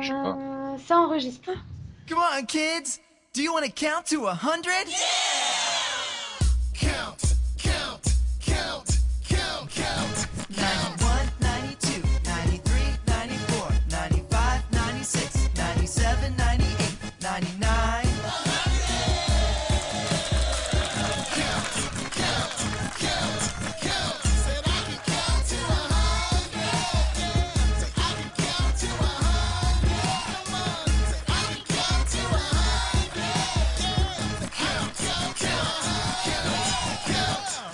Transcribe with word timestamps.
Je 0.00 0.06
sais 0.06 0.12
pas. 0.12 0.36
Euh, 0.36 0.76
ça 0.86 0.98
enregistre. 0.98 1.50
Come 2.08 2.18
on, 2.18 2.44
kids. 2.44 3.00
Do 3.32 3.42
you 3.42 3.52
want 3.52 3.64
to 3.64 3.70
count 3.72 4.06
to 4.06 4.26
a 4.26 4.34
hundred? 4.34 4.86
Count, 4.86 5.41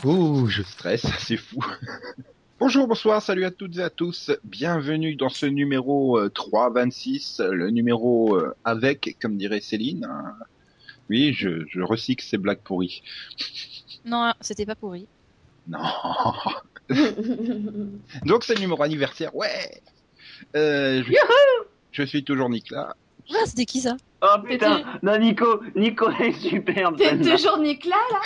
Ouh, 0.09 0.47
je 0.47 0.63
stresse, 0.63 1.05
c'est 1.19 1.37
fou. 1.37 1.63
Bonjour, 2.59 2.89
bonsoir, 2.89 3.21
salut 3.21 3.45
à 3.45 3.51
toutes 3.51 3.77
et 3.77 3.83
à 3.83 3.91
tous. 3.91 4.31
Bienvenue 4.43 5.17
dans 5.17 5.29
ce 5.29 5.45
numéro 5.45 6.19
euh, 6.19 6.31
326, 6.31 7.41
le 7.41 7.69
numéro 7.69 8.35
euh, 8.35 8.55
avec, 8.65 9.19
comme 9.21 9.37
dirait 9.37 9.61
Céline. 9.61 10.07
hein. 10.07 10.35
Oui, 11.11 11.35
je, 11.35 11.67
je 11.69 11.83
recycle 11.83 12.25
ces 12.25 12.39
blagues 12.39 12.63
pourries. 12.63 13.03
Non, 14.07 14.33
c'était 14.41 14.65
pas 14.65 14.77
pourri. 14.77 15.07
Non. 15.67 15.79
Donc 18.25 18.45
c'est 18.45 18.55
le 18.55 18.61
numéro 18.61 18.83
anniversaire, 18.83 19.37
ouais. 19.37 19.83
Euh, 20.57 21.03
je, 21.07 21.13
je 21.93 22.03
suis 22.05 22.25
toujours 22.25 22.49
Nicolas. 22.49 22.97
Ah, 23.31 23.45
c'était 23.45 23.67
qui 23.67 23.83
ça? 23.83 23.99
Oh 24.21 24.43
putain, 24.45 24.83
non 25.03 25.17
Nico, 25.19 25.63
Nico 25.77 26.11
est 26.21 26.33
superbe. 26.33 26.97
T'es 26.97 27.19
toujours 27.19 27.59
Nicolas 27.59 27.97
là 28.11 28.21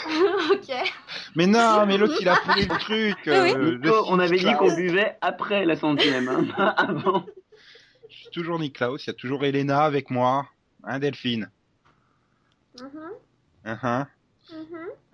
Ok. 0.52 0.92
Mais 1.36 1.46
non, 1.46 1.84
mais 1.86 1.98
l'autre 1.98 2.16
il 2.20 2.28
a 2.28 2.36
pourri 2.36 2.62
le 2.64 2.78
truc. 2.78 3.16
Oui, 3.26 3.32
euh, 3.32 3.76
Nico, 3.76 3.88
le 3.88 4.02
on 4.08 4.18
avait 4.18 4.38
dit 4.38 4.54
qu'on 4.54 4.74
buvait 4.74 5.18
après 5.20 5.66
la 5.66 5.76
centième, 5.76 6.28
hein, 6.28 6.44
pas 6.56 6.68
avant. 6.68 7.26
Je 8.08 8.16
suis 8.16 8.30
toujours 8.30 8.58
Niklaus, 8.58 9.04
il 9.04 9.08
y 9.08 9.10
a 9.10 9.14
toujours 9.14 9.44
Elena 9.44 9.84
avec 9.84 10.10
moi. 10.10 10.46
Hein, 10.84 10.98
Delphine 10.98 11.50
Mhm, 12.80 12.88
mhm. 13.66 14.06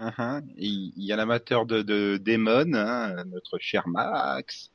uhum. 0.01 0.43
Et 0.57 0.67
Il 0.67 1.05
y 1.05 1.13
a 1.13 1.17
l'amateur 1.17 1.67
de, 1.67 1.83
de 1.83 2.21
Demon, 2.25 2.73
hein, 2.75 3.25
notre 3.25 3.59
cher 3.59 3.89
Max. 3.89 4.71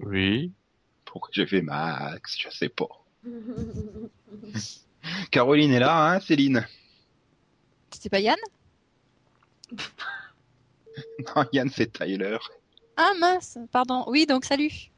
Oui. 0.00 0.52
Pourquoi 1.04 1.30
j'ai 1.32 1.46
fait 1.46 1.62
Max? 1.62 2.36
Je 2.38 2.50
sais 2.50 2.68
pas. 2.68 2.88
Caroline 5.30 5.72
est 5.72 5.80
là, 5.80 6.12
hein, 6.12 6.20
Céline 6.20 6.66
C'était 7.90 8.08
pas 8.10 8.20
Yann? 8.20 8.36
Non, 11.36 11.44
Yann, 11.52 11.68
c'est 11.70 11.92
Tyler. 11.92 12.38
Ah 12.96 13.12
mince, 13.20 13.58
pardon. 13.70 14.04
Oui, 14.08 14.26
donc 14.26 14.44
salut. 14.44 14.90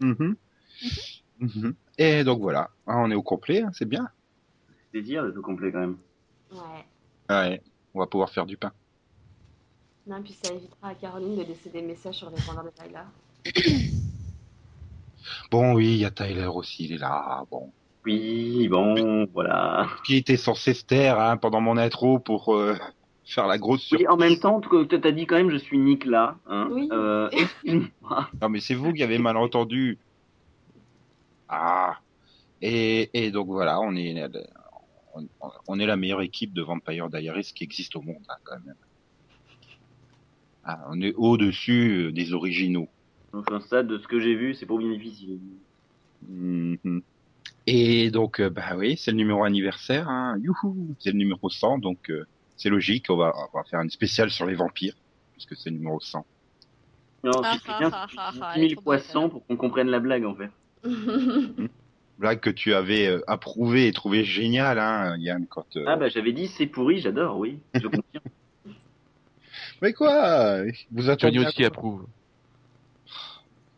Mhm. 0.00 0.36
Mhm. 1.40 1.74
Et 1.98 2.24
donc 2.24 2.40
voilà, 2.40 2.70
Ah, 2.86 2.98
on 2.98 3.10
est 3.10 3.14
au 3.14 3.22
complet, 3.22 3.60
hein, 3.62 3.70
c'est 3.74 3.84
bien. 3.84 4.08
C'est 4.92 5.02
dire 5.02 5.24
de 5.24 5.30
tout 5.30 5.42
complet 5.42 5.70
quand 5.70 5.80
même. 5.80 5.98
Ouais. 6.50 6.86
Ouais, 7.28 7.62
on 7.92 7.98
va 7.98 8.06
pouvoir 8.06 8.30
faire 8.30 8.46
du 8.46 8.56
pain. 8.56 8.72
Non, 10.06 10.22
puis 10.22 10.32
ça 10.32 10.50
évitera 10.50 10.88
à 10.88 10.94
Caroline 10.94 11.36
de 11.36 11.42
laisser 11.42 11.68
des 11.68 11.82
messages 11.82 12.14
sur 12.14 12.30
les 12.30 12.36
répondeurs 12.36 12.64
de 12.64 12.70
Tyler. 12.70 13.92
Bon, 15.50 15.74
oui, 15.74 15.92
il 15.92 15.98
y 15.98 16.04
a 16.06 16.10
Tyler 16.10 16.46
aussi, 16.46 16.84
il 16.84 16.92
est 16.92 16.98
là. 16.98 17.44
Bon, 17.50 17.70
Oui, 18.08 18.68
bon, 18.68 19.26
voilà. 19.34 19.86
qui 20.02 20.16
était 20.16 20.38
censé 20.38 20.72
se 20.72 20.82
taire 20.82 21.20
hein, 21.20 21.36
pendant 21.36 21.60
mon 21.60 21.76
intro 21.76 22.18
pour 22.18 22.54
euh, 22.54 22.74
faire 23.26 23.46
la 23.46 23.58
grosse 23.58 23.82
surprise. 23.82 24.06
Oui, 24.08 24.12
en 24.12 24.16
même 24.16 24.38
temps, 24.38 24.62
tu 24.62 24.88
t'as 24.88 25.10
dit 25.10 25.26
quand 25.26 25.36
même 25.36 25.50
je 25.50 25.58
suis 25.58 25.78
Nicolas. 25.78 26.36
Hein. 26.46 26.68
Oui. 26.72 26.88
Euh, 26.90 27.28
excuse-moi. 27.32 28.30
Non, 28.40 28.48
mais 28.48 28.60
c'est 28.60 28.74
vous 28.74 28.94
qui 28.94 29.02
avez 29.02 29.18
mal 29.18 29.36
entendu. 29.36 29.98
Ah. 31.50 31.98
Et, 32.62 33.10
et 33.12 33.30
donc 33.30 33.48
voilà, 33.48 33.78
on 33.80 33.94
est, 33.94 34.14
on, 35.14 35.28
on 35.68 35.78
est 35.78 35.86
la 35.86 35.96
meilleure 35.96 36.22
équipe 36.22 36.54
de 36.54 36.62
Vampire 36.62 37.10
Diaries 37.10 37.52
qui 37.54 37.64
existe 37.64 37.94
au 37.94 38.00
monde, 38.00 38.24
hein, 38.30 38.36
quand 38.42 38.56
même. 38.64 38.74
Ah, 40.64 40.86
on 40.88 41.00
est 41.02 41.14
au-dessus 41.14 42.06
euh, 42.06 42.12
des 42.12 42.32
originaux. 42.32 42.88
Enfin, 43.34 43.60
ça, 43.60 43.82
de 43.82 43.98
ce 43.98 44.08
que 44.08 44.18
j'ai 44.18 44.34
vu, 44.34 44.54
c'est 44.54 44.64
pas 44.66 44.78
bien 44.78 44.90
difficile. 44.90 45.38
Mhm. 46.26 47.02
Et 47.70 48.10
donc, 48.10 48.40
euh, 48.40 48.48
bah 48.48 48.76
oui, 48.76 48.96
c'est 48.96 49.10
le 49.10 49.18
numéro 49.18 49.44
anniversaire, 49.44 50.08
hein. 50.08 50.38
Youhou, 50.40 50.96
c'est 51.00 51.10
le 51.10 51.18
numéro 51.18 51.50
100, 51.50 51.76
donc 51.76 52.08
euh, 52.08 52.26
c'est 52.56 52.70
logique, 52.70 53.10
on 53.10 53.16
va, 53.16 53.34
on 53.52 53.58
va 53.58 53.62
faire 53.64 53.82
une 53.82 53.90
spéciale 53.90 54.30
sur 54.30 54.46
les 54.46 54.54
vampires, 54.54 54.94
puisque 55.32 55.54
c'est 55.54 55.68
le 55.68 55.76
numéro 55.76 56.00
100. 56.00 56.24
Non, 57.24 57.32
c'est 57.42 57.60
ah, 57.68 57.78
bien, 57.78 57.90
ah, 57.92 58.06
ah, 58.16 58.30
ah, 58.40 58.52
10 58.54 58.56
elle 58.56 58.64
est 58.64 58.68
000 58.70 58.80
trop 58.80 58.84
bonne, 58.90 58.98
poissons 59.00 59.28
pour 59.28 59.46
qu'on 59.46 59.56
comprenne 59.58 59.88
la 59.88 60.00
blague 60.00 60.24
en 60.24 60.34
fait. 60.34 60.48
Blague 62.18 62.40
que 62.40 62.48
tu 62.48 62.72
avais 62.72 63.06
euh, 63.06 63.20
approuvée 63.26 63.86
et 63.86 63.92
trouvée 63.92 64.24
géniale, 64.24 64.78
hein, 64.78 65.18
Yann, 65.18 65.46
quand... 65.46 65.76
euh, 65.76 65.84
Ah 65.88 65.96
bah 65.96 66.08
j'avais 66.08 66.32
dit 66.32 66.48
c'est 66.48 66.66
pourri, 66.66 67.00
j'adore, 67.00 67.36
oui. 67.36 67.58
Je 67.74 67.86
confirme. 67.86 68.24
Mais 69.82 69.92
quoi 69.92 70.62
Vous 70.90 71.02
Johnny 71.02 71.10
attendez 71.10 71.38
aussi 71.40 71.64
à- 71.64 71.66
approuve. 71.66 72.06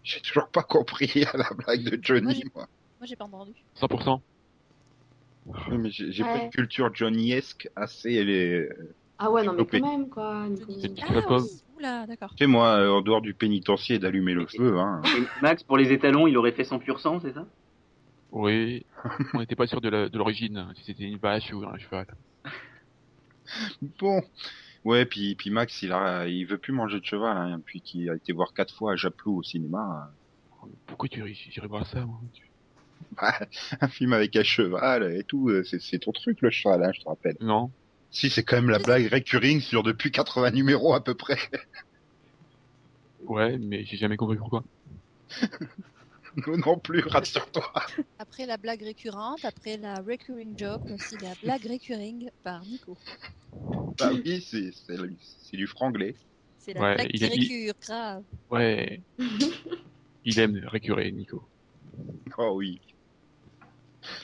J'ai 0.05 0.21
toujours 0.21 0.49
pas 0.49 0.63
compris 0.63 1.25
la 1.35 1.51
blague 1.57 1.83
de 1.83 1.99
Johnny, 2.01 2.45
Moi, 2.55 2.69
moi. 3.01 3.07
J'ai 3.07 3.17
pas 3.17 3.25
entendu. 3.25 3.53
100%. 3.81 4.21
Oui, 5.47 5.79
mais 5.79 5.91
j'ai 5.91 6.23
pas 6.23 6.45
une 6.45 6.51
culture 6.51 6.95
Johnny-esque 6.95 7.69
assez... 7.75 8.15
Elle 8.15 8.31
est... 8.31 8.69
ah 9.19 9.31
ouais, 9.31 9.43
non, 9.43 9.55
mais 9.55 9.81
quand 9.81 9.99
même, 9.99 10.09
quoi. 10.09 10.47
C'est 10.81 10.93
Ah 11.03 11.39
oula, 11.77 12.07
d'accord. 12.07 12.31
Tu 12.31 12.45
sais, 12.45 12.47
moi, 12.47 12.77
euh, 12.77 12.91
en 12.91 13.01
dehors 13.01 13.23
du 13.23 13.33
pénitencier 13.35 13.99
d'allumer 13.99 14.35
le 14.35 14.47
feu, 14.47 14.79
hein. 14.79 15.01
Et 15.17 15.23
Max, 15.43 15.63
pour 15.63 15.79
les 15.79 15.93
étalons, 15.93 16.27
il 16.27 16.37
aurait 16.37 16.53
fait 16.53 16.65
100 16.65 16.79
pur 16.81 17.01
sang, 17.01 17.21
c'est 17.21 17.33
ça? 17.33 17.47
Oui. 18.33 18.85
On 19.35 19.41
n'était 19.41 19.57
pas 19.57 19.67
sûr 19.67 19.81
de 19.81 20.17
l'origine, 20.17 20.69
si 20.77 20.85
c'était 20.85 21.05
une 21.05 21.19
vache 21.19 21.53
ou 21.53 21.65
un 21.65 21.79
cheval. 21.79 22.07
Bon. 23.99 24.21
Ouais, 24.85 25.05
puis, 25.05 25.35
puis 25.35 25.51
Max, 25.51 25.83
il 25.83 25.93
a, 25.93 26.27
il 26.27 26.45
veut 26.45 26.59
plus 26.59 26.73
manger 26.73 27.01
de 27.01 27.05
cheval, 27.05 27.37
hein, 27.37 27.59
depuis 27.59 27.81
qu'il 27.81 28.09
a 28.09 28.15
été 28.15 28.33
voir 28.33 28.53
quatre 28.55 28.75
fois 28.75 28.93
à 28.93 28.97
Japlou 28.97 29.39
au 29.39 29.43
cinéma. 29.43 30.11
Pourquoi 30.87 31.09
tu 31.09 31.19
irais, 31.19 31.67
voir 31.67 31.87
ça, 31.87 32.05
moi? 32.05 32.21
un 33.81 33.89
film 33.89 34.13
avec 34.13 34.37
un 34.37 34.43
cheval 34.43 35.15
et 35.15 35.25
tout, 35.25 35.49
euh, 35.49 35.65
c'est, 35.65 35.99
ton 35.99 36.13
truc, 36.13 36.41
le 36.41 36.51
cheval, 36.51 36.85
hein, 36.85 36.93
je 36.95 37.01
te 37.01 37.09
rappelle. 37.09 37.37
Non. 37.41 37.71
Si, 38.11 38.29
c'est 38.29 38.43
quand 38.43 38.57
même 38.57 38.71
la 38.71 38.79
blague 38.79 39.13
recurring 39.13 39.61
sur 39.61 39.83
depuis 39.83 40.11
80 40.11 40.51
numéros 40.53 40.95
à 40.95 41.03
peu 41.03 41.15
près. 41.15 41.39
Ouais, 43.27 43.59
mais 43.59 43.85
j'ai 43.85 43.99
jamais 43.99 44.17
compris 44.17 44.39
pourquoi. 44.39 44.65
Nous 46.47 46.57
non 46.57 46.79
plus, 46.79 47.01
rassure-toi. 47.01 47.71
Après 48.19 48.47
la 48.47 48.57
blague 48.57 48.83
récurrente, 48.83 49.45
après 49.45 49.77
la 49.77 49.97
recurring 49.97 50.59
joke, 50.59 50.83
aussi 50.91 51.17
la 51.19 51.35
blague 51.43 51.65
recurring 51.67 52.31
par 52.43 52.65
Nico. 52.65 52.97
Bah 53.99 54.11
oui, 54.13 54.41
c'est, 54.41 55.57
du 55.57 55.67
franglais. 55.67 56.17
C'est 56.59 56.73
la 56.73 56.81
Ouais, 56.81 56.95
blague 56.95 57.11
il 57.13 57.21
qui 57.21 57.27
récure, 57.27 57.75
grave. 57.81 58.25
Ouais. 58.51 59.03
Il 60.25 60.39
aime 60.39 60.61
récurer, 60.67 61.11
Nico. 61.13 61.50
Oh 62.39 62.53
oui. 62.55 62.81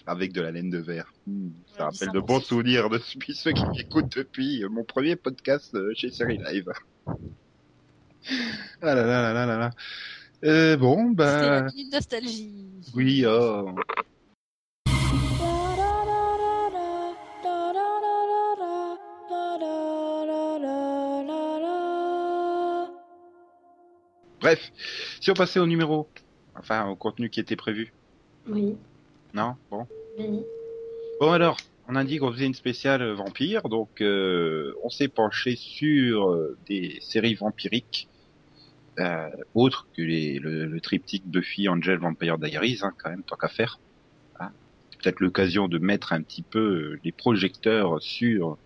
Avec 0.06 0.32
de 0.32 0.40
la 0.40 0.50
laine 0.50 0.70
de 0.70 0.78
verre. 0.78 1.12
Hmm, 1.26 1.50
ça 1.76 1.84
rappelle 1.84 2.08
100%. 2.08 2.12
de 2.14 2.20
bons 2.20 2.40
souvenirs 2.40 2.88
de 2.88 2.98
ceux 2.98 3.52
qui 3.52 3.66
m'écoutent 3.76 4.16
depuis 4.16 4.64
mon 4.70 4.84
premier 4.84 5.16
podcast 5.16 5.74
euh, 5.74 5.92
chez 5.94 6.10
Série 6.10 6.38
Live. 6.38 6.72
Ah 8.82 8.94
là 8.94 8.94
là 8.94 9.04
là 9.04 9.32
là 9.32 9.46
là 9.46 9.58
là. 9.58 9.70
Euh, 10.44 10.76
bon, 10.76 11.10
bah... 11.10 11.62
minute 11.62 11.92
nostalgie. 11.92 12.52
Oui, 12.94 13.24
oh. 13.26 13.74
Bref, 24.40 24.72
si 25.20 25.30
on 25.30 25.34
passait 25.34 25.58
au 25.58 25.66
numéro, 25.66 26.08
enfin 26.58 26.88
au 26.88 26.96
contenu 26.96 27.30
qui 27.30 27.40
était 27.40 27.56
prévu, 27.56 27.92
Oui. 28.48 28.76
non? 29.34 29.54
Bon. 29.70 29.86
Oui. 30.18 30.40
Bon 31.20 31.30
alors, 31.32 31.56
on 31.88 31.96
a 31.96 32.04
dit 32.04 32.18
qu'on 32.18 32.32
faisait 32.32 32.46
une 32.46 32.54
spéciale 32.54 33.02
euh, 33.02 33.14
vampire, 33.14 33.68
donc 33.68 34.00
euh, 34.00 34.74
on 34.82 34.90
s'est 34.90 35.08
penché 35.08 35.56
sur 35.56 36.30
euh, 36.30 36.56
des 36.68 36.98
séries 37.00 37.34
vampiriques, 37.34 38.08
euh, 38.98 39.28
autres 39.54 39.86
que 39.96 40.02
les, 40.02 40.38
le, 40.38 40.66
le 40.66 40.80
triptyque 40.80 41.26
Buffy, 41.26 41.68
Angel, 41.68 41.98
Vampire 41.98 42.38
Diaries, 42.38 42.78
hein, 42.82 42.92
quand 42.98 43.10
même, 43.10 43.22
tant 43.22 43.36
qu'à 43.36 43.48
faire. 43.48 43.78
Hein. 44.40 44.50
C'est 44.90 45.00
peut-être 45.00 45.20
l'occasion 45.20 45.68
de 45.68 45.78
mettre 45.78 46.12
un 46.12 46.22
petit 46.22 46.42
peu 46.42 46.58
euh, 46.94 47.00
les 47.04 47.12
projecteurs 47.12 48.00
sur 48.02 48.58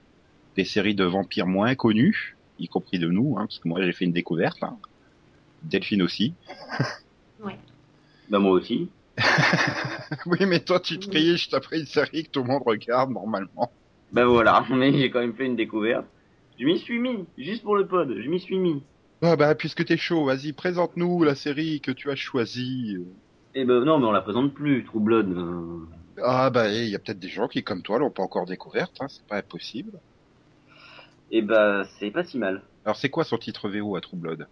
des 0.56 0.64
séries 0.64 0.94
de 0.94 1.04
vampires 1.04 1.46
moins 1.46 1.74
connues, 1.74 2.36
y 2.58 2.68
compris 2.68 2.98
de 2.98 3.08
nous, 3.08 3.36
hein, 3.38 3.46
parce 3.46 3.58
que 3.58 3.68
moi 3.68 3.82
j'ai 3.82 3.92
fait 3.92 4.04
une 4.04 4.12
découverte, 4.12 4.62
hein. 4.62 4.76
Delphine 5.62 6.02
aussi. 6.02 6.32
Bah 8.30 8.38
moi 8.38 8.52
aussi. 8.52 8.88
oui, 10.26 10.38
mais 10.46 10.60
toi, 10.60 10.80
tu 10.80 10.98
triches 10.98 11.52
après 11.52 11.80
une 11.80 11.86
série 11.86 12.24
que 12.24 12.30
tout 12.30 12.42
le 12.42 12.48
monde 12.48 12.62
regarde 12.64 13.10
normalement. 13.10 13.70
Bah 14.12 14.24
voilà, 14.24 14.64
mais 14.70 14.92
j'ai 14.92 15.10
quand 15.10 15.20
même 15.20 15.34
fait 15.34 15.46
une 15.46 15.56
découverte. 15.56 16.06
Je 16.58 16.64
m'y 16.64 16.78
suis 16.78 16.98
mis, 16.98 17.26
juste 17.36 17.62
pour 17.62 17.76
le 17.76 17.86
pod, 17.86 18.14
je 18.16 18.28
m'y 18.28 18.38
suis 18.38 18.58
mis. 18.58 18.82
Ah 19.22 19.36
bah, 19.36 19.54
puisque 19.54 19.84
t'es 19.84 19.96
chaud, 19.96 20.24
vas-y, 20.24 20.52
présente-nous 20.52 21.24
la 21.24 21.34
série 21.34 21.80
que 21.80 21.90
tu 21.90 22.10
as 22.10 22.16
choisie. 22.16 22.98
Et 23.54 23.64
ben 23.64 23.84
non, 23.84 23.98
mais 23.98 24.06
on 24.06 24.12
la 24.12 24.22
présente 24.22 24.54
plus, 24.54 24.84
True 24.84 25.00
Blood. 25.00 25.28
euh. 25.30 25.80
Ah 26.22 26.50
bah, 26.50 26.68
il 26.70 26.88
y 26.88 26.94
a 26.94 26.98
peut-être 26.98 27.18
des 27.18 27.28
gens 27.28 27.48
qui, 27.48 27.62
comme 27.64 27.82
toi, 27.82 27.98
l'ont 27.98 28.10
pas 28.10 28.22
encore 28.22 28.46
découverte, 28.46 28.96
hein, 29.00 29.06
c'est 29.08 29.26
pas 29.26 29.36
impossible. 29.38 29.92
Et 31.30 31.42
bah 31.42 31.84
c'est 31.98 32.10
pas 32.10 32.24
si 32.24 32.38
mal. 32.38 32.62
Alors, 32.84 32.96
c'est 32.96 33.10
quoi 33.10 33.24
son 33.24 33.38
titre 33.38 33.68
VO 33.68 33.96
à 33.96 34.00
True 34.00 34.16
Blood? 34.16 34.46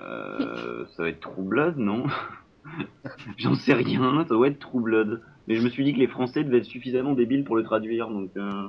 Euh, 0.00 0.84
ça 0.96 1.02
va 1.02 1.08
être 1.08 1.20
True 1.20 1.42
Blood, 1.42 1.76
non 1.76 2.06
J'en 3.38 3.54
sais 3.54 3.72
rien, 3.74 4.24
ça 4.24 4.34
doit 4.34 4.48
être 4.48 4.58
True 4.58 4.80
Blood. 4.80 5.22
Mais 5.46 5.56
je 5.56 5.62
me 5.62 5.70
suis 5.70 5.84
dit 5.84 5.92
que 5.94 5.98
les 5.98 6.06
Français 6.06 6.44
devaient 6.44 6.58
être 6.58 6.64
suffisamment 6.64 7.14
débiles 7.14 7.44
pour 7.44 7.56
le 7.56 7.64
traduire, 7.64 8.08
donc... 8.08 8.30
Euh... 8.36 8.68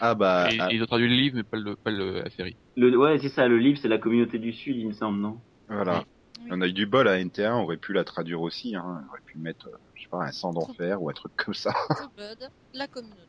Ah 0.00 0.14
bah, 0.14 0.52
Et, 0.52 0.58
ah, 0.60 0.68
ils 0.70 0.82
ont 0.82 0.86
traduit 0.86 1.08
le 1.08 1.14
livre, 1.14 1.36
mais 1.36 1.42
pas, 1.42 1.56
le, 1.56 1.74
pas 1.74 1.90
le- 1.90 2.20
la 2.22 2.30
série. 2.30 2.56
Le... 2.76 2.96
Ouais, 2.96 3.18
c'est 3.18 3.28
ça, 3.28 3.48
le 3.48 3.58
livre, 3.58 3.78
c'est 3.80 3.88
la 3.88 3.98
communauté 3.98 4.38
du 4.38 4.52
Sud, 4.52 4.76
il 4.76 4.88
me 4.88 4.92
semble, 4.92 5.18
non? 5.18 5.38
Voilà. 5.68 6.04
Oui. 6.40 6.48
On 6.52 6.60
a 6.60 6.68
eu 6.68 6.72
du 6.72 6.86
bol 6.86 7.08
à 7.08 7.18
NT1, 7.18 7.52
on 7.52 7.62
aurait 7.62 7.78
pu 7.78 7.92
la 7.92 8.04
traduire 8.04 8.40
aussi, 8.40 8.76
hein. 8.76 8.84
On 8.86 9.08
aurait 9.08 9.20
pu 9.26 9.38
mettre, 9.38 9.68
euh, 9.68 9.76
je 9.94 10.02
sais 10.02 10.08
pas, 10.08 10.22
un 10.22 10.30
sang 10.30 10.52
d'enfer 10.52 11.02
ou 11.02 11.10
un 11.10 11.12
truc 11.12 11.32
comme 11.36 11.54
ça. 11.54 11.72
True 11.90 12.06
Blood, 12.16 12.50
la 12.74 12.86
communauté. 12.86 13.27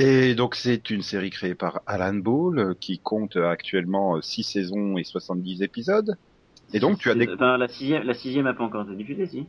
Et 0.00 0.36
donc 0.36 0.54
c'est 0.54 0.90
une 0.90 1.02
série 1.02 1.30
créée 1.30 1.56
par 1.56 1.80
Alan 1.86 2.14
Ball 2.14 2.58
euh, 2.60 2.74
qui 2.80 3.00
compte 3.00 3.34
euh, 3.36 3.48
actuellement 3.50 4.20
6 4.22 4.44
saisons 4.44 4.96
et 4.96 5.02
70 5.02 5.60
épisodes. 5.62 6.16
Et 6.72 6.78
donc 6.78 6.98
tu 7.00 7.10
as 7.10 7.16
des... 7.16 7.26
La 7.26 7.66
sixième, 7.66 8.04
la 8.04 8.14
sixième 8.14 8.46
a 8.46 8.54
pas 8.54 8.62
encore 8.62 8.84
été 8.86 8.94
diffusée, 8.94 9.26
si 9.26 9.46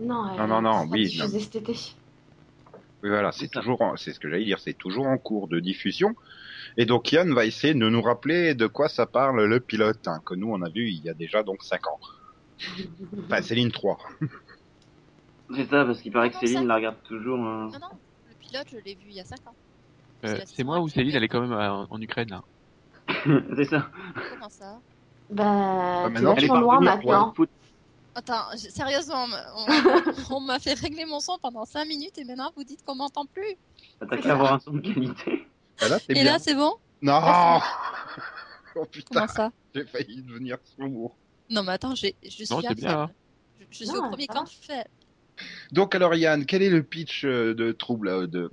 Non, 0.00 0.24
Non, 0.36 0.48
non, 0.48 0.60
non, 0.62 0.82
elle 0.82 0.88
oui, 0.90 1.04
diffusée 1.04 1.38
non. 1.38 1.44
cet 1.44 1.54
été. 1.54 1.72
Oui, 3.04 3.10
voilà, 3.10 3.30
c'est 3.30 3.48
toujours, 3.48 3.80
en- 3.80 3.96
c'est 3.96 4.12
ce 4.12 4.18
que 4.18 4.28
j'allais 4.28 4.44
dire, 4.44 4.58
c'est 4.58 4.74
toujours 4.76 5.06
en 5.06 5.18
cours 5.18 5.46
de 5.46 5.60
diffusion. 5.60 6.16
Et 6.76 6.84
donc 6.84 7.12
Yann 7.12 7.32
va 7.32 7.44
essayer 7.46 7.74
de 7.74 7.78
nous 7.88 8.02
rappeler 8.02 8.54
de 8.54 8.66
quoi 8.66 8.88
ça 8.88 9.06
parle 9.06 9.44
le 9.44 9.60
pilote, 9.60 10.08
hein, 10.08 10.20
que 10.26 10.34
nous 10.34 10.50
on 10.52 10.62
a 10.62 10.68
vu 10.68 10.88
il 10.88 11.04
y 11.04 11.10
a 11.10 11.14
déjà 11.14 11.44
donc 11.44 11.62
5 11.62 11.86
ans. 11.86 12.00
Enfin, 13.26 13.42
Céline 13.42 13.70
3. 13.70 13.98
C'est 15.54 15.68
ça, 15.68 15.84
parce 15.84 16.00
qu'il 16.00 16.10
paraît 16.12 16.30
que 16.30 16.34
Non, 16.36 16.40
Céline 16.40 16.66
la 16.66 16.76
regarde 16.76 16.96
toujours... 17.04 17.38
euh. 17.38 17.66
Non, 17.66 17.78
non, 17.80 17.88
le 18.28 18.34
pilote, 18.40 18.66
je 18.72 18.78
l'ai 18.78 18.94
vu 18.94 19.06
il 19.10 19.14
y 19.14 19.20
a 19.20 19.24
5 19.24 19.46
ans. 19.46 19.54
Euh, 20.24 20.40
c'est 20.46 20.64
moi 20.64 20.80
ou. 20.80 20.88
Céline, 20.88 21.14
elle 21.14 21.24
est 21.24 21.28
quand 21.28 21.40
même 21.40 21.52
à- 21.52 21.86
en 21.88 22.00
Ukraine, 22.00 22.30
là. 22.30 22.42
c'est 23.56 23.64
ça. 23.64 23.90
Comment 24.30 24.48
ça? 24.48 24.78
Bah, 25.30 26.08
mais 26.10 26.20
tu 26.36 26.46
trop 26.48 26.56
loin 26.56 26.80
maintenant. 26.80 27.32
foot. 27.34 27.50
Attends, 28.14 28.56
sérieusement, 28.56 29.26
on, 29.56 29.66
on 30.36 30.40
m'a 30.40 30.58
fait 30.58 30.74
régler 30.74 31.06
mon 31.06 31.18
son 31.20 31.38
pendant 31.40 31.64
5 31.64 31.86
minutes 31.86 32.18
et 32.18 32.24
maintenant 32.24 32.52
vous 32.54 32.64
dites 32.64 32.84
qu'on 32.84 32.94
m'entend 32.94 33.24
plus. 33.24 33.56
T'as 33.98 34.16
qu'à 34.18 34.32
avoir 34.32 34.54
un 34.54 34.58
son 34.58 34.72
de 34.74 34.80
qualité. 34.80 35.46
Ah, 35.80 35.88
là, 35.88 35.98
c'est 35.98 36.12
Et 36.12 36.22
bien. 36.22 36.24
là, 36.24 36.38
c'est 36.38 36.54
bon? 36.54 36.74
Non 37.00 37.20
Oh 38.74 38.84
Comment 38.84 38.86
putain, 38.86 39.26
ça? 39.28 39.50
j'ai 39.74 39.84
failli 39.86 40.22
devenir 40.22 40.58
sourd. 40.64 41.16
Non, 41.50 41.62
mais 41.62 41.72
attends, 41.72 41.94
j'ai- 41.94 42.16
je 42.22 42.28
suis 42.28 42.46
Non, 42.50 42.60
bien, 42.60 43.00
hein. 43.00 43.10
Je, 43.58 43.64
je 43.70 43.76
suis 43.76 43.86
Non, 43.86 43.98
au 43.98 44.08
premier 44.10 44.26
ça 44.26 44.34
camp 44.34 44.46
faible. 44.46 44.88
Donc 45.72 45.94
alors 45.94 46.14
Yann, 46.14 46.44
quel 46.44 46.62
est 46.62 46.70
le 46.70 46.82
pitch 46.82 47.24
euh, 47.24 47.54
de 47.54 47.72
Trouble 47.72 48.08
euh, 48.08 48.26
de... 48.26 48.50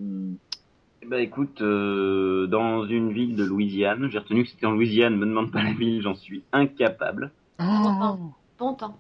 Bah 1.10 1.20
écoute, 1.22 1.62
euh, 1.62 2.46
dans 2.48 2.86
une 2.86 3.12
ville 3.12 3.36
de 3.36 3.44
Louisiane, 3.44 4.10
j'ai 4.12 4.20
retenu 4.20 4.44
que 4.44 4.50
c'était 4.50 4.68
en 4.68 4.72
Louisiane, 4.72 5.16
me 5.18 5.26
demande 5.26 5.52
pas 5.52 5.64
la 5.64 5.74
ville, 5.74 6.02
j'en 6.04 6.14
suis 6.14 6.44
incapable. 6.52 7.32
Bon 7.58 8.32
Bon 8.60 8.74
temps. 8.76 8.98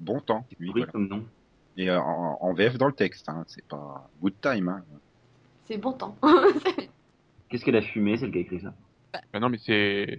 Bon 0.00 0.20
temps, 0.20 0.44
oui, 0.60 0.66
Oui, 0.66 0.72
voilà. 0.76 0.92
comme 0.92 1.08
nom. 1.08 1.24
Et 1.78 1.88
euh, 1.90 1.98
en, 2.00 2.36
en 2.40 2.52
VF 2.52 2.76
dans 2.76 2.86
le 2.88 2.92
texte, 2.92 3.28
hein, 3.30 3.44
c'est 3.46 3.66
pas 3.66 4.08
good 4.20 4.34
time. 4.42 4.68
Hein. 4.68 4.82
C'est 5.64 5.78
bon 5.78 5.92
temps. 5.92 6.14
Qu'est-ce 7.48 7.64
qu'elle 7.64 7.76
a 7.76 7.82
fumé, 7.82 8.16
celle 8.18 8.32
qui 8.32 8.38
a 8.38 8.40
écrit 8.42 8.60
ça? 8.60 8.74
Bah 9.32 9.40
non, 9.40 9.48
mais 9.48 9.58
c'est 9.58 10.18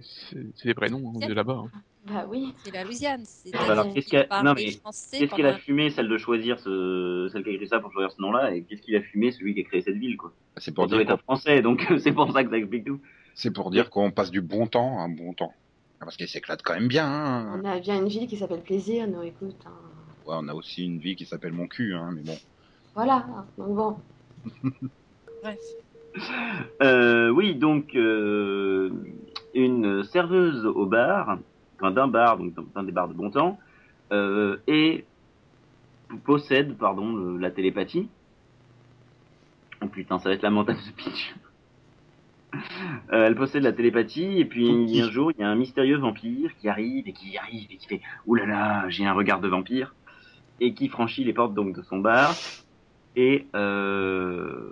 des 0.64 0.72
vrais 0.72 0.88
noms 0.90 1.12
hein, 1.22 1.26
de 1.26 1.32
là-bas. 1.34 1.62
hein. 1.66 1.70
bah 2.06 2.26
oui. 2.28 2.54
C'est 2.64 2.72
la 2.72 2.84
Louisiane. 2.84 3.22
C'est 3.24 3.52
Bah 3.52 3.58
alors, 3.68 3.92
qu'est-ce 3.92 4.06
qui 4.06 4.10
qu'elle- 4.12 4.28
parlent 4.28 4.46
non, 4.46 4.54
des 4.54 4.64
mais 4.66 4.70
Français 4.72 5.18
Qu'est-ce 5.18 5.34
qu'elle 5.34 5.46
a 5.46 5.58
fumé, 5.58 5.90
celle 5.90 6.08
de 6.08 6.18
choisir 6.18 6.58
ce... 6.60 7.28
celle 7.32 7.42
qui 7.44 7.50
a 7.50 7.52
écrit 7.52 7.68
ça 7.68 7.80
pour 7.80 7.92
choisir 7.92 8.10
ce 8.12 8.20
nom-là, 8.22 8.54
et 8.54 8.62
qu'est-ce 8.62 8.82
qu'il 8.82 8.96
a 8.96 9.02
fumé, 9.02 9.32
celui 9.32 9.54
qui 9.54 9.60
a 9.60 9.64
créé 9.64 9.80
cette 9.82 9.96
ville, 9.96 10.16
quoi 10.16 10.32
C'est 10.56 10.74
Pour 10.74 10.86
dire 10.86 11.00
être 11.00 11.10
un 11.10 11.16
qu'on- 11.16 11.22
français, 11.22 11.60
donc 11.62 11.86
c'est 12.00 12.12
pour 12.12 12.32
ça 12.32 12.44
que 12.44 12.50
ça 12.50 12.56
explique 12.58 12.84
tout. 12.84 13.00
c'est 13.34 13.50
pour 13.52 13.70
dire 13.70 13.90
qu'on 13.90 14.10
passe 14.10 14.30
du 14.30 14.40
bon 14.40 14.66
temps 14.66 14.98
à 14.98 15.02
un 15.02 15.08
bon 15.08 15.32
temps. 15.32 15.52
Ah, 16.00 16.04
Parce 16.04 16.16
qu'elle 16.16 16.28
s'éclate 16.28 16.62
quand 16.62 16.74
même 16.74 16.86
bien. 16.88 17.06
Hein. 17.06 17.60
On 17.60 17.64
a 17.68 17.80
bien 17.80 17.96
une 18.00 18.08
ville 18.08 18.28
qui 18.28 18.36
s'appelle 18.36 18.62
Plaisir, 18.62 19.08
nous 19.08 19.22
écoute. 19.22 19.56
hein. 19.66 19.70
Ouais, 20.26 20.34
on 20.38 20.46
a 20.48 20.54
aussi 20.54 20.84
une 20.84 20.98
ville 20.98 21.16
qui 21.16 21.26
s'appelle 21.26 21.52
Mon 21.52 21.66
cul, 21.66 21.94
hein, 21.94 22.10
mais 22.14 22.22
bon. 22.22 22.36
Voilà. 22.94 23.26
Donc 23.56 23.74
bon. 23.74 23.96
Bref. 25.42 25.56
Euh, 26.82 27.28
oui, 27.30 27.56
donc 27.56 27.96
euh, 27.96 28.90
une 29.54 30.04
serveuse 30.04 30.64
au 30.64 30.86
bar, 30.86 31.38
enfin 31.76 31.90
d'un 31.90 32.06
bar, 32.06 32.38
donc 32.38 32.52
d'un 32.74 32.84
des 32.84 32.92
bars 32.92 33.08
de 33.08 33.14
bon 33.14 33.30
temps, 33.30 33.58
euh, 34.12 34.58
et 34.68 35.04
possède, 36.24 36.76
pardon, 36.78 37.12
le- 37.16 37.38
la 37.38 37.50
télépathie. 37.50 38.08
Oh 39.82 39.86
putain, 39.86 40.18
ça 40.18 40.28
va 40.28 40.34
être 40.34 40.42
lamentable 40.42 40.78
ce 40.78 40.92
pitch. 40.92 41.34
Euh, 43.12 43.26
elle 43.26 43.34
possède 43.34 43.62
la 43.62 43.72
télépathie 43.72 44.40
et 44.40 44.44
puis 44.46 45.00
un 45.02 45.10
jour 45.10 45.30
il 45.32 45.40
y 45.40 45.44
a 45.44 45.48
un 45.48 45.54
mystérieux 45.54 45.98
vampire 45.98 46.50
qui 46.58 46.68
arrive 46.68 47.06
et 47.06 47.12
qui 47.12 47.36
arrive 47.36 47.66
et 47.70 47.76
qui 47.76 47.86
fait 47.86 48.00
oulala 48.26 48.56
là 48.56 48.82
là, 48.82 48.88
j'ai 48.88 49.04
un 49.04 49.12
regard 49.12 49.40
de 49.40 49.48
vampire 49.48 49.94
et 50.60 50.72
qui 50.72 50.88
franchit 50.88 51.24
les 51.24 51.34
portes 51.34 51.52
donc 51.54 51.76
de 51.76 51.82
son 51.82 51.98
bar 51.98 52.34
et 53.16 53.46
euh, 53.54 54.70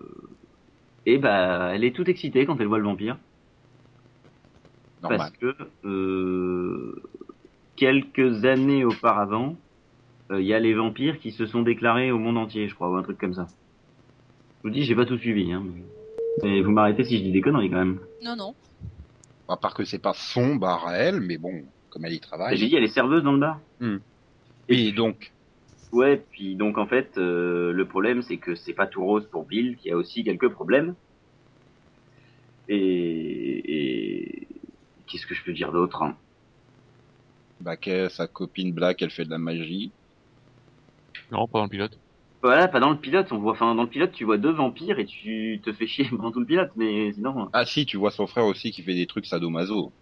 et 1.06 1.18
bah 1.18 1.70
elle 1.74 1.84
est 1.84 1.92
toute 1.94 2.08
excitée 2.08 2.44
quand 2.46 2.60
elle 2.60 2.66
voit 2.66 2.78
le 2.78 2.84
vampire 2.84 3.16
Normal. 5.02 5.18
parce 5.18 5.30
que 5.32 5.54
euh, 5.84 7.02
quelques 7.76 8.44
années 8.44 8.84
auparavant, 8.84 9.56
euh, 10.30 10.40
il 10.40 10.46
y 10.46 10.54
a 10.54 10.58
les 10.58 10.74
vampires 10.74 11.18
qui 11.20 11.32
se 11.32 11.46
sont 11.46 11.62
déclarés 11.62 12.10
au 12.10 12.18
monde 12.18 12.38
entier, 12.38 12.66
je 12.68 12.74
crois, 12.74 12.90
ou 12.90 12.96
un 12.96 13.02
truc 13.02 13.18
comme 13.18 13.34
ça. 13.34 13.46
Je 14.64 14.68
vous 14.68 14.74
dis, 14.74 14.82
j'ai 14.84 14.96
pas 14.96 15.04
tout 15.06 15.18
suivi, 15.18 15.52
hein. 15.52 15.62
mais- 15.64 15.82
Mais 16.42 16.60
vous 16.60 16.70
m'arrêtez 16.70 17.04
si 17.04 17.18
je 17.18 17.22
dis 17.22 17.32
des 17.32 17.40
conneries 17.40 17.70
quand 17.70 17.78
même. 17.78 17.98
Non, 18.22 18.36
non. 18.36 18.54
À 19.48 19.56
part 19.56 19.74
que 19.74 19.84
c'est 19.84 19.98
pas 20.00 20.12
son 20.14 20.56
bar 20.56 20.86
à 20.88 20.94
elle, 20.96 21.20
mais 21.20 21.38
bon, 21.38 21.62
comme 21.90 22.04
elle 22.04 22.12
y 22.12 22.16
Et 22.16 22.20
travaille. 22.20 22.56
J'ai 22.56 22.66
dit, 22.68 22.74
elle 22.76 22.84
est 22.84 22.88
serveuse 22.88 23.22
dans 23.22 23.32
le 23.32 23.38
bar. 23.38 23.60
Et 24.68 24.92
donc, 24.92 25.32
Ouais, 25.96 26.22
puis 26.30 26.56
donc 26.56 26.76
en 26.76 26.86
fait, 26.86 27.16
euh, 27.16 27.72
le 27.72 27.88
problème 27.88 28.20
c'est 28.20 28.36
que 28.36 28.54
c'est 28.54 28.74
pas 28.74 28.86
tout 28.86 29.02
rose 29.02 29.26
pour 29.30 29.46
Bill, 29.46 29.78
qui 29.78 29.90
a 29.90 29.96
aussi 29.96 30.24
quelques 30.24 30.50
problèmes. 30.50 30.94
Et, 32.68 32.76
et... 32.76 34.48
qu'est-ce 35.06 35.26
que 35.26 35.34
je 35.34 35.42
peux 35.42 35.54
dire 35.54 35.72
d'autre 35.72 36.02
hein? 36.02 36.14
Bah, 37.62 37.78
que 37.78 38.10
sa 38.10 38.26
copine 38.26 38.74
Black, 38.74 39.00
elle 39.00 39.10
fait 39.10 39.24
de 39.24 39.30
la 39.30 39.38
magie. 39.38 39.90
Non, 41.32 41.48
pas 41.48 41.60
dans 41.60 41.64
le 41.64 41.70
pilote. 41.70 41.98
Voilà, 42.42 42.68
pas 42.68 42.78
dans 42.78 42.90
le 42.90 42.98
pilote. 42.98 43.32
On 43.32 43.38
voit, 43.38 43.52
enfin 43.52 43.74
dans 43.74 43.84
le 43.84 43.88
pilote, 43.88 44.12
tu 44.12 44.24
vois 44.24 44.36
deux 44.36 44.52
vampires 44.52 44.98
et 44.98 45.06
tu 45.06 45.62
te 45.64 45.72
fais 45.72 45.86
chier 45.86 46.04
pendant 46.10 46.30
tout 46.30 46.40
le 46.40 46.46
pilote, 46.46 46.72
mais 46.76 47.10
sinon. 47.14 47.48
Ah 47.54 47.64
si, 47.64 47.86
tu 47.86 47.96
vois 47.96 48.10
son 48.10 48.26
frère 48.26 48.44
aussi 48.44 48.70
qui 48.70 48.82
fait 48.82 48.94
des 48.94 49.06
trucs 49.06 49.24
sadomaso. 49.24 49.92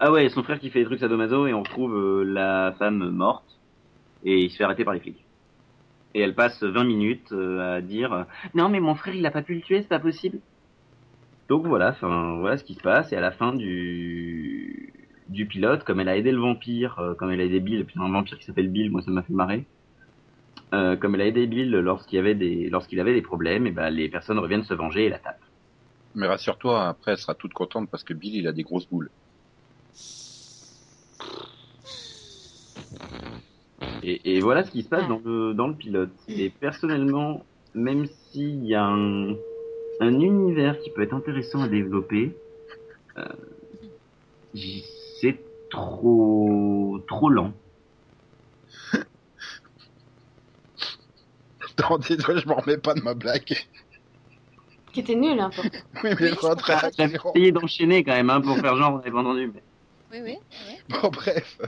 Ah 0.00 0.10
ouais, 0.10 0.30
son 0.30 0.42
frère 0.42 0.58
qui 0.58 0.70
fait 0.70 0.78
des 0.78 0.86
trucs 0.86 1.00
sadomaso 1.00 1.46
et 1.46 1.52
on 1.52 1.62
retrouve 1.62 1.94
euh, 1.94 2.24
la 2.24 2.74
femme 2.78 3.10
morte 3.10 3.58
et 4.24 4.44
il 4.44 4.50
se 4.50 4.56
fait 4.56 4.64
arrêter 4.64 4.84
par 4.84 4.94
les 4.94 5.00
flics. 5.00 5.22
Et 6.14 6.20
elle 6.20 6.34
passe 6.34 6.62
20 6.62 6.84
minutes 6.84 7.32
euh, 7.32 7.76
à 7.76 7.80
dire 7.80 8.12
euh, 8.12 8.24
non 8.54 8.68
mais 8.68 8.80
mon 8.80 8.94
frère 8.94 9.14
il 9.14 9.24
a 9.24 9.30
pas 9.30 9.42
pu 9.42 9.54
le 9.54 9.62
tuer, 9.62 9.82
c'est 9.82 9.88
pas 9.88 9.98
possible. 9.98 10.38
Donc 11.48 11.66
voilà, 11.66 11.90
enfin 11.90 12.38
voilà 12.38 12.56
ce 12.56 12.64
qui 12.64 12.74
se 12.74 12.82
passe 12.82 13.12
et 13.12 13.16
à 13.16 13.20
la 13.20 13.32
fin 13.32 13.54
du 13.54 14.92
du 15.28 15.46
pilote, 15.46 15.84
comme 15.84 16.00
elle 16.00 16.08
a 16.08 16.16
aidé 16.16 16.30
le 16.30 16.38
vampire, 16.38 16.98
euh, 16.98 17.14
comme 17.14 17.30
elle 17.30 17.40
a 17.40 17.44
aidé 17.44 17.60
Bill, 17.60 17.84
puis 17.86 17.98
un 17.98 18.10
vampire 18.10 18.38
qui 18.38 18.44
s'appelle 18.44 18.68
Bill, 18.68 18.90
moi 18.90 19.00
ça 19.02 19.10
m'a 19.10 19.22
fait 19.22 19.32
marrer. 19.32 19.64
Comme 20.70 21.14
elle 21.16 21.20
a 21.20 21.26
aidé 21.26 21.46
Bill 21.46 21.70
lorsqu'il 21.70 22.18
avait 22.18 22.34
des 22.34 22.70
avait 22.98 23.12
des 23.12 23.20
problèmes, 23.20 23.66
et 23.66 23.72
ben 23.72 23.90
les 23.90 24.08
personnes 24.08 24.38
reviennent 24.38 24.64
se 24.64 24.72
venger 24.72 25.04
et 25.04 25.08
la 25.10 25.18
tapent. 25.18 25.44
Mais 26.14 26.26
rassure-toi, 26.26 26.88
après, 26.88 27.12
elle 27.12 27.18
sera 27.18 27.34
toute 27.34 27.52
contente 27.52 27.90
parce 27.90 28.04
que 28.04 28.14
Bill, 28.14 28.36
il 28.36 28.46
a 28.46 28.52
des 28.52 28.62
grosses 28.62 28.88
boules. 28.88 29.10
Et, 34.02 34.36
et 34.36 34.40
voilà 34.40 34.64
ce 34.64 34.70
qui 34.70 34.82
se 34.82 34.88
passe 34.88 35.06
dans 35.08 35.20
le, 35.24 35.54
dans 35.54 35.68
le 35.68 35.74
pilote. 35.74 36.10
Et 36.28 36.50
personnellement, 36.50 37.44
même 37.74 38.06
s'il 38.06 38.64
y 38.66 38.74
a 38.74 38.84
un, 38.84 39.34
un 40.00 40.20
univers 40.20 40.78
qui 40.80 40.90
peut 40.90 41.02
être 41.02 41.14
intéressant 41.14 41.62
à 41.62 41.68
développer, 41.68 42.36
euh, 43.18 43.24
c'est 45.20 45.38
trop, 45.70 47.00
trop 47.06 47.28
lent. 47.30 47.52
Attendez, 51.78 52.16
toi, 52.16 52.36
je 52.36 52.46
m'en 52.46 52.56
remets 52.56 52.78
pas 52.78 52.94
de 52.94 53.00
ma 53.00 53.14
blague. 53.14 53.56
Qui 54.92 55.00
était 55.00 55.14
nul, 55.14 55.38
hein. 55.40 55.50
pour- 55.54 55.64
Oui, 56.04 56.10
mais 56.20 56.30
Oui, 56.32 56.36
très 56.58 56.74
Ah, 56.74 56.90
J'avais 56.98 57.16
essayé 57.34 57.52
d'enchaîner 57.52 58.04
quand 58.04 58.12
même 58.12 58.28
hein, 58.30 58.40
pour 58.40 58.58
faire 58.58 58.76
genre, 58.76 58.94
on 58.94 58.98
n'avait 58.98 59.10
pas 59.10 59.20
entendu. 59.20 59.50
mais- 59.54 59.62
Oui, 60.12 60.18
oui. 60.24 60.38
oui. 60.68 60.74
Bon, 61.00 61.08
bref. 61.08 61.58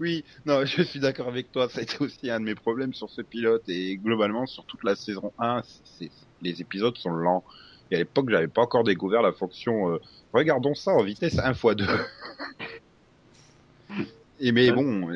Oui, 0.00 0.24
non, 0.46 0.64
je 0.64 0.82
suis 0.82 1.00
d'accord 1.00 1.28
avec 1.28 1.52
toi. 1.52 1.68
Ça 1.68 1.80
a 1.80 1.82
été 1.82 1.96
aussi 2.00 2.30
un 2.30 2.40
de 2.40 2.44
mes 2.44 2.54
problèmes 2.54 2.94
sur 2.94 3.10
ce 3.10 3.22
pilote 3.22 3.68
et 3.68 3.96
globalement 3.96 4.46
sur 4.46 4.64
toute 4.64 4.84
la 4.84 4.96
saison 4.96 5.32
1, 5.38 5.62
c'est, 5.84 6.10
les 6.40 6.60
épisodes 6.60 6.96
sont 6.96 7.10
lents. 7.10 7.44
Et 7.90 7.96
à 7.96 7.98
l'époque, 7.98 8.30
j'avais 8.30 8.48
pas 8.48 8.62
encore 8.62 8.84
découvert 8.84 9.22
la 9.22 9.32
fonction. 9.32 9.90
euh, 9.90 9.98
regardons 10.32 10.74
ça 10.74 10.92
en 10.92 11.02
vitesse 11.02 11.38
1 11.38 11.52
x 11.52 11.76
2. 11.76 11.86
Et 14.44 14.50
mais 14.50 14.72
bon, 14.72 15.08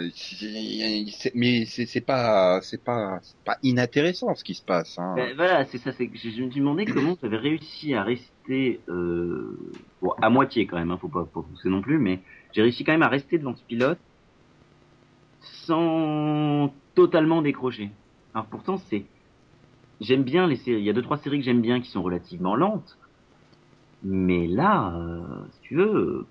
mais 1.34 1.64
c'est 1.66 2.00
pas, 2.00 2.60
c'est 2.62 2.84
pas, 2.84 3.18
c'est 3.22 3.44
pas 3.44 3.58
inintéressant 3.64 4.32
ce 4.36 4.44
qui 4.44 4.54
se 4.54 4.62
passe. 4.62 4.96
Hein. 5.00 5.14
Ben, 5.16 5.34
voilà, 5.34 5.64
c'est 5.64 5.78
ça. 5.78 5.90
C'est 5.90 6.06
que 6.06 6.16
je 6.16 6.42
me 6.42 6.54
demandé 6.54 6.84
comment 6.84 7.16
tu 7.16 7.26
avais 7.26 7.38
réussi 7.38 7.92
à 7.94 8.04
rester 8.04 8.78
euh, 8.88 9.58
bon, 10.00 10.12
à 10.22 10.30
moitié 10.30 10.66
quand 10.66 10.76
même. 10.76 10.92
Hein, 10.92 10.98
faut 11.00 11.08
pas, 11.08 11.24
pas 11.24 11.42
pousser 11.42 11.68
non 11.68 11.82
plus, 11.82 11.98
mais 11.98 12.20
j'ai 12.52 12.62
réussi 12.62 12.84
quand 12.84 12.92
même 12.92 13.02
à 13.02 13.08
rester 13.08 13.38
devant 13.38 13.56
ce 13.56 13.64
pilote 13.64 13.98
sans 15.66 16.72
totalement 16.94 17.42
décrocher. 17.42 17.90
Alors 18.34 18.46
pourtant, 18.46 18.76
c'est 18.76 19.04
j'aime 20.00 20.22
bien 20.24 20.46
les 20.46 20.56
séries. 20.56 20.80
Il 20.80 20.84
y 20.86 20.90
a 20.90 20.92
deux 20.92 21.02
trois 21.02 21.18
séries 21.18 21.38
que 21.38 21.44
j'aime 21.44 21.62
bien 21.62 21.80
qui 21.80 21.90
sont 21.90 22.02
relativement 22.02 22.54
lentes, 22.56 22.96
mais 24.02 24.46
là, 24.46 24.94
euh, 24.96 25.20
si 25.52 25.60
tu 25.62 25.74
veux, 25.76 26.26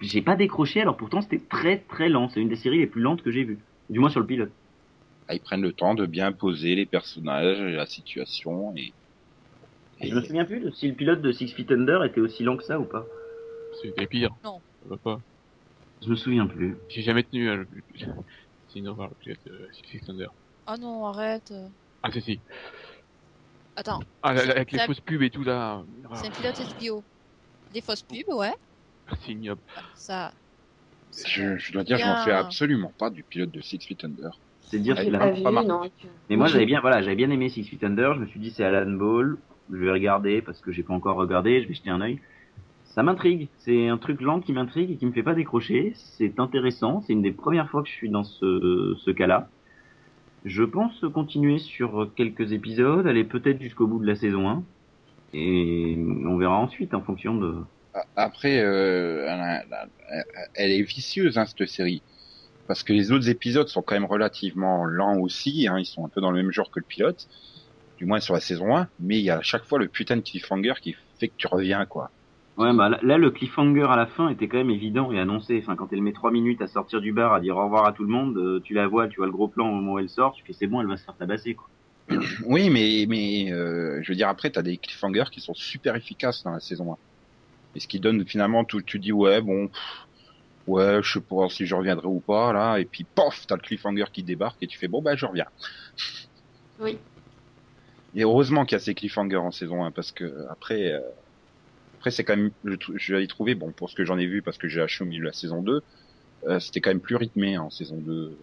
j'ai 0.00 0.22
pas 0.22 0.36
décroché. 0.36 0.80
Alors 0.80 0.96
pourtant, 0.96 1.20
c'était 1.20 1.40
très 1.48 1.78
très 1.78 2.08
lent. 2.08 2.28
C'est 2.28 2.40
une 2.40 2.48
des 2.48 2.56
séries 2.56 2.78
les 2.78 2.86
plus 2.86 3.02
lentes 3.02 3.22
que 3.22 3.30
j'ai 3.30 3.44
vues, 3.44 3.58
du 3.90 3.98
moins 3.98 4.10
sur 4.10 4.20
le 4.20 4.26
pilote. 4.26 4.50
Ah, 5.28 5.34
Ils 5.34 5.40
prennent 5.40 5.62
le 5.62 5.72
temps 5.72 5.94
de 5.94 6.06
bien 6.06 6.32
poser 6.32 6.74
les 6.74 6.86
personnages, 6.86 7.60
la 7.60 7.86
situation 7.86 8.74
et. 8.76 8.92
Et 10.02 10.08
je 10.08 10.14
me 10.14 10.22
souviens 10.22 10.46
plus 10.46 10.60
de 10.60 10.70
si 10.70 10.88
le 10.88 10.94
pilote 10.94 11.20
de 11.20 11.30
Six 11.30 11.52
Feet 11.52 11.70
Under 11.72 12.02
était 12.04 12.22
aussi 12.22 12.42
lent 12.42 12.56
que 12.56 12.64
ça 12.64 12.80
ou 12.80 12.84
pas. 12.84 13.04
C'était 13.82 14.06
pire. 14.06 14.30
Non. 14.42 14.60
Ça 14.82 14.88
va 14.88 14.96
pas. 14.96 15.20
Je 16.02 16.08
me 16.08 16.16
souviens 16.16 16.46
plus. 16.46 16.74
J'ai 16.88 17.02
jamais 17.02 17.22
tenu. 17.22 17.50
euh, 17.50 17.64
de 18.74 19.68
Six 19.72 19.82
Feet 19.90 20.08
Under. 20.08 20.32
Ah 20.66 20.76
non, 20.76 21.06
arrête. 21.06 21.52
Ah, 22.02 22.10
si, 22.12 22.20
si. 22.20 22.40
Attends, 23.76 24.00
Ah, 24.22 24.34
là, 24.34 24.44
là, 24.44 24.52
avec 24.56 24.72
les 24.72 24.78
fausses 24.80 25.00
pubs 25.00 25.22
et 25.22 25.30
tout 25.30 25.42
là. 25.44 25.82
Ah, 26.10 26.14
c'est 26.14 26.28
un 26.28 26.30
pilote 26.30 26.60
HBO. 26.80 27.02
Des 27.72 27.80
fausses 27.80 28.02
pubs, 28.02 28.28
ouais. 28.28 28.54
c'est 29.20 29.32
ignoble. 29.32 29.60
Ça. 29.94 30.32
Je, 31.26 31.56
je 31.56 31.72
dois 31.72 31.82
dire, 31.82 31.98
je 31.98 32.04
m'en 32.04 32.24
fais 32.24 32.32
absolument 32.32 32.92
pas 32.98 33.10
du 33.10 33.22
pilote 33.24 33.50
de 33.50 33.60
Six 33.60 33.78
Feet 33.84 34.04
Under. 34.04 34.38
C'est 34.62 34.78
dire 34.78 34.94
Ah, 34.98 35.02
qu'il 35.02 35.12
il 35.12 35.16
a 35.16 35.18
Pas 35.18 35.30
vu, 35.32 35.42
pas 35.42 35.50
marqué. 35.50 35.68
non. 35.68 35.90
Mais 36.28 36.36
moi 36.36 36.46
j'avais 36.46 36.66
bien, 36.66 36.80
voilà, 36.80 37.02
j'avais 37.02 37.16
bien 37.16 37.30
aimé 37.30 37.48
Six 37.48 37.64
Feet 37.64 37.82
Under. 37.84 38.14
Je 38.14 38.20
me 38.20 38.26
suis 38.26 38.38
dit 38.40 38.50
c'est 38.50 38.64
Alan 38.64 38.90
Ball. 38.90 39.36
Je 39.72 39.76
vais 39.76 39.90
regarder 39.90 40.42
parce 40.42 40.60
que 40.60 40.72
j'ai 40.72 40.82
pas 40.82 40.94
encore 40.94 41.16
regardé. 41.16 41.62
Je 41.62 41.68
vais 41.68 41.74
jeter 41.74 41.90
un 41.90 42.00
œil. 42.00 42.20
Ça 42.90 43.04
m'intrigue. 43.04 43.48
C'est 43.58 43.88
un 43.88 43.98
truc 43.98 44.20
lent 44.20 44.40
qui 44.40 44.52
m'intrigue 44.52 44.90
et 44.90 44.96
qui 44.96 45.06
me 45.06 45.12
fait 45.12 45.22
pas 45.22 45.34
décrocher. 45.34 45.92
C'est 45.94 46.40
intéressant. 46.40 47.02
C'est 47.02 47.12
une 47.12 47.22
des 47.22 47.32
premières 47.32 47.70
fois 47.70 47.82
que 47.82 47.88
je 47.88 47.94
suis 47.94 48.10
dans 48.10 48.24
ce, 48.24 48.96
ce 48.98 49.10
cas-là. 49.10 49.48
Je 50.44 50.64
pense 50.64 51.04
continuer 51.14 51.58
sur 51.58 52.10
quelques 52.16 52.52
épisodes, 52.52 53.06
aller 53.06 53.24
peut-être 53.24 53.60
jusqu'au 53.60 53.86
bout 53.86 54.00
de 54.00 54.06
la 54.06 54.16
saison 54.16 54.48
1. 54.48 54.62
Et 55.34 55.96
on 56.26 56.36
verra 56.36 56.58
ensuite 56.58 56.94
en 56.94 57.02
fonction 57.02 57.36
de. 57.36 57.56
Après, 58.16 58.60
euh, 58.60 59.26
elle 60.54 60.72
est 60.72 60.82
vicieuse, 60.82 61.38
hein, 61.38 61.44
cette 61.44 61.68
série. 61.68 62.02
Parce 62.66 62.82
que 62.82 62.92
les 62.92 63.12
autres 63.12 63.28
épisodes 63.28 63.68
sont 63.68 63.82
quand 63.82 63.94
même 63.94 64.04
relativement 64.04 64.84
lents 64.84 65.18
aussi. 65.18 65.68
Hein, 65.68 65.78
ils 65.78 65.86
sont 65.86 66.04
un 66.04 66.08
peu 66.08 66.20
dans 66.20 66.30
le 66.30 66.42
même 66.42 66.50
genre 66.50 66.70
que 66.70 66.80
le 66.80 66.86
pilote. 66.86 67.28
Du 67.98 68.06
moins 68.06 68.20
sur 68.20 68.34
la 68.34 68.40
saison 68.40 68.76
1. 68.76 68.88
Mais 68.98 69.18
il 69.18 69.24
y 69.24 69.30
a 69.30 69.38
à 69.38 69.42
chaque 69.42 69.64
fois 69.64 69.78
le 69.78 69.86
putain 69.86 70.16
de 70.16 70.22
cliffhanger 70.22 70.74
qui 70.80 70.96
fait 71.18 71.28
que 71.28 71.34
tu 71.36 71.46
reviens, 71.46 71.86
quoi. 71.86 72.10
Ouais, 72.60 72.74
bah 72.74 72.90
là, 72.90 72.98
là, 73.02 73.16
le 73.16 73.30
cliffhanger 73.30 73.86
à 73.88 73.96
la 73.96 74.04
fin 74.04 74.28
était 74.28 74.46
quand 74.46 74.58
même 74.58 74.68
évident 74.68 75.10
et 75.12 75.18
annoncé. 75.18 75.58
Enfin, 75.62 75.76
quand 75.76 75.90
elle 75.94 76.02
met 76.02 76.12
trois 76.12 76.30
minutes 76.30 76.60
à 76.60 76.66
sortir 76.66 77.00
du 77.00 77.10
bar, 77.10 77.32
à 77.32 77.40
dire 77.40 77.56
au 77.56 77.64
revoir 77.64 77.86
à 77.86 77.94
tout 77.94 78.02
le 78.02 78.10
monde, 78.10 78.36
euh, 78.36 78.60
tu 78.62 78.74
la 78.74 78.86
vois, 78.86 79.08
tu 79.08 79.16
vois 79.16 79.24
le 79.24 79.32
gros 79.32 79.48
plan 79.48 79.66
au 79.66 79.72
moment 79.72 79.92
où 79.92 79.98
elle 79.98 80.10
sort, 80.10 80.34
tu 80.34 80.44
fais 80.44 80.52
c'est 80.52 80.66
bon, 80.66 80.82
elle 80.82 80.86
va 80.86 80.98
se 80.98 81.04
faire 81.04 81.16
tabasser, 81.16 81.54
quoi. 81.54 81.70
Oui, 82.44 82.68
mais, 82.68 83.06
mais 83.08 83.50
euh, 83.50 84.02
je 84.02 84.12
veux 84.12 84.14
dire, 84.14 84.28
après, 84.28 84.50
t'as 84.50 84.60
des 84.60 84.76
cliffhangers 84.76 85.30
qui 85.32 85.40
sont 85.40 85.54
super 85.54 85.96
efficaces 85.96 86.42
dans 86.42 86.50
la 86.50 86.60
saison 86.60 86.92
1. 86.92 86.96
Et 87.76 87.80
ce 87.80 87.88
qui 87.88 87.98
donne 87.98 88.26
finalement, 88.26 88.62
tout, 88.64 88.82
tu 88.82 88.98
dis, 88.98 89.12
ouais, 89.12 89.40
bon, 89.40 89.68
pff, 89.68 90.06
ouais, 90.66 91.00
je 91.02 91.14
sais 91.14 91.20
pas 91.20 91.48
si 91.48 91.64
je 91.64 91.74
reviendrai 91.74 92.08
ou 92.08 92.20
pas, 92.20 92.52
là, 92.52 92.76
et 92.76 92.84
puis, 92.84 93.04
pof, 93.04 93.46
t'as 93.46 93.56
le 93.56 93.62
cliffhanger 93.62 94.04
qui 94.12 94.22
débarque, 94.22 94.62
et 94.62 94.66
tu 94.66 94.76
fais, 94.76 94.88
bon, 94.88 95.00
bah, 95.00 95.16
je 95.16 95.24
reviens. 95.24 95.46
Oui. 96.78 96.98
Et 98.14 98.22
heureusement 98.22 98.66
qu'il 98.66 98.76
y 98.76 98.80
a 98.82 98.84
ces 98.84 98.94
cliffhangers 98.94 99.36
en 99.36 99.50
saison 99.50 99.82
1, 99.82 99.92
parce 99.92 100.12
que 100.12 100.46
après, 100.50 100.92
euh, 100.92 101.00
après 102.00 102.10
c'est 102.12 102.24
quand 102.24 102.36
même, 102.36 102.52
je, 102.64 102.76
je 102.96 103.14
l'avais 103.14 103.26
trouvé, 103.28 103.54
bon, 103.54 103.72
pour 103.72 103.90
ce 103.90 103.94
que 103.94 104.04
j'en 104.04 104.18
ai 104.18 104.26
vu, 104.26 104.42
parce 104.42 104.58
que 104.58 104.68
j'ai 104.68 104.80
acheté 104.82 105.04
au 105.04 105.06
milieu 105.08 105.22
de 105.22 105.26
la 105.26 105.32
saison 105.34 105.62
2, 105.62 105.82
euh, 106.48 106.60
c'était 106.60 106.80
quand 106.80 106.90
même 106.90 107.00
plus 107.02 107.16
rythmé 107.16 107.56
hein, 107.56 107.62
en 107.64 107.70
saison 107.70 107.98
2. 108.00 108.38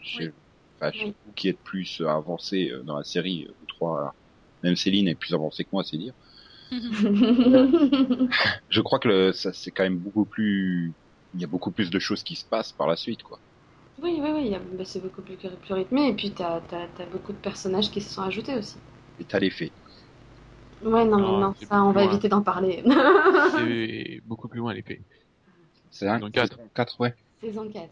Je 0.00 0.16
sais, 0.24 0.28
Oui. 0.28 0.32
enfin, 0.80 0.92
Oui. 0.94 1.14
qui 1.36 1.48
êtes 1.48 1.62
plus 1.62 2.00
avancé 2.06 2.70
euh, 2.72 2.82
dans 2.84 2.96
la 2.98 3.04
série, 3.04 3.46
euh, 3.48 3.54
vous 3.60 3.66
trois, 3.66 4.16
même 4.62 4.76
Céline 4.76 5.08
est 5.08 5.14
plus 5.16 5.34
avancée 5.34 5.64
que 5.64 5.70
moi, 5.72 5.84
c'est 5.84 5.98
dire. 5.98 6.14
Je 8.68 8.80
crois 8.80 8.98
que 8.98 9.08
le, 9.08 9.32
ça, 9.32 9.52
c'est 9.52 9.70
quand 9.72 9.82
même 9.84 9.98
beaucoup 9.98 10.26
plus, 10.26 10.94
il 11.32 11.40
y 11.40 11.44
a 11.44 11.46
beaucoup 11.46 11.72
plus 11.72 11.90
de 11.90 11.98
choses 11.98 12.22
qui 12.22 12.36
se 12.36 12.44
passent 12.46 12.72
par 12.72 12.86
la 12.86 12.96
suite, 12.96 13.22
quoi. 13.22 13.40
Oui, 14.02 14.18
oui, 14.20 14.30
oui, 14.34 14.54
bah, 14.76 14.84
c'est 14.84 15.00
beaucoup 15.00 15.22
plus, 15.22 15.36
plus 15.36 15.74
rythmé. 15.74 16.08
Et 16.08 16.12
puis, 16.14 16.30
t'as 16.30 16.56
as, 16.72 17.06
beaucoup 17.10 17.32
de 17.32 17.38
personnages 17.38 17.90
qui 17.90 18.00
se 18.02 18.12
sont 18.14 18.22
ajoutés 18.22 18.54
aussi. 18.56 18.76
Et 19.18 19.24
t'as 19.24 19.38
l'effet. 19.38 19.72
Ouais, 20.84 21.04
non, 21.04 21.18
Non, 21.18 21.32
mais 21.38 21.40
non, 21.44 21.54
ça, 21.68 21.82
on 21.84 21.92
va 21.92 22.04
éviter 22.04 22.28
d'en 22.28 22.42
parler. 22.42 22.82
C'est 23.56 24.20
beaucoup 24.26 24.48
plus 24.48 24.58
loin 24.58 24.72
l'épée. 24.74 25.00
C'est 25.90 26.08
un 26.08 26.16
Saison 26.18 26.30
quatre. 26.30 26.58
4, 26.74 27.00
ouais. 27.00 27.14
Saison 27.40 27.68
4. 27.68 27.74
ouais. 27.74 27.86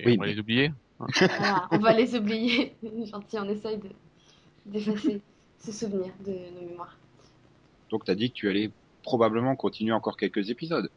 Et 0.00 0.06
Oui, 0.06 0.14
on 0.16 0.20
va 0.20 0.26
mais- 0.26 0.32
les 0.34 0.40
oublier. 0.40 0.72
Voilà, 0.98 1.68
on 1.70 1.78
va 1.78 1.92
les 1.92 2.14
oublier. 2.16 2.74
Gentil, 3.10 3.38
on 3.38 3.48
essaye 3.48 3.78
de- 3.78 3.88
d'effacer 4.66 5.20
ce 5.58 5.72
souvenir 5.72 6.12
de 6.26 6.32
nos 6.60 6.68
mémoires. 6.70 6.96
Donc 7.90 8.04
t'as 8.04 8.14
dit 8.14 8.30
que 8.30 8.34
tu 8.34 8.48
allais 8.48 8.70
probablement 9.02 9.56
continuer 9.56 9.92
encore 9.92 10.16
quelques 10.16 10.50
épisodes. 10.50 10.90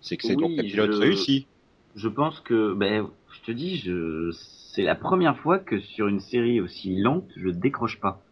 C'est 0.00 0.16
que 0.16 0.24
c'est 0.26 0.34
Oui, 0.34 0.42
donc 0.56 0.58
un 0.58 0.62
pilote 0.62 0.92
je- 0.92 0.98
réussi. 0.98 1.46
Je 1.94 2.08
pense 2.08 2.40
que, 2.40 2.72
ben, 2.74 3.06
je 3.32 3.40
te 3.42 3.52
dis, 3.52 3.76
je, 3.76 4.32
c'est 4.32 4.82
la 4.82 4.94
première 4.94 5.38
fois 5.38 5.58
que 5.58 5.78
sur 5.78 6.08
une 6.08 6.20
série 6.20 6.60
aussi 6.60 6.96
lente, 6.96 7.28
je 7.36 7.50
décroche 7.50 8.00
pas. 8.00 8.22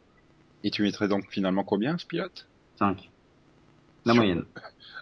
Et 0.65 0.71
tu 0.71 0.83
mettrais 0.83 1.09
donc 1.09 1.25
finalement 1.31 1.65
combien 1.65 1.97
ce 1.99 2.07
pilote? 2.07 2.47
5. 2.79 3.11
La 4.07 4.13
Sur- 4.15 4.23
moyenne. 4.23 4.45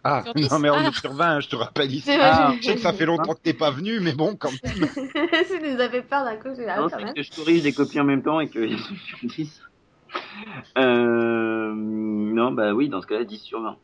Ah, 0.04 0.22
Sur 0.24 0.52
non 0.52 0.58
mais 0.60 0.70
on 0.70 0.74
Ah. 0.74 0.88
est 0.88 0.92
sur 1.00 1.12
20, 1.12 1.40
je 1.40 1.48
te 1.48 1.56
rappelle 1.56 1.92
ici. 1.92 2.10
Ah, 2.12 2.54
Je 2.60 2.66
sais 2.66 2.74
que 2.74 2.80
ça 2.80 2.92
fait 2.92 3.06
longtemps 3.06 3.34
que 3.34 3.40
t'es 3.40 3.52
pas 3.54 3.70
venu, 3.70 4.00
mais 4.00 4.12
bon, 4.12 4.36
quand 4.36 4.50
même. 4.50 4.60
si 5.46 5.58
nous 5.60 5.80
avait 5.80 6.02
peur 6.02 6.24
d'un 6.24 6.36
coup, 6.36 6.48
là, 6.60 6.80
non, 6.80 6.88
quand 6.88 6.98
même. 7.04 7.14
que 7.14 7.22
je 7.22 7.30
corrige 7.34 7.62
des 7.62 7.72
copies 7.72 8.00
en 8.00 8.04
même 8.04 8.22
temps 8.22 8.40
et 8.40 8.48
que 8.48 8.66
je 8.68 8.76
suis 9.16 9.26
10. 9.28 9.62
Euh, 10.78 11.72
non, 11.74 12.52
bah 12.52 12.72
oui, 12.74 12.88
dans 12.88 13.00
ce 13.02 13.06
cas-là, 13.06 13.24
10 13.24 13.38
sur 13.38 13.60
20. 13.62 13.76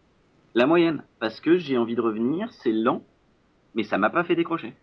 La 0.54 0.66
moyenne. 0.66 1.02
Parce 1.18 1.40
que 1.40 1.58
j'ai 1.58 1.76
envie 1.78 1.96
de 1.96 2.00
revenir, 2.00 2.48
c'est 2.62 2.72
lent, 2.72 3.02
mais 3.74 3.82
ça 3.84 3.98
m'a 3.98 4.10
pas 4.10 4.24
fait 4.24 4.36
décrocher. 4.36 4.74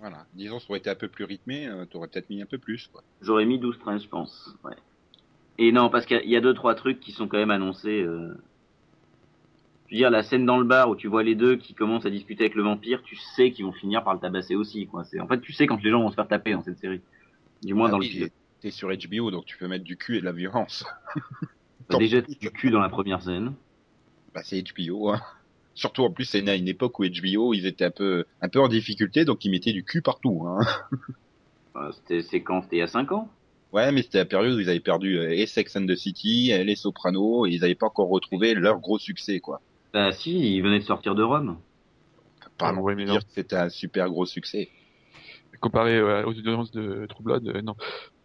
Voilà. 0.00 0.26
Disons, 0.34 0.58
ça 0.58 0.66
aurait 0.68 0.78
été 0.78 0.90
un 0.90 0.94
peu 0.94 1.08
plus 1.08 1.24
rythmé, 1.24 1.66
euh, 1.68 1.86
t'aurais 1.86 2.08
peut-être 2.08 2.28
mis 2.28 2.42
un 2.42 2.46
peu 2.46 2.58
plus, 2.58 2.88
quoi. 2.92 3.02
J'aurais 3.22 3.46
mis 3.46 3.58
12-13, 3.58 4.02
je 4.02 4.08
pense. 4.08 4.54
Ouais. 4.62 4.74
Et 5.58 5.72
non, 5.72 5.88
parce 5.90 6.06
qu'il 6.06 6.28
y 6.28 6.36
a- 6.36 6.40
deux, 6.40 6.54
trois 6.54 6.74
trucs 6.74 7.00
qui 7.00 7.12
sont 7.12 7.28
quand 7.28 7.38
même 7.38 7.50
annoncés. 7.50 8.02
Euh... 8.02 8.34
Je 9.88 9.94
veux 9.94 9.98
dire, 9.98 10.10
la 10.10 10.22
scène 10.22 10.44
dans 10.44 10.58
le 10.58 10.64
bar 10.64 10.90
où 10.90 10.96
tu 10.96 11.06
vois 11.06 11.22
les 11.22 11.34
deux 11.34 11.56
qui 11.56 11.72
commencent 11.74 12.06
à 12.06 12.10
discuter 12.10 12.44
avec 12.44 12.56
le 12.56 12.62
vampire, 12.62 13.02
tu 13.02 13.16
sais 13.16 13.52
qu'ils 13.52 13.64
vont 13.64 13.72
finir 13.72 14.02
par 14.02 14.14
le 14.14 14.20
tabasser 14.20 14.56
aussi. 14.56 14.86
Quoi. 14.86 15.04
En 15.20 15.28
fait, 15.28 15.40
tu 15.40 15.52
sais 15.52 15.66
quand 15.66 15.80
les 15.82 15.90
gens 15.90 16.00
vont 16.02 16.10
se 16.10 16.16
faire 16.16 16.26
taper 16.28 16.52
dans 16.52 16.62
cette 16.62 16.78
série. 16.78 17.00
Du 17.62 17.74
moins 17.74 17.88
Ah 17.88 17.92
dans 17.92 17.98
oui, 17.98 18.06
le 18.08 18.12
pilote. 18.12 18.32
T'es 18.60 18.70
sur 18.70 18.88
HBO, 18.90 19.30
donc 19.30 19.44
tu 19.46 19.56
peux 19.58 19.68
mettre 19.68 19.84
du 19.84 19.96
cul 19.96 20.16
et 20.16 20.20
de 20.20 20.24
la 20.24 20.32
violence. 20.32 20.84
Bah, 21.88 21.98
déjà, 21.98 22.20
du 22.20 22.50
cul 22.50 22.70
dans 22.70 22.80
la 22.80 22.88
première 22.88 23.22
scène. 23.22 23.54
Bah, 24.34 24.42
c'est 24.44 24.62
HBO, 24.62 25.10
hein. 25.10 25.20
Surtout, 25.74 26.02
en 26.04 26.10
plus, 26.10 26.24
c'est 26.24 26.48
à 26.48 26.54
une 26.56 26.68
époque 26.68 26.98
où 26.98 27.04
HBO, 27.04 27.52
ils 27.54 27.66
étaient 27.66 27.84
un 27.84 27.90
peu, 27.90 28.24
un 28.40 28.48
peu 28.48 28.60
en 28.60 28.68
difficulté, 28.68 29.24
donc 29.24 29.44
ils 29.44 29.50
mettaient 29.50 29.72
du 29.72 29.84
cul 29.84 30.02
partout, 30.02 30.46
hein. 30.46 30.60
Euh, 31.76 31.92
c'était, 31.92 32.22
c'est 32.22 32.42
quand? 32.42 32.62
C'était 32.62 32.76
il 32.76 32.78
y 32.80 32.82
a 32.82 32.88
5 32.88 33.12
ans? 33.12 33.30
Ouais, 33.72 33.92
mais 33.92 34.02
c'était 34.02 34.18
la 34.18 34.24
période 34.24 34.54
où 34.54 34.60
ils 34.60 34.70
avaient 34.70 34.80
perdu 34.80 35.18
euh, 35.18 35.30
et 35.30 35.46
Sex 35.46 35.76
and 35.76 35.86
the 35.86 35.96
City, 35.96 36.50
et 36.50 36.64
les 36.64 36.76
Sopranos, 36.76 37.46
et 37.46 37.50
ils 37.50 37.60
n'avaient 37.60 37.74
pas 37.74 37.86
encore 37.86 38.08
retrouvé 38.08 38.54
leur 38.54 38.78
gros 38.80 38.98
succès, 38.98 39.40
quoi. 39.40 39.60
Bah 39.92 40.12
si, 40.12 40.56
ils 40.56 40.62
venaient 40.62 40.78
de 40.78 40.84
sortir 40.84 41.14
de 41.14 41.22
Rome. 41.22 41.58
Pas 42.58 42.68
Ah, 42.68 42.80
ouais, 42.80 42.94
mais 42.94 43.04
dire 43.04 43.20
que 43.20 43.32
c'était 43.34 43.56
un 43.56 43.68
super 43.68 44.08
gros 44.08 44.26
succès. 44.26 44.68
Comparé 45.60 45.96
euh, 45.96 46.24
aux 46.24 46.30
audiences 46.30 46.70
de 46.70 47.06
True 47.08 47.24
Blood, 47.24 47.48
euh, 47.48 47.62
non. 47.62 47.74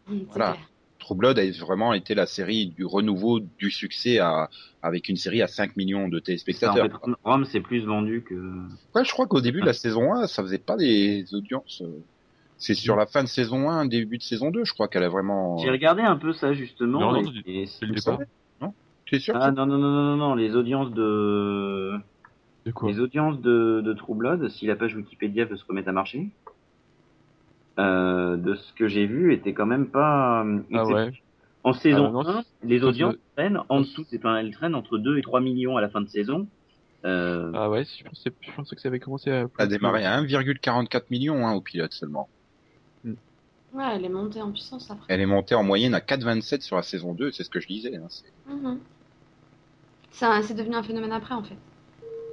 Voilà. 0.05 0.53
clair. 0.53 0.67
True 1.00 1.15
Blood 1.15 1.39
a 1.39 1.51
vraiment 1.51 1.93
été 1.93 2.13
la 2.13 2.25
série 2.27 2.67
du 2.67 2.86
renouveau 2.86 3.39
du 3.39 3.71
succès 3.71 4.19
à, 4.19 4.50
avec 4.81 5.10
une 5.10 5.15
série 5.15 5.41
à 5.41 5.48
5 5.48 5.75
millions 5.75 6.07
de 6.07 6.17
Ça, 6.17 6.21
en 6.21 6.25
téléspectateurs. 6.25 6.86
fait, 6.86 7.12
Rome, 7.24 7.45
c'est 7.45 7.62
plus 7.62 7.86
vendu 7.86 8.24
que... 8.24 8.36
Ouais, 8.93 9.03
je 9.03 9.12
crois 9.12 9.25
qu'au 9.25 9.41
début 9.41 9.62
de 9.62 9.65
la 9.65 9.74
saison 9.74 10.13
1, 10.13 10.27
ça 10.27 10.43
faisait 10.43 10.60
pas 10.60 10.77
des 10.77 11.33
audiences. 11.33 11.81
Euh, 12.61 12.63
C'est 12.63 12.73
sur 12.75 12.95
la 12.95 13.05
fin 13.07 13.23
de 13.23 13.27
saison 13.27 13.69
1, 13.69 13.85
début 13.85 14.17
de 14.17 14.23
saison 14.23 14.51
2, 14.51 14.63
je 14.65 14.73
crois 14.73 14.87
qu'elle 14.87 15.03
a 15.03 15.09
vraiment. 15.09 15.57
J'ai 15.57 15.71
regardé 15.71 16.01
un 16.03 16.15
peu 16.17 16.31
ça, 16.33 16.53
justement. 16.53 16.99
Non, 17.11 17.15
et- 17.15 17.23
non, 17.23 17.31
et- 17.45 17.65
C'est 17.67 17.85
le 17.85 17.93
Tu 17.93 17.99
départ. 17.99 18.13
savais 18.17 18.27
Non 18.61 18.73
Tu 19.05 19.15
es 19.15 19.19
sûr 19.19 19.35
Ah 19.39 19.51
non, 19.51 19.65
non, 19.65 19.77
non, 19.77 19.89
non, 19.89 20.03
non, 20.03 20.17
non, 20.17 20.35
les 20.35 20.55
audiences 20.55 20.91
de... 20.91 21.93
De 22.65 22.71
quoi 22.71 22.89
Les 22.91 22.99
audiences 22.99 23.41
de, 23.41 23.81
de 23.83 23.93
True 23.93 24.13
Blood, 24.15 24.47
si 24.49 24.67
la 24.67 24.75
page 24.75 24.95
Wikipédia 24.95 25.45
veut 25.45 25.57
se 25.57 25.65
remettre 25.65 25.89
à 25.89 25.91
marcher. 25.93 26.29
euh, 27.79 28.37
de 28.37 28.55
ce 28.55 28.73
que 28.73 28.87
j'ai 28.87 29.05
vu, 29.07 29.33
était 29.33 29.53
quand 29.53 29.65
même 29.65 29.87
pas. 29.87 30.43
euh, 30.45 30.59
Ah 30.73 30.85
ouais. 30.85 31.11
En 31.63 31.73
saison 31.73 32.05
Ah 32.13 32.17
ouais, 32.17 32.23
non, 32.33 32.39
1, 32.39 32.43
les 32.63 32.83
audiences 32.83 33.15
traînent 33.35 33.59
en 33.69 33.79
dessous, 33.81 34.03
c'est 34.09 34.19
pas, 34.19 34.39
elles 34.41 34.51
traînent 34.51 34.75
entre 34.75 34.97
2 34.97 35.17
et 35.17 35.21
3 35.21 35.41
millions 35.41 35.77
à 35.77 35.81
la 35.81 35.89
fin 35.89 36.01
de 36.01 36.07
saison. 36.07 36.47
Euh, 37.05 37.51
Ah 37.55 37.69
ouais, 37.69 37.83
je 37.83 38.03
pensais, 38.03 38.31
je 38.41 38.51
pensais 38.51 38.75
que 38.75 38.81
ça 38.81 38.89
avait 38.89 38.99
commencé 38.99 39.31
à. 39.31 39.43
Ça 39.57 39.63
a 39.63 39.67
démarré 39.67 40.05
à 40.05 40.21
1,44 40.21 41.05
million 41.09 41.47
hein, 41.47 41.53
au 41.53 41.61
pilote 41.61 41.93
seulement. 41.93 42.29
Ouais, 43.73 43.83
elle 43.95 44.03
est 44.05 44.09
montée 44.09 44.41
en 44.41 44.51
puissance 44.51 44.89
après. 44.91 45.05
Elle 45.13 45.21
est 45.21 45.25
montée 45.25 45.55
en 45.55 45.63
moyenne 45.63 45.93
à 45.93 46.01
4,27 46.01 46.61
sur 46.61 46.75
la 46.75 46.83
saison 46.83 47.13
2, 47.13 47.31
c'est 47.31 47.43
ce 47.43 47.49
que 47.49 47.59
je 47.59 47.67
disais. 47.67 47.95
Hein. 47.95 48.07
c'est- 48.09 48.31
Mhm. 48.51 48.79
C'est 50.11 50.25
un- 50.25 50.41
c'est 50.43 50.53
devenu 50.53 50.75
un 50.75 50.83
phénomène 50.83 51.11
après 51.13 51.33
en 51.35 51.43
fait. 51.43 51.55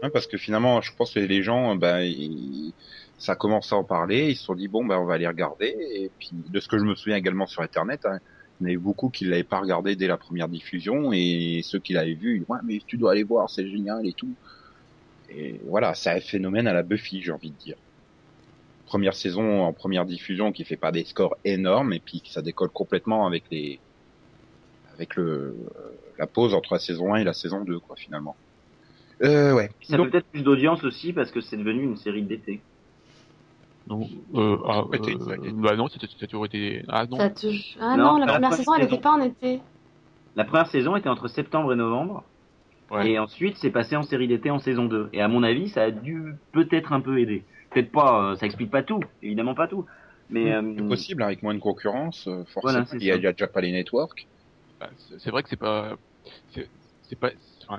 hein, 0.02 0.10
parce 0.12 0.26
que 0.28 0.36
finalement, 0.36 0.80
je 0.80 0.92
pense 0.96 1.12
que 1.14 1.18
les 1.20 1.42
gens, 1.42 1.74
bah, 1.74 2.04
ils- 2.04 2.72
ça 3.18 3.32
a 3.32 3.36
commencé 3.36 3.74
à 3.74 3.78
en 3.78 3.84
parler, 3.84 4.30
ils 4.30 4.36
se 4.36 4.44
sont 4.44 4.54
dit 4.54 4.68
bon, 4.68 4.84
bah, 4.84 5.00
on 5.00 5.04
va 5.04 5.14
aller 5.14 5.26
regarder. 5.26 5.74
Et 5.92 6.10
puis, 6.20 6.30
de 6.32 6.60
ce 6.60 6.68
que 6.68 6.78
je 6.78 6.84
me 6.84 6.94
souviens 6.94 7.16
également 7.16 7.46
sur 7.46 7.62
Internet, 7.62 8.04
hein, 8.06 8.18
il 8.60 8.64
y 8.64 8.66
en 8.66 8.68
avait 8.70 8.76
beaucoup 8.76 9.08
qui 9.10 9.24
l'avaient 9.24 9.42
pas 9.44 9.58
regardé 9.60 9.96
dès 9.96 10.06
la 10.06 10.16
première 10.16 10.48
diffusion, 10.48 11.12
et 11.12 11.62
ceux 11.64 11.78
qui 11.80 11.92
l'avaient 11.94 12.14
vu, 12.14 12.34
ils 12.36 12.40
disaient, 12.40 12.46
ouais, 12.52 12.58
mais 12.64 12.80
tu 12.86 12.96
dois 12.96 13.10
aller 13.12 13.24
voir, 13.24 13.50
c'est 13.50 13.68
génial 13.68 14.06
et 14.06 14.12
tout. 14.12 14.32
Et 15.30 15.60
voilà, 15.66 15.94
c'est 15.94 16.10
un 16.10 16.20
phénomène 16.20 16.66
à 16.68 16.72
la 16.72 16.82
Buffy, 16.84 17.20
j'ai 17.22 17.32
envie 17.32 17.50
de 17.50 17.56
dire. 17.56 17.76
Première 18.88 19.14
saison 19.14 19.62
en 19.64 19.72
première 19.74 20.06
diffusion 20.06 20.50
qui 20.50 20.64
fait 20.64 20.76
pas 20.76 20.92
des 20.92 21.04
scores 21.04 21.36
énormes, 21.44 21.92
et 21.92 22.00
puis 22.00 22.22
ça 22.24 22.40
décolle 22.40 22.70
complètement 22.70 23.26
avec 23.26 23.44
les, 23.50 23.78
avec 24.94 25.14
le, 25.16 25.54
la 26.18 26.26
pause 26.26 26.54
entre 26.54 26.72
la 26.72 26.78
saison 26.78 27.12
1 27.12 27.18
et 27.20 27.24
la 27.24 27.34
saison 27.34 27.62
2, 27.64 27.78
quoi, 27.80 27.96
finalement. 27.96 28.34
Euh, 29.22 29.52
ouais. 29.52 29.68
ça 29.82 29.98
Donc- 29.98 30.10
peut-être 30.10 30.26
plus 30.26 30.42
d'audience 30.42 30.82
aussi 30.84 31.12
parce 31.12 31.30
que 31.30 31.42
c'est 31.42 31.58
devenu 31.58 31.82
une 31.82 31.96
série 31.98 32.22
d'été. 32.22 32.60
Non, 33.88 34.08
euh, 34.34 34.56
ah, 34.66 34.84
euh, 34.92 35.50
bah 35.54 35.76
non, 35.76 35.88
c'était 35.88 36.06
ça 36.06 36.12
a 36.22 36.26
toujours 36.26 36.46
été. 36.46 36.82
Ah 36.88 37.04
non. 37.06 37.16
Ça 37.18 37.28
te- 37.30 37.46
Ah 37.80 37.96
Non, 37.96 38.12
non, 38.12 38.18
la 38.18 38.26
la 38.26 38.32
première 38.34 38.52
saison 38.54 38.74
elle 38.74 38.82
saison. 38.84 38.94
était 38.94 39.02
pas 39.02 39.12
en 39.12 39.20
été. 39.22 39.60
La 40.36 40.44
première 40.44 40.66
saison 40.68 40.96
était 40.96 41.08
entre 41.08 41.28
septembre 41.28 41.72
et 41.72 41.76
novembre. 41.76 42.22
Ouais. 42.90 43.10
Et 43.10 43.18
ensuite, 43.18 43.56
c'est 43.58 43.70
passé 43.70 43.96
en 43.96 44.02
série 44.02 44.28
d'été 44.28 44.50
en 44.50 44.58
saison 44.58 44.84
2. 44.86 45.10
Et 45.12 45.20
à 45.20 45.28
mon 45.28 45.42
avis, 45.42 45.68
ça 45.68 45.82
a 45.82 45.90
dû 45.90 46.34
peut-être 46.52 46.92
un 46.92 47.00
peu 47.00 47.18
aider. 47.18 47.44
Peut-être 47.70 47.90
pas, 47.92 48.32
euh, 48.32 48.36
ça 48.36 48.46
explique 48.46 48.70
pas 48.70 48.82
tout, 48.82 49.02
évidemment 49.22 49.54
pas 49.54 49.68
tout. 49.68 49.86
Mais 50.30 50.52
euh, 50.52 50.74
C'est 50.76 50.88
possible, 50.88 51.22
avec 51.22 51.42
moins 51.42 51.54
de 51.54 51.58
concurrence, 51.58 52.26
euh, 52.28 52.44
forcément. 52.44 52.72
Voilà, 52.72 52.86
c'est 52.86 52.96
il 52.96 53.04
y 53.04 53.10
a 53.10 53.32
déjà 53.32 53.46
pas 53.46 53.60
les 53.60 53.72
networks. 53.72 54.26
Bah, 54.80 54.90
c'est 55.18 55.30
vrai 55.30 55.42
que 55.42 55.48
c'est 55.48 55.56
pas. 55.56 55.96
C'est 56.52 57.18
pas. 57.18 57.30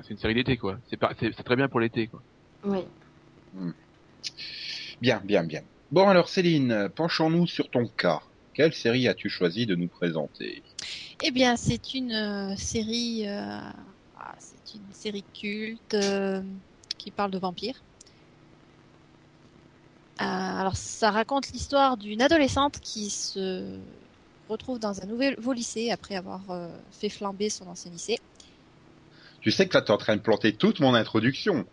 c'est 0.02 0.10
une 0.10 0.18
série 0.18 0.34
d'été 0.34 0.56
quoi. 0.56 0.78
C'est 0.88 0.96
pas. 0.96 1.12
C'est 1.18 1.32
c'est 1.32 1.44
très 1.44 1.56
bien 1.56 1.68
pour 1.68 1.80
l'été 1.80 2.08
quoi. 2.08 2.20
Oui. 2.64 2.80
Bien, 5.00 5.20
bien, 5.24 5.44
bien. 5.44 5.62
Bon 5.92 6.08
alors 6.08 6.28
Céline, 6.28 6.88
penchons-nous 6.94 7.46
sur 7.46 7.70
ton 7.70 7.86
cas. 7.86 8.20
Quelle 8.52 8.74
série 8.74 9.08
as-tu 9.08 9.28
choisi 9.28 9.64
de 9.64 9.74
nous 9.74 9.88
présenter? 9.88 10.62
Eh 11.22 11.30
bien, 11.30 11.56
c'est 11.56 11.94
une 11.94 12.12
euh, 12.12 12.56
série, 12.56 13.26
euh, 13.26 13.60
ah, 14.18 14.34
c'est 14.38 14.74
une 14.74 14.92
série 14.92 15.24
culte 15.34 15.94
euh, 15.94 16.42
qui 16.98 17.10
parle 17.10 17.30
de 17.30 17.38
vampires. 17.38 17.80
Euh, 20.20 20.24
alors, 20.24 20.76
ça 20.76 21.10
raconte 21.10 21.50
l'histoire 21.52 21.96
d'une 21.96 22.20
adolescente 22.20 22.78
qui 22.80 23.08
se 23.08 23.80
retrouve 24.48 24.78
dans 24.78 25.00
un 25.00 25.06
nouveau 25.06 25.52
lycée 25.52 25.90
après 25.90 26.14
avoir 26.16 26.50
euh, 26.50 26.68
fait 26.90 27.08
flamber 27.08 27.48
son 27.48 27.66
ancien 27.68 27.90
lycée. 27.90 28.18
Tu 29.40 29.50
sais 29.50 29.66
que 29.66 29.74
là 29.74 29.82
t'es 29.82 29.90
en 29.90 29.96
train 29.96 30.16
de 30.16 30.20
planter 30.20 30.56
toute 30.56 30.80
mon 30.80 30.94
introduction. 30.94 31.64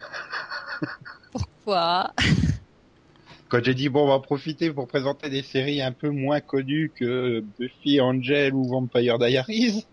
Pourquoi? 1.32 2.12
Quand 3.48 3.62
j'ai 3.62 3.74
dit 3.74 3.88
bon 3.88 4.04
on 4.04 4.08
va 4.08 4.14
en 4.14 4.20
profiter 4.20 4.72
pour 4.72 4.86
présenter 4.86 5.30
des 5.30 5.42
séries 5.42 5.82
un 5.82 5.92
peu 5.92 6.10
moins 6.10 6.40
connues 6.40 6.92
que 6.96 7.40
Buffy, 7.58 8.00
Angel 8.00 8.54
ou 8.54 8.68
Vampire 8.68 9.18
Diaries, 9.18 9.84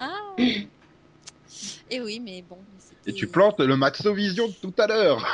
Ah 0.00 0.34
Et 1.90 2.00
oui, 2.00 2.20
mais 2.20 2.42
bon. 2.42 2.64
et 3.06 3.12
tu 3.12 3.26
plantes 3.26 3.60
le 3.60 3.76
Maxovision 3.76 4.48
de 4.48 4.54
tout 4.62 4.74
à 4.78 4.86
l'heure. 4.86 5.26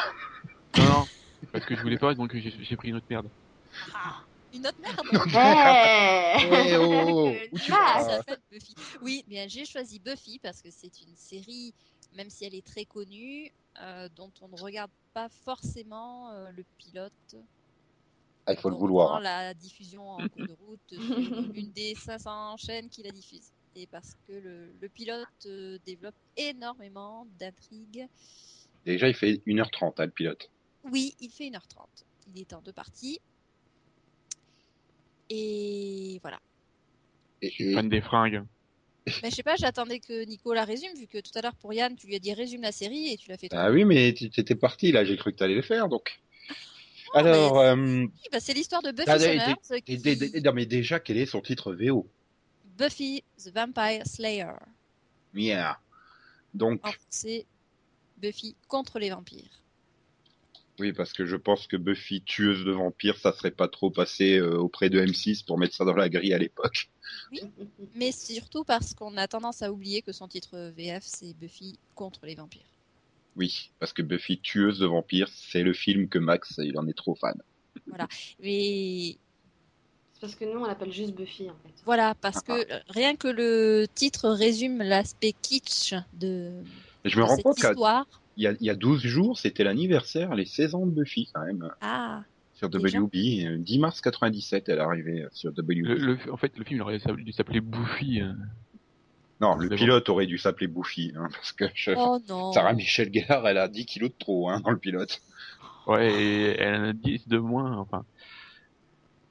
Non, 0.77 0.85
non. 0.85 1.05
Parce 1.53 1.65
que 1.65 1.75
je 1.75 1.83
voulais 1.83 1.99
pas, 1.99 2.15
donc 2.15 2.37
j'ai 2.37 2.77
pris 2.77 2.89
une 2.89 2.97
autre 2.97 3.07
merde. 3.09 3.29
Ah, 3.95 4.23
une 4.53 4.67
autre 4.67 4.79
merde. 4.81 4.99
Eh 6.41 6.77
oh, 6.81 7.33
Ah, 7.73 8.21
Buffy. 8.51 8.75
Oui, 9.03 9.25
bien 9.27 9.47
j'ai 9.49 9.65
choisi 9.65 9.99
Buffy 9.99 10.39
parce 10.43 10.63
que 10.63 10.69
c'est 10.71 11.01
une 11.03 11.15
série, 11.17 11.75
même 12.17 12.31
si 12.31 12.45
elle 12.45 12.55
est 12.55 12.67
très 12.67 12.85
connue, 12.85 13.51
euh, 13.81 14.09
dont 14.17 14.31
on 14.43 14.49
ne 14.49 14.61
regarde 14.61 14.91
pas 15.15 15.29
forcément 15.29 16.31
euh, 16.31 16.51
le 16.57 16.65
pilote. 16.79 17.37
Ah, 18.47 18.53
il 18.53 18.59
faut 18.59 18.71
le 18.71 18.77
vouloir. 18.77 19.09
prend 19.11 19.19
La 19.21 19.55
diffusion 19.55 20.11
en 20.11 20.29
cours 20.29 20.47
de 20.47 20.57
route 20.67 20.81
sur 20.89 20.99
une 21.55 21.73
des 21.73 21.95
500 21.95 22.57
chaînes 22.57 22.89
qui 22.89 23.03
la 23.03 23.11
diffusent. 23.11 23.53
Et 23.77 23.87
parce 23.87 24.17
que 24.27 24.33
le, 24.33 24.73
le 24.81 24.89
pilote 24.89 25.27
euh, 25.47 25.79
développe 25.87 26.15
énormément 26.37 27.27
d'intrigues. 27.39 28.07
Déjà 28.85 29.09
il 29.09 29.15
fait 29.15 29.43
1h30 29.47 29.93
hein, 29.99 30.07
le 30.07 30.11
pilote. 30.11 30.51
Oui, 30.91 31.15
il 31.21 31.31
fait 31.31 31.51
1h30. 31.51 31.87
Il 32.35 32.41
est 32.41 32.53
en 32.53 32.61
deux 32.61 32.73
parties. 32.73 33.21
Et 35.31 36.19
voilà. 36.23 36.39
Et, 37.43 37.49
Je 37.49 37.55
suis 37.55 37.75
fan 37.75 37.89
des 37.89 38.01
fringues. 38.01 38.45
Mais 39.23 39.31
je 39.31 39.37
sais 39.37 39.43
pas, 39.43 39.57
j'attendais 39.57 40.01
que 40.01 40.25
Nicolas 40.25 40.65
résume, 40.65 40.93
vu 40.95 41.07
que 41.07 41.19
tout 41.19 41.31
à 41.35 41.41
l'heure 41.41 41.55
pour 41.55 41.73
Yann, 41.73 41.97
tu 41.97 42.07
lui 42.07 42.15
as 42.17 42.19
dit 42.19 42.35
résume 42.35 42.63
la 42.63 42.73
série 42.73 43.13
et 43.13 43.17
tu 43.17 43.31
l'as 43.31 43.39
fait. 43.39 43.49
Ah 43.53 43.71
oui 43.71 43.85
mais 43.85 44.13
tu 44.13 44.27
étais 44.27 44.55
parti 44.55 44.93
là, 44.93 45.05
j'ai 45.05 45.17
cru 45.17 45.33
que 45.33 45.39
t'allais 45.39 45.55
le 45.55 45.63
faire 45.63 45.89
donc. 45.89 46.21
Oh, 46.51 47.11
mais 47.15 47.21
Alors, 47.21 47.59
euh, 47.59 47.75
Oui, 47.77 48.11
bah, 48.31 48.39
c'est 48.39 48.53
l'histoire 48.53 48.83
de 48.83 48.91
Buffy 48.93 49.09
Ah, 49.09 49.81
qui- 49.81 50.41
non, 50.45 50.53
mais 50.53 50.67
déjà, 50.67 51.01
quel 51.01 51.17
est 51.17 51.25
son 51.25 51.41
titre 51.41 51.73
VO 51.73 52.07
Buffy 52.77 53.25
the 53.43 53.49
Vampire 53.49 54.07
Slayer. 54.07 54.53
Yeah. 55.35 55.79
Donc, 56.53 56.81
français, 56.87 57.47
Buffy 58.19 58.57
contre 58.69 58.99
les 58.99 59.09
vampires. 59.09 59.63
Oui, 60.79 60.93
parce 60.93 61.13
que 61.13 61.27
je 61.27 61.37
pense 61.37 61.67
que 61.67 61.77
Buffy, 61.77 62.23
tueuse 62.23 62.65
de 62.65 62.73
vampires, 62.73 63.17
ça 63.17 63.33
serait 63.33 63.51
pas 63.51 63.69
trop 63.69 63.91
passé 63.91 64.39
euh, 64.39 64.57
auprès 64.57 64.91
de 64.91 65.01
M6 65.01 65.45
pour 65.45 65.59
mettre 65.59 65.75
ça 65.75 65.85
dans 65.85 65.95
la 65.95 66.09
grille 66.09 66.35
à 66.35 66.39
l'époque. 66.39 66.91
Mais 67.95 68.13
surtout 68.13 68.65
parce 68.65 68.95
qu'on 68.95 69.17
a 69.17 69.27
tendance 69.27 69.63
à 69.63 69.73
oublier 69.73 70.03
que 70.03 70.13
son 70.13 70.29
titre 70.29 70.73
VF, 70.77 71.03
c'est 71.05 71.35
Buffy 71.35 71.79
contre 71.95 72.27
les 72.27 72.35
vampires. 72.35 72.67
Oui, 73.37 73.71
parce 73.79 73.93
que 73.93 74.03
Buffy, 74.03 74.41
tueuse 74.41 74.79
de 74.79 74.87
vampires, 74.87 75.29
c'est 75.29 75.63
le 75.63 75.73
film 75.73 76.09
que 76.09 76.19
Max, 76.19 76.55
il 76.59 76.79
en 76.79 76.87
est 76.89 76.97
trop 76.97 77.15
fan. 77.15 77.41
Mais 78.41 79.17
C'est 80.13 80.21
parce 80.21 80.35
que 80.35 80.45
nous 80.45 80.61
on 80.61 80.67
l'appelle 80.67 80.93
juste 80.93 81.15
Buffy 81.15 81.49
en 81.49 81.57
fait. 81.63 81.73
voilà, 81.85 82.15
parce 82.17 82.43
que 82.43 82.53
rien 82.93 83.17
que 83.17 83.29
le 83.29 83.87
titre 83.95 84.29
résume 84.31 84.79
l'aspect 84.79 85.33
kitsch 85.41 85.95
de, 86.15 86.65
je 87.05 87.17
me 87.17 87.23
de 87.23 87.29
rends 87.29 87.37
cette 87.37 87.45
compte 87.45 87.57
qu'il 87.57 87.75
histoire. 88.39 88.53
y, 88.53 88.57
a- 88.57 88.57
il 88.61 88.67
y 88.67 88.71
a 88.71 88.75
12 88.75 89.03
jours, 89.07 89.39
c'était 89.39 89.65
l'anniversaire, 89.65 90.35
les 90.35 90.45
16 90.47 90.75
ans 90.75 90.87
de 90.87 90.91
Buffy, 90.93 91.29
quand 91.33 91.45
même, 91.45 91.71
Ah, 91.81 92.23
sur 92.55 92.69
Déjà 92.69 92.99
WB. 93.01 93.47
Euh, 93.47 93.57
10 93.59 93.79
mars 93.79 94.01
97, 94.01 94.69
elle 94.69 94.79
est 94.79 94.81
arrivée 94.81 95.23
euh, 95.25 95.29
sur 95.33 95.51
WB. 95.53 95.71
Le, 95.85 95.95
le- 95.97 96.33
en 96.33 96.37
fait, 96.37 96.57
le 96.59 96.65
film 96.65 96.79
il 96.79 96.83
aurait 96.83 96.99
dû 97.17 97.33
s'appeler 97.33 97.61
Buffy. 97.61 98.21
hein. 98.21 98.37
Non, 99.41 99.55
le 99.55 99.69
pilote 99.69 100.09
aurait 100.09 100.27
dû 100.27 100.37
s'appeler 100.37 100.67
Buffy, 100.67 101.13
hein, 101.17 101.29
parce 101.33 101.53
que 101.53 101.67
je- 101.75 101.93
oh 101.97 102.19
non. 102.29 102.53
Sarah 102.53 102.73
Michel 102.73 103.13
Gellar, 103.15 103.47
elle 103.47 103.59
a 103.59 103.69
10 103.69 103.87
kilos 103.87 104.11
de 104.11 104.17
trop 104.19 104.51
hein, 104.51 104.61
dans 104.61 104.71
le 104.71 104.79
pilote. 104.79 105.21
Ouais, 105.87 106.13
et 106.13 106.61
elle 106.61 106.75
en 106.81 106.85
a 106.89 106.93
10 106.93 107.29
de 107.29 107.39
moins, 107.39 107.77
enfin. 107.79 108.05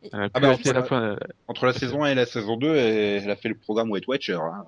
Et- 0.04 0.10
Elle 0.14 0.22
a 0.22 0.30
Ah 0.34 0.40
bah, 0.40 0.56
la 0.74 0.84
fin. 0.84 1.18
Entre 1.48 1.66
la 1.66 1.74
saison 1.74 2.04
1 2.04 2.12
et 2.12 2.16
la 2.16 2.26
saison 2.26 2.56
2, 2.56 2.74
elle, 2.74 3.24
elle 3.24 3.32
a 3.32 3.36
fait 3.36 3.50
le 3.50 3.56
programme 3.56 3.92
Weight 3.92 4.08
Watcher. 4.08 4.40
Hein. 4.42 4.64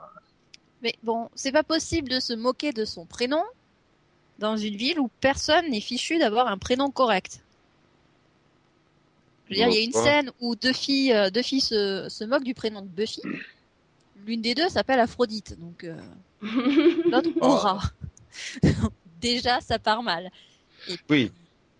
Mais 0.84 0.94
bon, 1.04 1.30
c'est 1.36 1.52
pas 1.54 1.64
possible 1.64 2.10
de 2.10 2.20
se 2.20 2.34
moquer 2.34 2.74
de 2.74 2.84
son 2.84 3.06
prénom 3.06 3.44
dans 4.40 4.58
une 4.58 4.76
ville 4.76 5.00
où 5.00 5.10
personne 5.22 5.70
n'est 5.70 5.82
fichu 5.82 6.18
d'avoir 6.18 6.48
un 6.48 6.58
prénom 6.58 6.90
correct. 6.92 7.42
Je 9.50 9.56
veux 9.56 9.56
dire, 9.56 9.68
il 9.70 9.76
y 9.76 9.78
a 9.80 9.84
une 9.84 9.94
scène 9.94 10.32
où 10.42 10.56
deux 10.56 10.74
filles, 10.74 11.14
euh, 11.14 11.30
deux 11.30 11.42
filles 11.42 11.62
se, 11.62 12.08
se 12.10 12.24
moquent 12.24 12.44
du 12.44 12.54
prénom 12.54 12.82
de 12.82 12.88
Buffy. 12.88 13.22
L'une 14.26 14.42
des 14.42 14.54
deux 14.54 14.70
s'appelle 14.70 15.00
Aphrodite, 15.00 15.60
donc 15.60 15.84
euh, 15.84 15.98
l'autre 17.12 17.30
Oh. 17.42 17.46
Aura. 17.46 17.80
Déjà, 19.22 19.60
ça 19.62 19.80
part 19.80 20.04
mal. 20.04 20.30
Et 20.88 20.96
puis, 20.96 21.04
Oui. 21.10 21.32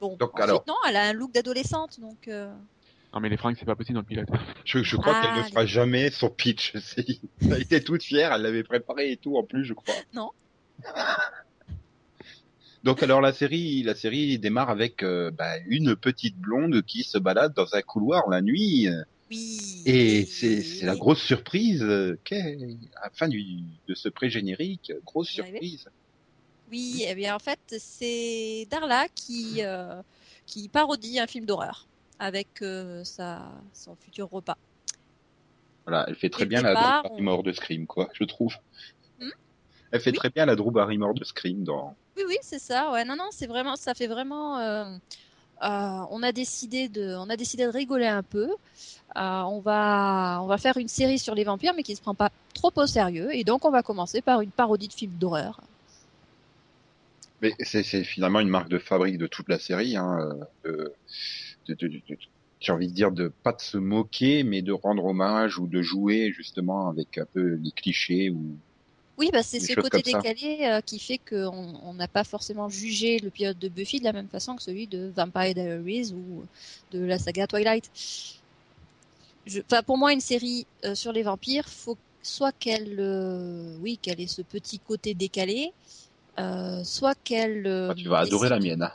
Bon, 0.02 0.16
Donc, 0.18 0.30
ensuite, 0.34 0.44
alors- 0.44 0.64
non, 0.68 0.76
elle 0.88 0.96
a 0.96 1.04
un 1.10 1.14
look 1.14 1.34
d'adolescente, 1.34 2.00
donc. 2.00 2.28
euh, 2.30 2.52
Non, 3.14 3.20
mais 3.20 3.28
les 3.30 3.36
fringues, 3.38 3.56
c'est 3.60 3.66
pas 3.66 3.76
possible 3.76 3.96
dans 3.96 4.02
le 4.02 4.06
pilote. 4.06 4.30
Je, 4.66 4.82
je 4.82 4.96
crois 4.96 5.14
Ah, 5.16 5.22
qu'elle 5.28 5.44
ne 5.44 5.50
fera 5.50 5.62
les- 5.64 5.68
jamais 5.68 6.10
son 6.10 6.30
pitch. 6.30 6.74
Elle 7.42 7.62
était 7.62 7.82
toute 7.82 8.02
fière, 8.04 8.32
elle 8.34 8.42
l'avait 8.44 8.64
préparé 8.64 9.12
et 9.12 9.18
tout 9.18 9.38
en 9.38 9.44
plus, 9.44 9.66
je 9.66 9.74
crois. 9.74 9.94
Non. 10.14 10.32
Donc 12.84 13.04
alors 13.04 13.20
la 13.22 13.34
série, 13.34 13.84
la 13.84 13.94
série 13.96 14.40
démarre 14.40 14.70
avec 14.70 15.04
euh, 15.04 15.32
bah, 15.32 15.58
une 15.68 15.96
petite 15.96 16.38
blonde 16.38 16.82
qui 16.84 17.04
se 17.04 17.18
balade 17.18 17.54
dans 17.54 17.76
un 17.76 17.82
couloir 17.82 18.30
la 18.30 18.42
nuit 18.42 18.88
Oui. 19.30 19.84
et 19.86 20.26
c'est 20.26 20.64
la 20.86 20.96
grosse 20.96 21.22
surprise 21.22 21.84
euh, 21.84 22.18
à 22.32 23.06
la 23.06 23.10
fin 23.14 23.28
du, 23.28 23.44
de 23.88 23.96
ce 23.96 24.08
pré-générique, 24.10 24.94
grosse 25.06 25.30
surprise. 25.30 25.88
Oui, 26.72 27.04
eh 27.08 27.16
bien 27.16 27.36
en 27.36 27.40
fait, 27.40 27.60
c'est 27.80 28.68
Darla 28.70 29.08
qui, 29.14 29.64
euh, 29.64 30.02
qui 30.46 30.70
parodie 30.70 31.20
un 31.20 31.28
film 31.28 31.46
d'horreur. 31.46 31.86
avec 32.20 32.62
euh, 32.62 33.04
sa, 33.06 33.50
son 33.74 33.96
futur 33.96 34.30
repas. 34.30 34.58
Voilà, 35.86 36.06
elle 36.08 36.16
fait 36.16 36.30
très 36.30 36.46
bien 36.46 36.62
la 36.62 36.74
Drew 36.76 36.82
on- 36.82 37.10
Barrymore 37.10 37.44
de 37.44 37.52
Scream, 37.54 37.88
quoi, 37.88 38.10
je 38.14 38.24
trouve. 38.26 38.54
Hmm? 39.20 39.30
Elle 39.92 40.02
fait 40.02 40.12
Oui. 40.12 40.18
très 40.18 40.30
bien 40.30 40.46
la 40.46 40.56
Drew 40.56 40.72
Barrymore 40.72 41.14
de 41.14 41.24
Scream 41.24 41.64
dans. 41.64 41.96
Oui, 42.20 42.26
oui, 42.28 42.38
c'est 42.42 42.60
ça. 42.60 42.92
Non, 43.06 43.16
non, 43.16 43.30
c'est 43.32 43.48
vraiment, 43.48 43.76
ça 43.78 43.94
fait 43.94 44.08
vraiment. 44.08 44.60
euh, 44.60 44.86
euh, 45.64 46.06
on 46.12 46.22
a 46.22 46.32
décidé 46.34 46.90
de, 46.90 47.16
on 47.16 47.30
a 47.30 47.38
décidé 47.38 47.64
de 47.64 47.70
rigoler 47.70 48.08
un 48.08 48.24
peu. 48.24 48.50
Euh, 48.50 49.42
on 49.42 49.60
va, 49.60 50.40
on 50.42 50.48
va 50.48 50.58
faire 50.58 50.76
une 50.78 50.90
série 50.90 51.18
sur 51.18 51.34
les 51.34 51.46
vampires, 51.46 51.74
mais 51.76 51.84
qui 51.84 51.96
se 51.96 52.02
prend 52.02 52.16
pas 52.16 52.30
trop 52.54 52.72
au 52.76 52.86
sérieux. 52.88 53.34
Et 53.34 53.44
donc, 53.46 53.64
on 53.66 53.72
va 53.72 53.84
commencer 53.84 54.22
par 54.22 54.42
une 54.42 54.52
parodie 54.52 54.90
de 54.90 54.94
film 54.94 55.14
d'horreur. 55.14 55.62
Mais 57.42 57.54
c'est 57.62 57.84
finalement 58.04 58.42
une 58.42 58.50
marque 58.50 58.70
de 58.70 58.80
fabrique 58.80 59.18
de 59.18 59.28
toute 59.28 59.48
la 59.48 59.60
série. 59.60 59.96
Hein, 59.96 60.38
j'ai 62.60 62.72
envie 62.74 62.88
de 62.90 62.94
dire 62.94 63.12
de 63.12 63.32
pas 63.44 63.54
de 63.54 63.62
se 63.62 63.78
moquer, 63.78 64.44
mais 64.44 64.62
de 64.62 64.74
rendre 64.74 65.06
hommage 65.06 65.58
ou 65.58 65.68
de 65.68 65.82
jouer 65.82 66.34
justement 66.34 66.90
avec 66.90 67.18
un 67.18 67.26
peu 67.34 67.54
les 67.64 67.72
clichés 67.72 68.30
ou 68.30 68.58
Oui, 69.20 69.30
bah, 69.34 69.44
c'est 69.44 69.60
ce 69.60 69.74
côté 69.74 70.02
décalé 70.02 70.60
euh, 70.62 70.80
qui 70.80 70.98
fait 70.98 71.18
qu'on 71.18 71.76
on 71.84 71.94
n'a 71.94 72.08
pas 72.08 72.24
forcément 72.24 72.70
jugé 72.70 73.20
le 73.20 73.30
pilote 73.30 73.60
de 73.60 73.68
Buffy 73.68 74.00
de 74.00 74.06
la 74.06 74.14
même 74.14 74.30
façon 74.30 74.56
que 74.56 74.64
celui 74.64 74.88
de 74.88 75.12
Vampire 75.14 75.54
Diaries 75.54 76.14
ou 76.14 76.46
de 76.94 77.04
la 77.04 77.20
saga 77.20 77.46
Twilight. 77.46 77.92
Je, 79.46 79.60
pour 79.86 79.98
moi, 79.98 80.14
une 80.14 80.22
série 80.22 80.66
euh, 80.86 80.96
sur 80.96 81.12
les 81.12 81.24
vampires, 81.24 81.68
faut 81.68 81.98
soit 82.24 82.54
qu'elle, 82.54 82.96
euh, 83.00 83.76
oui, 83.82 83.98
qu'elle 84.02 84.22
ait 84.22 84.28
ce 84.28 84.42
petit 84.42 84.80
côté 84.80 85.14
décalé, 85.14 85.74
soit 86.86 87.16
qu'elle. 87.26 87.94
tu 87.98 88.08
vas 88.08 88.20
adorer 88.20 88.48
la 88.48 88.60
mienne. 88.60 88.84
hein. 88.84 88.92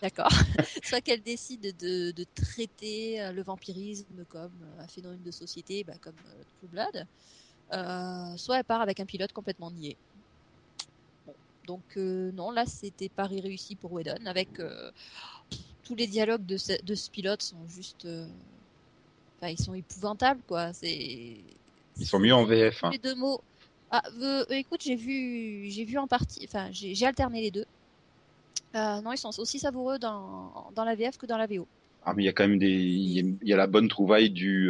D'accord. 0.00 0.28
soit 0.84 1.00
qu'elle 1.00 1.22
décide 1.22 1.74
de, 1.80 2.12
de 2.12 2.24
traiter 2.34 3.30
le 3.32 3.42
vampirisme 3.42 4.24
comme 4.28 4.52
un 4.78 4.86
phénomène 4.86 5.22
de 5.24 5.30
société, 5.32 5.82
bah, 5.82 5.94
comme 6.00 6.14
True 6.58 6.68
Blood, 6.68 7.06
euh, 7.72 8.36
soit 8.36 8.58
elle 8.58 8.64
part 8.64 8.80
avec 8.80 9.00
un 9.00 9.06
pilote 9.06 9.32
complètement. 9.32 9.70
Bon. 11.26 11.32
Donc 11.66 11.82
euh, 11.96 12.30
non, 12.32 12.50
là 12.50 12.66
c'était 12.66 13.08
pari 13.08 13.40
réussi 13.40 13.74
pour 13.74 13.92
Whedon, 13.92 14.26
avec 14.26 14.60
euh, 14.60 14.90
tous 15.82 15.94
les 15.94 16.06
dialogues 16.06 16.44
de 16.44 16.56
ce, 16.56 16.80
de 16.82 16.94
ce 16.94 17.10
pilote 17.10 17.42
sont 17.42 17.66
juste, 17.68 18.06
enfin 19.38 19.48
ils 19.48 19.60
sont 19.60 19.74
épouvantables 19.74 20.42
quoi. 20.46 20.72
C'est 20.72 21.36
Ils 21.98 22.06
sont 22.06 22.18
mieux 22.18 22.34
en 22.34 22.44
VF. 22.44 22.84
Hein. 22.84 22.90
les 22.90 22.98
deux 22.98 23.14
mots. 23.14 23.40
Ah, 23.90 24.02
écoute, 24.50 24.82
j'ai 24.82 24.96
vu, 24.96 25.70
j'ai 25.70 25.84
vu 25.84 25.98
en 25.98 26.08
partie, 26.08 26.44
enfin, 26.44 26.68
j'ai 26.72 27.06
alterné 27.06 27.40
les 27.40 27.52
deux. 27.52 27.66
Non, 28.74 29.12
ils 29.12 29.18
sont 29.18 29.38
aussi 29.38 29.60
savoureux 29.60 30.00
dans, 30.00 30.72
dans 30.74 30.82
la 30.82 30.96
VF 30.96 31.16
que 31.16 31.26
dans 31.26 31.38
la 31.38 31.46
VO. 31.46 31.68
Ah 32.04 32.12
mais 32.14 32.24
il 32.24 32.26
y 32.26 32.28
a 32.28 32.32
quand 32.32 32.46
même 32.46 32.58
des, 32.58 32.72
il 32.72 33.12
y 33.12 33.20
a, 33.20 33.22
il 33.22 33.48
y 33.48 33.52
a 33.52 33.56
la 33.56 33.68
bonne 33.68 33.88
trouvaille 33.88 34.30
du, 34.30 34.68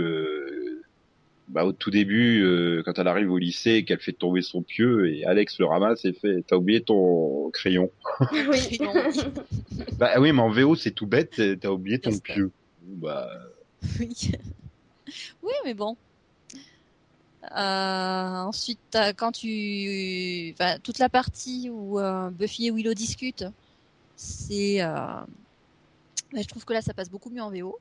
bah 1.49 1.65
au 1.65 1.73
tout 1.73 1.91
début 1.91 2.43
euh, 2.43 2.83
quand 2.85 2.99
elle 2.99 3.09
arrive 3.09 3.31
au 3.31 3.39
lycée 3.39 3.73
et 3.73 3.85
qu'elle 3.85 4.01
fait 4.01 4.13
tomber 4.13 4.41
son 4.43 4.63
pieu 4.63 5.13
et 5.13 5.25
Alex 5.25 5.59
le 5.59 5.67
ramasse 5.67 6.05
et 6.05 6.13
fait, 6.13 6.43
t'as 6.47 6.57
oublié 6.57 6.81
ton 6.83 7.51
crayon. 7.51 7.91
Oui. 8.33 8.79
Bah 9.99 10.13
oui 10.19 10.33
mais 10.33 10.41
en 10.41 10.51
VO 10.51 10.75
c'est 10.75 10.93
tout 10.93 11.07
bête, 11.07 11.41
t'as 11.61 11.69
oublié 11.69 11.99
ton 11.99 12.19
pieu. 12.19 12.51
Bah 12.83 13.29
Oui. 14.01 14.33
oui, 15.43 15.53
mais 15.65 15.75
bon. 15.75 15.97
Euh, 17.53 17.57
ensuite, 17.57 18.79
t'as- 18.91 19.13
quand 19.13 19.33
tu, 19.33 20.55
enfin, 20.55 20.79
toute 20.83 20.99
la 20.99 21.09
partie 21.11 21.69
où 21.71 21.99
euh, 22.01 22.31
Buffy 22.31 22.69
et 22.69 22.71
Willow 22.71 22.95
discutent, 22.95 23.45
c'est, 24.17 24.81
euh... 24.81 24.87
bah, 26.33 26.41
je 26.41 26.47
trouve 26.49 26.65
que 26.65 26.73
là, 26.73 26.81
ça 26.81 26.95
passe 26.95 27.11
beaucoup 27.11 27.29
mieux 27.31 27.43
en 27.43 27.51
VO. 27.51 27.79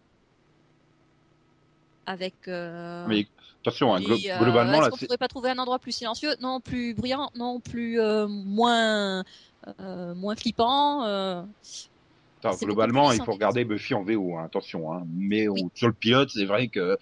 Avec. 2.06 2.36
Euh... 2.48 3.06
mais 3.08 3.28
attention, 3.62 3.94
hein, 3.96 4.02
glo- 4.02 4.18
Et, 4.22 4.32
euh, 4.32 4.40
globalement 4.40 4.82
là, 4.82 4.90
qu'on 4.90 4.98
c'est- 4.98 5.06
pourrait 5.06 5.18
pas 5.18 5.28
trouver 5.30 5.50
un 5.52 5.58
endroit 5.60 5.80
plus 5.80 5.94
silencieux, 5.94 6.32
non 6.42 6.60
plus 6.60 6.94
bruyant, 6.94 7.30
non 7.36 7.60
plus 7.62 8.00
euh, 8.00 8.28
moins 8.28 9.24
euh, 9.80 10.14
moins 10.16 10.36
flippant. 10.36 11.04
attends, 11.04 12.56
globalement 12.62 13.12
il 13.14 13.22
faut 13.24 13.32
regarder 13.32 13.64
Buffy 13.64 13.94
en 13.94 14.04
VO, 14.04 14.36
hein, 14.38 14.44
attention. 14.46 14.92
Hein. 14.92 15.04
Mais 15.14 15.48
Oui. 15.48 15.62
sur 15.76 15.88
le 15.88 15.94
pilote 15.94 16.30
c'est 16.30 16.46
vrai 16.46 16.68
que 16.68 16.98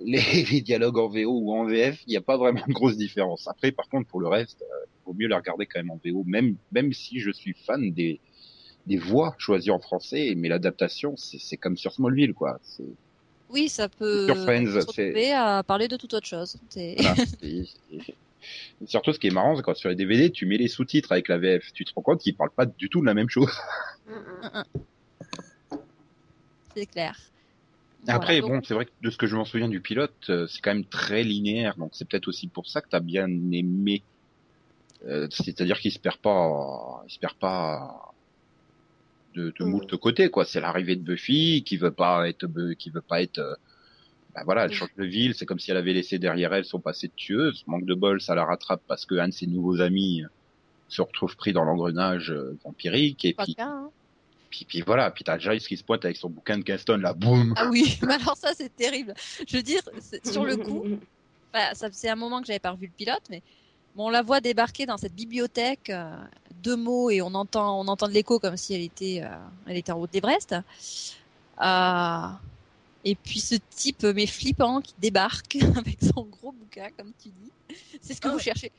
les, 0.00 0.20
les 0.50 0.60
dialogues 0.62 0.96
en 0.98 1.08
VO 1.08 1.38
ou 1.40 1.52
en 1.52 1.66
VF, 1.66 2.00
il 2.06 2.10
n'y 2.10 2.16
a 2.16 2.22
pas 2.22 2.38
vraiment 2.38 2.64
de 2.66 2.72
grosse 2.72 2.96
différence. 2.96 3.46
Après 3.48 3.70
par 3.72 3.88
contre 3.90 4.08
pour 4.08 4.20
le 4.20 4.28
reste, 4.28 4.62
euh, 4.62 4.86
vaut 5.04 5.12
mieux 5.14 5.28
les 5.28 5.34
regarder 5.34 5.66
quand 5.66 5.78
même 5.80 5.90
en 5.90 6.00
VO, 6.02 6.24
même 6.26 6.56
même 6.72 6.92
si 6.94 7.20
je 7.20 7.30
suis 7.30 7.52
fan 7.66 7.92
des 7.92 8.20
des 8.86 8.96
voix 8.96 9.34
choisies 9.38 9.70
en 9.70 9.78
français, 9.78 10.32
mais 10.36 10.48
l'adaptation 10.48 11.16
c'est 11.18 11.38
c'est 11.38 11.58
comme 11.58 11.76
sur 11.76 11.92
Smallville 11.92 12.32
quoi. 12.32 12.58
C'est 12.62 12.96
Oui, 13.52 13.68
ça 13.68 13.88
peut 13.88 14.26
Sur 14.26 14.36
Friends, 14.38 14.80
c'est- 14.94 15.32
à 15.32 15.62
parler 15.62 15.86
de 15.86 15.96
toute 15.96 16.14
autre 16.14 16.26
chose. 16.26 16.56
C'est- 16.70 16.96
Voilà. 16.98 17.14
Et- 17.42 17.64
et- 17.92 18.00
et 18.80 18.86
surtout, 18.86 19.12
ce 19.12 19.18
qui 19.18 19.26
est 19.28 19.30
marrant, 19.30 19.54
c'est 19.56 19.62
quand 19.62 19.76
sur 19.76 19.90
les 19.90 19.94
DVD, 19.94 20.30
tu 20.30 20.46
mets 20.46 20.56
les 20.56 20.68
sous-titres 20.68 21.12
avec 21.12 21.28
la 21.28 21.38
VF. 21.38 21.72
Tu 21.74 21.84
te 21.84 21.92
rends 21.94 22.02
compte 22.02 22.20
qu'ils 22.20 22.34
parlent 22.34 22.50
pas 22.50 22.66
du 22.66 22.88
tout 22.88 23.00
de 23.00 23.06
la 23.06 23.14
même 23.14 23.28
chose. 23.28 23.52
C'est 26.74 26.86
clair. 26.86 27.16
Après, 28.08 28.40
Voilà, 28.40 28.60
bon, 28.60 28.64
c'est 28.66 28.74
vrai 28.74 28.86
que 28.86 28.90
de 29.00 29.10
ce 29.10 29.16
que 29.16 29.26
je 29.26 29.36
m'en 29.36 29.44
souviens 29.44 29.68
du 29.68 29.80
pilote, 29.80 30.16
euh, 30.28 30.46
c'est 30.48 30.60
quand 30.60 30.74
même 30.74 30.84
très 30.86 31.22
linéaire. 31.22 31.76
Donc, 31.76 31.90
c'est 31.94 32.08
peut-être 32.08 32.26
aussi 32.28 32.48
pour 32.48 32.66
ça 32.66 32.80
que 32.80 32.88
t'as 32.88 33.00
bien 33.00 33.28
aimé. 33.28 34.02
Euh, 35.06 35.28
C'est-à-dire 35.30 35.78
qu'il 35.78 35.92
se 35.92 35.98
perd 36.00 36.16
pas, 36.16 37.02
il 37.06 37.12
se 37.12 37.18
perd 37.18 37.34
pas 37.34 38.12
de, 39.34 39.52
de 39.58 39.64
Mm. 39.64 39.68
moult 39.70 39.96
côtés, 39.96 40.30
quoi. 40.30 40.44
C'est 40.44 40.60
l'arrivée 40.60 40.96
de 40.96 41.02
Buffy 41.02 41.62
qui 41.64 41.76
veut 41.76 41.90
pas 41.90 42.28
être, 42.28 42.46
qui 42.78 42.90
veut 42.90 43.00
pas 43.00 43.22
être. 43.22 43.38
euh, 43.38 43.54
bah 44.34 44.42
voilà, 44.44 44.64
elle 44.64 44.72
change 44.72 44.94
de 44.96 45.04
ville. 45.04 45.34
C'est 45.34 45.44
comme 45.46 45.58
si 45.58 45.70
elle 45.70 45.76
avait 45.76 45.92
laissé 45.92 46.18
derrière 46.18 46.52
elle 46.54 46.64
son 46.64 46.80
passé 46.80 47.08
de 47.08 47.12
tueuse. 47.14 47.64
Manque 47.66 47.84
de 47.84 47.94
bol, 47.94 48.20
ça 48.20 48.34
la 48.34 48.44
rattrape 48.44 48.80
parce 48.88 49.04
que 49.04 49.16
un 49.16 49.28
de 49.28 49.32
ses 49.32 49.46
nouveaux 49.46 49.80
amis 49.80 50.22
se 50.88 51.02
retrouve 51.02 51.36
pris 51.36 51.52
dans 51.52 51.64
l'engrenage 51.64 52.30
euh, 52.30 52.56
vampirique. 52.64 53.24
Et 53.26 53.34
Pas 53.34 53.44
puis, 53.44 53.52
le 53.58 53.62
cas, 53.62 53.68
hein. 53.68 53.90
puis, 54.50 54.64
puis 54.64 54.80
voilà. 54.80 55.10
Puis 55.10 55.24
t'as 55.24 55.38
Giles 55.38 55.60
qui 55.60 55.76
se 55.76 55.84
pointe 55.84 56.04
avec 56.06 56.16
son 56.16 56.30
bouquin 56.30 56.56
de 56.58 56.62
Kingston, 56.64 56.98
là, 56.98 57.12
boum. 57.12 57.52
Ah 57.56 57.68
oui, 57.70 57.98
mais 58.06 58.14
alors 58.14 58.36
ça 58.36 58.52
c'est 58.54 58.74
terrible. 58.74 59.12
Je 59.46 59.56
veux 59.56 59.62
dire, 59.62 59.82
c'est- 60.00 60.26
sur 60.26 60.44
le 60.46 60.56
coup, 60.56 60.84
bah, 61.52 61.74
ça 61.74 61.88
c'est 61.92 62.08
un 62.08 62.16
moment 62.16 62.40
que 62.40 62.46
j'avais 62.46 62.58
pas 62.58 62.70
revu 62.70 62.86
le 62.86 62.92
pilote, 62.96 63.22
mais 63.28 63.42
bon, 63.94 64.06
on 64.06 64.10
la 64.10 64.22
voit 64.22 64.40
débarquer 64.40 64.86
dans 64.86 64.96
cette 64.96 65.14
bibliothèque, 65.14 65.90
euh, 65.90 66.16
deux 66.62 66.76
mots 66.76 67.10
et 67.10 67.22
on 67.22 67.34
entend, 67.34 67.80
on 67.80 67.88
entend 67.88 68.08
de 68.08 68.12
l'écho 68.12 68.38
comme 68.38 68.56
si 68.56 68.74
elle 68.74 68.82
était, 68.82 69.22
euh, 69.22 69.28
elle 69.66 69.76
était 69.76 69.92
en 69.92 69.98
haut 69.98 70.06
de 70.06 70.12
l'Everest. 70.12 70.54
Euh, 71.60 72.28
et 73.04 73.14
puis 73.14 73.40
ce 73.40 73.56
type, 73.70 74.04
mais 74.04 74.26
flippant, 74.26 74.80
qui 74.80 74.94
débarque 74.98 75.56
avec 75.76 75.98
son 76.02 76.24
gros 76.24 76.52
bouquin, 76.52 76.88
comme 76.96 77.12
tu 77.22 77.28
dis. 77.28 77.76
C'est 78.00 78.14
ce 78.14 78.20
que 78.20 78.28
vous 78.28 78.38
cherchez. 78.38 78.70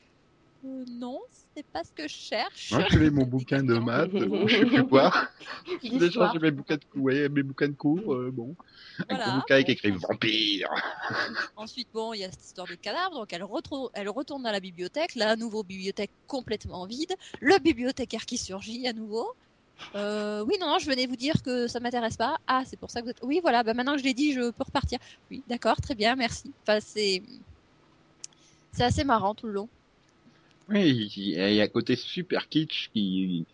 Euh, 0.65 0.85
non, 0.87 1.19
c'est 1.53 1.65
pas 1.65 1.83
ce 1.83 1.91
que 1.91 2.07
je 2.07 2.13
cherche. 2.13 2.71
Moi, 2.71 2.85
je 2.89 2.97
fais 2.97 3.09
mon 3.09 3.25
bouquin 3.25 3.63
de 3.63 3.77
maths, 3.79 4.11
bon, 4.11 4.47
je 4.47 4.59
sais 4.59 4.65
plus 4.65 4.87
quoi. 4.87 5.11
J'ai 5.83 5.89
déjà 5.89 6.11
changé 6.11 6.39
mes 6.39 6.51
bouquins 6.51 6.77
de 6.77 6.85
cours, 6.85 7.01
ouais, 7.01 7.27
mes 7.27 7.43
bouquins 7.43 7.67
de 7.67 7.73
cours, 7.73 8.13
euh, 8.13 8.31
bon. 8.31 8.55
Voilà. 9.09 9.35
bouquin 9.35 9.55
avec 9.55 9.69
écrit 9.69 9.91
vampire. 9.91 10.69
Ensuite, 11.57 11.89
bon, 11.93 12.13
il 12.13 12.19
y 12.19 12.23
a 12.23 12.31
cette 12.31 12.45
histoire 12.45 12.67
de 12.67 12.75
cadavre, 12.75 13.15
donc 13.15 13.33
elle, 13.33 13.43
retrouve, 13.43 13.89
elle 13.93 14.07
retourne 14.07 14.43
dans 14.43 14.51
la 14.51 14.61
bibliothèque, 14.61 15.15
là, 15.15 15.31
à 15.31 15.35
nouveau, 15.35 15.63
bibliothèque 15.63 16.11
complètement 16.27 16.85
vide, 16.85 17.13
le 17.41 17.59
bibliothécaire 17.59 18.25
qui 18.25 18.37
surgit 18.37 18.87
à 18.87 18.93
nouveau. 18.93 19.33
Euh, 19.95 20.45
oui, 20.47 20.55
non, 20.61 20.67
non, 20.67 20.79
je 20.79 20.85
venais 20.85 21.07
vous 21.07 21.17
dire 21.17 21.41
que 21.43 21.67
ça 21.67 21.81
m'intéresse 21.81 22.15
pas. 22.15 22.37
Ah, 22.47 22.63
c'est 22.65 22.77
pour 22.77 22.89
ça 22.89 23.01
que 23.01 23.05
vous 23.05 23.11
êtes... 23.11 23.19
Oui, 23.21 23.39
voilà, 23.41 23.63
bah 23.63 23.73
maintenant 23.73 23.93
que 23.93 23.99
je 23.99 24.05
l'ai 24.05 24.13
dit, 24.13 24.31
je 24.31 24.51
peux 24.51 24.63
repartir. 24.63 24.99
Oui, 25.29 25.43
d'accord, 25.49 25.81
très 25.81 25.95
bien, 25.95 26.15
merci. 26.15 26.53
Enfin, 26.61 26.79
c'est... 26.79 27.21
C'est 28.71 28.83
assez 28.83 29.03
marrant 29.03 29.35
tout 29.35 29.47
le 29.47 29.53
long. 29.53 29.69
Oui, 30.69 31.11
il 31.17 31.29
y 31.53 31.61
a 31.61 31.63
un 31.63 31.67
côté 31.67 31.95
super 31.95 32.47
kitsch 32.49 32.89
qui, 32.93 33.45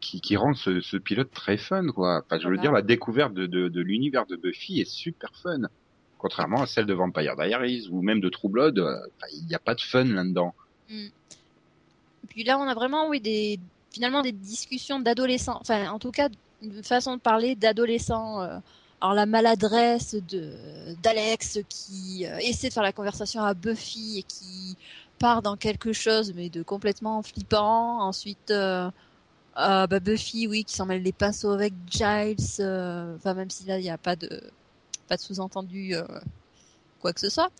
qui, 0.00 0.20
qui 0.20 0.36
rend 0.36 0.54
ce, 0.54 0.80
ce 0.80 0.96
pilote 0.96 1.30
très 1.30 1.56
fun, 1.56 1.86
quoi. 1.88 2.22
Enfin, 2.24 2.38
je 2.38 2.48
veux 2.48 2.54
Voilà. 2.54 2.62
dire, 2.62 2.72
la 2.72 2.82
découverte 2.82 3.32
de, 3.34 3.46
de, 3.46 3.68
de 3.68 3.80
l'univers 3.80 4.26
de 4.26 4.36
Buffy 4.36 4.80
est 4.80 4.90
super 4.90 5.30
fun. 5.42 5.62
Contrairement 6.18 6.62
à 6.62 6.66
celle 6.66 6.86
de 6.86 6.94
Vampire 6.94 7.36
Diaries 7.36 7.86
ou 7.90 8.02
même 8.02 8.20
de 8.20 8.28
True 8.28 8.48
Blood, 8.48 8.78
euh, 8.80 8.98
il 9.34 9.46
n'y 9.46 9.54
a 9.54 9.60
pas 9.60 9.74
de 9.76 9.80
fun 9.80 10.04
là-dedans. 10.04 10.52
Et 10.90 12.26
puis 12.28 12.42
là, 12.44 12.58
on 12.58 12.64
a 12.66 12.74
vraiment, 12.74 13.08
oui, 13.08 13.20
des, 13.20 13.60
finalement, 13.92 14.22
des 14.22 14.32
discussions 14.32 14.98
d'adolescents. 15.00 15.58
Enfin, 15.60 15.90
en 15.90 15.98
tout 16.00 16.10
cas, 16.10 16.28
une 16.62 16.82
façon 16.82 17.16
de 17.16 17.20
parler 17.20 17.54
d'adolescents. 17.54 18.42
euh, 18.42 18.58
alors 19.00 19.14
la 19.14 19.26
maladresse 19.26 20.16
de 20.28 20.52
d'Alex 21.00 21.60
qui 21.68 22.26
euh, 22.26 22.36
essaie 22.38 22.66
de 22.68 22.72
faire 22.72 22.82
la 22.82 22.92
conversation 22.92 23.44
à 23.44 23.54
Buffy 23.54 24.18
et 24.18 24.22
qui 24.24 24.76
part 25.18 25.42
dans 25.42 25.56
quelque 25.56 25.92
chose 25.92 26.32
mais 26.34 26.48
de 26.50 26.62
complètement 26.62 27.22
flippant. 27.22 28.00
Ensuite, 28.00 28.50
euh, 28.50 28.90
euh, 29.58 29.86
bah, 29.86 30.00
Buffy, 30.00 30.46
oui, 30.46 30.64
qui 30.64 30.74
s'en 30.74 30.86
mêle 30.86 31.02
les 31.02 31.12
pinceaux 31.12 31.50
avec 31.50 31.74
Giles. 31.90 32.36
euh, 32.60 33.16
Enfin, 33.16 33.34
même 33.34 33.50
si 33.50 33.64
là, 33.66 33.78
il 33.78 33.82
n'y 33.82 33.90
a 33.90 33.98
pas 33.98 34.16
de 34.16 34.42
pas 35.08 35.16
de 35.16 35.22
sous-entendu 35.22 35.94
quoi 37.00 37.12
que 37.12 37.20
ce 37.20 37.30
soit. 37.30 37.50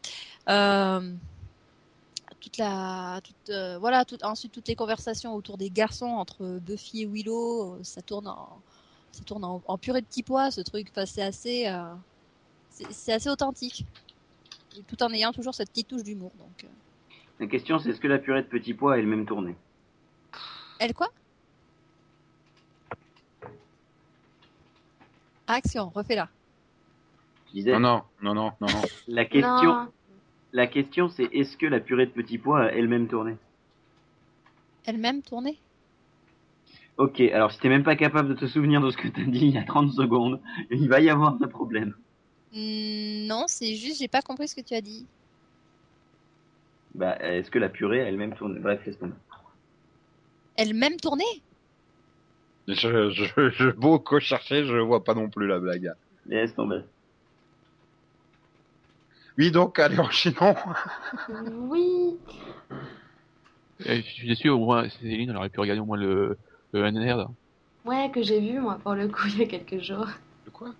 Toute 2.40 2.58
la 2.58 3.20
toute, 3.24 3.50
voilà 3.80 4.04
ensuite 4.22 4.52
toutes 4.52 4.68
les 4.68 4.76
conversations 4.76 5.34
autour 5.34 5.58
des 5.58 5.70
garçons 5.70 6.06
entre 6.06 6.58
Buffy 6.60 7.02
et 7.02 7.06
Willow 7.06 7.78
ça 7.82 8.02
tourne 8.02 8.28
en, 8.28 8.60
ça 9.12 9.22
tourne 9.24 9.44
en, 9.44 9.78
purée 9.78 10.02
de 10.02 10.06
petits 10.06 10.22
pois, 10.22 10.50
ce 10.50 10.60
truc. 10.60 10.92
C'est 11.06 11.22
assez, 11.22 11.72
c'est 12.90 13.12
assez 13.12 13.30
authentique. 13.30 13.86
Tout 14.86 15.02
en 15.02 15.10
ayant 15.12 15.32
toujours 15.32 15.54
cette 15.54 15.70
petite 15.70 15.88
touche 15.88 16.02
d'humour. 16.02 16.32
Donc. 16.38 16.70
La 17.40 17.46
question, 17.46 17.78
c'est 17.78 17.90
est-ce 17.90 18.00
que 18.00 18.08
la 18.08 18.18
purée 18.18 18.42
de 18.42 18.48
petits 18.48 18.74
pois 18.74 18.94
a 18.94 18.98
elle-même 18.98 19.26
tourné 19.26 19.54
Elle 20.78 20.94
quoi? 20.94 21.08
Action, 25.46 25.88
refais-la. 25.94 26.28
Je 27.48 27.52
disais, 27.52 27.72
Non, 27.72 27.80
non, 27.80 28.02
non, 28.22 28.34
non, 28.34 28.52
non, 28.60 28.66
non. 28.68 28.82
la 29.06 29.24
question, 29.24 29.72
Non. 29.72 29.88
la 30.52 30.66
question, 30.66 31.08
c'est 31.08 31.24
est-ce 31.32 31.56
que 31.56 31.66
la 31.66 31.80
purée 31.80 32.06
de 32.06 32.10
petits 32.12 32.38
pois 32.38 32.64
a 32.64 32.72
elle-même 32.72 33.08
tourné 33.08 33.36
Elle-même 34.84 35.22
tournée? 35.22 35.58
Ok, 36.98 37.20
alors 37.20 37.52
si 37.52 37.60
t'es 37.60 37.68
même 37.68 37.84
pas 37.84 37.94
capable 37.94 38.28
de 38.30 38.34
te 38.34 38.46
souvenir 38.46 38.80
de 38.80 38.90
ce 38.90 38.96
que 38.96 39.06
t'as 39.08 39.22
dit 39.22 39.46
il 39.46 39.50
y 39.54 39.58
a 39.58 39.62
30 39.64 39.92
secondes, 39.92 40.40
il 40.70 40.88
va 40.88 41.00
y 41.00 41.08
avoir 41.08 41.40
un 41.40 41.48
problème. 41.48 41.94
Hmm, 42.52 43.26
Non, 43.26 43.44
c'est 43.46 43.74
juste, 43.76 43.98
j'ai 44.00 44.08
pas 44.08 44.22
compris 44.22 44.48
ce 44.48 44.56
que 44.56 44.60
tu 44.60 44.74
as 44.74 44.80
dit. 44.80 45.06
Bah, 46.98 47.16
est-ce 47.20 47.48
que 47.48 47.60
la 47.60 47.68
purée 47.68 48.00
a 48.00 48.08
elle-même 48.08 48.34
tourné 48.34 48.58
Bref, 48.58 48.80
laisse 48.84 48.98
tomber. 48.98 49.14
Elle-même 50.56 50.96
tournée 50.96 51.22
Je, 52.66 53.10
je, 53.10 53.50
je, 53.50 53.70
beau 53.70 54.00
que 54.00 54.18
chercher, 54.18 54.64
je 54.64 54.76
vois 54.78 55.04
pas 55.04 55.14
non 55.14 55.30
plus 55.30 55.46
la 55.46 55.60
blague. 55.60 55.92
Laisse 56.26 56.52
tomber. 56.56 56.80
Oui, 59.38 59.52
donc, 59.52 59.78
allez, 59.78 60.00
enchaînons. 60.00 60.56
Oui. 61.70 62.16
Et 63.86 64.02
je 64.02 64.08
suis 64.10 64.26
déçu, 64.26 64.48
au 64.48 64.58
moins, 64.58 64.88
Céline, 64.88 65.30
elle 65.30 65.36
aurait 65.36 65.50
pu 65.50 65.60
regarder 65.60 65.80
au 65.80 65.84
moins 65.84 65.96
le, 65.96 66.36
le 66.72 66.90
NR. 66.90 67.16
là. 67.16 67.28
Ouais, 67.84 68.10
que 68.12 68.22
j'ai 68.24 68.40
vu, 68.40 68.58
moi, 68.58 68.80
pour 68.82 68.94
le 68.94 69.06
coup, 69.06 69.22
il 69.28 69.38
y 69.38 69.42
a 69.42 69.46
quelques 69.46 69.80
jours. 69.80 70.08
De 70.44 70.50
quoi? 70.50 70.70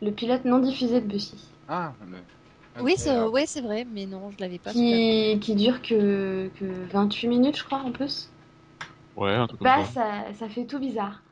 Le 0.00 0.12
pilote 0.12 0.44
non 0.44 0.60
diffusé 0.60 1.00
de 1.00 1.06
Buffy. 1.08 1.34
Ah, 1.68 1.94
le... 2.08 2.18
Oui, 2.80 2.94
c'est 2.98 3.28
ouais, 3.28 3.60
vrai, 3.60 3.84
mais 3.84 4.06
non, 4.06 4.30
je 4.30 4.38
l'avais 4.40 4.58
pas. 4.58 4.72
Qui, 4.72 5.38
qui 5.40 5.54
dure 5.54 5.80
que, 5.82 6.50
que 6.58 6.64
28 6.92 7.28
minutes, 7.28 7.56
je 7.58 7.64
crois, 7.64 7.78
en 7.78 7.92
plus. 7.92 8.28
Ouais, 9.14 9.32
un 9.34 9.46
truc 9.46 9.58
comme 9.60 9.68
Bah, 9.68 9.82
ça. 9.86 9.90
ça, 9.94 10.34
ça 10.34 10.48
fait 10.50 10.66
tout 10.66 10.78
bizarre. 10.78 11.22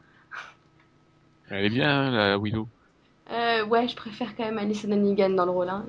Elle 1.50 1.66
est 1.66 1.70
bien, 1.70 1.90
hein, 1.90 2.10
la 2.12 2.38
Willow. 2.38 2.70
Euh, 3.32 3.64
ouais, 3.64 3.88
je 3.88 3.96
préfère 3.96 4.36
quand 4.36 4.44
même 4.44 4.58
Alison 4.58 4.90
Hannigan 4.90 5.30
dans 5.30 5.44
le 5.46 5.50
rôle. 5.52 5.68
Hein. 5.68 5.84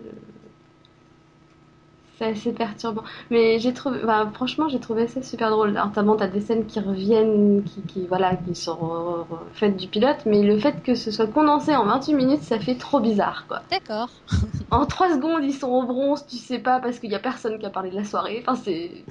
C'est 2.22 2.28
assez 2.28 2.52
perturbant. 2.52 3.02
Mais 3.32 3.58
j'ai 3.58 3.74
trouvé, 3.74 4.00
bah, 4.04 4.30
franchement, 4.32 4.70
j'ai 4.70 4.80
trouvé 4.80 5.08
ça 5.08 5.24
super 5.24 5.50
drôle. 5.50 5.72
Notamment, 5.72 6.16
t'as 6.16 6.28
des 6.28 6.40
scènes 6.42 6.68
qui 6.68 6.80
reviennent, 6.80 7.64
qui, 7.64 7.82
qui, 7.82 8.06
voilà, 8.06 8.36
qui 8.36 8.54
sont 8.54 9.26
faites 9.54 9.76
du 9.76 9.88
pilote, 9.88 10.20
mais 10.28 10.44
le 10.44 10.60
fait 10.60 10.84
que 10.84 10.94
ce 10.94 11.10
soit 11.10 11.26
condensé 11.26 11.76
en 11.76 11.86
28 11.86 12.14
minutes, 12.14 12.44
ça 12.44 12.60
fait 12.60 12.76
trop 12.76 13.00
bizarre, 13.00 13.46
quoi. 13.48 13.62
D'accord. 13.72 14.10
En 14.70 14.86
3 14.86 15.16
secondes, 15.16 15.44
ils 15.44 15.54
sont 15.54 15.68
au 15.68 15.84
bronze, 15.84 16.26
tu 16.28 16.38
sais 16.38 16.60
pas, 16.60 16.80
parce 16.80 17.00
qu'il 17.00 17.12
y 17.12 17.16
a 17.16 17.20
personne 17.20 17.58
qui 17.58 17.66
a 17.66 17.70
parlé 17.72 17.90
de 17.90 17.96
la 17.96 18.06
soirée. 18.06 18.44
Enfin, 18.46 18.62
c'est. 18.64 19.04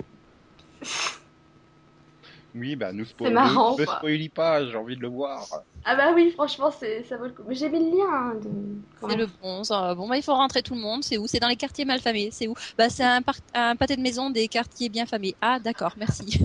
Oui, 2.54 2.76
bah, 2.76 2.92
nous 2.92 3.04
spoil... 3.04 3.32
marrant, 3.32 3.76
Ne 3.78 3.84
spoilie 3.86 4.28
pas, 4.28 4.64
j'ai 4.66 4.76
envie 4.76 4.96
de 4.96 5.02
le 5.02 5.08
voir. 5.08 5.46
Ah 5.84 5.96
bah 5.96 6.12
oui, 6.14 6.30
franchement, 6.32 6.70
c'est, 6.70 7.04
ça 7.04 7.16
vaut 7.16 7.24
le 7.24 7.30
coup. 7.30 7.42
Mais 7.46 7.54
j'ai 7.54 7.68
mis 7.70 7.78
le 7.90 7.96
lien. 7.96 8.12
hein, 8.12 8.34
de... 8.34 9.08
C'est 9.08 9.16
le 9.16 9.26
bronze. 9.26 9.70
Euh, 9.70 9.94
Bon, 9.94 10.08
bah, 10.08 10.16
il 10.16 10.22
faut 10.22 10.34
rentrer 10.34 10.62
tout 10.62 10.74
le 10.74 10.80
monde. 10.80 11.02
C'est 11.04 11.16
où? 11.16 11.26
C'est 11.26 11.38
dans 11.40 11.48
les 11.48 11.56
quartiers 11.56 11.84
malfamés. 11.84 12.30
C'est 12.32 12.48
où? 12.48 12.54
Bah, 12.76 12.90
c'est 12.90 13.04
un, 13.04 13.22
par- 13.22 13.38
un 13.54 13.76
pâté 13.76 13.96
de 13.96 14.02
maison 14.02 14.30
des 14.30 14.48
quartiers 14.48 14.88
bien 14.88 15.06
famés. 15.06 15.34
Ah, 15.40 15.58
d'accord, 15.58 15.94
merci. 15.96 16.40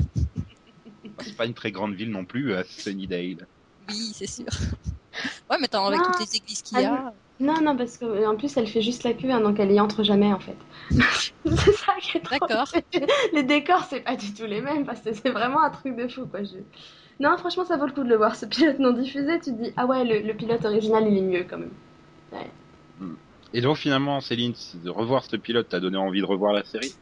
Bah, 1.17 1.23
C'est 1.25 1.35
pas 1.35 1.45
une 1.45 1.53
très 1.53 1.71
grande 1.71 1.95
ville 1.95 2.11
non 2.11 2.25
plus, 2.25 2.53
à 2.53 2.63
Sunnydale. 2.63 3.47
Oui, 3.89 4.13
c'est 4.15 4.27
sûr. 4.27 4.45
Ouais, 5.49 5.57
mais 5.59 5.65
attends, 5.65 5.85
avec 5.85 5.99
Non. 5.99 6.05
toutes 6.05 6.19
les 6.19 6.37
églises 6.37 6.61
qu'il 6.61 6.79
y 6.79 6.85
a. 6.85 7.13
Non, 7.39 7.61
non, 7.61 7.75
parce 7.75 7.97
que 7.97 8.25
en 8.25 8.37
plus, 8.37 8.55
elle 8.55 8.67
fait 8.67 8.81
juste 8.81 9.03
la 9.03 9.13
queue, 9.13 9.29
hein, 9.29 9.41
donc 9.41 9.59
elle 9.59 9.71
y 9.71 9.79
entre 9.79 10.03
jamais, 10.03 10.31
en 10.31 10.39
fait. 10.39 10.55
c'est 10.91 11.73
ça 11.73 11.93
qui 12.01 12.17
est 12.17 12.21
trop 12.21 12.37
D'accord. 12.39 12.71
Les 13.33 13.43
décors, 13.43 13.85
c'est 13.89 13.99
pas 13.99 14.15
du 14.15 14.33
tout 14.33 14.45
les 14.45 14.61
mêmes, 14.61 14.85
parce 14.85 15.01
que 15.01 15.13
c'est 15.13 15.29
vraiment 15.29 15.61
un 15.61 15.69
truc 15.69 15.97
de 15.97 16.07
fou, 16.07 16.25
quoi. 16.25 16.43
Je... 16.43 16.57
Non, 17.19 17.37
franchement, 17.37 17.65
ça 17.65 17.75
vaut 17.77 17.87
le 17.87 17.91
coup 17.91 18.03
de 18.03 18.09
le 18.09 18.15
voir. 18.15 18.35
Ce 18.35 18.45
pilote 18.45 18.79
non 18.79 18.93
diffusé, 18.93 19.39
tu 19.39 19.51
te 19.51 19.63
dis, 19.63 19.73
ah 19.75 19.85
ouais, 19.85 20.05
le, 20.05 20.25
le 20.25 20.33
pilote 20.33 20.63
original, 20.63 21.05
il 21.07 21.17
est 21.17 21.21
mieux, 21.21 21.45
quand 21.49 21.57
même. 21.57 21.71
Et 23.53 23.61
donc, 23.61 23.77
finalement, 23.77 24.19
Céline, 24.19 24.53
de 24.83 24.89
revoir 24.89 25.23
ce 25.23 25.37
pilote 25.37 25.69
t'a 25.69 25.79
donné 25.79 25.97
envie 25.97 26.19
de 26.19 26.25
revoir 26.25 26.51
la 26.51 26.65
série? 26.65 26.93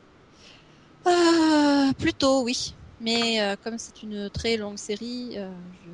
Euh, 1.07 1.91
plutôt, 1.97 2.43
oui. 2.43 2.75
Mais 3.01 3.41
euh, 3.41 3.55
comme 3.63 3.79
c'est 3.79 4.03
une 4.03 4.29
très 4.29 4.55
longue 4.55 4.77
série, 4.77 5.31
euh, 5.35 5.49
je 5.83 5.89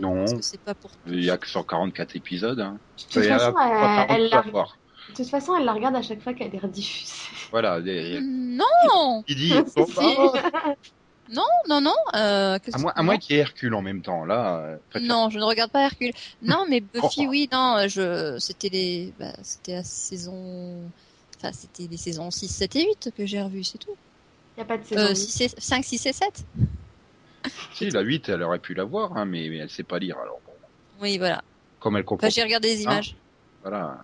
Non. 0.00 0.24
c'est 0.40 0.60
pas 0.60 0.74
pour. 0.74 0.90
Il 1.06 1.24
y 1.24 1.30
a 1.30 1.36
que 1.38 1.46
144 1.48 2.16
épisodes. 2.16 2.60
Hein. 2.60 2.78
De 2.98 3.02
toute 3.14 3.24
façon, 3.24 3.54
elle, 3.58 3.70
40 3.70 4.06
elle 4.10 4.28
la... 4.30 4.42
de 4.42 5.14
toute 5.14 5.28
façon, 5.28 5.56
elle 5.56 5.64
la 5.64 5.72
regarde 5.72 5.96
à 5.96 6.02
chaque 6.02 6.20
fois 6.22 6.34
qu'elle 6.34 6.54
est 6.54 6.58
rediffusée. 6.58 7.12
Voilà. 7.50 7.80
des- 7.80 8.20
Non, 8.22 9.24
Il 9.28 9.36
dit, 9.36 9.50
si. 9.66 9.94
bah, 9.94 10.74
non, 11.68 11.80
non. 11.80 11.94
Euh, 12.14 12.58
qu'est-ce 12.62 12.76
à 12.76 12.80
moins, 12.80 12.92
à 12.94 13.02
moins 13.02 13.16
qu'il 13.18 13.34
y 13.34 13.38
ait 13.38 13.42
Hercule 13.42 13.74
en 13.74 13.82
même 13.82 14.00
temps, 14.02 14.24
là. 14.24 14.58
euh, 14.94 15.00
Non, 15.00 15.28
je 15.30 15.38
ne 15.38 15.44
regarde 15.44 15.70
pas 15.72 15.82
Hercule. 15.82 16.12
Non, 16.42 16.66
mais 16.68 16.80
Buffy, 16.94 17.26
oui, 17.26 17.48
non, 17.52 17.86
je, 17.88 18.36
c'était 18.38 18.68
les, 18.68 19.12
bah, 19.18 19.32
c'était 19.42 19.72
la 19.74 19.82
saison, 19.84 20.82
enfin, 21.38 21.50
c'était 21.52 21.88
les 21.90 21.96
saisons 21.96 22.30
6, 22.30 22.46
7 22.48 22.76
et 22.76 22.86
8 22.86 23.10
que 23.16 23.26
j'ai 23.26 23.42
revues, 23.42 23.64
c'est 23.64 23.78
tout. 23.78 23.96
Il 24.56 24.60
y 24.60 24.62
a 24.62 24.66
pas 24.66 24.78
de 24.78 24.84
saison. 24.84 25.00
Euh, 25.00 25.08
huit. 25.08 25.16
6 25.16 25.40
et- 25.42 25.60
5, 25.60 25.84
6 25.84 26.06
et 26.06 26.12
7. 26.12 26.44
Si, 27.72 27.90
la 27.90 28.00
8, 28.00 28.28
elle 28.28 28.42
aurait 28.42 28.58
pu 28.58 28.74
la 28.74 28.84
voir, 28.84 29.16
hein, 29.16 29.24
mais, 29.24 29.48
mais 29.48 29.58
elle 29.58 29.70
sait 29.70 29.82
pas 29.82 29.98
lire. 29.98 30.16
Alors, 30.18 30.40
bon, 30.44 30.52
Oui, 31.00 31.18
voilà. 31.18 31.42
comme 31.80 31.96
elle 31.96 32.04
comprend 32.04 32.26
Enfin, 32.26 32.34
j'ai 32.34 32.42
regardé 32.42 32.68
les 32.68 32.82
images. 32.82 33.14
Voilà. 33.62 33.98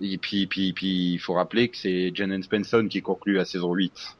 Et 0.00 0.18
puis, 0.18 0.46
puis, 0.46 0.72
puis, 0.72 1.14
il 1.14 1.18
faut 1.18 1.34
rappeler 1.34 1.68
que 1.68 1.76
c'est 1.76 2.10
Jen 2.14 2.42
Spenson 2.42 2.86
qui 2.90 3.00
conclut 3.02 3.34
la 3.34 3.44
saison 3.44 3.72
8. 3.72 4.16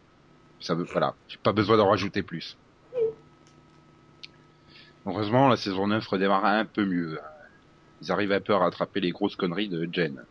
Ça 0.60 0.74
veut, 0.74 0.84
voilà. 0.84 1.14
J'ai 1.28 1.36
pas 1.42 1.52
besoin 1.52 1.76
d'en 1.76 1.88
rajouter 1.90 2.22
plus. 2.22 2.56
Heureusement, 5.06 5.48
la 5.48 5.56
saison 5.56 5.86
9 5.86 6.06
redémarre 6.06 6.44
un 6.44 6.64
peu 6.64 6.84
mieux. 6.84 7.18
Ils 8.02 8.10
arrivent 8.12 8.32
un 8.32 8.40
peu 8.40 8.54
à 8.54 8.58
rattraper 8.58 9.00
les 9.00 9.10
grosses 9.10 9.36
conneries 9.36 9.68
de 9.68 9.88
Jen. 9.92 10.22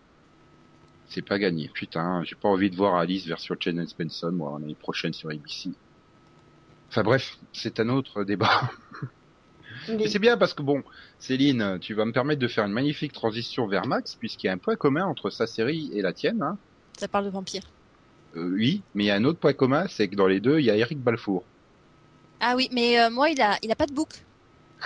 C'est 1.08 1.22
pas 1.22 1.38
gagné. 1.40 1.70
Putain, 1.74 2.24
j'ai 2.24 2.36
pas 2.36 2.50
envie 2.50 2.70
de 2.70 2.76
voir 2.76 2.96
Alice 2.96 3.26
version 3.28 3.56
Jen 3.60 3.86
Spenson, 3.88 4.32
moi, 4.32 4.58
l'année 4.60 4.76
prochaine 4.76 5.14
sur 5.14 5.30
ABC. 5.30 5.70
Enfin 6.90 7.04
bref, 7.04 7.38
c'est 7.54 7.80
un 7.80 7.90
autre 7.90 8.24
débat. 8.24 8.70
Mais- 9.88 9.96
Mais 9.98 10.08
c'est 10.08 10.20
bien 10.20 10.36
parce 10.38 10.54
que 10.54 10.64
bon, 10.64 10.82
Céline, 11.20 11.78
tu 11.80 11.94
vas 11.94 12.06
me 12.06 12.12
permettre 12.12 12.40
de 12.42 12.48
faire 12.48 12.66
une 12.66 12.72
magnifique 12.72 13.12
transition 13.14 13.68
vers 13.68 13.86
Max, 13.86 14.16
puisqu'il 14.16 14.48
y 14.48 14.50
a 14.50 14.54
un 14.54 14.58
point 14.58 14.76
commun 14.76 15.06
entre 15.06 15.30
sa 15.30 15.46
série 15.46 15.92
et 15.94 16.02
la 16.02 16.12
tienne. 16.14 16.42
Hein. 16.42 16.58
Ça 16.98 17.08
parle 17.08 17.26
de 17.26 17.30
vampires. 17.30 17.64
Euh, 18.36 18.50
oui, 18.56 18.82
mais 18.96 19.04
il 19.04 19.08
y 19.08 19.12
a 19.12 19.16
un 19.16 19.24
autre 19.26 19.40
point 19.40 19.54
commun, 19.54 19.86
c'est 19.88 20.08
que 20.08 20.16
dans 20.16 20.28
les 20.28 20.40
deux, 20.40 20.60
il 20.60 20.66
y 20.66 20.72
a 20.72 20.76
Eric 20.76 21.00
Balfour. 21.00 21.44
Ah 22.40 22.56
oui, 22.56 22.68
mais 22.72 23.00
euh, 23.00 23.10
moi, 23.12 23.30
il 23.30 23.40
a, 23.42 23.58
il 23.62 23.72
a 23.72 23.76
pas 23.76 23.86
de 23.86 23.94
boucle. 23.94 24.18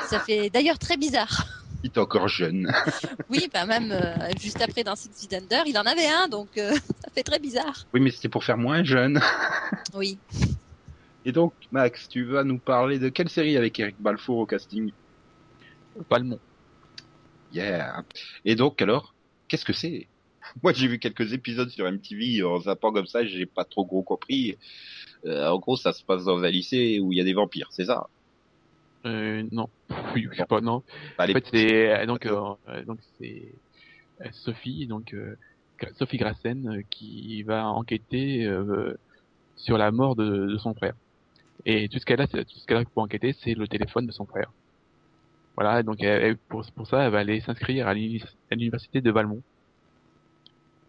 Ça 0.07 0.19
fait 0.19 0.49
d'ailleurs 0.49 0.77
très 0.79 0.97
bizarre. 0.97 1.45
Il 1.83 1.87
est 1.91 1.97
encore 1.97 2.27
jeune. 2.27 2.69
Oui, 3.29 3.47
bah 3.53 3.65
même 3.65 3.91
euh, 3.91 4.15
juste 4.39 4.59
après 4.61 4.83
dans 4.83 4.95
Six 4.95 5.11
Feet 5.15 5.33
Under, 5.33 5.63
il 5.67 5.77
en 5.77 5.83
avait 5.83 6.07
un, 6.07 6.27
donc 6.27 6.49
ça 6.55 7.11
fait 7.13 7.23
très 7.23 7.39
bizarre. 7.39 7.85
oui, 7.93 7.99
mais 8.01 8.09
c'était 8.11 8.27
pour 8.27 8.43
faire 8.43 8.57
moins 8.57 8.83
jeune. 8.83 9.21
Oui. 9.93 10.17
Et 11.29 11.31
donc, 11.31 11.53
Max, 11.69 12.09
tu 12.09 12.23
vas 12.23 12.43
nous 12.43 12.57
parler 12.57 12.97
de 12.97 13.07
quelle 13.07 13.29
série 13.29 13.55
avec 13.55 13.79
Eric 13.79 14.01
Balfour 14.01 14.39
au 14.39 14.45
casting? 14.47 14.91
Palmont. 16.09 16.39
Yeah. 17.51 18.03
Et 18.45 18.55
donc, 18.55 18.81
alors, 18.81 19.13
qu'est-ce 19.47 19.63
que 19.63 19.73
c'est? 19.73 20.07
Moi, 20.63 20.73
j'ai 20.73 20.87
vu 20.87 20.97
quelques 20.97 21.31
épisodes 21.31 21.69
sur 21.69 21.85
MTV 21.85 22.41
en 22.41 22.61
zappant 22.61 22.91
comme 22.91 23.05
ça, 23.05 23.23
j'ai 23.27 23.45
pas 23.45 23.63
trop 23.63 23.85
gros 23.85 24.01
compris. 24.01 24.57
Euh, 25.25 25.49
en 25.49 25.59
gros, 25.59 25.77
ça 25.77 25.93
se 25.93 26.03
passe 26.03 26.23
dans 26.23 26.41
un 26.41 26.49
lycée 26.49 26.99
où 26.99 27.13
il 27.13 27.19
y 27.19 27.21
a 27.21 27.25
des 27.25 27.33
vampires, 27.33 27.67
c'est 27.73 27.85
ça? 27.85 28.07
Euh, 29.05 29.47
non. 29.51 29.69
Oui, 30.15 30.27
je 30.31 30.35
sais 30.35 30.45
pas, 30.45 30.61
non. 30.61 30.83
Bah, 31.15 31.25
En 31.29 31.31
fait, 31.31 31.45
c'est 31.51 31.93
euh, 31.93 32.05
donc 32.07 32.25
euh, 32.25 32.55
donc 32.87 33.01
c'est 33.19 33.53
Sophie, 34.31 34.87
donc 34.87 35.13
euh, 35.13 35.35
Sophie 35.99 36.17
Grassen 36.17 36.81
qui 36.89 37.43
va 37.43 37.67
enquêter 37.67 38.47
sur 39.59 39.77
la 39.77 39.91
mort 39.91 40.15
de, 40.15 40.47
de 40.47 40.57
son 40.57 40.73
frère. 40.73 40.95
Et 41.71 41.87
tout 41.87 41.99
ce 41.99 42.05
qu'elle 42.05 42.19
a, 42.19 42.25
tout 42.27 42.43
ce 42.47 42.65
qu'elle 42.65 42.77
a 42.77 42.83
pour 42.83 43.03
enquêter, 43.03 43.35
c'est 43.43 43.53
le 43.53 43.67
téléphone 43.67 44.07
de 44.07 44.11
son 44.11 44.25
frère. 44.25 44.51
Voilà, 45.55 45.83
donc 45.83 46.01
elle- 46.01 46.35
pour, 46.49 46.65
pour 46.71 46.87
ça, 46.87 47.03
elle 47.03 47.11
va 47.11 47.19
aller 47.19 47.41
s'inscrire 47.41 47.87
à 47.87 47.93
l'uni- 47.93 48.23
à 48.49 48.55
l'université 48.55 49.01
de 49.01 49.11
Valmont. 49.11 49.43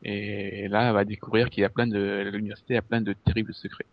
Et 0.03 0.69
là, 0.69 0.89
elle 0.89 0.95
va 0.95 1.05
découvrir 1.05 1.51
qu'il 1.51 1.61
y 1.61 1.65
a 1.67 1.69
plein 1.69 1.87
de 1.87 2.31
l'université 2.33 2.79
a 2.79 2.83
plein 2.83 3.03
de 3.03 3.13
terribles 3.13 3.53
secrets. 3.53 3.85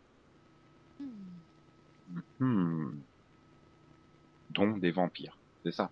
Hmm. 2.39 2.91
Dont 4.51 4.77
des 4.77 4.91
vampires, 4.91 5.37
c'est 5.65 5.73
ça? 5.73 5.89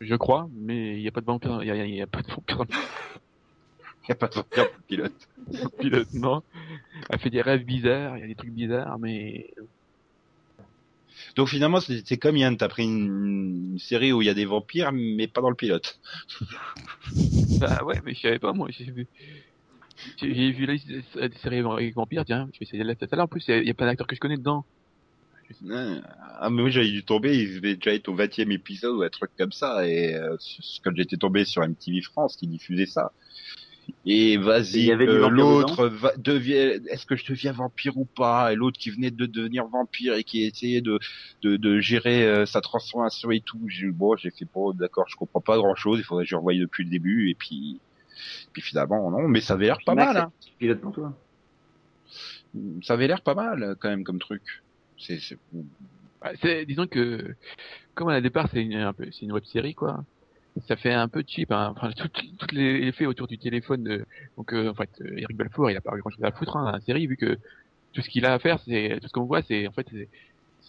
Je 0.00 0.14
crois, 0.14 0.48
mais 0.54 0.96
il 0.96 1.02
n'y 1.02 1.08
a 1.08 1.12
pas 1.12 1.20
de 1.20 1.26
vampire, 1.26 1.62
il 1.62 1.66
y 1.66 1.70
a, 1.72 1.84
y 1.86 2.00
a 2.00 2.06
pas 2.06 2.22
de 2.22 2.28
vampire 2.32 2.56
dans 2.56 2.64
Il 4.04 4.08
y 4.08 4.12
a 4.12 4.14
pas 4.14 4.28
de 4.28 4.34
vampires 4.36 4.70
pour 4.70 4.78
le 4.78 4.84
pilote. 4.84 5.28
le 5.52 5.68
pilote, 5.78 6.14
non. 6.14 6.42
Elle 7.10 7.18
fait 7.18 7.28
des 7.28 7.42
rêves 7.42 7.64
bizarres, 7.66 8.16
il 8.16 8.20
y 8.20 8.24
a 8.24 8.28
des 8.28 8.34
trucs 8.34 8.54
bizarres, 8.54 8.98
mais 8.98 9.52
Donc 11.36 11.48
finalement, 11.48 11.80
c'est 11.80 12.18
comme 12.18 12.36
Yann, 12.36 12.56
t'as 12.56 12.68
pris 12.68 12.84
une, 12.84 13.72
une 13.72 13.78
série 13.78 14.12
où 14.12 14.22
il 14.22 14.26
y 14.26 14.28
a 14.30 14.34
des 14.34 14.44
vampires, 14.46 14.92
mais 14.92 15.28
pas 15.28 15.40
dans 15.40 15.50
le 15.50 15.56
pilote. 15.56 16.00
Bah 17.60 17.84
ouais, 17.84 18.00
mais 18.04 18.14
je 18.14 18.20
savais 18.20 18.38
pas, 18.38 18.52
moi. 18.52 18.68
J'ai 18.70 18.90
vu, 18.90 19.08
j'ai 20.16 20.52
vu 20.52 20.66
la 20.66 20.74
liste 20.74 20.88
des 20.88 21.38
séries 21.38 21.58
avec 21.60 21.94
vampires, 21.94 22.24
tiens, 22.24 22.48
je 22.52 22.58
vais 22.60 22.64
essayer 22.64 22.82
de 22.82 22.88
la 22.88 22.96
tête. 22.96 23.12
Là, 23.12 23.24
en 23.24 23.28
plus, 23.28 23.46
il 23.48 23.50
y 23.52 23.54
a- 23.54 23.58
il 23.62 23.66
y 23.66 23.70
a 23.70 23.74
plein 23.74 23.86
d'acteurs 23.86 24.06
que 24.06 24.14
je 24.14 24.20
connais 24.20 24.36
dedans. 24.36 24.66
Ah, 26.38 26.48
mais 26.50 26.62
moi, 26.62 26.70
j'avais 26.70 26.90
dû 26.90 27.04
tomber, 27.04 27.36
il 27.38 27.56
devait 27.56 27.74
déjà 27.76 27.94
être 27.94 28.08
au 28.08 28.14
20 28.14 28.38
e 28.38 28.52
épisode 28.52 28.96
ou 28.96 29.02
un 29.02 29.08
truc 29.10 29.30
comme 29.36 29.52
ça, 29.52 29.86
et 29.86 30.14
euh, 30.14 30.36
quand 30.84 30.92
j'étais 30.96 31.16
tombé 31.16 31.44
sur 31.44 31.62
MTV 31.64 32.02
France 32.02 32.36
qui 32.36 32.46
diffusait 32.46 32.86
ça. 32.86 33.12
Et 34.06 34.36
vas-y, 34.36 34.90
euh, 34.90 35.28
l'autre, 35.28 35.86
va- 35.88 36.12
devient, 36.16 36.80
est-ce 36.90 37.06
que 37.06 37.16
je 37.16 37.24
deviens 37.26 37.52
vampire 37.52 37.96
ou 37.96 38.04
pas? 38.04 38.52
Et 38.52 38.56
l'autre 38.56 38.78
qui 38.78 38.90
venait 38.90 39.10
de 39.10 39.26
devenir 39.26 39.66
vampire 39.66 40.14
et 40.14 40.24
qui 40.24 40.44
essayait 40.44 40.80
de 40.80 40.98
de, 41.42 41.56
de 41.56 41.80
gérer 41.80 42.24
euh, 42.26 42.46
sa 42.46 42.60
transformation 42.60 43.30
et 43.30 43.40
tout. 43.40 43.60
J'ai 43.68 43.88
bon, 43.88 44.16
j'ai 44.16 44.30
fait 44.30 44.46
bon, 44.52 44.72
d'accord, 44.72 45.06
je 45.08 45.16
comprends 45.16 45.40
pas 45.40 45.56
grand 45.56 45.74
chose. 45.74 45.98
Il 45.98 46.04
faudrait 46.04 46.24
que 46.24 46.30
je 46.30 46.36
revoie 46.36 46.54
depuis 46.54 46.84
le 46.84 46.90
début 46.90 47.30
et 47.30 47.34
puis 47.34 47.80
puis 48.52 48.62
finalement 48.62 49.10
non, 49.10 49.28
mais 49.28 49.40
ça 49.40 49.54
avait 49.54 49.66
l'air 49.66 49.78
pas 49.84 49.94
Max, 49.94 50.14
mal. 50.14 50.22
Hein. 50.24 50.32
Pilote 50.58 50.80
pour 50.80 50.92
toi. 50.92 51.16
Ça 52.82 52.94
avait 52.94 53.06
l'air 53.06 53.22
pas 53.22 53.34
mal 53.34 53.76
quand 53.80 53.88
même 53.88 54.04
comme 54.04 54.18
truc. 54.18 54.42
C'est 54.98 55.18
c'est- 55.20 55.38
Bah, 56.20 56.32
disons 56.66 56.86
que, 56.86 57.34
comme 57.94 58.08
à 58.08 58.12
la 58.12 58.20
départ, 58.20 58.48
c'est 58.52 58.60
une, 58.62 58.74
un 58.74 58.92
peu, 58.92 59.06
c'est 59.10 59.22
une 59.24 59.32
web 59.32 59.44
série, 59.44 59.74
quoi. 59.74 60.04
Ça 60.66 60.76
fait 60.76 60.92
un 60.92 61.08
peu 61.08 61.22
cheap, 61.26 61.52
hein. 61.52 61.72
Enfin, 61.76 61.90
tout, 61.92 62.08
tout 62.08 62.46
les 62.54 62.86
effets 62.88 63.06
autour 63.06 63.26
du 63.28 63.38
téléphone 63.38 63.84
de, 63.84 64.04
donc, 64.36 64.52
euh, 64.52 64.70
en 64.70 64.74
fait, 64.74 64.90
euh, 65.00 65.16
Eric 65.18 65.36
Balfour, 65.36 65.70
il 65.70 65.76
a 65.76 65.80
pas 65.80 65.96
grand 65.96 66.10
chose 66.10 66.24
à 66.24 66.32
foutre, 66.32 66.56
hein, 66.56 66.64
dans 66.64 66.72
la 66.72 66.80
série, 66.80 67.06
vu 67.06 67.16
que 67.16 67.36
tout 67.92 68.02
ce 68.02 68.08
qu'il 68.08 68.26
a 68.26 68.34
à 68.34 68.38
faire, 68.38 68.60
c'est, 68.64 68.98
tout 69.00 69.06
ce 69.08 69.12
qu'on 69.12 69.24
voit, 69.26 69.42
c'est, 69.42 69.66
en 69.68 69.72
fait, 69.72 69.86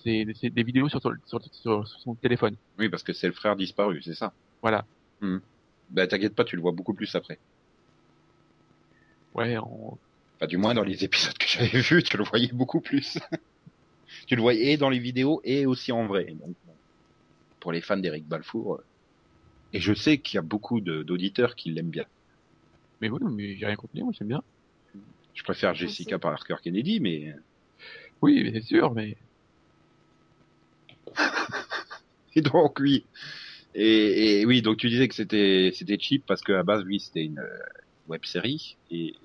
c'est, 0.03 0.25
des 0.49 0.63
vidéos 0.63 0.87
sur, 0.89 1.01
son- 1.01 1.13
sur, 1.25 1.41
sur, 1.43 1.87
sur 1.87 1.99
son 1.99 2.15
téléphone. 2.15 2.55
oui 2.77 2.89
parce 2.89 3.03
que 3.03 3.13
c'est 3.13 3.27
le 3.27 3.33
frère 3.33 3.55
disparu, 3.55 4.01
c'est 4.03 4.15
ça. 4.15 4.33
Voilà. 4.61 4.85
Bah 5.89 6.07
t'inquiète 6.07 6.35
pas, 6.35 6.45
tu 6.45 6.55
le 6.55 6.61
vois 6.61 6.71
beaucoup 6.71 6.93
plus 6.93 7.13
après. 7.15 7.39
Ouais, 9.33 9.57
on, 9.57 9.97
Enfin, 10.41 10.47
du 10.47 10.57
moins 10.57 10.73
dans 10.73 10.83
les 10.83 11.03
épisodes 11.03 11.37
que 11.37 11.45
j'avais 11.47 11.81
vus, 11.81 12.01
tu 12.01 12.17
le 12.17 12.23
voyais 12.23 12.51
beaucoup 12.51 12.81
plus. 12.81 13.19
tu 14.27 14.35
le 14.35 14.41
voyais 14.41 14.73
et 14.73 14.77
dans 14.77 14.89
les 14.89 14.99
vidéos 14.99 15.39
et 15.43 15.65
aussi 15.67 15.91
en 15.91 16.07
vrai. 16.07 16.25
Donc, 16.25 16.55
pour 17.59 17.71
les 17.71 17.81
fans 17.81 17.97
d'Eric 17.97 18.27
Balfour. 18.27 18.81
Euh, 19.73 19.77
Et 19.77 19.79
je 19.81 19.93
sais 19.93 20.19
qu'il 20.19 20.36
y 20.36 20.39
a 20.39 20.41
beaucoup 20.43 20.81
d'auditeurs 20.81 21.55
qui 21.55 21.71
l'aiment 21.71 21.89
bien. 21.89 22.05
mais 23.01 23.10
oui, 23.10 23.19
mais 23.23 23.57
j'ai 23.57 23.65
rien 23.65 23.75
contenu, 23.75 24.03
moi, 24.03 24.13
j'aime 24.17 24.29
bien. 24.29 24.43
Je 25.34 25.43
préfère 25.43 25.73
Jessica 25.73 26.19
Parker 26.19 26.55
Kennedy, 26.63 26.99
mais 26.99 27.36
Oui, 28.21 28.43
mais 28.43 28.53
c'est 28.53 28.67
sûr, 28.67 28.93
mais, 28.93 29.17
et 32.36 32.41
donc 32.41 32.79
oui. 32.79 33.05
Et, 33.75 34.41
et 34.41 34.45
oui, 34.45 34.62
donc 34.62 34.77
tu 34.77 34.89
disais 34.89 35.07
que 35.07 35.15
c'était 35.15 35.71
c'était 35.75 35.99
cheap 35.99 36.25
parce 36.27 36.41
que 36.41 36.53
à 36.53 36.63
base 36.63 36.84
oui 36.86 36.99
c'était 36.99 37.23
une 37.25 37.39
euh, 37.39 37.60
web 38.07 38.25
série 38.25 38.77
et 38.91 39.15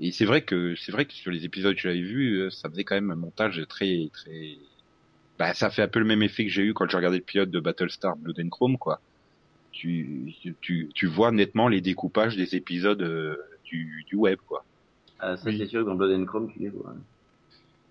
et 0.00 0.12
c'est 0.12 0.24
vrai 0.26 0.44
que 0.44 0.74
c'est 0.76 0.92
vrai 0.92 1.06
que 1.06 1.14
sur 1.14 1.30
les 1.32 1.44
épisodes 1.46 1.74
que 1.76 1.80
j'avais 1.82 2.00
vus, 2.02 2.40
euh, 2.42 2.50
ça 2.50 2.70
faisait 2.70 2.84
quand 2.84 2.96
même 2.96 3.10
un 3.12 3.16
montage 3.16 3.62
très 3.68 4.10
très 4.12 4.58
bah 5.38 5.54
ça 5.54 5.70
fait 5.70 5.82
un 5.82 5.88
peu 5.88 6.00
le 6.00 6.04
même 6.06 6.22
effet 6.22 6.44
que 6.46 6.50
j'ai 6.52 6.62
eu 6.64 6.74
quand 6.74 6.88
je 6.88 6.96
regardais 6.96 7.18
le 7.18 7.24
pilote 7.24 7.50
de 7.50 7.60
Battlestar 7.60 8.16
Blood 8.16 8.40
and 8.40 8.50
Chrome 8.50 8.78
quoi. 8.78 9.02
Tu 9.74 10.32
tu 10.60 10.88
tu 10.94 11.06
vois 11.06 11.32
nettement 11.32 11.68
les 11.68 11.80
découpages 11.80 12.36
des 12.36 12.54
épisodes 12.54 13.02
euh, 13.02 13.36
du 13.64 14.04
du 14.08 14.14
web 14.16 14.38
quoi. 14.46 14.64
Ah, 15.18 15.36
ça, 15.36 15.44
Oui. 15.46 15.58
c'est 15.58 15.66
sûr 15.66 15.82
que 15.82 15.86
dans 15.86 15.94
Blood 15.96 16.12
and 16.20 16.24
Chrome, 16.26 16.50
tu 16.52 16.60
les 16.60 16.68
vois. 16.68 16.94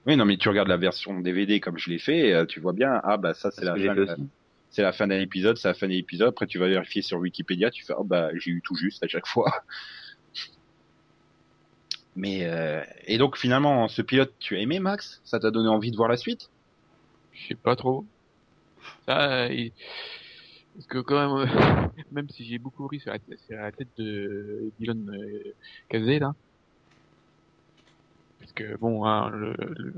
Oui 0.06 0.16
non 0.18 0.26
mais 0.26 0.38
tu 0.38 0.48
regardes 0.50 0.70
la 0.70 0.78
version 0.78 1.20
DVD 1.20 1.60
comme 1.60 1.78
je 1.78 1.90
l'ai 1.90 2.00
fait, 2.00 2.34
euh, 2.34 2.46
tu 2.46 2.60
vois 2.60 2.74
bien 2.74 3.00
ah 3.04 3.18
bah 3.18 3.34
ça 3.34 3.52
c'est 3.52 3.62
C'est 3.62 3.62
ce 3.62 4.82
la 4.82 4.88
la 4.88 4.92
fin 4.94 5.08
d'un 5.08 5.20
épisode, 5.20 5.58
c'est 5.58 5.68
la 5.68 5.74
fin 5.76 5.88
d'un 5.88 5.94
épisode. 5.94 6.30
Après, 6.30 6.48
tu 6.48 6.58
vas 6.58 6.68
vérifier 6.68 7.02
sur 7.04 7.20
Wikipédia, 7.20 7.70
tu 7.70 7.84
fais, 7.86 7.94
oh 7.96 8.04
bah, 8.04 8.30
j'ai 8.36 8.50
eu 8.52 8.62
tout 8.64 8.76
juste 8.76 9.04
à 9.04 9.08
chaque 9.08 9.28
fois. 9.28 9.52
Mais 12.16 12.46
euh, 12.46 12.82
et 13.06 13.18
donc 13.18 13.38
finalement, 13.38 13.88
ce 13.88 14.02
pilote, 14.02 14.34
tu 14.40 14.56
as 14.56 14.60
aimé 14.60 14.80
Max? 14.80 15.22
Ça 15.26 15.40
t'a 15.40 15.52
donné 15.52 15.68
envie 15.70 15.92
de 15.92 15.96
voir 15.96 16.10
la 16.10 16.18
suite? 16.18 16.50
Je 17.34 17.48
sais 17.50 17.56
pas 17.56 17.76
trop. 17.76 18.06
Ça, 19.08 19.48
il- 19.52 19.72
parce 20.76 20.88
que 20.88 21.00
quand 21.00 21.16
même, 21.16 21.48
euh, 21.50 21.88
même 22.12 22.30
si 22.30 22.46
j'ai 22.46 22.58
beaucoup 22.58 22.88
ri 22.88 23.00
sur 23.00 23.12
la, 23.12 23.20
sur 23.48 23.58
la 23.58 23.72
tête 23.72 23.90
de 23.98 24.72
Dylan 24.80 25.10
euh, 25.10 25.54
Kazé, 25.90 26.20
là. 26.20 26.34
Parce 28.40 28.52
que 28.54 28.78
bon, 28.78 29.06
hein, 29.06 29.30
le, 29.30 29.54
le, 29.54 29.94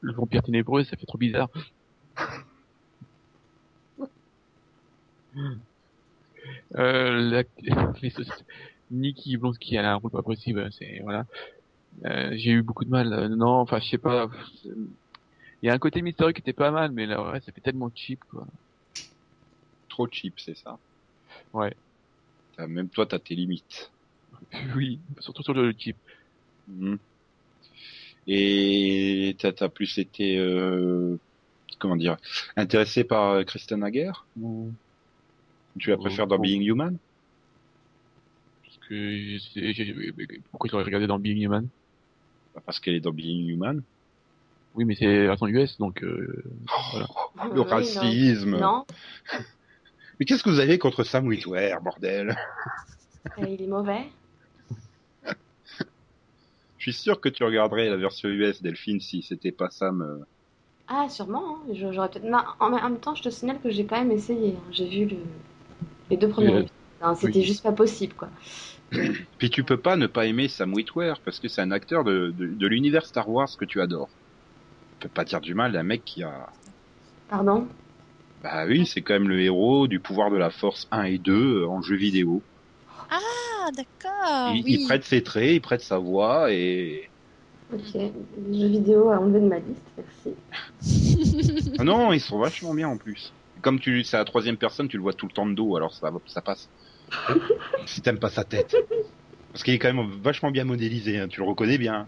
le 0.00 0.12
vampire 0.12 0.42
ténébreux, 0.42 0.84
ça 0.84 0.96
fait 0.96 1.06
trop 1.06 1.18
bizarre. 1.18 1.48
Euh, 6.76 7.20
la, 7.30 7.42
Nikki 8.90 9.36
Blonsky, 9.36 9.76
elle 9.76 9.84
a 9.84 9.92
un 9.92 9.96
rôle 9.96 10.10
pas 10.10 10.22
possible, 10.22 10.68
c'est 10.72 11.00
voilà. 11.02 11.26
Euh, 12.04 12.32
j'ai 12.36 12.52
eu 12.52 12.62
beaucoup 12.62 12.84
de 12.84 12.90
mal. 12.90 13.12
euh, 13.12 13.28
non, 13.28 13.60
enfin, 13.60 13.78
je 13.80 13.88
sais 13.88 13.98
pas. 13.98 14.28
Il 14.64 15.66
y 15.66 15.70
a 15.70 15.74
un 15.74 15.78
côté 15.78 16.02
mystérieux 16.02 16.32
qui 16.32 16.40
était 16.40 16.52
pas 16.52 16.70
mal, 16.70 16.92
mais 16.92 17.06
le 17.06 17.18
reste, 17.18 17.46
ça 17.46 17.52
fait 17.52 17.60
tellement 17.60 17.90
cheap, 17.94 18.20
quoi. 18.30 18.46
Trop 19.94 20.08
cheap, 20.10 20.34
c'est 20.40 20.56
ça. 20.56 20.76
Ouais. 21.52 21.72
Même 22.58 22.88
toi, 22.88 23.06
t'as 23.06 23.20
tes 23.20 23.36
limites. 23.36 23.92
Oui, 24.74 24.98
surtout 25.20 25.44
sur 25.44 25.54
le 25.54 25.72
cheap. 25.78 25.96
Mhm. 26.66 26.98
Et 28.26 29.36
t'as 29.38 29.52
t'as 29.52 29.68
plus 29.68 29.98
été, 29.98 30.36
euh, 30.36 31.16
comment 31.78 31.94
dire, 31.94 32.16
intéressé 32.56 33.04
par 33.04 33.30
euh, 33.30 33.44
Kristen 33.44 33.84
Hager 33.84 34.10
ou 34.40 34.72
tu 35.78 35.90
la 35.90 35.96
Oh, 35.96 36.00
préfères 36.00 36.26
dans 36.26 36.38
oh. 36.38 36.42
Being 36.42 36.62
Human? 36.62 36.96
Parce 38.64 38.78
que 38.88 39.38
pourquoi 40.50 40.70
j'aurais 40.70 40.82
regardé 40.82 41.06
dans 41.06 41.20
Being 41.20 41.40
Human? 41.40 41.68
Bah, 42.56 42.62
Parce 42.66 42.80
qu'elle 42.80 42.94
est 42.94 43.00
dans 43.00 43.12
Being 43.12 43.46
Human. 43.46 43.80
Oui, 44.74 44.84
mais 44.84 44.96
c'est 44.96 45.26
version 45.26 45.46
US, 45.46 45.78
donc 45.78 46.02
euh, 46.02 46.42
Voilà. 46.90 47.06
Le 47.44 47.50
Oui, 47.50 47.56
non. 47.58 47.64
racisme. 47.64 48.56
Non, 48.60 48.86
Mais 50.18 50.26
qu'est-ce 50.26 50.42
que 50.42 50.50
vous 50.50 50.60
avez 50.60 50.78
contre 50.78 51.04
Sam 51.04 51.26
Witwer, 51.26 51.76
bordel? 51.82 52.36
Euh, 53.38 53.46
il 53.48 53.62
est 53.62 53.66
mauvais. 53.66 54.10
Je 56.76 56.92
suis 56.92 57.00
sûr 57.02 57.20
que 57.20 57.28
tu 57.28 57.42
regarderais 57.42 57.88
la 57.90 57.96
version 57.96 58.28
US 58.28 58.62
Delphine 58.62 59.00
si 59.00 59.24
c'était 59.24 59.50
pas 59.50 59.70
Sam. 59.70 60.02
euh. 60.02 60.24
Ah, 60.86 61.08
sûrement. 61.10 61.56
hein. 61.58 61.74
J'aurais 61.74 62.10
peut-être. 62.10 62.24
En 62.60 62.66
en 62.66 62.70
même 62.90 62.98
temps, 63.00 63.14
je 63.14 63.22
te 63.22 63.28
signale 63.30 63.60
que 63.60 63.70
j'ai 63.70 63.84
quand 63.86 63.98
même 63.98 64.10
essayé. 64.10 64.54
hein. 64.56 64.62
J'ai 64.70 64.88
vu 64.88 65.06
le... 65.06 65.16
les 66.10 66.16
deux 66.18 66.28
premiers 66.30 66.52
Oui, 66.52 66.60
épisodes. 66.60 66.70
hein. 67.02 67.14
C'était 67.16 67.42
oui. 67.42 67.44
juste 67.44 67.62
pas 67.64 67.72
possible, 67.72 68.14
quoi. 68.14 68.30
Puis 69.38 69.50
tu 69.50 69.64
peux 69.64 69.80
pas 69.80 69.96
ne 69.96 70.06
pas 70.06 70.26
aimer 70.26 70.48
Sam 70.48 70.72
Witwer 70.72 71.14
parce 71.24 71.40
que 71.40 71.48
c'est 71.48 71.60
un 71.62 71.70
acteur 71.70 72.04
de, 72.04 72.30
de, 72.32 72.46
de 72.54 72.66
l'univers 72.66 73.06
Star 73.06 73.28
Wars 73.28 73.48
que 73.58 73.64
tu 73.64 73.80
adores. 73.80 74.18
Tu 75.00 75.08
peux 75.08 75.12
pas 75.14 75.24
dire 75.24 75.40
du 75.42 75.54
mal 75.54 75.72
d'un 75.72 75.84
mec 75.84 76.04
qui 76.04 76.22
a. 76.24 76.54
Pardon? 77.28 77.68
Bah 78.44 78.66
oui, 78.66 78.84
c'est 78.84 79.00
quand 79.00 79.14
même 79.14 79.28
le 79.28 79.40
héros 79.40 79.88
du 79.88 80.00
pouvoir 80.00 80.30
de 80.30 80.36
la 80.36 80.50
Force 80.50 80.86
1 80.90 81.04
et 81.04 81.16
2 81.16 81.62
euh, 81.62 81.66
en 81.66 81.80
jeu 81.80 81.96
vidéo. 81.96 82.42
Ah, 83.10 83.70
d'accord. 83.74 84.54
il, 84.54 84.62
oui. 84.62 84.76
il 84.80 84.86
prête 84.86 85.02
ses 85.02 85.22
traits, 85.22 85.54
il 85.54 85.60
prête 85.62 85.80
sa 85.80 85.96
voix 85.96 86.52
et. 86.52 87.08
Ok. 87.72 87.94
Les 87.94 88.60
jeux 88.60 88.68
vidéo 88.68 89.08
à 89.08 89.18
enlever 89.18 89.40
de 89.40 89.46
ma 89.46 89.58
liste, 89.60 89.80
merci. 89.96 90.34
Ah 91.78 91.84
non, 91.84 92.12
ils 92.12 92.20
sont 92.20 92.38
vachement 92.38 92.74
bien 92.74 92.86
en 92.86 92.98
plus. 92.98 93.32
Comme 93.62 93.80
tu, 93.80 94.04
c'est 94.04 94.16
à 94.16 94.20
la 94.20 94.26
troisième 94.26 94.58
personne, 94.58 94.88
tu 94.88 94.98
le 94.98 95.02
vois 95.02 95.14
tout 95.14 95.26
le 95.26 95.32
temps 95.32 95.46
de 95.46 95.54
dos, 95.54 95.76
alors 95.76 95.94
ça, 95.94 96.12
ça 96.26 96.42
passe. 96.42 96.68
si 97.86 98.02
t'aimes 98.02 98.18
pas 98.18 98.28
sa 98.28 98.44
tête. 98.44 98.76
Parce 99.52 99.64
qu'il 99.64 99.72
est 99.72 99.78
quand 99.78 99.90
même 99.90 100.06
vachement 100.22 100.50
bien 100.50 100.64
modélisé, 100.64 101.18
hein, 101.18 101.28
tu 101.28 101.40
le 101.40 101.46
reconnais 101.46 101.78
bien. 101.78 102.06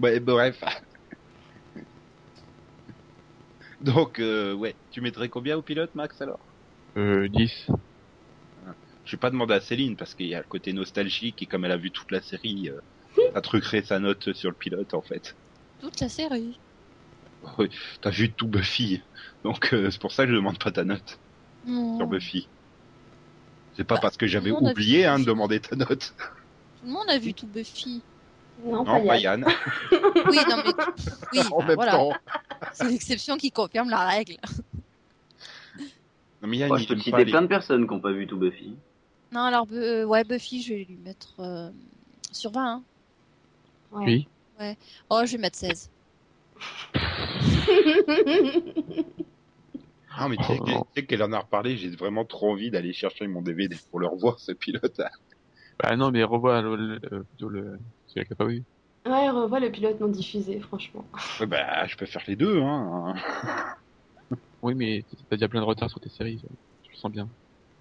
Ouais, 0.00 0.18
bref. 0.18 0.64
Donc, 3.84 4.18
euh, 4.18 4.52
ouais, 4.54 4.74
tu 4.90 5.00
mettrais 5.00 5.28
combien 5.28 5.56
au 5.56 5.62
pilote, 5.62 5.94
Max, 5.94 6.20
alors 6.20 6.38
euh, 6.96 7.28
10. 7.28 7.68
Je 9.04 9.12
vais 9.12 9.20
pas 9.20 9.30
demander 9.30 9.54
à 9.54 9.60
Céline, 9.60 9.96
parce 9.96 10.14
qu'il 10.14 10.26
y 10.26 10.34
a 10.34 10.38
le 10.38 10.44
côté 10.44 10.72
nostalgique, 10.72 11.42
et 11.42 11.46
comme 11.46 11.64
elle 11.64 11.72
a 11.72 11.76
vu 11.76 11.90
toute 11.90 12.10
la 12.10 12.20
série, 12.20 12.68
euh, 12.70 12.80
ça 13.34 13.40
truquerait 13.40 13.82
sa 13.82 13.98
note 13.98 14.32
sur 14.34 14.50
le 14.50 14.56
pilote, 14.56 14.92
en 14.94 15.00
fait. 15.02 15.34
Toute 15.80 16.00
la 16.00 16.08
série. 16.08 16.58
T'as 18.02 18.10
vu 18.10 18.30
tout 18.32 18.46
Buffy, 18.46 19.00
donc 19.44 19.72
euh, 19.72 19.90
c'est 19.90 20.00
pour 20.00 20.12
ça 20.12 20.24
que 20.24 20.30
je 20.30 20.36
demande 20.36 20.58
pas 20.58 20.70
ta 20.70 20.84
note 20.84 21.18
Non. 21.66 21.96
sur 21.96 22.06
Buffy. 22.06 22.46
C'est 23.76 23.84
pas 23.84 23.94
Bah, 23.94 24.00
parce 24.02 24.16
que 24.18 24.26
j'avais 24.26 24.50
oublié 24.50 24.98
vu 25.00 25.04
hein, 25.06 25.18
de 25.18 25.24
demander 25.24 25.58
ta 25.60 25.74
note. 25.74 26.12
Tout 26.18 26.86
le 26.86 26.92
monde 26.92 27.08
a 27.08 27.18
vu 27.18 27.32
tout 27.32 27.46
Buffy. 27.46 28.02
Non, 28.62 28.84
pas 28.84 28.98
Non, 28.98 29.06
pas 29.06 29.16
Yann. 29.16 29.40
Yann. 29.40 30.00
Oui, 30.28 30.38
non, 30.50 30.56
mais. 30.66 30.72
Oui, 31.32 31.40
en 31.50 31.58
bah, 31.60 31.66
même 31.66 31.74
voilà. 31.76 31.92
temps. 31.92 32.12
C'est 32.72 32.88
l'exception 32.88 33.36
qui 33.36 33.50
confirme 33.50 33.90
la 33.90 34.06
règle. 34.08 34.36
Non, 36.42 36.48
mais 36.48 36.56
Yann, 36.58 36.68
Moi, 36.68 36.78
je 36.78 36.88
peux 36.88 36.96
citer 36.98 37.24
les- 37.24 37.30
plein 37.30 37.42
de 37.42 37.46
personnes 37.46 37.86
qui 37.86 37.92
n'ont 37.94 38.00
pas 38.00 38.12
vu 38.12 38.26
tout 38.26 38.38
Buffy. 38.38 38.74
Non, 39.32 39.42
alors, 39.42 39.66
euh, 39.72 40.04
ouais, 40.04 40.24
Buffy, 40.24 40.62
je 40.62 40.74
vais 40.74 40.84
lui 40.84 40.96
mettre 40.96 41.40
euh, 41.40 41.70
sur 42.32 42.50
20. 42.50 42.72
hein. 42.74 42.82
Ouais. 43.92 44.26
Oui. 44.60 44.74
Oh, 45.08 45.22
je 45.24 45.32
vais 45.32 45.38
mettre 45.38 45.56
16. 45.58 45.90
Ah, 50.12 50.28
mais 50.28 50.36
tu 50.36 50.42
sais 50.44 50.58
Oh, 50.66 50.86
tu 50.94 51.06
qu'elle 51.06 51.22
en 51.22 51.32
a 51.32 51.38
reparlé, 51.38 51.76
j'ai 51.76 51.90
vraiment 51.90 52.24
trop 52.24 52.50
envie 52.52 52.70
d'aller 52.70 52.92
chercher 52.92 53.26
mon 53.26 53.42
DVD 53.42 53.76
pour 53.90 54.00
le 54.00 54.06
revoir, 54.06 54.38
ce 54.40 54.52
pilote. 54.52 55.00
Bah 55.82 55.96
non, 55.96 56.10
mais 56.10 56.22
revois 56.24 56.60
le, 56.60 56.76
le, 56.76 56.98
le- 57.10 57.24
plutôt 57.24 57.48
le 57.48 57.78
celui 58.06 58.26
qui 58.26 58.32
a 58.32 58.36
pas 58.36 58.44
vu. 58.46 58.64
Ouais, 59.06 59.28
revois 59.30 59.60
le 59.60 59.70
pilote 59.70 60.00
non 60.00 60.08
diffusé, 60.08 60.58
franchement. 60.60 61.04
Ouais, 61.40 61.46
bah, 61.46 61.86
je 61.86 61.96
peux 61.96 62.06
faire 62.06 62.22
les 62.26 62.36
deux, 62.36 62.60
hein. 62.62 63.14
Oui, 64.62 64.74
mais 64.74 65.04
t'as 65.28 65.36
déjà 65.36 65.48
plein 65.48 65.60
de 65.60 65.66
retard 65.66 65.90
sur 65.90 66.00
tes 66.00 66.10
séries. 66.10 66.42
Je 66.82 66.90
le 66.92 66.96
sens 66.98 67.10
bien. 67.10 67.30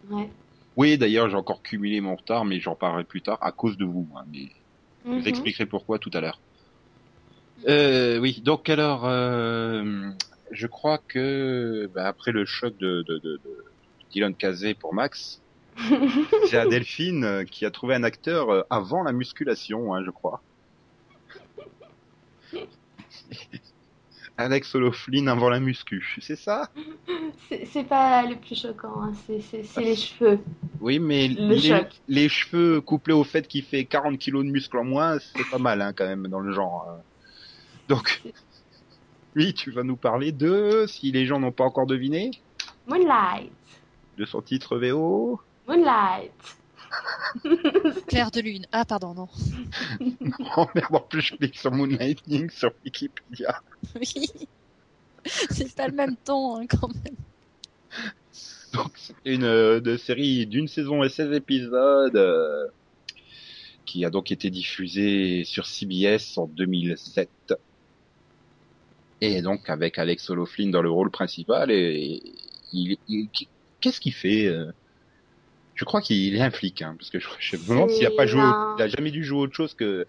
Ouais. 0.09 0.29
Oui, 0.75 0.97
d'ailleurs, 0.97 1.29
j'ai 1.29 1.35
encore 1.35 1.61
cumulé 1.61 2.01
mon 2.01 2.15
retard, 2.15 2.45
mais 2.45 2.59
j'en 2.59 2.75
parlerai 2.75 3.03
plus 3.03 3.21
tard 3.21 3.37
à 3.41 3.51
cause 3.51 3.77
de 3.77 3.85
vous. 3.85 4.09
hein, 4.17 4.23
mais 4.27 4.49
je 5.03 5.09
Mhm. 5.09 5.21
vous 5.21 5.27
expliquerai 5.27 5.65
pourquoi 5.67 5.99
tout 5.99 6.09
à 6.13 6.21
l'heure. 6.21 6.41
Euh, 7.67 8.19
oui, 8.19 8.41
donc 8.41 8.69
alors, 8.69 9.05
euh, 9.05 10.09
je 10.51 10.67
crois 10.67 10.99
que 11.07 11.87
bah, 11.93 12.07
après 12.07 12.31
le 12.31 12.45
choc 12.45 12.75
de, 12.77 13.03
de, 13.07 13.19
de, 13.19 13.37
de 13.43 13.65
Dylan 14.11 14.35
Kazé 14.35 14.73
pour 14.75 14.93
Max, 14.93 15.43
c'est 16.39 16.57
Adelphine 16.57 17.45
qui 17.51 17.65
a 17.65 17.71
trouvé 17.71 17.95
un 17.95 18.03
acteur 18.03 18.49
euh, 18.49 18.63
avant 18.69 19.03
la 19.03 19.11
musculation, 19.13 19.93
hein, 19.93 20.03
je 20.05 20.11
crois. 20.11 20.43
Alex 24.37 24.73
O'Loughlin 24.75 25.27
avant 25.27 25.49
la 25.49 25.59
muscu, 25.59 26.17
c'est 26.21 26.37
ça? 26.37 26.69
C'est 27.71 27.83
pas 27.83 28.25
le 28.25 28.35
plus 28.37 28.55
choquant, 28.59 29.01
hein, 29.03 29.13
c'est- 29.27 29.79
les 29.81 29.95
cheveux. 29.95 30.39
Oui, 30.79 30.99
mais 30.99 31.27
Le 31.27 31.87
les, 32.07 32.29
cheveux 32.29 32.79
couplés 32.79 33.13
au 33.13 33.23
fait 33.25 33.47
qu'il 33.47 33.63
fait 33.63 33.85
40 33.85 34.17
kilos 34.17 34.45
de 34.45 34.49
muscles 34.49 34.77
en 34.77 34.85
moins, 34.85 35.17
c'est 35.19 35.49
pas 35.49 35.57
mal 35.57 35.81
hein, 35.81 35.91
quand 35.93 36.05
même 36.07 36.27
dans 36.27 36.39
le 36.39 36.53
genre. 36.53 36.87
hein. 36.89 37.01
Donc, 37.89 38.21
oui, 39.35 39.53
tu 39.53 39.71
vas 39.71 39.83
nous 39.83 39.97
parler 39.97 40.31
de, 40.31 40.85
si 40.87 41.11
les 41.11 41.25
gens 41.25 41.39
n'ont 41.39 41.51
pas 41.51 41.65
encore 41.65 41.85
deviné, 41.87 42.31
Moonlight. 42.87 43.51
de 44.17 44.25
son 44.25 44.41
titre 44.41 44.77
VO. 44.77 45.41
Moonlight. 45.67 46.31
Claire 48.07 48.31
de 48.31 48.41
lune. 48.41 48.65
Ah, 48.71 48.85
pardon, 48.85 49.13
non. 49.13 49.27
Oh 50.57 50.65
merde, 50.75 50.95
en 50.95 50.99
plus 51.01 51.21
je 51.21 51.35
clique 51.35 51.57
sur 51.57 51.71
Moonlighting 51.71 52.49
sur 52.49 52.71
Wikipédia. 52.83 53.61
Oui. 53.95 54.29
C'est 55.25 55.75
pas 55.75 55.87
le 55.87 55.93
même 55.93 56.15
ton, 56.25 56.57
hein, 56.57 56.65
quand 56.67 56.87
même. 56.87 57.15
Donc 58.73 58.91
c'est 58.95 59.15
une 59.25 59.43
euh, 59.43 59.79
de 59.79 59.97
série 59.97 60.45
d'une 60.45 60.67
saison 60.67 61.03
et 61.03 61.09
16 61.09 61.33
épisodes 61.33 62.15
euh, 62.15 62.67
qui 63.85 64.05
a 64.05 64.09
donc 64.09 64.31
été 64.31 64.49
diffusée 64.49 65.43
sur 65.43 65.65
CBS 65.65 66.37
en 66.37 66.45
2007. 66.47 67.29
Et 69.21 69.41
donc 69.41 69.69
avec 69.69 69.97
Alex 69.99 70.29
O'Loughlin 70.29 70.69
dans 70.69 70.81
le 70.81 70.89
rôle 70.89 71.11
principal 71.11 71.71
et, 71.71 72.21
il, 72.71 72.97
il- 73.07 73.27
qu'est-ce 73.81 73.99
qu'il 73.99 74.13
fait 74.13 74.45
euh? 74.47 74.71
Je 75.79 75.85
crois 75.85 76.01
qu'il 76.01 76.35
est 76.35 76.41
un 76.41 76.51
flic 76.51 76.81
hein, 76.81 76.93
parce 76.99 77.09
que 77.09 77.19
je, 77.21 77.29
je 77.39 77.55
me 77.55 77.69
demande 77.69 77.89
s'il 77.89 78.05
a 78.05 78.11
pas 78.11 78.25
joué, 78.25 78.41
un- 78.41 78.75
il 78.77 78.81
a 78.81 78.89
jamais 78.89 79.11
dû 79.11 79.23
jouer 79.23 79.39
autre 79.39 79.53
chose 79.55 79.73
que 79.73 80.05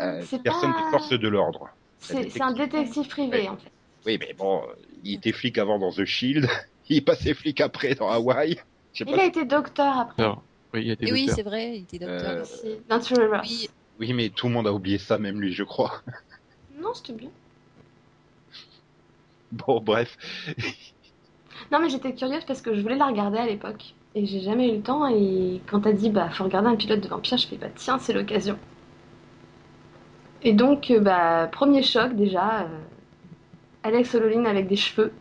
euh, 0.00 0.24
personne 0.42 0.72
pas- 0.72 0.78
des 0.78 0.90
forces 0.90 1.12
de 1.12 1.28
l'ordre. 1.28 1.68
C'est 1.98 2.40
un 2.40 2.52
détective 2.52 3.06
privé, 3.06 3.42
Ouais. 3.42 3.48
en 3.48 3.58
fait. 3.58 3.70
Oui, 4.06 4.16
mais 4.18 4.32
bon, 4.32 4.62
il 5.02 5.16
était 5.16 5.32
flic 5.32 5.58
avant 5.58 5.78
dans 5.78 5.92
The 5.92 6.06
Shield, 6.06 6.48
il 6.88 6.96
est 6.96 7.00
passé 7.02 7.34
flic 7.34 7.60
après 7.60 7.94
dans 7.94 8.08
sais 9.04 9.04
Il 9.06 9.20
a 9.20 9.26
été 9.26 9.44
docteur 9.44 9.98
après. 9.98 10.22
Oui, 10.72 10.84
il 10.84 10.90
a 10.90 10.92
été 10.94 11.06
Et 11.06 11.12
oui, 11.12 11.26
docteur. 11.26 11.36
c'est 11.36 11.42
vrai, 11.42 11.76
il 11.76 11.82
était 11.82 11.98
docteur. 11.98 12.30
Euh, 12.30 12.42
aussi, 12.42 12.78
Oui, 14.00 14.14
mais 14.14 14.30
tout 14.30 14.46
le 14.48 14.54
monde 14.54 14.66
a 14.66 14.72
oublié 14.72 14.96
ça, 14.96 15.18
même 15.18 15.38
lui, 15.38 15.52
je 15.52 15.64
crois. 15.64 16.00
Non, 16.80 16.94
c'était 16.94 17.12
bien. 17.12 17.30
Bon, 19.52 19.82
bref. 19.82 20.16
Non, 21.70 21.78
mais 21.78 21.90
j'étais 21.90 22.14
curieuse 22.14 22.44
parce 22.46 22.62
que 22.62 22.74
je 22.74 22.80
voulais 22.80 22.96
la 22.96 23.06
regarder 23.06 23.36
à 23.36 23.46
l'époque. 23.46 23.94
Et 24.14 24.26
j'ai 24.26 24.40
jamais 24.40 24.68
eu 24.70 24.76
le 24.76 24.82
temps. 24.82 25.06
Et 25.08 25.60
quand 25.66 25.80
t'as 25.80 25.92
dit, 25.92 26.10
bah, 26.10 26.30
faut 26.30 26.44
regarder 26.44 26.68
un 26.68 26.76
pilote 26.76 27.00
de 27.00 27.08
vampire, 27.08 27.36
je 27.38 27.46
fais, 27.46 27.56
bah, 27.56 27.66
tiens, 27.74 27.98
c'est 27.98 28.12
l'occasion. 28.12 28.58
Et 30.42 30.52
donc, 30.52 30.90
euh, 30.90 31.00
bah, 31.00 31.48
premier 31.50 31.82
choc 31.82 32.14
déjà. 32.14 32.62
euh, 32.62 32.78
Alex 33.82 34.14
O'Loughlin 34.14 34.44
avec 34.46 34.66
des 34.66 34.76
cheveux 34.76 35.12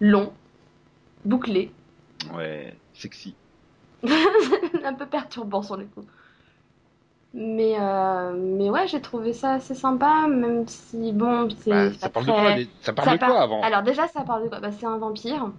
longs, 0.00 0.32
bouclés. 1.24 1.70
Ouais, 2.34 2.74
sexy. 2.94 3.34
un 4.84 4.94
peu 4.94 5.06
perturbant 5.06 5.62
sur 5.62 5.76
le 5.76 5.84
coup. 5.84 6.04
Mais, 7.34 7.76
euh, 7.78 8.32
mais 8.34 8.70
ouais, 8.70 8.86
j'ai 8.88 9.00
trouvé 9.02 9.32
ça 9.34 9.54
assez 9.54 9.74
sympa, 9.74 10.26
même 10.28 10.66
si, 10.66 11.12
bon, 11.12 11.48
c'est 11.60 11.70
Bah, 11.70 11.92
ça 11.98 12.08
parle 12.08 12.26
de 12.26 12.32
très- 12.32 12.42
quoi 12.56 12.64
Ça 12.82 12.92
parle 12.94 13.08
ça 13.08 13.14
de 13.14 13.18
quoi 13.18 13.28
par- 13.28 13.42
avant? 13.42 13.62
Alors 13.62 13.82
déjà, 13.82 14.08
ça 14.08 14.22
parle 14.22 14.44
de 14.44 14.48
quoi? 14.48 14.60
Bah, 14.60 14.70
C'est 14.72 14.86
un 14.86 14.96
vampire 14.96 15.50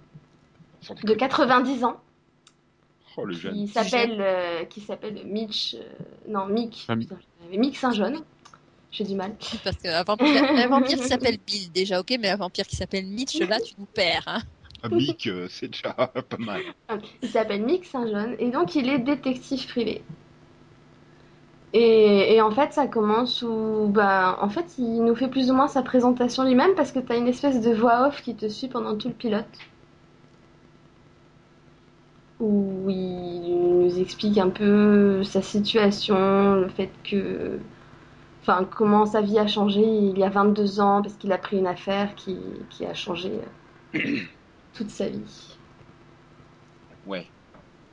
de 0.88 0.94
déconner. 0.94 1.16
90 1.16 1.84
ans 1.84 2.00
Oh, 3.16 3.24
le 3.24 3.34
jeune. 3.34 3.54
qui 3.54 3.66
s'appelle 3.68 4.18
euh, 4.20 4.64
qui 4.66 4.80
s'appelle 4.80 5.20
Mitch 5.26 5.74
euh, 5.74 5.82
non 6.28 6.46
Mick 6.46 6.86
Ah, 6.88 6.94
Mick 7.50 7.76
Saint-Jeune 7.76 8.20
j'ai 8.92 9.04
du 9.04 9.14
mal 9.14 9.32
parce 9.62 9.76
qu'un 9.76 10.02
vampire, 10.02 10.42
un 10.44 10.66
vampire 10.68 10.98
qui 10.98 11.06
s'appelle 11.06 11.38
Bill, 11.46 11.70
déjà, 11.72 12.00
ok, 12.00 12.16
mais 12.20 12.28
un 12.30 12.36
vampire 12.36 12.66
qui 12.66 12.74
s'appelle 12.74 13.06
Mitch, 13.06 13.38
là, 13.40 13.60
tu 13.60 13.74
nous 13.78 13.84
perds. 13.86 14.24
Hein. 14.26 14.40
Un 14.82 14.88
bic, 14.88 15.28
euh, 15.28 15.46
c'est 15.48 15.68
déjà 15.68 15.92
pas 16.28 16.36
mal. 16.38 16.62
il 17.22 17.28
s'appelle 17.28 17.62
Mick 17.62 17.84
Saint-Jeune 17.84 18.34
et 18.38 18.50
donc 18.50 18.74
il 18.74 18.88
est 18.88 18.98
détective 18.98 19.66
privé 19.68 20.02
et, 21.72 22.34
et 22.34 22.40
en 22.40 22.50
fait 22.50 22.72
ça 22.72 22.86
commence 22.88 23.42
où 23.42 23.86
bah 23.92 24.38
en 24.40 24.48
fait 24.48 24.64
il 24.78 25.04
nous 25.04 25.14
fait 25.14 25.28
plus 25.28 25.50
ou 25.50 25.54
moins 25.54 25.68
sa 25.68 25.82
présentation 25.82 26.42
lui-même 26.44 26.74
parce 26.74 26.90
que 26.90 26.98
t'as 26.98 27.16
une 27.16 27.28
espèce 27.28 27.60
de 27.60 27.72
voix 27.72 28.08
off 28.08 28.22
qui 28.22 28.34
te 28.34 28.48
suit 28.48 28.66
pendant 28.68 28.96
tout 28.96 29.08
le 29.08 29.14
pilote 29.14 29.46
où 32.40 32.88
il 32.88 33.56
nous 33.84 33.98
explique 34.00 34.38
un 34.38 34.50
peu 34.50 35.22
sa 35.24 35.42
situation, 35.42 36.56
le 36.56 36.68
fait 36.68 36.90
que. 37.04 37.58
Enfin, 38.42 38.64
comment 38.64 39.04
sa 39.04 39.20
vie 39.20 39.38
a 39.38 39.46
changé 39.46 39.82
il 39.82 40.18
y 40.18 40.24
a 40.24 40.30
22 40.30 40.80
ans, 40.80 41.02
parce 41.02 41.14
qu'il 41.14 41.30
a 41.32 41.38
pris 41.38 41.58
une 41.58 41.66
affaire 41.66 42.14
qui, 42.14 42.38
qui 42.70 42.86
a 42.86 42.94
changé 42.94 43.32
euh, 43.94 43.98
toute 44.72 44.90
sa 44.90 45.08
vie. 45.08 45.56
Ouais. 47.06 47.26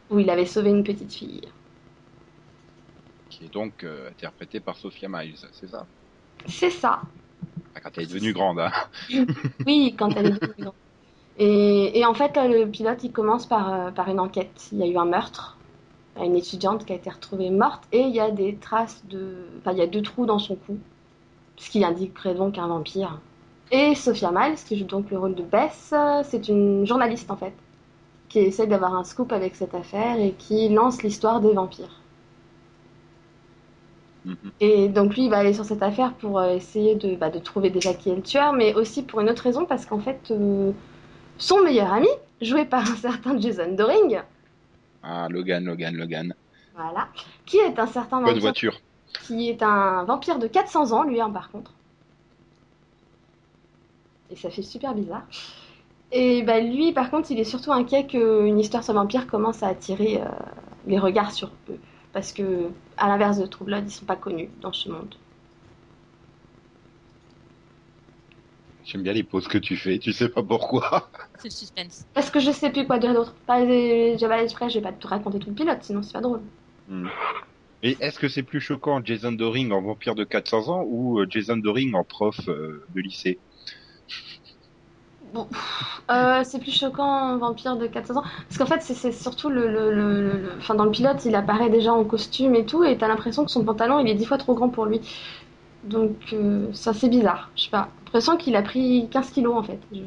Où 0.10 0.20
il 0.20 0.30
avait 0.30 0.46
sauvé 0.46 0.70
une 0.70 0.86
petite 0.86 1.14
fille. 1.14 1.42
Qui 3.30 3.46
est 3.46 3.54
donc 3.54 3.84
euh, 3.84 4.10
interprétée 4.10 4.62
par 4.62 4.78
Sophia 4.78 5.10
Miles, 5.10 5.36
c'est 5.52 5.68
ça? 5.68 5.86
C'est 6.46 6.70
ça. 6.70 7.02
Ah, 7.76 7.82
Quand 7.82 7.98
elle 7.98 8.06
est 8.06 8.08
devenue 8.08 8.34
grande, 8.34 8.60
hein. 8.60 8.72
Oui, 9.66 9.96
quand 9.98 10.16
elle 10.16 10.28
est 10.28 10.32
devenue 10.32 10.54
grande. 10.60 10.74
Et, 11.38 12.00
et 12.00 12.06
en 12.06 12.14
fait, 12.14 12.36
le 12.36 12.66
pilote, 12.66 13.04
il 13.04 13.12
commence 13.12 13.46
par, 13.46 13.74
euh, 13.74 13.92
par 13.92 14.10
une 14.10 14.20
enquête. 14.20 14.70
Il 14.72 14.80
y 14.80 14.84
a 14.84 14.88
eu 14.88 14.98
un 14.98 15.06
meurtre 15.06 15.58
à 16.20 16.26
une 16.26 16.36
étudiante 16.36 16.86
qui 16.86 16.94
a 16.94 16.96
été 16.96 17.10
retrouvée 17.10 17.50
morte 17.50 17.84
et 17.92 18.02
il 18.02 18.16
y 18.16 18.20
a 18.20 18.32
des 18.32 18.56
traces 18.56 19.04
de... 19.08 19.46
Enfin, 19.60 19.72
il 19.74 19.78
y 19.78 19.82
a 19.82 19.88
deux 19.88 20.02
trous 20.02 20.26
dans 20.26 20.40
son 20.40 20.56
cou, 20.56 20.78
ce 21.58 21.70
qui 21.70 21.84
indiquerait 21.84 22.34
donc 22.34 22.58
un 22.58 22.68
vampire. 22.68 23.20
Et 23.72 23.96
Sophia 23.96 24.32
Miles, 24.32 24.56
qui 24.56 24.78
joue 24.78 24.86
donc 24.86 25.12
le 25.12 25.20
rôle 25.20 25.36
de 25.36 25.44
Bess, 25.44 25.94
euh, 25.94 26.22
c'est 26.24 26.48
une 26.48 26.86
journaliste 26.88 27.30
en 27.30 27.36
fait, 27.36 27.54
qui 28.30 28.40
essaie 28.40 28.66
d'avoir 28.66 28.96
un 28.96 29.04
scoop 29.04 29.32
avec 29.32 29.56
cette 29.56 29.76
affaire 29.76 30.20
et 30.20 30.34
qui 30.38 30.70
lance 30.70 31.04
l'histoire 31.04 31.42
des 31.42 31.54
vampires. 31.54 32.02
Mhm. 34.26 34.52
Et 34.60 34.90
donc 34.90 35.16
lui, 35.16 35.26
il 35.26 35.30
va 35.30 35.38
aller 35.38 35.54
sur 35.54 35.66
cette 35.66 35.84
affaire 35.84 36.14
pour 36.14 36.40
euh, 36.40 36.56
essayer 36.56 36.96
de, 36.96 37.16
bah, 37.16 37.30
de 37.30 37.40
trouver 37.40 37.70
déjà 37.70 37.94
qui 37.94 38.10
est 38.10 38.16
le 38.16 38.22
tueur, 38.22 38.54
mais 38.54 38.74
aussi 38.74 39.04
pour 39.04 39.22
une 39.22 39.30
autre 39.30 39.44
raison, 39.44 39.66
parce 39.66 39.86
qu'en 39.86 40.00
fait, 40.00 40.32
euh, 40.32 40.72
son 41.38 41.62
meilleur 41.64 41.92
ami, 41.94 42.08
joué 42.42 42.66
par 42.66 42.82
un 42.82 42.96
certain 42.96 43.40
Jason 43.40 43.72
Doring, 43.74 44.22
Ah, 45.04 45.28
Logan, 45.30 45.66
Logan, 45.66 45.96
Logan. 45.96 46.34
voilà, 46.76 47.08
qui 47.46 47.58
est 47.58 47.78
un 47.80 47.88
certain 47.88 48.18
Bonne 48.18 48.28
vampire, 48.30 48.42
voiture. 48.42 48.80
qui 49.26 49.50
est 49.50 49.62
un 49.64 50.04
vampire 50.04 50.40
de 50.40 50.48
400 50.48 50.92
ans, 50.92 51.04
lui, 51.04 51.20
hein, 51.22 51.30
par 51.30 51.50
contre. 51.52 51.72
Et 54.30 54.36
ça 54.36 54.50
fait 54.50 54.62
super 54.62 54.94
bizarre. 54.94 55.24
Et 56.12 56.42
bah, 56.44 56.60
lui, 56.60 56.92
par 56.94 57.10
contre, 57.12 57.32
il 57.32 57.40
est 57.40 57.44
surtout 57.46 57.72
inquiet 57.72 58.06
qu'une 58.08 58.60
histoire 58.60 58.84
sur 58.84 58.94
vampire 58.94 59.28
commence 59.28 59.64
à 59.64 59.68
attirer 59.68 60.22
euh, 60.22 60.26
les 60.86 61.00
regards 61.00 61.32
sur 61.32 61.50
eux. 61.70 61.80
Parce 62.14 62.32
que, 62.32 62.70
à 62.98 63.08
l'inverse 63.08 63.38
de 63.38 63.46
True 63.46 63.66
Blood, 63.66 63.84
ils 63.88 63.92
sont 63.92 64.06
pas 64.06 64.16
connus 64.16 64.50
dans 64.62 64.74
ce 64.74 64.90
monde. 64.90 65.16
J'aime 68.88 69.04
bien 69.04 69.14
les 69.14 69.24
pauses 69.24 69.48
que 69.48 69.60
tu 69.60 69.78
fais, 69.78 70.00
tu 70.00 70.14
sais 70.14 70.30
pas 70.30 70.42
pourquoi. 70.42 71.12
C'est 71.40 71.48
le 71.48 71.54
suspense. 71.54 72.06
Parce 72.14 72.30
que 72.30 72.40
je 72.40 72.52
sais 72.52 72.70
plus 72.72 72.86
quoi 72.86 73.00
dire 73.00 73.14
d'autre. 73.14 73.34
Pas 73.46 73.60
j'avais 74.18 74.42
l'esprit, 74.42 74.70
je 74.70 74.76
vais 74.80 74.82
pas 74.84 74.92
te 74.94 75.08
raconter 75.08 75.40
tout 75.40 75.50
le 75.50 75.56
pilote, 75.56 75.84
sinon 75.84 76.04
c'est 76.04 76.14
pas 76.14 76.22
drôle. 76.22 76.42
Hmm. 76.88 77.08
Et 77.84 77.98
est-ce 78.02 78.20
que 78.20 78.30
c'est 78.30 78.44
plus 78.44 78.62
choquant 78.62 79.04
Jason 79.04 79.32
Doring 79.34 79.72
en 79.72 79.82
vampire 79.82 80.16
de 80.16 80.24
400 80.26 80.70
ans 80.70 80.84
ou 80.88 81.20
euh, 81.20 81.28
Jason 81.30 81.58
Doring 81.58 81.96
en 81.96 82.04
prof 82.06 82.38
euh, 82.50 82.86
de 82.90 83.02
lycée? 83.02 83.42
Bon, 85.34 85.48
euh, 86.12 86.44
c'est 86.44 86.60
plus 86.60 86.72
choquant 86.78 87.04
un 87.12 87.38
vampire 87.38 87.76
de 87.78 87.88
400 87.88 88.18
ans. 88.18 88.24
Parce 88.48 88.58
qu'en 88.58 88.66
fait, 88.66 88.82
c'est- 88.82 88.94
c'est 88.94 89.12
surtout 89.12 89.50
le, 89.50 89.68
le, 89.68 89.92
le, 89.94 90.22
le- 90.42 90.54
Enfin, 90.58 90.76
dans 90.76 90.86
le 90.86 90.92
pilote, 90.92 91.26
il 91.26 91.36
apparaît 91.36 91.70
déjà 91.70 91.94
en 91.94 92.04
costume 92.06 92.56
et 92.56 92.66
tout, 92.66 92.84
et 92.84 92.98
t'as 92.98 93.08
l'impression 93.08 93.44
que 93.46 93.52
son 93.52 93.64
pantalon, 93.66 94.00
il 94.00 94.10
est 94.10 94.14
dix 94.16 94.26
fois 94.26 94.38
trop 94.38 94.54
grand 94.56 94.70
pour 94.70 94.86
lui. 94.86 95.02
Donc 95.84 96.16
euh, 96.34 96.68
ça 96.74 96.94
c'est 96.94 97.10
bizarre, 97.10 97.52
je 97.56 97.64
sais 97.66 97.70
pas. 97.72 97.90
J'ai 98.08 98.18
l'impression 98.20 98.38
qu'il 98.38 98.56
a 98.56 98.62
pris 98.62 99.08
15 99.12 99.32
kilos 99.32 99.56
en 99.58 99.64
fait. 99.64 99.80
Je- 99.92 100.00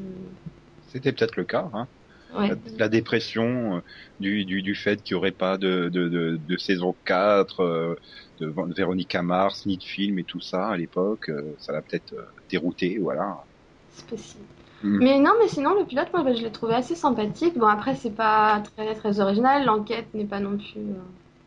C'était 0.89 1.13
peut-être 1.13 1.37
le 1.37 1.45
cas. 1.45 1.71
Hein. 1.73 1.89
Ouais. 2.35 2.49
La, 2.49 2.55
la 2.79 2.89
dépression 2.89 3.77
euh, 3.77 3.81
du, 4.21 4.45
du, 4.45 4.63
du 4.63 4.75
fait 4.75 5.03
qu'il 5.03 5.15
n'y 5.15 5.19
aurait 5.19 5.33
pas 5.33 5.59
de, 5.59 5.89
de, 5.89 6.09
de, 6.09 6.37
de 6.37 6.57
saison 6.57 6.97
4, 7.05 7.61
euh, 7.61 7.95
de 8.41 8.53
Véronica 8.75 9.23
Mars, 9.23 9.67
ni 9.67 9.77
de 9.79 9.83
film 9.83 10.19
et 10.19 10.25
tout 10.25 10.41
ça 10.41 10.69
à 10.69 10.77
l'époque, 10.77 11.29
euh, 11.29 11.55
ça 11.59 11.73
l'a 11.73 11.83
peut-être 11.83 12.15
dérouté, 12.49 12.99
voilà. 12.99 13.45
C'est 13.91 14.07
possible. 14.07 14.45
Mm. 14.83 14.99
Mais 14.99 15.19
non, 15.19 15.33
mais 15.41 15.49
sinon, 15.49 15.75
le 15.79 15.85
pilote, 15.85 16.09
moi, 16.15 16.25
je 16.33 16.43
l'ai 16.43 16.53
trouvé 16.53 16.75
assez 16.75 16.95
sympathique. 16.95 17.59
Bon, 17.59 17.67
après, 17.67 17.95
c'est 17.97 18.15
pas 18.15 18.63
très, 18.77 18.95
très 18.95 19.21
original. 19.21 19.65
L'enquête 19.67 20.15
n'est 20.15 20.25
pas 20.27 20.41
non 20.41 20.57
plus. 20.57 20.81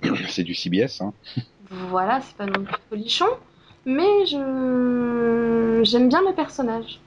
C'est 0.30 0.43
du 0.43 0.54
CBS, 0.54 1.01
hein. 1.01 1.14
Voilà, 1.70 2.22
c'est 2.22 2.36
pas 2.38 2.45
non 2.45 2.64
plus 2.64 2.76
folichon. 2.89 3.26
Mais 3.86 4.25
je. 4.25 5.81
J'aime 5.84 6.09
bien 6.09 6.21
le 6.21 6.34
personnage. 6.36 6.99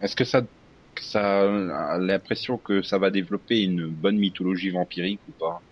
Est-ce 0.00 0.16
que 0.16 0.24
ça, 0.24 0.42
que 0.42 1.02
ça 1.02 1.42
a 1.42 1.98
l'impression 1.98 2.58
que 2.58 2.82
ça 2.82 2.98
va 2.98 3.10
développer 3.10 3.62
une 3.62 3.88
bonne 3.88 4.16
mythologie 4.18 4.70
vampirique 4.70 5.22
ou 5.28 5.32
pas? 5.32 5.64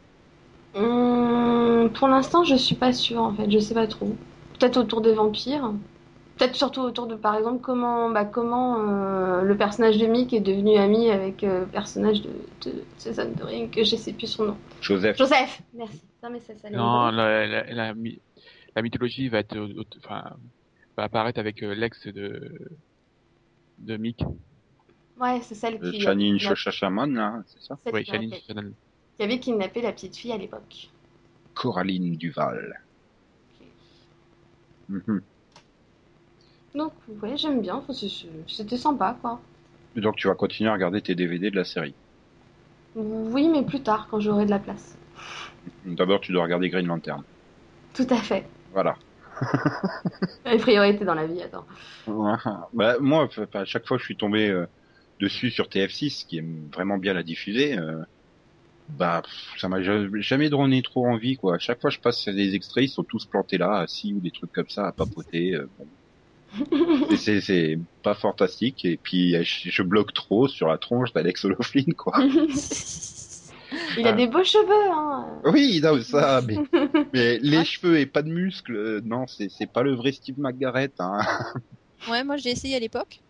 Hum, 0.74 1.90
pour 1.94 2.08
l'instant, 2.08 2.44
je 2.44 2.56
suis 2.56 2.74
pas 2.74 2.92
sûre, 2.92 3.20
en 3.22 3.34
fait. 3.34 3.50
Je 3.50 3.58
sais 3.58 3.74
pas 3.74 3.86
trop. 3.86 4.16
Peut-être 4.58 4.76
autour 4.76 5.00
des 5.00 5.14
vampires. 5.14 5.72
Peut-être 6.36 6.56
surtout 6.56 6.80
autour 6.80 7.06
de, 7.06 7.14
par 7.14 7.36
exemple, 7.36 7.60
comment, 7.60 8.10
bah, 8.10 8.24
comment 8.24 8.78
euh, 8.80 9.42
le 9.42 9.56
personnage 9.56 9.98
de 9.98 10.06
Mick 10.06 10.32
est 10.32 10.40
devenu 10.40 10.76
ami 10.76 11.10
avec 11.10 11.44
euh, 11.44 11.60
le 11.60 11.66
personnage 11.66 12.22
de, 12.22 12.30
de 12.64 12.72
Susan 12.98 13.26
Doring, 13.36 13.70
que 13.70 13.84
je 13.84 13.94
sais 13.94 14.12
plus 14.12 14.26
son 14.26 14.46
nom. 14.46 14.56
Joseph 14.80 15.16
Joseph 15.16 15.62
Merci. 15.74 16.02
Non, 16.24 16.30
mais 16.30 16.40
ça, 16.40 16.54
ça 16.60 16.70
Non, 16.70 17.10
la, 17.12 17.46
la, 17.46 17.62
la, 17.72 17.94
la 18.76 18.82
mythologie 18.82 19.28
va 19.28 19.38
être, 19.38 19.56
au- 19.56 19.84
enfin, 20.04 20.36
va 20.96 21.04
apparaître 21.04 21.38
avec 21.40 21.62
euh, 21.62 21.74
l'ex 21.74 22.06
de 22.06 22.52
de 23.78 23.96
Mick. 23.96 24.22
Ouais, 25.20 25.40
c'est 25.42 25.54
celle 25.54 25.82
euh, 25.82 25.90
qui, 25.90 26.00
Channing 26.00 26.38
qui, 26.38 26.44
Choshachaman, 26.44 27.14
là, 27.14 27.42
c'est 27.46 27.62
ça? 27.62 27.76
Celle 27.84 27.94
Oui, 27.94 28.04
qui, 28.04 28.10
Shannon 28.10 28.72
qui- 29.16 29.22
avait 29.22 29.38
kidnappé 29.38 29.82
la 29.82 29.92
petite 29.92 30.16
fille 30.16 30.32
à 30.32 30.36
l'époque. 30.36 30.88
Coraline 31.54 32.16
Duval. 32.16 32.74
Mhm. 34.88 35.22
Donc, 36.74 36.92
ouais, 37.22 37.36
j'aime 37.36 37.60
bien. 37.60 37.82
C'était 38.48 38.76
sympa, 38.76 39.16
quoi. 39.20 39.40
Donc 39.94 40.16
tu 40.16 40.26
vas 40.26 40.34
continuer 40.34 40.70
à 40.70 40.72
regarder 40.74 41.00
tes 41.00 41.14
DVD 41.14 41.50
de 41.50 41.56
la 41.56 41.64
série? 41.64 41.94
Oui, 42.96 43.48
mais 43.48 43.62
plus 43.62 43.80
tard, 43.80 44.08
quand 44.10 44.20
j'aurai 44.20 44.44
de 44.44 44.50
la 44.50 44.58
place. 44.58 44.96
D'abord, 45.84 46.20
tu 46.20 46.32
dois 46.32 46.42
regarder 46.42 46.68
Green 46.68 46.86
Lantern. 46.86 47.22
Tout 47.94 48.06
à 48.10 48.16
fait. 48.16 48.44
Voilà. 48.74 48.96
Les 50.44 50.58
priorités 50.58 51.04
dans 51.04 51.14
la 51.14 51.26
vie, 51.26 51.42
attends. 51.42 51.64
bah, 52.72 52.96
moi, 53.00 53.28
à 53.54 53.64
chaque 53.64 53.86
fois 53.86 53.96
que 53.96 54.02
je 54.02 54.06
suis 54.06 54.16
tombé 54.16 54.48
euh, 54.48 54.66
dessus 55.20 55.50
sur 55.50 55.66
TF6, 55.66 56.26
qui 56.26 56.38
aime 56.38 56.68
vraiment 56.74 56.98
bien 56.98 57.14
la 57.14 57.22
diffuser, 57.22 57.78
euh, 57.78 58.02
bah, 58.88 59.22
ça 59.56 59.68
m'a 59.68 59.80
ja- 59.82 60.06
jamais 60.16 60.50
donné 60.50 60.82
trop 60.82 61.06
envie, 61.06 61.36
quoi. 61.36 61.54
À 61.54 61.58
chaque 61.58 61.80
fois 61.80 61.90
que 61.90 61.96
je 61.96 62.00
passe 62.00 62.18
sur 62.18 62.34
des 62.34 62.54
extraits, 62.54 62.84
ils 62.84 62.88
sont 62.88 63.04
tous 63.04 63.26
plantés 63.26 63.58
là, 63.58 63.78
assis 63.78 64.12
ou 64.12 64.20
des 64.20 64.32
trucs 64.32 64.52
comme 64.52 64.68
ça, 64.68 64.88
à 64.88 64.92
papoter. 64.92 65.54
euh, 65.54 65.68
bon. 65.78 65.86
C'est, 67.16 67.78
pas 68.02 68.14
fantastique. 68.14 68.84
Et 68.84 68.96
puis, 68.96 69.34
je, 69.44 69.70
je 69.70 69.82
bloque 69.82 70.12
trop 70.12 70.46
sur 70.48 70.68
la 70.68 70.78
tronche 70.78 71.12
d'Alex 71.12 71.44
O'Loughlin, 71.44 71.92
quoi. 71.96 72.14
Il 73.98 74.06
a 74.06 74.10
Ah. 74.10 74.12
des 74.12 74.26
beaux 74.26 74.44
cheveux, 74.44 74.90
hein. 74.92 75.40
Oui, 75.52 75.80
non, 75.82 76.00
ça, 76.02 76.40
mais, 76.46 76.56
mais 77.12 77.38
les 77.38 77.64
cheveux 77.64 77.98
et 77.98 78.06
pas 78.06 78.22
de 78.22 78.30
muscles, 78.30 78.74
euh, 78.76 79.00
non, 79.04 79.26
c'est, 79.26 79.48
pas 79.72 79.82
le 79.82 79.94
vrai 79.94 80.12
Steve 80.12 80.38
McGarrett, 80.38 80.94
hein. 80.98 81.20
Ouais, 82.10 82.22
moi 82.22 82.36
j'ai 82.36 82.50
essayé 82.50 82.76
à 82.76 82.80
l'époque. 82.80 83.20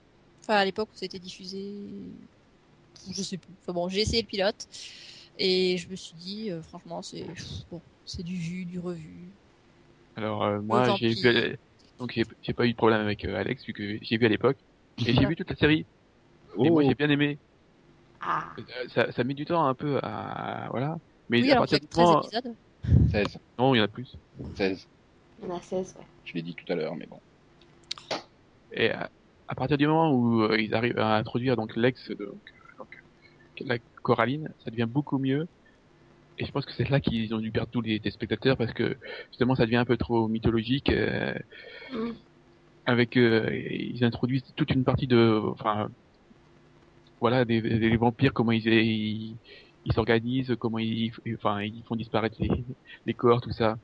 Enfin, 0.43 0.57
à 0.57 0.65
l'époque 0.65 0.89
où 0.93 0.97
c'était 0.97 1.19
diffusé. 1.19 1.61
Je 3.11 3.23
sais 3.23 3.37
plus. 3.39 3.53
Enfin 3.63 3.73
bon, 3.73 3.89
j'ai 3.89 4.01
essayé 4.01 4.23
le 4.23 4.29
pilote. 4.29 4.67
Et 5.39 5.79
je 5.79 5.89
me 5.89 5.97
suis 5.97 6.17
dit, 6.17 6.51
euh, 6.51 6.63
franchement, 6.63 7.03
c'est 7.03 7.25
bon, 7.71 7.81
c'est 8.07 8.23
du 8.23 8.35
vu, 8.35 8.65
du 8.65 8.79
revu. 8.79 9.31
Alors 10.17 10.45
euh, 10.45 10.61
moi, 10.61 10.95
j'ai 10.97 11.09
vu, 11.09 11.57
donc 11.99 12.13
j'ai 12.43 12.53
pas 12.53 12.67
eu 12.67 12.71
de 12.73 12.77
problème 12.77 13.01
avec 13.01 13.25
euh, 13.25 13.37
Alex 13.37 13.65
vu 13.65 13.73
que 13.73 13.99
j'ai 14.01 14.17
vu 14.17 14.27
à 14.27 14.29
l'époque 14.29 14.59
et 15.07 15.13
j'ai 15.13 15.27
vu 15.27 15.35
toute 15.37 15.51
la 15.51 15.57
série. 15.57 15.87
Et 16.63 16.71
moi, 16.71 16.83
Oh. 16.85 16.89
j'ai 16.89 16.95
bien 16.95 17.11
aimé. 17.11 17.39
Ah. 18.27 18.45
Euh, 18.59 18.89
Ça, 18.89 19.12
ça 19.12 19.25
met 19.25 19.35
du 19.35 19.45
temps 19.45 19.66
un 19.66 19.75
peu 19.75 19.99
à 20.03 20.68
voilà. 20.70 20.99
Mais 21.29 21.41
oui, 21.43 21.51
à 21.53 21.57
partir 21.57 21.77
y 21.79 21.81
a 21.81 21.81
du 21.81 21.87
que 21.87 21.93
13 21.93 22.07
moment, 22.07 22.22
épisodes. 22.22 22.55
16, 23.11 23.39
non, 23.59 23.75
il 23.75 23.79
y 23.79 23.81
en 23.81 23.85
a 23.85 23.89
plus. 23.89 24.16
16. 24.57 24.87
Il 25.43 25.49
y 25.49 25.53
en 25.53 25.57
a 25.57 25.61
16, 25.61 25.95
ouais. 25.99 26.05
Je 26.25 26.35
l'ai 26.35 26.43
dit 26.43 26.55
tout 26.55 26.70
à 26.72 26.77
l'heure, 26.77 26.95
mais 26.97 27.07
bon. 27.07 27.18
Et 28.72 28.91
à, 28.91 29.11
à 29.49 29.55
partir 29.55 29.79
du 29.79 29.87
moment 29.87 30.12
où 30.12 30.43
euh, 30.43 30.61
ils 30.61 30.75
arrivent 30.75 30.99
à 30.99 31.16
introduire 31.16 31.57
donc 31.57 31.77
l'ex 31.77 32.09
de 32.09 32.16
donc, 32.16 32.39
donc, 32.79 32.89
la 33.68 33.79
Coraline, 34.03 34.51
ça 34.64 34.70
devient 34.70 34.89
beaucoup 34.89 35.18
mieux. 35.18 35.47
Et 36.39 36.45
je 36.45 36.51
pense 36.51 36.66
que 36.66 36.72
c'est 36.72 36.89
là 36.91 36.99
qu'ils 37.01 37.33
ont 37.35 37.39
dû 37.39 37.51
perdre 37.53 37.70
tous 37.70 37.81
les, 37.81 38.01
les 38.03 38.11
spectateurs 38.11 38.57
parce 38.57 38.72
que 38.72 38.97
justement 39.31 39.55
ça 39.55 39.64
devient 39.66 39.77
un 39.77 39.85
peu 39.85 39.97
trop 39.97 40.29
mythologique. 40.29 40.91
euh, 40.91 41.35
Mm. 41.93 42.11
avec 42.87 43.16
euh, 43.16 43.49
ils 43.55 44.03
introduisent 44.05 44.43
toute 44.57 44.70
une 44.70 44.83
partie 44.85 45.07
de 45.07 45.41
enfin 45.53 45.91
voilà 47.21 47.45
des, 47.45 47.61
des- 47.62 47.79
des 47.79 47.97
vampires 47.97 48.33
comment 48.33 48.53
ils 48.53 48.67
ils 48.67 49.37
ils 49.87 49.93
s'organisent 49.93 50.55
comment 50.59 50.79
ils 50.79 51.12
enfin 51.37 51.61
ils 51.62 51.83
font 51.85 51.97
disparaître 51.97 52.37
les, 52.41 52.51
les 53.07 53.15
corps 53.15 53.41
tout 53.41 53.53
ça 53.53 53.77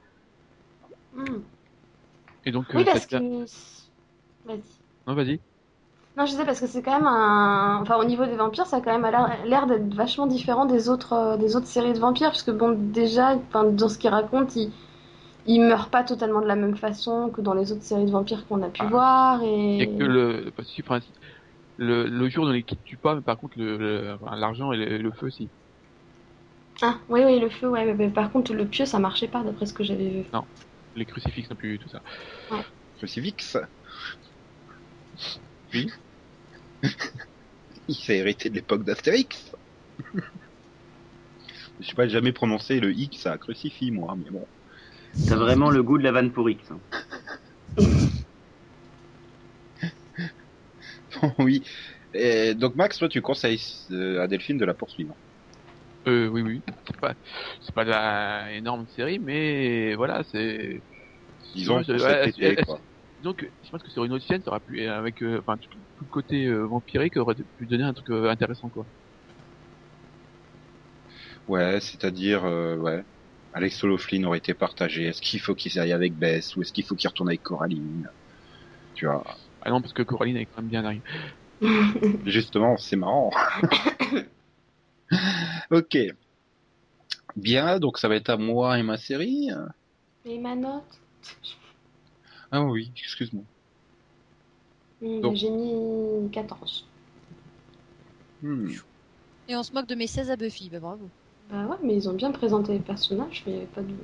Mm. 1.14 1.24
et 2.46 2.52
donc 2.52 2.66
Oui, 2.72 2.82
euh, 2.82 2.84
ça 2.84 2.92
parce 2.92 3.06
que. 3.06 3.16
devient- 3.16 3.44
Vas-y. 4.46 4.60
non 5.06 5.14
vas-y 5.14 5.40
Non, 6.16 6.24
je 6.26 6.32
sais 6.32 6.44
parce 6.44 6.60
que 6.60 6.66
c'est 6.68 6.82
quand 6.82 6.96
même 6.98 7.06
un. 7.08 7.80
Enfin, 7.82 7.96
au 7.96 8.04
niveau 8.04 8.24
des 8.26 8.36
vampires, 8.36 8.66
ça 8.66 8.76
a 8.76 8.80
quand 8.80 8.96
même 8.96 9.10
l'air- 9.46 9.66
d'être 9.66 9.92
vachement 9.94 10.26
différent 10.28 10.66
des 10.66 10.88
autres, 10.88 11.12
euh, 11.14 11.36
des 11.36 11.56
autres 11.56 11.66
séries 11.66 11.92
de 11.92 11.98
vampires, 11.98 12.28
parce 12.30 12.44
que 12.44 12.52
bon, 12.52 12.76
déjà, 12.92 13.34
enfin, 13.48 13.64
dans 13.64 13.88
ce 13.88 13.98
qu'ils 13.98 14.10
racontent, 14.10 14.52
ils... 14.54 14.70
ils 15.46 15.60
meurent 15.60 15.88
pas 15.90 16.04
totalement 16.04 16.40
de 16.40 16.46
la 16.46 16.56
même 16.56 16.76
façon 16.76 17.30
que 17.34 17.40
dans 17.40 17.54
les 17.54 17.72
autres 17.72 17.82
séries 17.82 18.06
de 18.06 18.10
vampires 18.12 18.46
qu'on 18.46 18.62
a 18.62 18.68
pu 18.68 18.82
Ah. 18.84 18.88
voir, 18.88 19.42
et. 19.42 19.90
que 19.98 20.04
le 20.04 20.52
enfin, 20.82 21.00
le, 21.80 22.06
le 22.06 22.28
jour 22.28 22.46
dans 22.46 22.52
l'équipe 22.52 22.82
tue 22.84 22.96
pas 22.98 23.16
mais 23.16 23.22
par 23.22 23.38
contre 23.38 23.58
le 23.58 23.76
le- 23.76 24.18
l'argent 24.36 24.72
et 24.72 24.76
le, 24.76 24.98
le 24.98 25.12
feu 25.12 25.30
si 25.30 25.50
Ah, 26.82 27.00
oui, 27.08 27.22
oui, 27.24 27.38
le 27.40 27.48
feu, 27.50 27.68
ouais, 27.68 27.84
mais, 27.86 27.94
mais 27.94 28.10
par 28.10 28.30
contre, 28.32 28.52
le 28.54 28.66
pieu, 28.66 28.86
ça 28.86 28.98
marchait 28.98 29.28
pas, 29.28 29.42
d'après 29.42 29.66
ce 29.66 29.72
que 29.74 29.84
j'avais 29.84 30.08
vu. 30.10 30.24
les 30.94 31.06
crucifixes 31.06 31.50
non 31.50 31.56
plus 31.56 31.78
tout 31.78 31.88
ça 31.88 32.02
Crucifix 32.98 33.56
Oui. 35.72 35.90
Il 37.88 37.94
s'est 37.94 38.18
hérité 38.18 38.50
de 38.50 38.54
l'époque 38.54 38.84
d'Astérix. 38.84 39.52
Je 41.80 41.86
sais 41.86 41.94
pas 41.94 42.08
jamais 42.08 42.32
prononcé 42.32 42.80
le 42.80 42.92
X 42.92 43.26
à 43.26 43.38
crucifix, 43.38 43.90
moi, 43.90 44.14
mais 44.16 44.30
bon. 44.30 44.48
T'as 45.26 45.36
vraiment 45.36 45.70
le 45.70 45.82
goût 45.82 45.98
de 45.98 46.02
la 46.04 46.12
vanne 46.12 46.32
pour 46.32 46.48
X. 46.50 46.70
hein. 46.70 46.80
oui. 51.38 51.64
Et 52.12 52.54
donc 52.54 52.74
Max, 52.74 52.98
toi, 52.98 53.08
tu 53.08 53.20
conseilles 53.22 53.62
euh, 53.90 54.20
à 54.22 54.26
Delphine 54.28 54.58
de 54.58 54.64
la 54.64 54.74
poursuivre. 54.74 55.16
euh, 56.08 56.28
oui 56.28 56.42
oui 56.42 56.62
c'est 56.86 56.96
pas 57.00 57.14
c'est 57.60 57.74
pas 57.74 57.84
la 57.84 58.52
énorme 58.52 58.86
série 58.88 59.18
mais 59.18 59.94
voilà 59.94 60.22
c'est 60.24 60.82
Disons 61.54 61.78
Ouais. 61.78 62.56
Donc, 63.22 63.46
je 63.62 63.70
pense 63.70 63.82
que 63.82 63.90
sur 63.90 64.04
une 64.04 64.12
autre 64.12 64.24
chaîne, 64.24 64.42
ça 64.42 64.50
aurait 64.50 64.60
pu, 64.60 64.82
avec, 64.86 65.22
euh, 65.22 65.40
enfin, 65.40 65.58
tout, 65.58 65.68
tout 65.96 66.04
le 66.04 66.08
côté 66.08 66.46
euh, 66.46 66.64
vampirique 66.66 67.16
aurait 67.18 67.34
pu 67.58 67.66
donner 67.66 67.84
un 67.84 67.92
truc 67.92 68.08
euh, 68.10 68.30
intéressant, 68.30 68.70
quoi. 68.70 68.86
Ouais, 71.48 71.80
c'est-à-dire, 71.80 72.44
euh, 72.44 72.76
ouais. 72.76 73.04
Alex 73.52 73.82
O'Loughlin 73.84 74.24
aurait 74.24 74.38
été 74.38 74.54
partagé. 74.54 75.04
Est-ce 75.06 75.20
qu'il 75.20 75.40
faut 75.40 75.54
qu'il 75.54 75.78
aille 75.78 75.92
avec 75.92 76.16
Bess 76.16 76.56
ou 76.56 76.62
est-ce 76.62 76.72
qu'il 76.72 76.84
faut 76.86 76.94
qu'il 76.94 77.08
retourne 77.08 77.28
avec 77.28 77.42
Coraline? 77.42 78.08
Tu 78.94 79.06
vois. 79.06 79.24
Ah 79.62 79.70
non, 79.70 79.80
parce 79.80 79.92
que 79.92 80.02
Coraline 80.02 80.36
est 80.36 80.46
quand 80.46 80.62
même 80.62 80.70
bien 80.70 80.84
arrivée. 80.84 81.02
Justement, 82.26 82.76
c'est 82.76 82.96
marrant. 82.96 83.30
ok. 85.70 85.98
Bien, 87.36 87.78
donc 87.78 87.98
ça 87.98 88.08
va 88.08 88.16
être 88.16 88.30
à 88.30 88.36
moi 88.36 88.78
et 88.78 88.82
ma 88.82 88.96
série. 88.96 89.50
Et 90.24 90.38
ma 90.38 90.54
note 90.54 91.00
Ah 92.50 92.62
oui, 92.62 92.90
excuse-moi. 92.96 93.44
Hmm, 95.00 95.20
Donc. 95.20 95.36
J'ai 95.36 95.50
mis 95.50 96.30
14. 96.30 96.86
Hmm. 98.42 98.70
Et 99.48 99.56
on 99.56 99.62
se 99.62 99.72
moque 99.72 99.86
de 99.86 99.94
mes 99.94 100.06
16 100.06 100.30
à 100.30 100.36
Buffy, 100.36 100.70
bah 100.70 100.80
bravo. 100.80 101.08
Bah 101.50 101.66
ouais, 101.66 101.76
mais 101.82 101.96
ils 101.96 102.08
ont 102.08 102.14
bien 102.14 102.30
présenté 102.30 102.72
les 102.72 102.78
personnages, 102.78 103.42
mais 103.46 103.52
il 103.52 103.56
n'y 103.56 103.62
avait 103.62 103.72
pas 103.72 103.82
de. 103.82 103.94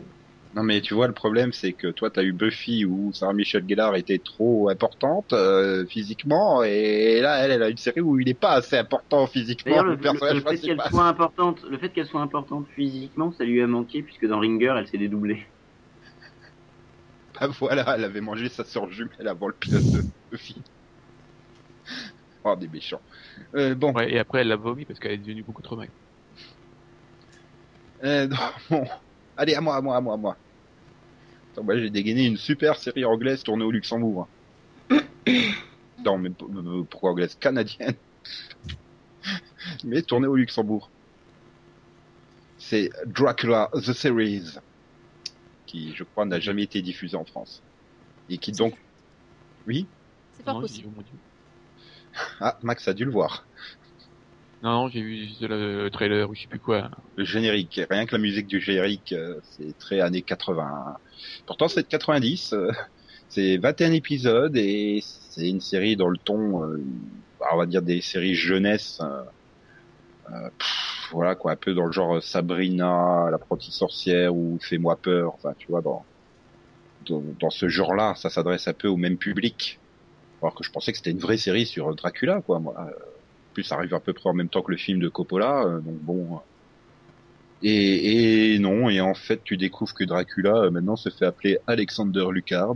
Non 0.56 0.62
mais 0.62 0.80
tu 0.80 0.94
vois, 0.94 1.06
le 1.06 1.12
problème 1.12 1.52
c'est 1.52 1.74
que 1.74 1.88
toi 1.88 2.08
t'as 2.08 2.22
eu 2.22 2.32
Buffy 2.32 2.86
où 2.86 3.12
Sarah 3.12 3.34
Michelle 3.34 3.68
Gellar 3.68 3.94
était 3.94 4.18
trop 4.18 4.70
importante 4.70 5.34
euh, 5.34 5.84
physiquement 5.84 6.62
et 6.62 7.20
là 7.20 7.44
elle, 7.44 7.50
elle 7.50 7.62
a 7.62 7.68
une 7.68 7.76
série 7.76 8.00
où 8.00 8.18
il 8.18 8.26
est 8.30 8.40
pas 8.40 8.52
assez 8.52 8.78
important 8.78 9.26
physiquement. 9.26 9.70
D'ailleurs, 9.70 9.84
le, 9.84 9.90
le 9.90 9.98
personnage 9.98 10.36
le 10.36 10.40
fait 10.40 10.58
qu'elle 10.58 10.80
soit 10.88 11.04
importante, 11.04 11.62
le 11.68 11.76
fait 11.76 11.90
qu'elle 11.90 12.06
soit 12.06 12.22
importante 12.22 12.66
physiquement, 12.74 13.32
ça 13.32 13.44
lui 13.44 13.60
a 13.60 13.66
manqué 13.66 14.02
puisque 14.02 14.26
dans 14.26 14.38
Ringer, 14.38 14.72
elle 14.78 14.88
s'est 14.88 14.98
dédoublée. 14.98 15.44
Bah 17.38 17.48
voilà, 17.48 17.96
elle 17.96 18.04
avait 18.04 18.22
mangé 18.22 18.48
sa 18.48 18.64
sœur 18.64 18.90
jumelle 18.90 19.28
avant 19.28 19.48
le 19.48 19.52
pilote 19.52 19.82
de, 19.92 20.36
film. 20.38 20.64
Oh, 22.44 22.56
des 22.56 22.68
méchants. 22.68 23.02
Euh, 23.54 23.74
bon, 23.74 23.92
Ouais, 23.92 24.10
et 24.10 24.18
après 24.18 24.40
elle 24.40 24.48
l'a 24.48 24.56
vomi 24.56 24.86
parce 24.86 24.98
qu'elle 24.98 25.12
est 25.12 25.18
devenue 25.18 25.42
beaucoup 25.42 25.60
trop 25.60 25.76
maigre. 25.76 25.92
euh, 28.04 28.26
non, 28.26 28.36
bon. 28.70 28.86
Allez, 29.36 29.54
à 29.54 29.60
moi, 29.60 29.76
à 29.76 29.82
moi, 29.82 29.96
à 29.96 30.00
moi, 30.00 30.14
à 30.14 30.16
moi. 30.16 30.36
Attends, 31.56 31.64
moi 31.64 31.78
j'ai 31.78 31.88
dégainé 31.88 32.26
une 32.26 32.36
super 32.36 32.78
série 32.78 33.06
anglaise 33.06 33.42
tournée 33.42 33.64
au 33.64 33.70
Luxembourg. 33.70 34.28
non, 36.04 36.18
mais 36.18 36.28
p- 36.28 36.44
euh, 36.44 36.84
pourquoi 36.90 37.12
anglaise? 37.12 37.34
Canadienne. 37.36 37.94
mais 39.84 40.02
tournée 40.02 40.26
au 40.26 40.36
Luxembourg. 40.36 40.90
C'est 42.58 42.90
Dracula 43.06 43.70
The 43.72 43.94
Series, 43.94 44.58
qui 45.64 45.94
je 45.94 46.04
crois 46.04 46.26
n'a 46.26 46.40
jamais 46.40 46.64
été 46.64 46.82
diffusé 46.82 47.16
en 47.16 47.24
France. 47.24 47.62
Et 48.28 48.36
qui 48.36 48.52
donc... 48.52 48.74
Oui? 49.66 49.86
C'est 50.36 50.42
pas 50.42 50.52
Non, 50.52 50.60
possible. 50.60 50.90
Ah, 52.38 52.58
Max 52.64 52.86
a 52.86 52.92
dû 52.92 53.06
le 53.06 53.12
voir. 53.12 53.46
Non, 54.66 54.88
j'ai 54.88 55.00
vu 55.00 55.28
le 55.42 55.88
trailer 55.90 56.28
ou 56.28 56.34
je 56.34 56.40
sais 56.40 56.48
plus 56.48 56.58
quoi. 56.58 56.90
le 57.14 57.24
générique. 57.24 57.80
Rien 57.88 58.04
que 58.04 58.16
la 58.16 58.18
musique 58.18 58.48
du 58.48 58.60
générique, 58.60 59.12
euh, 59.12 59.38
c'est 59.42 59.78
très 59.78 60.00
années 60.00 60.22
80. 60.22 60.96
Pourtant, 61.46 61.68
c'est 61.68 61.82
de 61.82 61.86
90. 61.86 62.52
euh, 62.52 62.72
c'est 63.28 63.58
21 63.58 63.92
épisodes 63.92 64.56
et 64.56 65.04
c'est 65.04 65.48
une 65.48 65.60
série 65.60 65.94
dans 65.94 66.08
le 66.08 66.18
ton, 66.18 66.64
euh, 66.64 66.82
on 67.52 67.56
va 67.56 67.66
dire 67.66 67.80
des 67.80 68.00
séries 68.00 68.34
jeunesse. 68.34 69.00
voilà 71.12 71.36
quoi, 71.36 71.52
un 71.52 71.56
peu 71.56 71.72
dans 71.72 71.86
le 71.86 71.92
genre 71.92 72.20
Sabrina, 72.20 73.28
l'apprentie 73.30 73.70
sorcière 73.70 74.34
ou 74.34 74.58
Fais-moi 74.60 74.96
peur. 74.96 75.34
Enfin, 75.34 75.54
tu 75.56 75.68
vois, 75.68 75.80
dans 75.80 76.04
dans, 77.08 77.50
ce 77.50 77.68
genre-là, 77.68 78.16
ça 78.16 78.30
s'adresse 78.30 78.66
un 78.66 78.72
peu 78.72 78.88
au 78.88 78.96
même 78.96 79.16
public. 79.16 79.78
Alors 80.42 80.56
que 80.56 80.64
je 80.64 80.72
pensais 80.72 80.90
que 80.90 80.98
c'était 80.98 81.12
une 81.12 81.20
vraie 81.20 81.36
série 81.36 81.66
sur 81.66 81.94
Dracula, 81.94 82.40
quoi. 82.40 82.58
Moi, 82.58 82.74
plus, 83.56 83.72
arrive 83.72 83.94
à 83.94 84.00
peu 84.00 84.12
près 84.12 84.28
en 84.28 84.34
même 84.34 84.48
temps 84.48 84.62
que 84.62 84.70
le 84.70 84.76
film 84.76 85.00
de 85.00 85.08
Coppola, 85.08 85.62
euh, 85.62 85.80
donc 85.80 85.98
bon. 86.00 86.40
Et, 87.62 88.54
et 88.54 88.58
non, 88.58 88.90
et 88.90 89.00
en 89.00 89.14
fait, 89.14 89.40
tu 89.42 89.56
découvres 89.56 89.94
que 89.94 90.04
Dracula 90.04 90.56
euh, 90.56 90.70
maintenant 90.70 90.96
se 90.96 91.08
fait 91.08 91.24
appeler 91.24 91.58
Alexander 91.66 92.26
Lucard, 92.30 92.74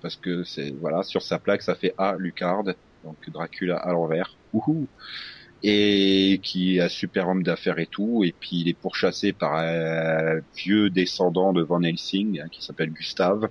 parce 0.00 0.16
que 0.16 0.44
c'est 0.44 0.70
voilà 0.80 1.02
sur 1.02 1.22
sa 1.22 1.38
plaque 1.40 1.62
ça 1.62 1.74
fait 1.74 1.92
A 1.98 2.14
Lucard, 2.16 2.62
donc 2.62 3.16
Dracula 3.28 3.76
à 3.76 3.92
l'envers. 3.92 4.36
Ouhou. 4.52 4.86
Et 5.64 6.40
qui 6.42 6.76
est 6.76 6.82
un 6.82 6.88
super 6.88 7.28
homme 7.28 7.42
d'affaires 7.42 7.78
et 7.78 7.86
tout, 7.86 8.22
et 8.22 8.32
puis 8.38 8.60
il 8.60 8.68
est 8.68 8.78
pourchassé 8.78 9.32
par 9.32 9.54
un 9.56 10.40
vieux 10.54 10.90
descendant 10.90 11.52
de 11.54 11.62
Van 11.62 11.82
Helsing 11.82 12.40
hein, 12.40 12.48
qui 12.50 12.62
s'appelle 12.62 12.90
Gustave, 12.90 13.48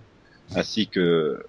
ainsi 0.56 0.88
que 0.88 1.44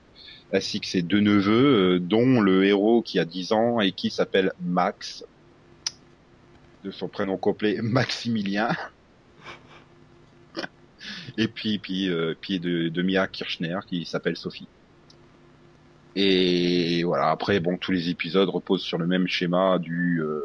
ainsi 0.52 0.80
que 0.80 0.86
ses 0.86 1.02
deux 1.02 1.20
neveux, 1.20 1.96
euh, 1.96 1.98
dont 1.98 2.40
le 2.40 2.64
héros 2.64 3.02
qui 3.02 3.18
a 3.18 3.24
10 3.24 3.52
ans 3.52 3.80
et 3.80 3.92
qui 3.92 4.10
s'appelle 4.10 4.52
Max, 4.60 5.24
de 6.84 6.90
son 6.90 7.08
prénom 7.08 7.36
complet 7.36 7.78
Maximilien. 7.82 8.70
Et 11.38 11.48
puis, 11.48 11.78
puis, 11.78 12.08
euh, 12.08 12.34
puis 12.40 12.60
de, 12.60 12.88
de 12.88 13.02
Mia 13.02 13.26
Kirchner 13.26 13.78
qui 13.86 14.04
s'appelle 14.04 14.36
Sophie. 14.36 14.68
Et 16.16 17.02
voilà. 17.04 17.30
Après, 17.30 17.58
bon, 17.58 17.76
tous 17.76 17.92
les 17.92 18.08
épisodes 18.08 18.48
reposent 18.48 18.82
sur 18.82 18.98
le 18.98 19.06
même 19.06 19.26
schéma 19.26 19.78
du, 19.78 20.20
euh, 20.22 20.40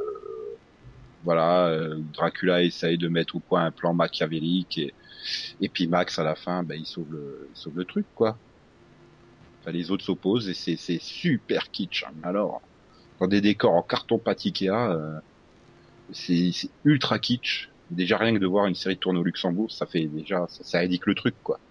voilà, 1.24 1.68
euh, 1.68 2.00
Dracula 2.14 2.64
essaye 2.64 2.98
de 2.98 3.08
mettre 3.08 3.36
au 3.36 3.40
point 3.40 3.66
un 3.66 3.72
plan 3.72 3.94
machiavélique 3.94 4.78
et, 4.78 4.94
et 5.62 5.70
puis 5.70 5.88
Max 5.88 6.18
à 6.18 6.24
la 6.24 6.36
fin, 6.36 6.64
ben, 6.64 6.76
il 6.80 6.86
sauve 6.86 7.12
le, 7.12 7.50
il 7.54 7.60
sauve 7.60 7.78
le 7.78 7.86
truc, 7.86 8.06
quoi. 8.16 8.38
Enfin, 9.62 9.72
les 9.72 9.92
autres 9.92 10.06
s'opposent 10.06 10.50
et 10.50 10.54
c'est, 10.54 10.78
c'est 10.78 11.00
super 11.02 11.72
kitsch. 11.72 12.04
hein. 12.06 12.14
Alors, 12.24 12.62
dans 13.20 13.28
des 13.28 13.42
décors 13.42 13.74
en 13.74 13.84
carton 13.84 14.20
pâte 14.20 14.46
Ikea, 14.46 14.70
euh, 14.92 15.20
c'est, 16.12 16.52
c'est 16.54 16.72
ultra 16.84 17.20
kitsch. 17.20 17.70
Déjà 17.90 18.18
rien 18.18 18.34
que 18.34 18.40
de 18.40 18.48
voir 18.48 18.68
une 18.68 18.76
série 18.76 19.00
tournée 19.00 19.20
au 19.20 19.24
Luxembourg, 19.24 19.72
ça 19.72 19.88
fait 19.88 20.08
déjà, 20.08 20.46
ça, 20.50 20.64
ça 20.64 20.80
indique 20.80 21.06
le 21.08 21.16
truc, 21.16 21.38
quoi. 21.44 21.62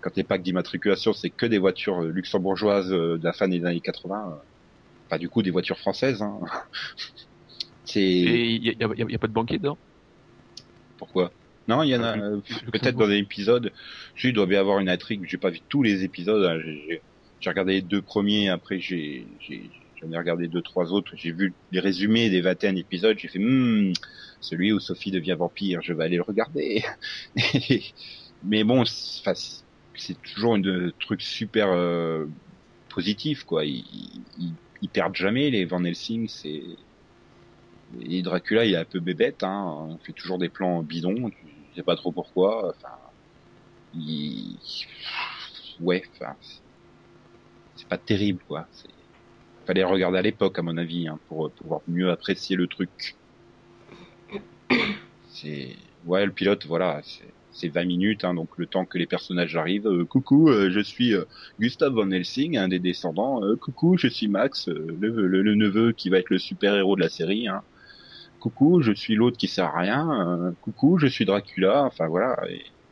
Quand 0.00 0.16
les 0.16 0.24
packs 0.24 0.42
d'immatriculation, 0.42 1.12
c'est 1.14 1.30
que 1.30 1.46
des 1.46 1.58
voitures 1.58 2.02
euh, 2.04 2.10
luxembourgeoises 2.12 2.92
euh, 2.92 3.18
de 3.18 3.24
la 3.24 3.32
fin 3.34 3.48
des 3.48 3.64
années 3.64 3.80
80, 3.82 4.32
euh, 4.32 4.36
pas 5.08 5.18
du 5.18 5.28
coup 5.30 5.42
des 5.42 5.50
voitures 5.52 5.78
françaises. 5.78 6.22
Hein. 6.22 6.40
c'est 7.84 8.00
Et 8.00 8.50
il 8.54 8.62
y 8.64 8.70
a, 8.70 8.72
y 8.72 9.02
a- 9.02 9.06
y 9.10 9.14
a 9.14 9.18
pas 9.18 9.26
de 9.28 9.32
banquier 9.32 9.58
dedans? 9.58 9.78
Pourquoi? 10.96 11.32
Non, 11.68 11.82
il 11.82 11.88
y 11.90 11.96
en 11.96 12.02
a 12.02 12.16
euh, 12.18 12.40
peut-être 12.72 12.96
dans 12.96 13.06
des 13.08 13.16
épisodes. 13.18 13.72
Si, 14.16 14.28
il 14.28 14.32
doit 14.34 14.46
bien 14.46 14.58
y 14.58 14.60
avoir 14.60 14.80
une 14.80 14.88
intrigue. 14.88 15.22
J'ai 15.24 15.38
pas 15.38 15.50
vu 15.50 15.60
tous 15.68 15.82
les 15.82 16.04
épisodes. 16.04 16.44
hein. 16.44 16.58
J'ai- 17.40 17.50
regardé 17.50 17.74
les 17.74 17.82
deux 17.82 18.02
premiers. 18.02 18.48
Après, 18.48 18.80
j'ai 18.80 19.26
j'en 20.00 20.10
ai 20.12 20.16
regardé 20.16 20.48
deux, 20.48 20.62
trois 20.62 20.92
autres. 20.92 21.12
J'ai 21.16 21.32
vu 21.32 21.54
les 21.72 21.80
résumés 21.80 22.30
des 22.30 22.40
21 22.40 22.76
épisodes. 22.76 23.18
J'ai 23.18 23.28
fait 23.28 23.38
hmm, 23.38 23.92
celui 24.40 24.72
où 24.72 24.80
Sophie 24.80 25.10
devient 25.10 25.36
vampire. 25.38 25.80
Je 25.82 25.92
vais 25.92 26.04
aller 26.04 26.16
le 26.16 26.22
regarder. 26.22 26.82
Mais 28.42 28.64
bon, 28.64 28.84
c'est 28.84 30.22
toujours 30.22 30.54
un 30.54 30.90
truc 30.98 31.20
super 31.20 31.68
euh, 31.70 32.26
positif, 32.88 33.44
quoi. 33.44 33.64
Ils, 33.64 33.84
ils, 34.38 34.54
ils 34.82 34.88
perdent 34.88 35.14
jamais 35.16 35.50
les 35.50 35.64
Van 35.66 35.84
Helsing. 35.84 36.28
C'est 36.28 36.62
et 38.00 38.22
Dracula, 38.22 38.64
il 38.64 38.74
est 38.74 38.76
un 38.76 38.84
peu 38.84 39.00
bébête, 39.00 39.42
hein. 39.42 39.88
On 39.90 39.98
fait 39.98 40.12
toujours 40.12 40.38
des 40.38 40.48
plans 40.48 40.82
bidons. 40.82 41.30
Tu 41.30 41.76
sais 41.76 41.82
pas 41.82 41.96
trop 41.96 42.12
pourquoi. 42.12 42.70
Enfin, 42.70 42.96
il... 43.94 44.56
ouais, 45.80 46.02
enfin, 46.14 46.36
pas 47.90 47.98
terrible, 47.98 48.40
quoi. 48.48 48.66
Fallait 49.66 49.84
regarder 49.84 50.18
à 50.18 50.22
l'époque, 50.22 50.58
à 50.58 50.62
mon 50.62 50.76
avis, 50.78 51.06
hein, 51.08 51.18
pour 51.28 51.50
pouvoir 51.50 51.82
mieux 51.88 52.10
apprécier 52.10 52.56
le 52.56 52.66
truc. 52.66 53.14
C'est, 55.28 55.76
ouais, 56.06 56.24
le 56.26 56.32
pilote, 56.32 56.66
voilà, 56.66 57.00
c'est 57.02 57.24
c'est 57.52 57.68
20 57.68 57.84
minutes, 57.84 58.24
hein, 58.24 58.32
donc 58.34 58.56
le 58.58 58.66
temps 58.66 58.84
que 58.84 58.96
les 58.96 59.06
personnages 59.06 59.56
arrivent. 59.56 59.88
Euh, 59.88 60.04
coucou, 60.04 60.48
euh, 60.50 60.70
je 60.70 60.78
suis 60.78 61.14
euh, 61.14 61.24
Gustave 61.58 61.92
Van 61.94 62.08
Helsing, 62.10 62.56
un 62.56 62.68
des 62.68 62.78
descendants. 62.78 63.42
Euh, 63.42 63.56
coucou, 63.56 63.96
je 63.98 64.06
suis 64.06 64.28
Max, 64.28 64.68
euh, 64.68 64.96
le, 65.00 65.26
le- 65.26 65.42
le 65.42 65.54
neveu 65.56 65.90
qui 65.92 66.10
va 66.10 66.18
être 66.18 66.30
le 66.30 66.38
super 66.38 66.76
héros 66.76 66.94
de 66.94 67.00
la 67.00 67.08
série. 67.08 67.48
Hein. 67.48 67.62
Coucou, 68.38 68.82
je 68.82 68.92
suis 68.92 69.16
l'autre 69.16 69.36
qui 69.36 69.48
sert 69.48 69.64
à 69.66 69.80
rien. 69.80 70.08
Euh, 70.28 70.52
coucou, 70.62 70.96
je 70.98 71.08
suis 71.08 71.24
Dracula. 71.24 71.82
Enfin 71.84 72.06
voilà, 72.06 72.36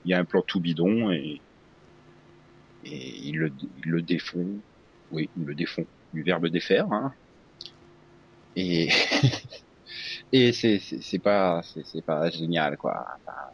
il 0.05 0.11
y 0.11 0.15
a 0.15 0.19
un 0.19 0.25
plan 0.25 0.43
tout 0.43 0.59
bidon 0.61 1.13
et 1.13 1.41
et 2.85 3.17
ils 3.29 3.37
le 3.39 3.53
ils 3.85 3.91
le 3.93 4.03
défont. 4.03 4.49
Oui, 5.11 5.29
le 5.37 5.55
défont. 5.55 5.87
Du 6.13 6.23
verbe 6.23 6.49
défaire. 6.49 6.91
Hein. 6.93 7.13
Et 8.57 8.89
et 10.33 10.53
c'est 10.53 10.79
c'est 10.79 11.19
pas 11.19 11.63
c'est 11.63 12.05
pas 12.05 12.31
génial 12.31 12.77
quoi. 12.77 13.07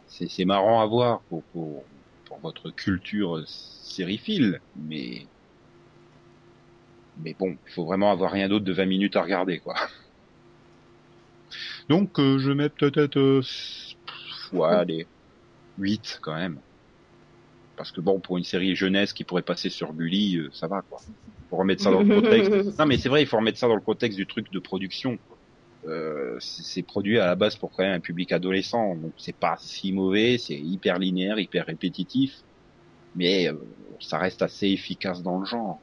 C'est 0.07 0.29
c'est 0.29 0.45
marrant 0.45 0.81
à 0.81 0.85
voir 0.85 1.21
pour 1.21 1.43
pour 1.43 1.83
pour 2.25 2.39
votre 2.39 2.69
culture 2.71 3.43
sériephile, 3.47 4.61
mais 4.75 5.25
mais 7.17 7.35
bon, 7.37 7.57
il 7.65 7.71
faut 7.71 7.85
vraiment 7.85 8.11
avoir 8.11 8.31
rien 8.31 8.49
d'autre 8.49 8.65
de 8.65 8.73
20 8.73 8.85
minutes 8.85 9.15
à 9.15 9.21
regarder 9.21 9.59
quoi. 9.59 9.75
Donc 11.89 12.19
euh, 12.19 12.39
je 12.39 12.51
mets 12.51 12.69
peut-être 12.69 13.17
euh, 13.17 13.41
ouais, 14.53 14.69
allez, 14.69 15.07
8 15.77 16.19
quand 16.21 16.35
même. 16.35 16.59
Parce 17.77 17.91
que 17.91 18.01
bon, 18.01 18.19
pour 18.19 18.37
une 18.37 18.43
série 18.43 18.75
jeunesse 18.75 19.13
qui 19.13 19.23
pourrait 19.23 19.41
passer 19.41 19.69
sur 19.69 19.93
Gulli, 19.93 20.37
euh, 20.37 20.49
ça 20.51 20.67
va 20.67 20.81
quoi. 20.81 20.99
Faut 21.49 21.57
remettre 21.57 21.83
ça 21.83 21.91
dans 21.91 22.01
le 22.01 22.21
contexte. 22.21 22.51
Non 22.79 22.85
mais 22.85 22.97
c'est 22.97 23.09
vrai, 23.09 23.21
il 23.21 23.27
faut 23.27 23.37
remettre 23.37 23.57
ça 23.57 23.67
dans 23.67 23.75
le 23.75 23.81
contexte 23.81 24.17
du 24.17 24.25
truc 24.25 24.51
de 24.51 24.59
production. 24.59 25.17
Euh, 25.87 26.37
c'est 26.39 26.81
produit 26.81 27.19
à 27.19 27.27
la 27.27 27.35
base 27.35 27.55
pour 27.55 27.71
quand 27.71 27.83
même 27.83 27.93
un 27.93 27.99
public 27.99 28.31
adolescent, 28.31 28.95
donc 28.95 29.13
c'est 29.17 29.35
pas 29.35 29.55
si 29.59 29.91
mauvais, 29.91 30.39
c'est 30.39 30.57
hyper 30.57 30.97
linéaire, 30.97 31.37
hyper 31.37 31.67
répétitif, 31.67 32.41
mais 33.15 33.47
euh, 33.47 33.53
ça 33.99 34.17
reste 34.17 34.41
assez 34.41 34.67
efficace 34.67 35.21
dans 35.21 35.39
le 35.39 35.45
genre. 35.45 35.79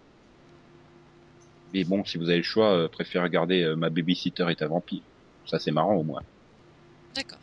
Mais 1.73 1.85
bon, 1.85 2.05
si 2.05 2.19
vous 2.19 2.29
avez 2.29 2.39
le 2.39 2.43
choix, 2.43 2.73
euh, 2.73 2.89
préférez 2.89 3.25
regarder 3.25 3.63
euh, 3.63 3.77
Ma 3.77 3.91
Babysitter 3.91 4.47
est 4.51 4.61
un 4.63 4.67
vampire. 4.67 5.03
Ça 5.47 5.59
c'est 5.59 5.71
marrant 5.71 5.95
au 5.95 6.03
moins, 6.03 6.23
D'accord. 7.15 7.39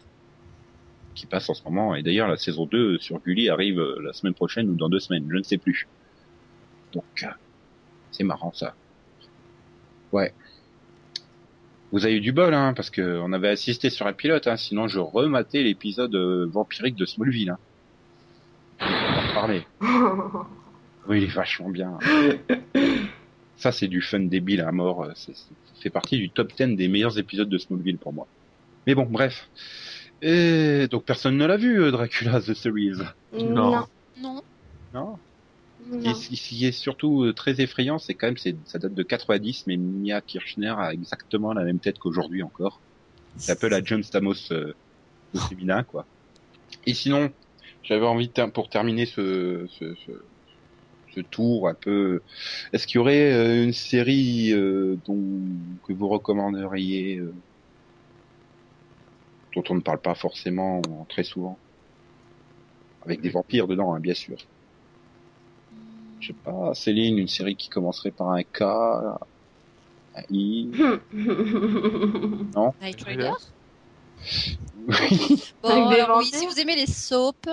qui 1.15 1.25
passe 1.25 1.49
en 1.49 1.53
ce 1.53 1.63
moment. 1.63 1.95
Et 1.95 2.03
d'ailleurs, 2.03 2.27
la 2.27 2.37
saison 2.37 2.65
2 2.65 2.99
sur 2.99 3.19
Gulli 3.19 3.49
arrive 3.49 3.79
euh, 3.79 4.01
la 4.03 4.13
semaine 4.13 4.33
prochaine 4.33 4.69
ou 4.69 4.75
dans 4.75 4.89
deux 4.89 4.99
semaines, 4.99 5.27
je 5.29 5.37
ne 5.37 5.43
sais 5.43 5.57
plus. 5.57 5.87
Donc, 6.93 7.03
euh, 7.23 7.27
c'est 8.11 8.23
marrant 8.23 8.51
ça. 8.53 8.73
Ouais. 10.11 10.33
Vous 11.91 12.05
avez 12.05 12.15
eu 12.17 12.19
du 12.21 12.31
bol, 12.31 12.53
hein, 12.53 12.73
parce 12.75 12.89
que 12.89 13.19
on 13.23 13.33
avait 13.33 13.49
assisté 13.49 13.89
sur 13.89 14.05
un 14.07 14.13
pilote, 14.13 14.47
hein, 14.47 14.57
sinon 14.57 14.87
je 14.87 14.99
rematais 14.99 15.63
l'épisode 15.63 16.13
euh, 16.15 16.45
vampirique 16.51 16.95
de 16.95 17.05
Smallville. 17.05 17.49
Hein. 17.51 17.57
On 18.81 18.85
va 18.85 19.29
en 19.29 19.33
parler. 19.33 19.67
Oui, 21.07 21.17
il 21.17 21.23
est 21.23 21.27
vachement 21.33 21.69
bien. 21.69 21.97
Ça, 23.57 23.71
c'est 23.71 23.87
du 23.87 23.99
fun 23.99 24.19
débile 24.19 24.61
à 24.61 24.71
mort. 24.71 25.07
c'est- 25.15 25.33
c'est- 25.33 25.49
Ça 25.73 25.81
fait 25.81 25.89
partie 25.89 26.17
du 26.19 26.29
top 26.29 26.53
10 26.55 26.75
des 26.75 26.87
meilleurs 26.87 27.17
épisodes 27.17 27.49
de 27.49 27.57
Smallville 27.57 27.97
pour 27.97 28.13
moi. 28.13 28.27
Mais 28.85 28.93
bon, 28.93 29.07
bref. 29.09 29.49
Et 30.21 30.87
donc 30.91 31.05
personne 31.05 31.35
ne 31.37 31.45
l'a 31.47 31.57
vu, 31.57 31.81
euh, 31.81 31.89
Dracula 31.89 32.39
The 32.41 32.53
Series. 32.53 32.97
Non. 33.33 33.85
non. 34.21 34.41
Non? 34.93 35.17
Ce 35.97 36.29
qui 36.29 36.65
est 36.65 36.71
surtout 36.71 37.23
euh, 37.23 37.33
très 37.33 37.61
effrayant, 37.61 37.99
c'est 37.99 38.15
quand 38.15 38.27
même, 38.27 38.37
c'est, 38.37 38.57
ça 38.67 38.79
date 38.79 38.93
de 38.93 39.03
90, 39.03 39.65
mais 39.67 39.77
Mia 39.77 40.21
Kirchner 40.21 40.75
a 40.77 40.93
exactement 40.93 41.53
la 41.53 41.63
même 41.63 41.79
tête 41.79 41.97
qu'aujourd'hui 41.99 42.43
encore. 42.43 42.83
C'est 43.37 43.53
un 43.53 43.55
peu 43.57 43.69
la 43.69 43.83
John 43.83 44.03
Stamos 44.03 44.51
euh, 44.51 44.73
au 45.33 45.39
féminin, 45.39 45.83
quoi. 45.83 46.09
Et 46.85 46.93
sinon, 46.95 47.31
j'avais 47.83 48.05
envie 48.07 48.29
de, 48.29 48.33
ter- 48.33 48.51
pour 48.53 48.69
terminer 48.69 49.05
ce, 49.07 49.67
ce, 49.69 49.95
ce, 49.95 50.11
ce 51.07 51.19
tour 51.21 51.67
un 51.69 51.75
peu, 51.75 52.23
est-ce 52.73 52.87
qu'il 52.87 52.97
y 52.97 53.01
aurait 53.01 53.33
euh, 53.33 53.63
une 53.63 53.73
série 53.73 54.53
euh, 54.53 54.97
dont 55.05 55.43
que 55.83 55.93
vous 55.93 56.09
recommanderiez, 56.09 57.17
euh, 57.19 57.43
dont 59.53 59.63
on 59.69 59.75
ne 59.75 59.81
parle 59.81 60.01
pas 60.01 60.15
forcément 60.15 60.81
très 61.07 61.23
souvent, 61.23 61.61
avec 63.01 63.19
des 63.19 63.29
vampires 63.29 63.67
dedans, 63.67 63.93
hein, 63.93 63.99
bien 63.99 64.13
sûr. 64.13 64.37
Je 66.19 66.27
sais 66.27 66.33
pas, 66.33 66.73
Céline, 66.73 67.17
une 67.17 67.27
série 67.27 67.55
qui 67.55 67.69
commencerait 67.69 68.11
par 68.11 68.29
un 68.31 68.43
K, 68.43 68.61
un 68.61 69.17
I. 70.29 70.67
Night 72.81 73.03
Rider? 73.03 73.31
Oui. 74.87 75.43
Bon, 75.61 75.87
alors 75.87 76.17
oui, 76.17 76.25
si 76.25 76.45
vous 76.45 76.59
aimez 76.59 76.75
les 76.75 76.87
soaps, 76.87 77.49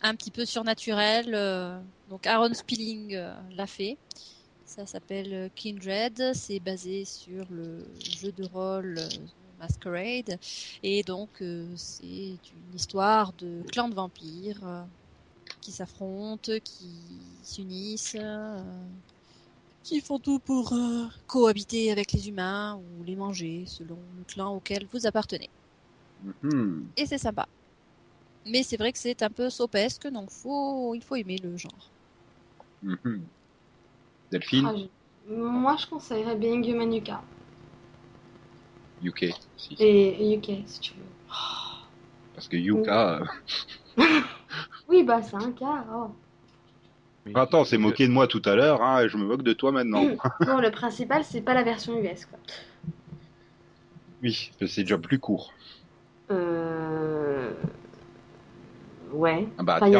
un 0.00 0.14
petit 0.14 0.30
peu 0.30 0.44
surnaturel, 0.44 1.32
euh, 1.34 1.78
donc 2.08 2.26
Aaron 2.26 2.54
Spilling 2.54 3.14
euh, 3.14 3.34
l'a 3.56 3.66
fait. 3.66 3.98
Ça 4.64 4.86
s'appelle 4.86 5.34
euh, 5.34 5.48
Kindred. 5.54 6.32
C'est 6.34 6.58
basé 6.60 7.04
sur 7.04 7.44
le 7.50 7.86
jeu 7.98 8.32
de 8.32 8.44
rôle 8.44 8.96
Masquerade. 9.58 10.38
Et 10.82 11.02
donc, 11.02 11.28
euh, 11.42 11.66
c'est 11.76 12.38
une 12.52 12.74
histoire 12.74 13.32
de 13.34 13.62
clan 13.70 13.88
de 13.88 13.94
vampires 13.94 14.60
euh, 14.64 14.82
qui 15.62 15.72
s'affrontent, 15.72 16.52
qui 16.64 17.40
s'unissent, 17.44 18.16
euh, 18.20 18.62
qui 19.84 20.00
font 20.00 20.18
tout 20.18 20.40
pour 20.40 20.72
euh, 20.72 21.06
cohabiter 21.28 21.92
avec 21.92 22.12
les 22.12 22.28
humains 22.28 22.76
ou 22.76 23.04
les 23.04 23.16
manger 23.16 23.64
selon 23.66 23.98
le 24.16 24.24
clan 24.24 24.56
auquel 24.56 24.86
vous 24.92 25.06
appartenez 25.06 25.50
Mhm. 26.24 26.92
et 26.96 27.06
c'est 27.06 27.18
sympa. 27.18 27.48
Mais 28.46 28.62
c'est 28.62 28.76
vrai 28.76 28.92
que 28.92 28.98
c'est 28.98 29.22
un 29.22 29.30
peu 29.30 29.50
sopesque, 29.50 30.06
donc 30.08 30.30
faut, 30.30 30.94
il 30.94 31.02
faut 31.02 31.16
aimer 31.16 31.38
le 31.38 31.56
genre. 31.56 31.90
Mhm. 32.82 33.26
Delphine, 34.30 34.66
Ah, 34.66 34.74
je- 34.76 34.88
Moi, 35.34 35.76
je 35.76 35.86
conseillerais 35.86 36.34
Being 36.36 36.64
Human 36.66 36.92
Yuka. 36.92 37.22
UK. 39.02 39.32
Si. 39.56 39.76
Et 39.78 40.08
et 40.32 40.36
UK, 40.36 40.64
si 40.66 40.80
tu 40.80 40.94
veux. 40.94 41.04
Parce 42.34 42.48
que 42.48 42.56
Yuka. 42.56 43.20
euh, 43.20 43.24
Oui, 44.88 45.02
bah 45.02 45.22
c'est 45.22 45.36
un 45.36 45.52
quart. 45.52 45.84
Oh. 45.94 46.10
Attends, 47.34 47.64
c'est 47.64 47.78
moqué 47.78 48.06
de 48.06 48.12
moi 48.12 48.26
tout 48.26 48.42
à 48.44 48.56
l'heure, 48.56 48.82
hein, 48.82 49.02
et 49.02 49.08
je 49.08 49.16
me 49.16 49.24
moque 49.24 49.42
de 49.42 49.52
toi 49.52 49.72
maintenant. 49.72 50.04
Mm. 50.04 50.16
Non, 50.46 50.60
le 50.60 50.70
principal, 50.70 51.24
c'est 51.24 51.40
pas 51.40 51.54
la 51.54 51.62
version 51.62 51.96
US, 51.98 52.26
quoi. 52.26 52.38
Oui, 54.22 54.50
c'est 54.66 54.82
déjà 54.82 54.98
plus 54.98 55.18
court. 55.18 55.52
Euh... 56.30 57.52
Ouais. 59.12 59.46
Ah 59.58 59.62
bah, 59.62 59.74
enfin, 59.76 59.90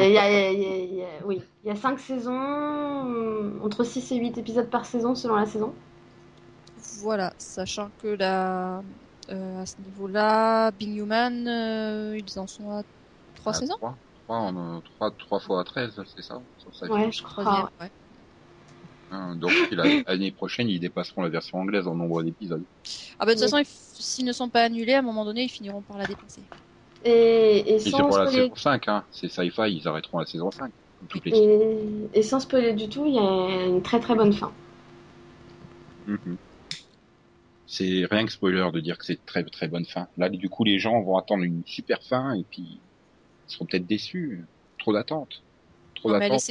oui, 1.26 1.42
il 1.64 1.68
y 1.68 1.70
a 1.70 1.76
5 1.76 1.98
saisons, 1.98 3.04
mm, 3.04 3.60
entre 3.62 3.84
6 3.84 4.12
et 4.12 4.16
8 4.16 4.38
épisodes 4.38 4.70
par 4.70 4.86
saison 4.86 5.14
selon 5.14 5.36
la 5.36 5.46
saison. 5.46 5.74
Voilà, 7.02 7.32
sachant 7.38 7.90
que 8.02 8.08
là, 8.08 8.82
euh, 9.30 9.62
à 9.62 9.66
ce 9.66 9.76
niveau-là, 9.84 10.70
Big 10.72 10.96
Human, 10.96 11.46
euh, 11.46 12.18
ils 12.18 12.38
en 12.38 12.46
sont 12.46 12.70
à 12.70 12.82
3 13.36 13.52
saisons 13.52 13.76
en 14.38 14.76
euh, 14.76 14.80
3, 14.96 15.10
3 15.12 15.40
fois 15.40 15.64
13, 15.64 16.00
c'est 16.14 16.22
ça, 16.22 16.40
Ouais, 16.88 17.12
je 17.12 17.22
crois 17.22 17.70
ouais. 17.80 17.90
Hein, 19.10 19.36
donc 19.36 19.52
l'année 19.72 20.30
prochaine, 20.30 20.68
ils 20.68 20.80
dépasseront 20.80 21.22
la 21.22 21.28
version 21.28 21.58
anglaise 21.58 21.86
en 21.86 21.94
nombre 21.94 22.22
d'épisodes. 22.22 22.62
Ah 23.18 23.26
bah 23.26 23.34
de 23.34 23.40
toute 23.40 23.50
façon, 23.50 23.62
s'ils 23.64 24.24
ne 24.24 24.32
sont 24.32 24.48
pas 24.48 24.62
annulés, 24.62 24.94
à 24.94 25.00
un 25.00 25.02
moment 25.02 25.24
donné, 25.24 25.44
ils 25.44 25.50
finiront 25.50 25.82
par 25.82 25.98
la 25.98 26.06
dépasser. 26.06 26.40
Et, 27.04 27.78
sans 27.78 27.84
c'est 27.84 27.90
pour 27.90 28.12
spoiler... 28.12 28.24
la 28.24 28.30
saison 28.30 28.54
5, 28.54 28.88
hein. 28.88 29.04
c'est 29.10 29.28
sci-fi, 29.28 29.62
ils 29.68 29.86
arrêteront 29.86 30.18
la 30.18 30.26
saison 30.26 30.50
5. 30.50 30.70
Et... 31.26 32.22
sans 32.22 32.40
spoiler 32.40 32.72
du 32.74 32.88
tout, 32.88 33.04
il 33.06 33.14
y 33.14 33.18
a 33.18 33.66
une 33.66 33.82
très 33.82 34.00
très 34.00 34.14
bonne 34.14 34.32
fin. 34.32 34.52
Mm-hmm. 36.08 36.36
C'est 37.66 38.06
rien 38.10 38.24
que 38.24 38.32
spoiler 38.32 38.70
de 38.72 38.80
dire 38.80 38.98
que 38.98 39.04
c'est 39.04 39.24
très 39.26 39.42
très 39.44 39.66
bonne 39.66 39.84
fin. 39.84 40.06
Là, 40.16 40.28
du 40.28 40.48
coup, 40.48 40.64
les 40.64 40.78
gens 40.78 41.00
vont 41.00 41.16
attendre 41.16 41.42
une 41.42 41.62
super 41.66 42.02
fin 42.02 42.34
et 42.34 42.44
puis 42.48 42.78
seront 43.52 43.66
peut-être 43.66 43.86
déçus. 43.86 44.44
Trop 44.78 44.92
d'attente. 44.92 45.42
Trop 45.96 46.10
d'attente. 46.10 46.44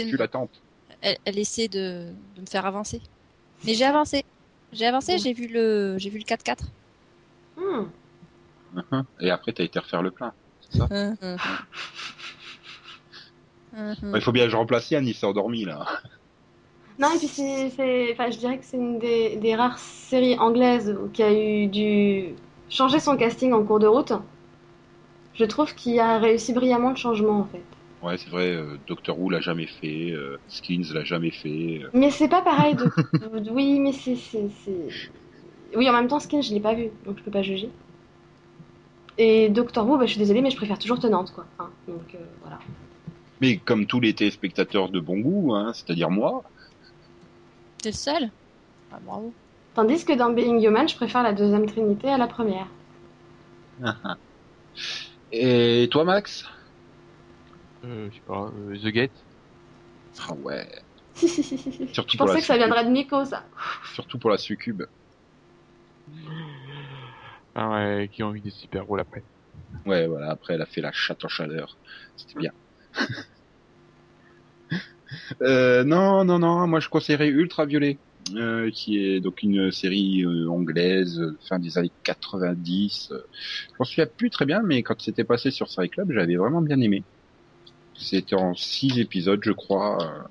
Elle, 1.01 1.17
elle 1.25 1.39
essaie 1.39 1.67
de, 1.67 2.13
de 2.35 2.41
me 2.41 2.45
faire 2.45 2.65
avancer. 2.65 3.01
Mais 3.65 3.73
j'ai 3.73 3.85
avancé. 3.85 4.23
J'ai 4.71 4.85
avancé, 4.85 5.17
j'ai 5.17 5.33
vu 5.33 5.47
le, 5.47 5.97
j'ai 5.97 6.09
vu 6.09 6.17
le 6.17 6.23
4-4. 6.23 6.63
Hmm. 7.57 7.85
Mhm. 8.73 9.03
Et 9.19 9.29
après, 9.29 9.51
t'as 9.53 9.63
été 9.63 9.79
refaire 9.79 10.01
le 10.01 10.11
plein. 10.11 10.33
C'est 10.61 10.77
ça? 10.77 10.87
Hum, 10.91 11.15
hum. 11.21 11.37
Hum, 13.73 13.95
Il 14.15 14.21
faut 14.21 14.31
bien 14.31 14.45
que 14.45 14.51
je 14.51 14.55
remplace 14.57 14.89
Yann, 14.91 15.05
il 15.07 15.13
s'est 15.15 15.25
endormi 15.25 15.65
là. 15.65 15.85
Non, 16.99 17.09
et 17.15 17.17
puis 17.17 17.27
c'est, 17.27 17.69
c'est- 17.71 18.11
enfin, 18.13 18.29
je 18.29 18.37
dirais 18.37 18.57
que 18.57 18.65
c'est 18.65 18.77
une 18.77 18.99
des, 18.99 19.35
des 19.37 19.55
rares 19.55 19.79
séries 19.79 20.37
anglaises 20.37 20.97
qui 21.13 21.23
a 21.23 21.31
eu 21.33 21.67
dû 21.67 22.35
changer 22.69 22.99
son 22.99 23.17
casting 23.17 23.53
en 23.53 23.63
cours 23.63 23.79
de 23.79 23.87
route. 23.87 24.13
Je 25.41 25.45
trouve 25.47 25.73
qu'il 25.73 25.99
a 25.99 26.19
réussi 26.19 26.53
brillamment 26.53 26.91
le 26.91 26.95
changement 26.95 27.39
en 27.39 27.45
fait. 27.45 27.63
Ouais, 28.03 28.15
c'est 28.19 28.29
vrai, 28.29 28.51
euh, 28.55 28.77
Doctor 28.87 29.19
Who 29.19 29.31
l'a 29.31 29.41
jamais 29.41 29.65
fait, 29.65 30.11
euh, 30.11 30.37
Skins 30.47 30.83
l'a 30.93 31.03
jamais 31.03 31.31
fait. 31.31 31.81
euh. 31.83 31.89
Mais 31.95 32.11
c'est 32.11 32.27
pas 32.27 32.43
pareil 32.43 32.75
de... 32.75 32.85
Oui, 33.51 33.79
mais 33.79 33.91
c'est, 33.91 34.15
c'est, 34.15 34.49
c'est- 34.63 35.75
Oui, 35.75 35.89
en 35.89 35.93
même 35.93 36.07
temps, 36.07 36.19
Skin, 36.19 36.41
je 36.41 36.53
l'ai 36.53 36.59
pas 36.59 36.75
vu, 36.75 36.91
donc 37.07 37.17
je 37.17 37.23
peux 37.23 37.31
pas 37.31 37.41
juger. 37.41 37.69
Et 39.17 39.49
Doctor 39.49 39.87
Who, 39.89 39.97
bah, 39.97 40.05
je 40.05 40.11
suis 40.11 40.19
désolée, 40.19 40.43
mais 40.43 40.51
je 40.51 40.57
préfère 40.57 40.77
toujours 40.77 40.99
Tenante, 40.99 41.31
quoi. 41.33 41.45
Hein, 41.57 41.69
donc 41.87 42.13
euh, 42.13 42.19
voilà. 42.41 42.59
Mais 43.39 43.57
comme 43.57 43.87
tous 43.87 43.99
les 43.99 44.13
téléspectateurs 44.13 44.89
de 44.89 44.99
bon 44.99 45.17
goût, 45.19 45.55
hein, 45.55 45.71
c'est-à-dire 45.73 46.11
moi, 46.11 46.43
T'es 47.81 47.89
le 47.89 47.95
seul? 47.95 48.31
Ah, 48.91 48.99
Bravo. 49.03 49.33
Tandis 49.73 50.05
que 50.05 50.13
dans 50.13 50.29
Being 50.31 50.63
Human, 50.63 50.87
je 50.87 50.95
préfère 50.95 51.23
la 51.23 51.33
deuxième 51.33 51.65
trinité 51.65 52.09
à 52.09 52.19
la 52.19 52.27
première. 52.27 52.67
Et 55.31 55.87
toi, 55.91 56.03
Max 56.03 56.45
Euh, 57.83 58.09
je 58.09 58.15
sais 58.15 58.21
pas, 58.25 58.51
euh, 58.53 58.77
The 58.77 58.87
Gate. 58.87 59.11
Ah 60.27 60.33
ouais, 60.33 60.67
Si, 61.15 61.27
si, 61.27 61.43
si, 61.43 61.57
si, 61.57 61.71
si. 61.71 61.93
Surtout 61.93 62.13
Je 62.13 62.17
pensais 62.17 62.39
que 62.39 62.45
ça 62.45 62.57
viendrait 62.57 62.85
de 62.85 62.89
Nico, 62.89 63.23
ça. 63.25 63.45
surtout 63.95 64.19
pour 64.19 64.29
la 64.29 64.37
succube. 64.37 64.83
Ah 67.55 67.69
ouais, 67.69 68.09
qui 68.11 68.23
ont 68.23 68.33
eu 68.33 68.39
des 68.39 68.49
super 68.49 68.85
rôles 68.85 68.99
après. 68.99 69.23
Ouais, 69.85 70.07
voilà, 70.07 70.31
après 70.31 70.53
elle 70.53 70.61
a 70.61 70.65
fait 70.65 70.81
la 70.81 70.91
chatte 70.91 71.23
en 71.25 71.27
chaleur. 71.27 71.77
C'était 72.15 72.39
bien. 72.39 72.51
euh, 75.41 75.83
non, 75.83 76.23
non, 76.23 76.39
non, 76.39 76.67
moi 76.67 76.79
je 76.79 76.89
conseillerais 76.89 77.27
Ultraviolet, 77.27 77.97
euh, 78.37 78.69
qui 78.71 78.97
est 78.99 79.19
donc 79.19 79.43
une 79.43 79.71
série 79.71 80.23
euh, 80.23 80.47
anglaise, 80.49 81.19
euh, 81.19 81.37
fin 81.47 81.59
des 81.59 81.77
années 81.77 81.91
90. 82.03 83.09
Euh, 83.11 83.19
Je 83.69 83.73
m'en 83.79 83.85
souviens 83.85 84.07
plus 84.07 84.29
très 84.29 84.45
bien, 84.45 84.61
mais 84.63 84.83
quand 84.83 84.99
c'était 85.01 85.23
passé 85.23 85.51
sur 85.51 85.69
Série 85.69 85.89
Club, 85.89 86.11
j'avais 86.11 86.35
vraiment 86.35 86.61
bien 86.61 86.79
aimé. 86.81 87.03
C'était 87.95 88.35
en 88.35 88.53
six 88.55 88.99
épisodes, 88.99 89.41
je 89.43 89.51
crois, 89.51 89.97
euh, 90.03 90.23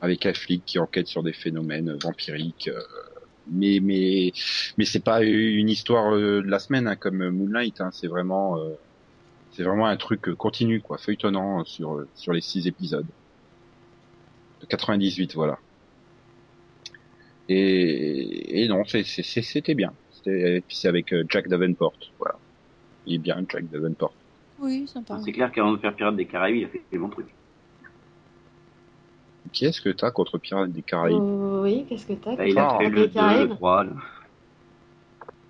avec 0.00 0.26
un 0.26 0.34
flic 0.34 0.64
qui 0.66 0.78
enquête 0.78 1.08
sur 1.08 1.22
des 1.22 1.32
phénomènes 1.32 1.96
vampiriques. 2.02 2.70
mais 3.46 3.80
mais 3.82 4.32
mais 4.78 4.84
c'est 4.84 5.00
pas 5.04 5.22
une 5.24 5.68
histoire 5.70 6.12
de 6.16 6.42
la 6.46 6.58
semaine 6.58 6.88
hein, 6.88 6.96
comme 6.96 7.28
Moonlight. 7.30 7.80
Hein, 7.80 7.90
c'est 7.92 8.08
vraiment 8.08 8.58
c'est 9.52 9.64
vraiment 9.64 9.86
un 9.86 9.96
truc 9.96 10.34
continu, 10.36 10.80
quoi, 10.82 10.98
feuilletonnant 10.98 11.64
sur 11.64 12.06
sur 12.14 12.32
les 12.32 12.40
six 12.42 12.66
épisodes. 12.66 13.06
De 14.60 14.66
98, 14.66 15.34
voilà. 15.34 15.58
Et, 17.54 18.62
et 18.62 18.68
non, 18.68 18.82
c'était 18.84 19.74
bien. 19.74 19.92
Et 20.26 20.62
puis 20.66 20.76
c'est 20.76 20.88
avec 20.88 21.12
euh, 21.12 21.24
Jack 21.28 21.48
Davenport, 21.48 21.94
voilà. 22.18 22.34
Il 23.06 23.14
est 23.16 23.18
bien, 23.18 23.44
Jack 23.48 23.68
Davenport. 23.68 24.14
Oui, 24.60 24.86
sympa. 24.86 25.20
C'est 25.24 25.32
clair 25.32 25.50
qu'avant 25.52 25.72
de 25.72 25.78
faire 25.78 25.94
Pirates 25.94 26.16
des 26.16 26.26
Caraïbes, 26.26 26.56
il 26.56 26.64
a 26.64 26.68
fait 26.68 26.82
des 26.90 26.98
bons 26.98 27.08
trucs. 27.10 27.34
Qui 29.52 29.66
est-ce 29.66 29.80
que 29.82 29.90
t'as 29.90 30.10
contre 30.10 30.38
Pirates 30.38 30.72
des 30.72 30.82
Caraïbes? 30.82 31.18
Euh, 31.18 31.62
oui, 31.62 31.84
qu'est-ce 31.88 32.06
que 32.06 32.14
t'as 32.14 32.36
Bah, 32.36 32.46
il 32.46 32.58
a 32.58 32.68
Ah, 32.70 32.78
fait 32.78 32.88
Des 32.88 32.96
le 32.96 33.06
2, 33.08 33.08
le 33.08 33.14
Caraïbes? 33.14 33.50
3. 33.50 33.84
le- 33.84 33.90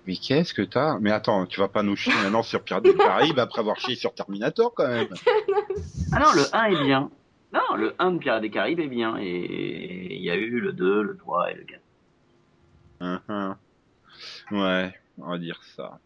Mais 0.05 0.15
qu'est-ce 0.15 0.53
que 0.53 0.63
t'as? 0.63 0.97
Mais 0.99 1.11
attends, 1.11 1.45
tu 1.45 1.59
vas 1.61 1.69
pas 1.69 1.83
nous 1.83 1.95
chier 1.95 2.13
maintenant 2.15 2.43
sur 2.43 2.63
Pirates 2.63 2.83
des 2.83 2.93
Caraïbes 2.95 3.39
après 3.39 3.59
avoir 3.59 3.79
chié 3.79 3.95
sur 3.95 4.13
Terminator 4.13 4.73
quand 4.75 4.87
même. 4.87 5.07
Ah 6.15 6.19
non, 6.19 6.31
le 6.35 6.55
1 6.55 6.65
est 6.65 6.83
bien. 6.83 7.09
Non, 7.53 7.75
le 7.75 7.93
1 7.97 8.11
de 8.11 8.17
Pirates 8.19 8.41
des 8.41 8.49
Caraïbes 8.51 8.79
est 8.79 8.87
bien. 8.87 9.17
Et 9.19 10.15
il 10.15 10.21
y 10.23 10.29
a 10.29 10.35
eu 10.35 10.59
le 10.59 10.73
2, 10.73 11.01
le 11.01 11.17
3 11.17 11.49
et 11.51 11.55
le 11.55 11.63
4. 11.63 11.82
Hum. 13.03 13.55
Ouais, 14.51 14.93
on 15.17 15.29
va 15.31 15.37
dire 15.37 15.61
ça. 15.75 15.99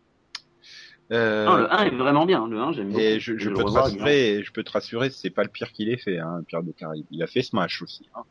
Euh, 1.12 1.45
Non, 1.45 1.56
le 1.58 1.72
1 1.74 1.84
est 1.86 1.89
vraiment 1.95 2.26
bien. 2.26 2.48
Le 2.48 2.60
1, 2.60 2.72
j'aime. 2.74 2.91
Et 2.98 3.20
je, 3.20 3.34
peux 3.34 3.64
rassurer, 3.64 4.43
je 4.43 4.52
peux 4.52 4.64
te 4.64 4.72
rassurer, 4.72 5.10
c'est 5.10 5.30
pas 5.30 5.43
le 5.43 5.50
pire 5.50 5.72
qu'il 5.72 5.89
ait 5.89 5.98
fait, 5.98 6.18
hein, 6.18 6.41
Pierre 6.48 6.62
Caraïbes. 6.78 7.06
Il 7.12 7.24
a 7.24 7.28
fait 7.28 7.41
Smash 7.41 7.82
aussi. 7.82 8.08
Hein. 8.16 8.24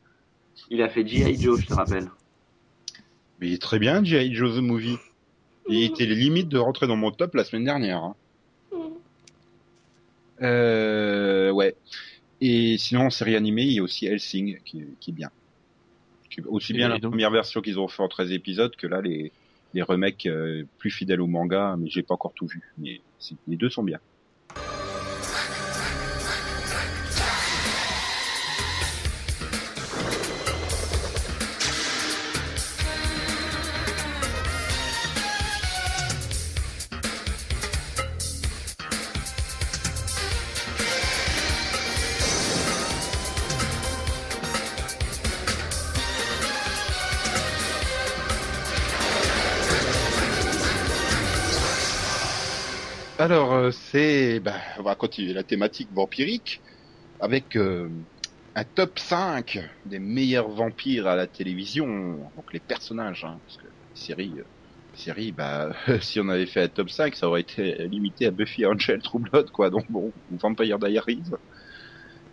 Il 0.71 0.83
a 0.83 0.89
fait 0.89 1.07
G.I. 1.07 1.41
Joe, 1.41 1.61
je 1.61 1.67
te 1.67 1.75
rappelle. 1.75 2.11
Mais 3.41 3.49
il 3.49 3.55
est 3.55 3.63
très 3.63 3.79
bien, 3.79 4.03
G.I. 4.05 4.35
Joe 4.35 4.57
The 4.57 4.61
Movie. 4.63 4.99
Il 5.69 5.83
était 5.85 6.07
les 6.07 6.15
limites 6.15 6.49
de 6.49 6.59
rentrer 6.59 6.87
dans 6.87 6.97
mon 6.97 7.11
top 7.11 7.35
la 7.35 7.45
semaine 7.45 7.65
dernière. 7.65 7.99
hein. 8.03 8.15
Euh, 10.43 11.51
ouais. 11.51 11.75
Et 12.41 12.77
sinon, 12.79 13.07
en 13.07 13.11
série 13.11 13.37
animée, 13.37 13.63
il 13.65 13.73
y 13.73 13.79
a 13.79 13.83
aussi 13.83 14.07
Helsing 14.07 14.59
qui, 14.65 14.85
qui 15.01 15.11
est 15.11 15.15
bien. 15.15 15.31
Aussi 16.47 16.73
bien 16.73 16.89
la 16.89 16.99
première 16.99 17.31
version 17.31 17.61
qu'ils 17.61 17.79
ont 17.79 17.89
fait 17.89 18.03
en 18.03 18.09
13 18.09 18.33
épisodes 18.33 18.75
que 18.77 18.87
là, 18.87 19.01
les, 19.01 19.33
les 19.75 19.83
remakes 19.83 20.27
euh, 20.27 20.65
plus 20.79 20.91
fidèles 20.91 21.21
au 21.21 21.27
manga, 21.27 21.77
mais 21.79 21.89
j'ai 21.89 22.03
pas 22.03 22.15
encore 22.15 22.33
tout 22.35 22.47
vu. 22.47 22.73
Mais 22.79 23.01
les 23.47 23.57
deux 23.57 23.71
sont 23.71 23.83
bien. 23.83 24.01
C'est, 53.71 54.41
bah, 54.41 54.61
on 54.79 54.83
va 54.83 54.95
continuer 54.95 55.33
la 55.33 55.43
thématique 55.43 55.89
vampirique 55.93 56.61
avec 57.21 57.57
euh, 57.57 57.89
un 58.55 58.65
top 58.65 58.99
5 58.99 59.59
des 59.85 59.99
meilleurs 59.99 60.49
vampires 60.49 61.07
à 61.07 61.17
la 61.17 61.27
télévision, 61.27 61.87
donc 62.37 62.53
les 62.53 62.61
personnages, 62.61 63.25
hein, 63.25 63.39
parce 63.45 63.59
que 63.59 63.67
les 63.67 64.01
séries, 64.01 65.29
euh, 65.29 65.33
bah, 65.33 65.73
si 66.01 66.21
on 66.21 66.29
avait 66.29 66.47
fait 66.47 66.63
un 66.63 66.69
top 66.69 66.91
5, 66.91 67.15
ça 67.15 67.29
aurait 67.29 67.43
été 67.43 67.87
limité 67.89 68.27
à 68.27 68.31
Buffy, 68.31 68.67
Angel, 68.67 69.01
True 69.03 69.21
Blood, 69.21 69.51
quoi. 69.51 69.71
Donc 69.71 69.91
bon, 69.91 70.13
ou 70.31 70.37
Vampire 70.39 70.79
Diaries. 70.79 71.23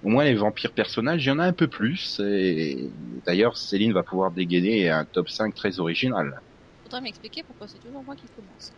Au 0.04 0.10
moins 0.10 0.26
les 0.26 0.36
vampires 0.36 0.74
personnages, 0.74 1.26
il 1.26 1.30
y 1.30 1.32
en 1.32 1.40
a 1.40 1.46
un 1.46 1.54
peu 1.54 1.68
plus. 1.68 2.20
Et 2.20 2.90
d'ailleurs, 3.26 3.56
Céline 3.56 3.94
va 3.94 4.04
pouvoir 4.04 4.32
dégainer 4.32 4.90
un 4.90 5.06
top 5.06 5.30
5 5.30 5.56
très 5.56 5.80
original. 5.80 6.42
Faudrait 6.84 7.02
m'expliquer 7.02 7.44
pourquoi 7.44 7.68
c'est 7.68 7.80
toujours 7.80 8.04
moi 8.04 8.16
qui 8.16 8.28
commence. 8.36 8.74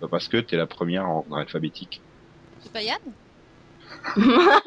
Pas 0.00 0.08
Parce 0.08 0.28
que 0.28 0.36
t'es 0.38 0.56
la 0.56 0.66
première 0.66 1.06
en 1.08 1.18
ordre 1.18 1.36
alphabétique. 1.38 2.00
C'est 2.62 2.72
pas 2.72 2.82
Yann? 2.82 2.98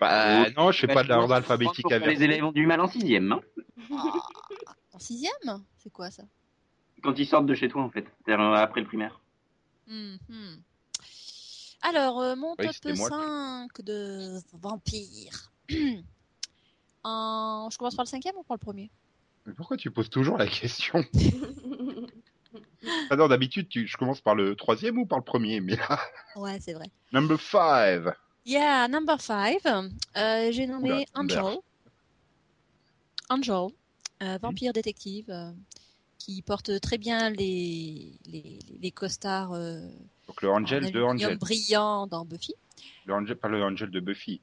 Bah, 0.00 0.46
Oh, 0.46 0.50
non, 0.56 0.72
je 0.72 0.80
fais 0.80 0.86
pas 0.88 1.04
de 1.04 1.08
l'ordre 1.08 1.34
alphabétique 1.34 1.90
avec. 1.92 2.18
Les 2.18 2.24
élèves 2.24 2.44
ont 2.44 2.50
du 2.52 2.66
mal 2.66 2.80
en 2.80 2.88
sixième, 2.88 3.30
hein 3.30 3.40
Ah, 3.92 4.12
En 4.92 4.98
sixième? 4.98 5.62
C'est 5.78 5.92
quoi 5.92 6.10
ça? 6.10 6.24
Quand 7.02 7.16
ils 7.18 7.26
sortent 7.26 7.46
de 7.46 7.54
chez 7.54 7.68
toi, 7.68 7.82
en 7.82 7.90
fait. 7.90 8.04
C'est-à-dire 8.24 8.44
euh, 8.44 8.54
après 8.56 8.80
le 8.80 8.86
primaire. 8.86 9.20
Hmm, 9.86 10.16
hmm. 10.28 10.56
Alors, 11.82 12.20
euh, 12.20 12.34
mon 12.36 12.54
Oui, 12.58 12.66
top 12.66 12.74
c'était 12.74 12.94
moi. 12.94 13.08
5 13.08 13.80
de 13.82 14.38
vampires. 14.54 15.52
En- 17.04 17.68
Je 17.70 17.78
commence 17.78 17.96
par 17.96 18.04
le 18.04 18.08
cinquième 18.10 18.36
ou 18.36 18.44
par 18.44 18.54
le 18.56 18.60
premier? 18.60 18.88
Mais 19.46 19.52
pourquoi 19.54 19.76
tu 19.76 19.90
poses 19.90 20.08
toujours 20.10 20.38
la 20.38 20.46
question? 20.46 21.04
D'habitude, 23.16 23.68
tu... 23.68 23.86
je 23.86 23.96
commence 23.96 24.20
par 24.20 24.34
le 24.34 24.54
troisième 24.56 24.98
ou 24.98 25.06
par 25.06 25.18
le 25.18 25.24
premier, 25.24 25.60
mais 25.60 25.76
là, 25.76 26.00
Ouais, 26.36 26.58
c'est 26.60 26.72
vrai. 26.72 26.86
number 27.12 27.38
five. 27.40 28.12
Yeah, 28.44 28.88
number 28.88 29.20
5. 29.20 29.58
J'ai 30.50 30.66
nommé 30.66 30.90
Oula. 30.92 31.04
Angel. 31.14 31.58
Angel, 33.28 33.68
euh, 34.22 34.38
vampire 34.42 34.72
détective, 34.72 35.30
euh, 35.30 35.50
qui 36.18 36.42
porte 36.42 36.80
très 36.80 36.98
bien 36.98 37.30
les, 37.30 38.12
les, 38.26 38.58
les 38.80 38.90
costards 38.90 39.52
euh, 39.52 39.80
Donc 40.26 40.42
le 40.42 40.50
Angel 40.50 40.90
de 40.90 41.02
Angel. 41.02 41.38
brillant 41.38 42.06
dans 42.06 42.24
Buffy. 42.24 42.54
Le 43.06 43.14
Angel, 43.14 43.36
pas 43.36 43.48
le 43.48 43.62
Angel 43.62 43.90
de 43.90 44.00
Buffy. 44.00 44.40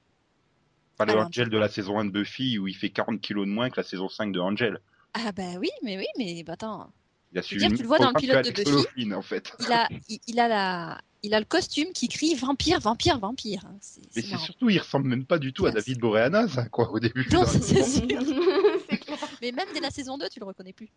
Pas 0.97 1.05
le 1.05 1.13
Ah, 1.17 1.25
Angel 1.27 1.49
de 1.49 1.57
la 1.57 1.69
saison 1.69 1.99
1 1.99 2.05
de 2.05 2.09
Buffy 2.11 2.57
où 2.57 2.67
il 2.67 2.75
fait 2.75 2.89
40 2.89 3.21
kilos 3.21 3.45
de 3.45 3.51
moins 3.51 3.69
que 3.69 3.77
la 3.77 3.83
saison 3.83 4.09
5 4.09 4.31
de 4.31 4.39
Angel. 4.39 4.79
Ah 5.13 5.31
bah 5.31 5.53
oui, 5.59 5.69
mais 5.83 5.97
oui, 5.97 6.05
mais 6.17 6.43
bah, 6.43 6.53
attends, 6.53 6.91
Il 7.31 7.37
a 7.37 7.41
suivi 7.43 7.67
dire, 7.67 7.75
tu 7.75 7.83
le 7.83 7.87
vois 7.87 7.99
dans 7.99 8.09
le 8.09 8.19
pilote 8.19 8.43
de 8.45 8.51
Buffy 8.51 9.13
en 9.13 9.21
fait. 9.21 9.51
il 9.59 9.71
a, 9.71 9.87
il, 10.07 10.19
il 10.27 10.39
a 10.39 10.47
la, 10.47 11.01
il 11.21 11.33
a 11.33 11.39
le 11.39 11.45
costume 11.45 11.91
qui 11.93 12.07
crie 12.07 12.33
vampire, 12.35 12.79
vampire, 12.79 13.19
vampire. 13.19 13.61
hein. 13.65 13.75
C'est 13.81 14.01
Mais 14.15 14.21
c'est 14.21 14.37
surtout, 14.37 14.69
il 14.69 14.79
ressemble 14.79 15.07
même 15.09 15.25
pas 15.25 15.37
du 15.37 15.53
tout 15.53 15.65
à. 15.67 15.71
David 15.71 15.99
Boreanaz, 15.99 16.57
hein, 16.57 16.67
quoi, 16.71 16.89
au 16.91 16.99
début. 16.99 17.27
Non, 17.31 17.45
c'est 17.45 17.61
c'est 17.61 17.83
sûr. 17.83 18.07
Mais 19.41 19.51
même 19.51 19.67
dès 19.73 19.79
la 19.79 19.91
saison 19.91 20.17
2, 20.17 20.27
tu 20.29 20.39
le 20.39 20.45
reconnais 20.45 20.73
plus. 20.73 20.89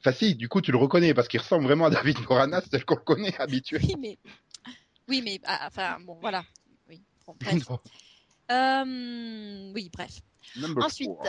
Enfin 0.00 0.12
si, 0.12 0.34
du 0.34 0.48
coup, 0.48 0.60
tu 0.60 0.72
le 0.72 0.78
reconnais 0.78 1.14
parce 1.14 1.28
qu'il 1.28 1.40
ressemble 1.40 1.64
vraiment 1.64 1.86
à 1.86 1.90
David 1.90 2.18
Boreanaz 2.22 2.68
tel 2.70 2.84
qu'on 2.84 2.96
le 2.96 3.02
connaît 3.02 3.34
habitué. 3.40 3.78
Oui, 3.82 3.94
mais, 3.98 4.18
oui, 5.08 5.22
mais, 5.24 5.40
ah, 5.44 5.66
enfin, 5.66 5.98
bon, 6.04 6.18
voilà. 6.20 6.44
Oui, 6.88 7.02
bon, 7.26 7.34
bref. 7.40 7.66
Euh, 8.50 9.72
oui, 9.72 9.88
bref. 9.90 10.20
Number 10.56 10.84
Ensuite, 10.84 11.06
four. 11.08 11.22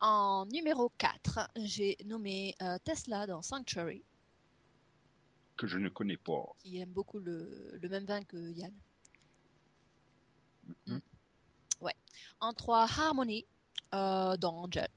En 0.00 0.46
numéro 0.46 0.90
4, 0.98 1.50
j'ai 1.56 1.96
nommé 2.04 2.54
euh, 2.62 2.78
Tesla 2.84 3.26
dans 3.26 3.42
Sanctuary, 3.42 4.02
que 5.56 5.66
je 5.66 5.78
ne 5.78 5.88
connais 5.88 6.16
pas. 6.16 6.44
qui 6.60 6.78
aime 6.78 6.90
beaucoup 6.92 7.18
le, 7.18 7.78
le 7.80 7.88
même 7.88 8.04
vin 8.04 8.22
que 8.22 8.36
Yann. 8.52 8.72
Mhm. 10.86 11.00
Ouais. 11.80 11.94
En 12.40 12.52
3, 12.52 12.82
Harmony 12.82 13.46
euh, 13.94 14.36
dans 14.36 14.54
Angel. 14.64 14.88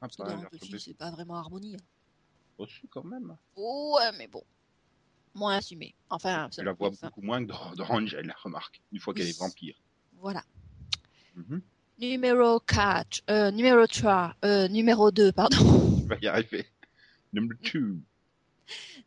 Ah, 0.00 0.08
tombé 0.08 0.78
c'est 0.78 0.94
pas 0.94 1.10
vraiment 1.12 1.36
harmonie. 1.36 1.76
hein. 1.76 1.84
aussi, 2.58 2.88
quand 2.88 3.04
même. 3.04 3.36
Ouais, 3.56 4.10
mais 4.18 4.26
bon. 4.26 4.42
Moins 5.34 5.56
assumé. 5.56 5.94
Enfin, 6.10 6.48
Tu 6.50 6.62
la 6.62 6.72
vois 6.72 6.90
beaucoup 6.90 7.22
moins 7.22 7.40
que 7.44 7.52
dans, 7.52 7.72
dans 7.74 7.88
Angel, 7.88 8.34
remarque, 8.42 8.82
une 8.90 8.98
fois 8.98 9.14
qu'elle 9.14 9.28
est 9.28 9.38
vampire. 9.38 9.76
Voilà. 10.14 10.42
Mhm. 11.36 11.62
Numéro 12.12 12.58
4, 12.58 13.22
euh, 13.30 13.50
numéro 13.52 13.86
3, 13.86 14.34
euh, 14.44 14.66
numéro 14.66 15.12
2, 15.12 15.30
pardon. 15.30 15.56
Tu 16.02 16.08
vas 16.08 16.16
y 16.20 16.26
arriver. 16.26 16.66
Number 17.32 17.56
two. 17.62 18.00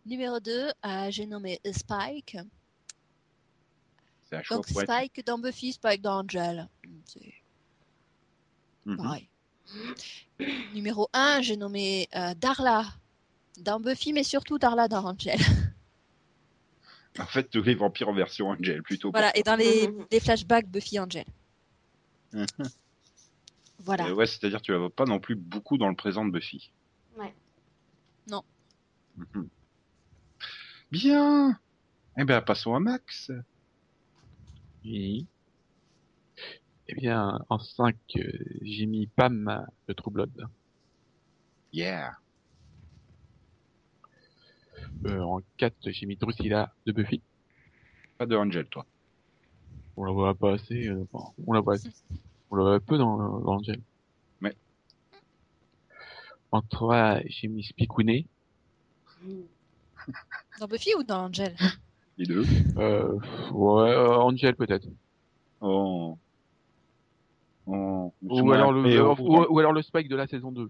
numéro 0.05 0.39
2, 0.39 0.51
euh, 0.85 1.11
j'ai 1.11 1.25
nommé 1.25 1.59
Spike. 1.73 2.37
C'est 4.29 4.37
un 4.37 4.43
choix 4.43 4.57
Donc. 4.57 4.67
Spike 4.69 5.25
dans 5.25 5.37
Buffy, 5.37 5.73
Spike 5.73 6.01
dans 6.01 6.21
Angel. 6.23 6.69
C'est 7.05 7.33
Mhm. 8.85 8.97
pareil. 8.97 9.27
numéro 10.73 11.09
1, 11.11 11.41
j'ai 11.41 11.57
nommé 11.57 12.07
euh, 12.15 12.33
Darla 12.35 12.85
dans 13.59 13.81
Buffy, 13.81 14.13
mais 14.13 14.23
surtout 14.23 14.57
Darla 14.57 14.87
dans 14.87 15.03
Angel. 15.05 15.37
En 17.19 17.25
fait, 17.25 17.49
tous 17.49 17.63
les 17.63 17.75
vampires 17.75 18.09
en 18.09 18.13
version 18.13 18.49
Angel, 18.49 18.83
plutôt. 18.83 19.09
voilà, 19.11 19.35
et 19.37 19.43
dans 19.43 19.55
les, 19.55 19.87
Mhm. 19.89 20.05
les 20.11 20.19
flashbacks 20.21 20.67
Buffy 20.69 20.97
Angel. 20.99 21.25
Voilà. 23.85 24.07
Euh, 24.07 24.13
ouais, 24.13 24.25
c'est-à-dire 24.25 24.59
que 24.59 24.65
tu 24.65 24.71
la 24.71 24.79
vois 24.79 24.89
pas 24.89 25.05
non 25.05 25.19
plus 25.19 25.35
beaucoup 25.35 25.77
dans 25.77 25.89
le 25.89 25.95
présent 25.95 26.25
de 26.25 26.31
Buffy. 26.31 26.71
Ouais. 27.17 27.33
Non. 28.29 28.43
Mhm. 29.17 29.47
Bien. 30.91 31.59
Eh 32.17 32.23
bien, 32.23 32.41
passons 32.41 32.73
à 32.75 32.79
Max. 32.79 33.31
Oui. 34.83 35.27
Eh 36.87 36.95
bien, 36.95 37.39
en 37.49 37.59
5, 37.59 37.95
j'ai 38.61 38.85
mis 38.85 39.07
Pam 39.07 39.65
de 39.87 39.93
True 39.93 40.11
Blood. 40.11 40.47
Yeah. 41.73 42.17
Euh, 45.05 45.19
en 45.21 45.41
4, 45.57 45.75
j'ai 45.91 46.05
mis 46.05 46.15
Drusilla 46.15 46.73
de 46.85 46.91
Buffy. 46.91 47.21
Pas 48.17 48.25
de 48.25 48.35
Angel, 48.35 48.65
toi. 48.67 48.85
On 49.97 50.03
la 50.05 50.11
voit 50.11 50.33
pas 50.35 50.53
assez. 50.53 50.87
euh, 50.87 51.05
bon, 51.11 51.23
on 51.45 51.53
la 51.53 51.59
voit 51.61 51.75
assez. 51.75 51.89
On 52.51 52.55
la 52.57 52.63
voit 52.63 52.79
peu 52.79 52.97
dans, 52.97 53.39
dans 53.39 53.53
Angel. 53.55 53.81
Ouais. 54.41 54.55
En 56.51 56.61
3, 56.61 57.19
j'ai 57.25 57.47
mis 57.47 57.63
Spikouné. 57.63 58.27
Dans 60.59 60.67
Buffy 60.67 60.93
ou 60.95 61.03
dans 61.03 61.25
Angel? 61.25 61.55
Les 62.17 62.25
deux. 62.25 62.45
Euh, 62.77 63.19
ouais, 63.51 63.89
euh, 63.89 64.15
Angel 64.17 64.55
peut-être. 64.55 64.87
Oh. 65.61 66.17
Oh. 67.65 68.13
Ou 68.21 68.51
alors, 68.53 68.71
le, 68.71 68.89
Et, 68.89 69.01
ou, 69.01 69.15
oh, 69.19 69.47
ou 69.49 69.59
alors 69.59 69.73
le 69.73 69.81
Spike 69.81 70.07
de 70.07 70.15
la 70.15 70.27
saison 70.27 70.51
2. 70.51 70.69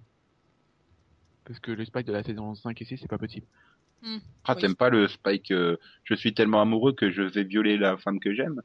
Parce 1.44 1.60
que 1.60 1.72
le 1.72 1.86
Spike 1.86 2.08
de 2.08 2.14
la 2.14 2.24
saison 2.24 2.56
5 2.56 2.82
et 2.82 2.86
6, 2.86 2.98
c'est 2.98 3.08
pas 3.08 3.18
possible. 3.18 3.46
Ah, 4.46 4.54
Oui. 4.56 4.62
t'aimes 4.62 4.76
pas 4.76 4.90
le 4.90 5.08
Spike 5.08 5.52
euh, 5.52 5.78
Je 6.04 6.16
suis 6.16 6.34
tellement 6.34 6.62
amoureux 6.62 6.94
que 6.94 7.12
je 7.12 7.22
vais 7.24 7.44
violer 7.44 7.78
la 7.78 7.98
femme 7.98 8.20
que 8.20 8.34
j'aime. 8.34 8.62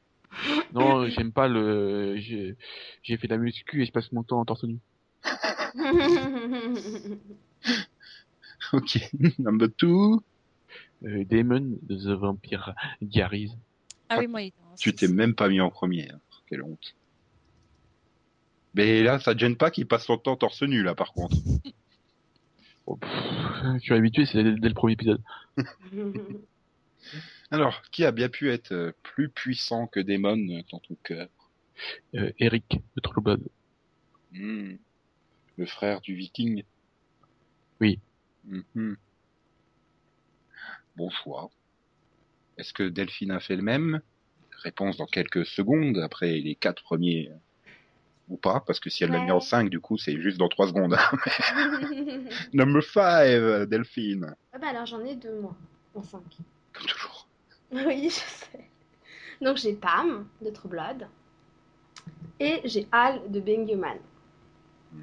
Non, 0.73 1.07
j'aime 1.09 1.33
pas 1.33 1.49
le... 1.49 2.17
J'ai 2.19 2.57
fait 3.17 3.27
de 3.27 3.33
la 3.33 3.39
muscu 3.39 3.83
et 3.83 3.87
je 3.87 3.93
passe 3.93 4.13
mon 4.13 4.23
temps 4.23 4.41
en 4.41 4.45
torse 4.45 4.65
nu. 4.65 4.79
Ok. 8.73 8.99
Number 9.39 9.69
two. 9.77 10.23
Euh, 11.05 11.25
Damon 11.25 11.79
de 11.83 11.97
The 11.97 12.19
Vampire 12.19 12.75
Diaries. 13.01 13.53
Ah 14.09 14.19
oui, 14.19 14.27
moi, 14.27 14.43
il 14.43 14.49
est 14.49 14.55
dans 14.59 14.75
Tu 14.77 14.95
t'es 14.95 15.09
même 15.09 15.35
pas 15.35 15.49
mis 15.49 15.61
en 15.61 15.71
premier. 15.71 16.11
hein. 16.11 16.21
Quelle 16.47 16.63
honte. 16.63 16.95
Mais 18.75 19.03
là, 19.03 19.19
ça 19.19 19.35
te 19.35 19.41
gêne 19.41 19.57
pas 19.57 19.71
qu'il 19.71 19.87
passe 19.87 20.05
son 20.05 20.19
temps 20.19 20.37
torse 20.37 20.63
nu, 20.63 20.83
là, 20.83 20.95
par 20.95 21.13
contre. 21.13 21.37
Oh, 22.87 22.97
pff, 22.97 23.11
je 23.77 23.81
suis 23.81 23.95
habitué, 23.95 24.27
c'est 24.27 24.43
dès, 24.43 24.53
dès 24.55 24.69
le 24.69 24.75
premier 24.75 24.93
épisode. 24.93 25.23
Alors, 27.51 27.83
qui 27.91 28.05
a 28.05 28.13
bien 28.13 28.29
pu 28.29 28.51
être 28.51 28.73
euh, 28.73 28.93
plus 29.03 29.29
puissant 29.29 29.87
que 29.87 30.01
Daemon 30.01 30.39
euh, 30.51 30.63
dans 30.71 30.79
ton 30.79 30.97
cœur? 31.03 31.29
Euh, 32.15 32.31
Eric, 32.39 32.81
True 33.03 33.23
Blood. 33.23 33.43
Hmm. 34.33 34.75
Le 35.57 35.67
frère 35.67 36.01
du 36.01 36.15
viking? 36.15 36.63
Oui. 37.81 37.99
Mhm. 38.45 38.97
Bon 40.97 41.11
choix. 41.11 41.51
Est-ce 42.59 42.73
que 42.73 42.83
Delphine 42.89 43.31
a 43.33 43.41
fait 43.41 43.57
le 43.57 43.63
même? 43.63 44.01
Réponse 44.63 44.99
dans 44.99 45.07
quelques 45.07 45.47
secondes, 45.47 45.99
après 45.99 46.39
les 46.39 46.55
quatre 46.55 46.83
premiers. 46.83 47.31
Ou 48.29 48.37
pas, 48.37 48.61
parce 48.61 48.79
que 48.79 48.91
si 48.91 49.03
elle 49.03 49.11
l'a 49.11 49.25
mis 49.25 49.31
en 49.31 49.37
Ouais. 49.37 49.41
5, 49.41 49.71
du 49.71 49.81
coup, 49.81 49.97
c'est 49.99 50.21
juste 50.21 50.39
dans 50.39 50.49
trois 50.49 50.69
secondes. 50.69 50.97
Number 52.53 52.83
5, 52.83 53.67
Delphine. 53.69 54.35
Ah 54.53 54.59
bah 54.59 54.69
alors 54.69 54.87
j'en 54.87 55.05
ai 55.05 55.17
deux 55.17 55.41
moi, 55.41 55.57
en 55.95 56.03
cinq. 56.03 56.23
Comme 56.73 56.87
toujours. 56.87 57.27
Oui, 57.73 58.05
je 58.05 58.15
sais. 58.15 58.69
Donc 59.41 59.57
j'ai 59.57 59.75
Pam 59.75 60.27
de 60.43 60.51
True 60.51 60.69
Blood 60.69 61.07
et 62.41 62.61
j'ai 62.65 62.89
Al 62.91 63.31
de 63.31 63.41
Being 63.41 63.71
Human. 63.71 63.99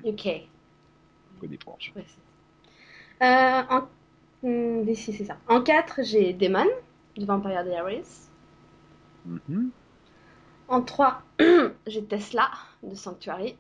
Ok. 0.04 0.26
Je 0.26 1.40
connais 1.40 1.58
pas. 1.58 1.78
Ouais, 1.96 2.06
euh, 3.22 3.64
en... 3.70 3.88
hmm, 4.44 4.94
si, 4.94 5.14
c'est 5.14 5.26
ça. 5.26 5.38
En 5.48 5.62
4, 5.62 6.04
j'ai 6.04 6.34
Demon 6.34 6.68
de 7.16 7.26
Vampire 7.26 7.64
Diaries. 7.64 8.30
Mhm. 9.26 9.72
En 10.68 10.82
3, 10.82 11.24
j'ai 11.88 12.04
Tesla 12.04 12.52
de 12.84 12.96
Sanctuary. 12.96 13.56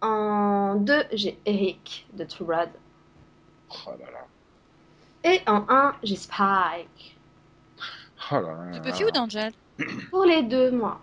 En 0.00 0.76
2, 0.76 1.04
j'ai 1.12 1.38
Eric 1.44 2.06
de 2.12 2.24
True 2.24 2.44
Blood. 2.44 2.70
Oh 3.86 3.90
là 3.98 4.10
là. 4.10 4.26
Et 5.26 5.42
en 5.46 5.66
1, 5.68 5.96
j'ai 6.04 6.16
Spike. 6.16 7.16
Oh 8.30 8.34
là 8.34 8.40
là. 8.40 8.78
De 8.78 8.84
Buffy 8.84 9.04
ou 9.04 9.10
d'Angel 9.10 9.52
Pour 10.10 10.24
les 10.24 10.42
deux, 10.42 10.70
moi. 10.70 11.00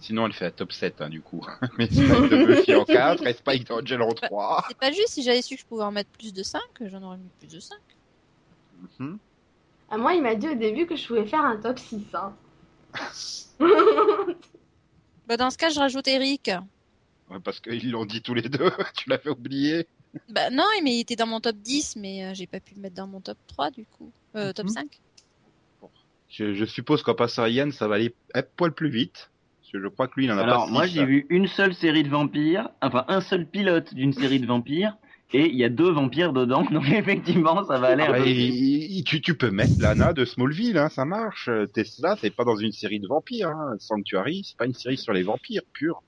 Sinon, 0.00 0.26
elle 0.26 0.32
fait 0.32 0.46
un 0.46 0.50
top 0.50 0.72
7, 0.72 1.00
hein, 1.00 1.08
du 1.08 1.22
coup. 1.22 1.44
Mais 1.78 1.86
Spike 1.86 2.30
de 2.30 2.44
Buffy 2.44 2.74
en 2.74 2.84
4 2.84 3.26
et 3.26 3.32
Spike 3.32 3.66
d'Angel 3.66 4.02
en 4.02 4.12
3. 4.12 4.64
C'est 4.68 4.76
pas 4.78 4.92
juste, 4.92 5.08
si 5.08 5.22
j'avais 5.22 5.40
su 5.40 5.54
que 5.54 5.62
je 5.62 5.66
pouvais 5.66 5.84
en 5.84 5.92
mettre 5.92 6.10
plus 6.10 6.34
de 6.34 6.42
5, 6.42 6.60
j'en 6.82 7.02
aurais 7.02 7.16
mis 7.16 7.30
plus 7.38 7.48
de 7.48 7.60
5. 7.60 7.78
Mhm. 8.98 9.18
Ah, 9.90 9.96
moi, 9.96 10.12
il 10.12 10.22
m'a 10.22 10.34
dit 10.34 10.48
au 10.48 10.54
début 10.54 10.86
que 10.86 10.96
je 10.96 11.06
pouvais 11.06 11.24
faire 11.24 11.40
un 11.40 11.56
top 11.56 11.78
6. 11.78 12.04
Hein. 12.14 12.34
Bah 15.28 15.36
dans 15.36 15.50
ce 15.50 15.58
cas, 15.58 15.68
je 15.68 15.78
rajoute 15.78 16.08
Eric. 16.08 16.50
Ouais, 17.28 17.38
parce 17.44 17.60
qu'ils 17.60 17.90
l'ont 17.90 18.06
dit 18.06 18.22
tous 18.22 18.32
les 18.32 18.48
deux. 18.48 18.70
tu 18.96 19.10
l'avais 19.10 19.28
oublié. 19.28 19.86
Bah 20.30 20.50
non, 20.50 20.64
mais 20.82 20.96
il 20.96 21.00
était 21.00 21.16
dans 21.16 21.26
mon 21.26 21.40
top 21.40 21.56
10, 21.56 21.96
mais 21.96 22.24
euh, 22.24 22.34
j'ai 22.34 22.46
pas 22.46 22.60
pu 22.60 22.74
le 22.74 22.80
mettre 22.80 22.96
dans 22.96 23.06
mon 23.06 23.20
top 23.20 23.38
3 23.46 23.70
du 23.70 23.84
coup. 23.86 24.12
Euh, 24.36 24.52
top 24.52 24.66
Mhm. 24.66 24.72
5. 24.72 25.00
Je, 26.28 26.52
je 26.54 26.64
suppose 26.66 27.02
qu'en 27.02 27.14
passant 27.14 27.42
à 27.44 27.48
Yann, 27.48 27.72
ça 27.72 27.88
va 27.88 27.94
aller 27.94 28.14
un 28.34 28.42
poil 28.42 28.72
plus 28.74 28.90
vite. 28.90 29.30
Parce 29.60 29.72
que 29.72 29.80
je 29.80 29.88
crois 29.88 30.08
que 30.08 30.14
lui, 30.16 30.26
il 30.26 30.32
en 30.32 30.38
a 30.38 30.42
Alors, 30.42 30.66
pas 30.66 30.70
moi, 30.70 30.86
j'ai 30.86 31.04
vu 31.04 31.26
une 31.30 31.46
seule 31.46 31.74
série 31.74 32.02
de 32.02 32.08
vampires, 32.08 32.70
enfin, 32.82 33.04
un 33.08 33.20
seul 33.20 33.48
pilote 33.48 33.94
d'une 33.94 34.12
série 34.12 34.38
de 34.40 34.46
vampires, 34.46 34.96
et 35.32 35.46
il 35.46 35.56
y 35.56 35.64
a 35.64 35.68
deux 35.68 35.90
vampires 35.90 36.32
dedans, 36.32 36.64
donc 36.70 36.88
effectivement, 36.90 37.64
ça 37.64 37.78
va 37.78 37.88
aller 37.88 38.04
Ah 38.06 38.08
un 38.08 38.12
bah, 38.12 38.18
peu 38.18 38.28
et- 38.28 39.02
tu, 39.04 39.20
tu 39.22 39.36
peux 39.36 39.50
mettre 39.50 39.74
Lana 39.78 40.12
de 40.12 40.24
Smallville, 40.24 40.76
hein, 40.78 40.88
ça 40.90 41.04
marche. 41.04 41.48
Tesla, 41.72 42.16
c'est 42.20 42.30
pas 42.34 42.44
dans 42.44 42.56
une 42.56 42.72
série 42.72 43.00
de 43.00 43.06
vampires. 43.06 43.48
Hein. 43.48 43.76
Sanctuary, 43.78 44.42
c'est 44.44 44.56
pas 44.56 44.66
une 44.66 44.74
série 44.74 44.98
sur 44.98 45.12
les 45.12 45.22
vampires 45.22 45.62
pure. 45.72 46.02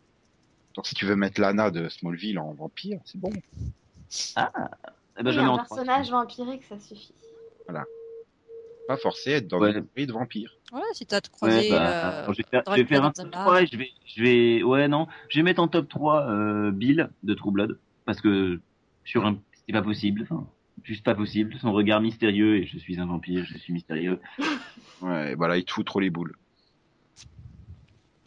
Donc 0.77 0.87
si 0.87 0.95
tu 0.95 1.05
veux 1.07 1.17
mettre 1.17 1.41
Lana 1.41 1.71
de 1.71 1.89
Smallville 1.89 2.39
en 2.39 2.53
vampire, 2.55 2.99
c'est 3.05 3.19
bon. 3.21 3.31
Eh 4.37 5.23
ben, 5.23 5.31
Oui, 5.31 5.37
ai 5.37 5.39
un 5.41 5.57
personnage 5.57 6.11
vampirique, 6.11 6.65
ça 6.65 6.79
suffit. 6.79 7.15
Pas 8.87 8.97
forcé 8.97 9.35
à 9.35 9.37
être 9.37 9.47
dans 9.47 9.61
Ouais. 9.61 9.71
une 9.73 9.87
série 9.95 10.07
de 10.07 10.13
vampires. 10.13 10.53
Voilà, 10.73 10.87
si 10.95 11.07
t'as 11.07 11.21
te 11.21 11.29
Ouais, 11.29 11.33
croisé. 11.33 11.71
bah, 11.71 12.27
euh, 12.29 12.33
je 12.33 12.39
vais 12.39 12.49
faire, 12.51 12.61
je 12.61 12.65
Dracula 12.65 12.83
vais 12.83 12.89
faire 12.89 13.05
un 13.05 13.13
top 13.13 13.27
un 13.27 13.31
3 13.31 13.63
et 13.63 13.67
je 13.67 13.77
vais, 13.77 13.91
je 14.05 14.23
vais, 14.23 14.63
ouais, 14.65 14.89
non, 14.89 15.07
je 15.29 15.39
vais 15.39 15.43
mettre 15.45 15.63
en 15.63 15.69
top 15.69 15.89
3 15.89 16.29
euh, 16.29 16.71
Bill 16.73 17.09
de 17.23 17.35
True 17.35 17.53
Blood, 17.53 17.79
parce 18.05 18.21
que 18.21 18.61
sur 19.05 19.27
un, 19.27 19.39
c'est 19.67 19.73
pas 19.73 19.83
possible, 19.83 20.23
enfin, 20.23 20.45
juste 20.83 21.05
pas 21.05 21.15
possible, 21.15 21.57
son 21.61 21.73
regard 21.73 22.01
mystérieux, 22.01 22.57
et 22.57 22.67
je 22.67 22.79
suis 22.79 22.99
un 22.99 23.07
vampire, 23.07 23.45
je 23.45 23.59
suis 23.59 23.73
mystérieux. 23.73 24.19
Ouais, 25.03 25.35
voilà, 25.35 25.57
il 25.57 25.65
te 25.65 25.73
fout 25.73 25.87
trop 25.87 25.99
les 25.99 26.11
boules. 26.11 26.35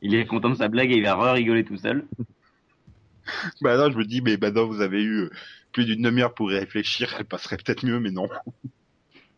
Il 0.02 0.16
est 0.16 0.26
content 0.26 0.50
de 0.50 0.56
sa 0.56 0.70
blague 0.70 0.92
et 0.92 0.96
il 0.98 1.04
va 1.04 1.14
re-rigoler 1.14 1.64
tout 1.64 1.78
seul. 1.78 2.08
Bah 3.62 3.78
non, 3.78 3.92
je 3.92 3.98
me 3.98 4.06
dis, 4.06 4.22
mais 4.22 4.38
maintenant 4.38 4.66
vous 4.66 4.82
avez 4.82 5.04
eu 5.04 5.18
euh, 5.26 5.30
plus 5.74 5.86
d'une 5.86 6.02
demi-heure 6.02 6.34
pour 6.34 6.52
y 6.52 6.58
réfléchir, 6.58 7.14
elle 7.20 7.26
passerait 7.26 7.58
peut-être 7.58 7.86
mieux, 7.86 8.00
mais 8.00 8.12
non. 8.12 8.30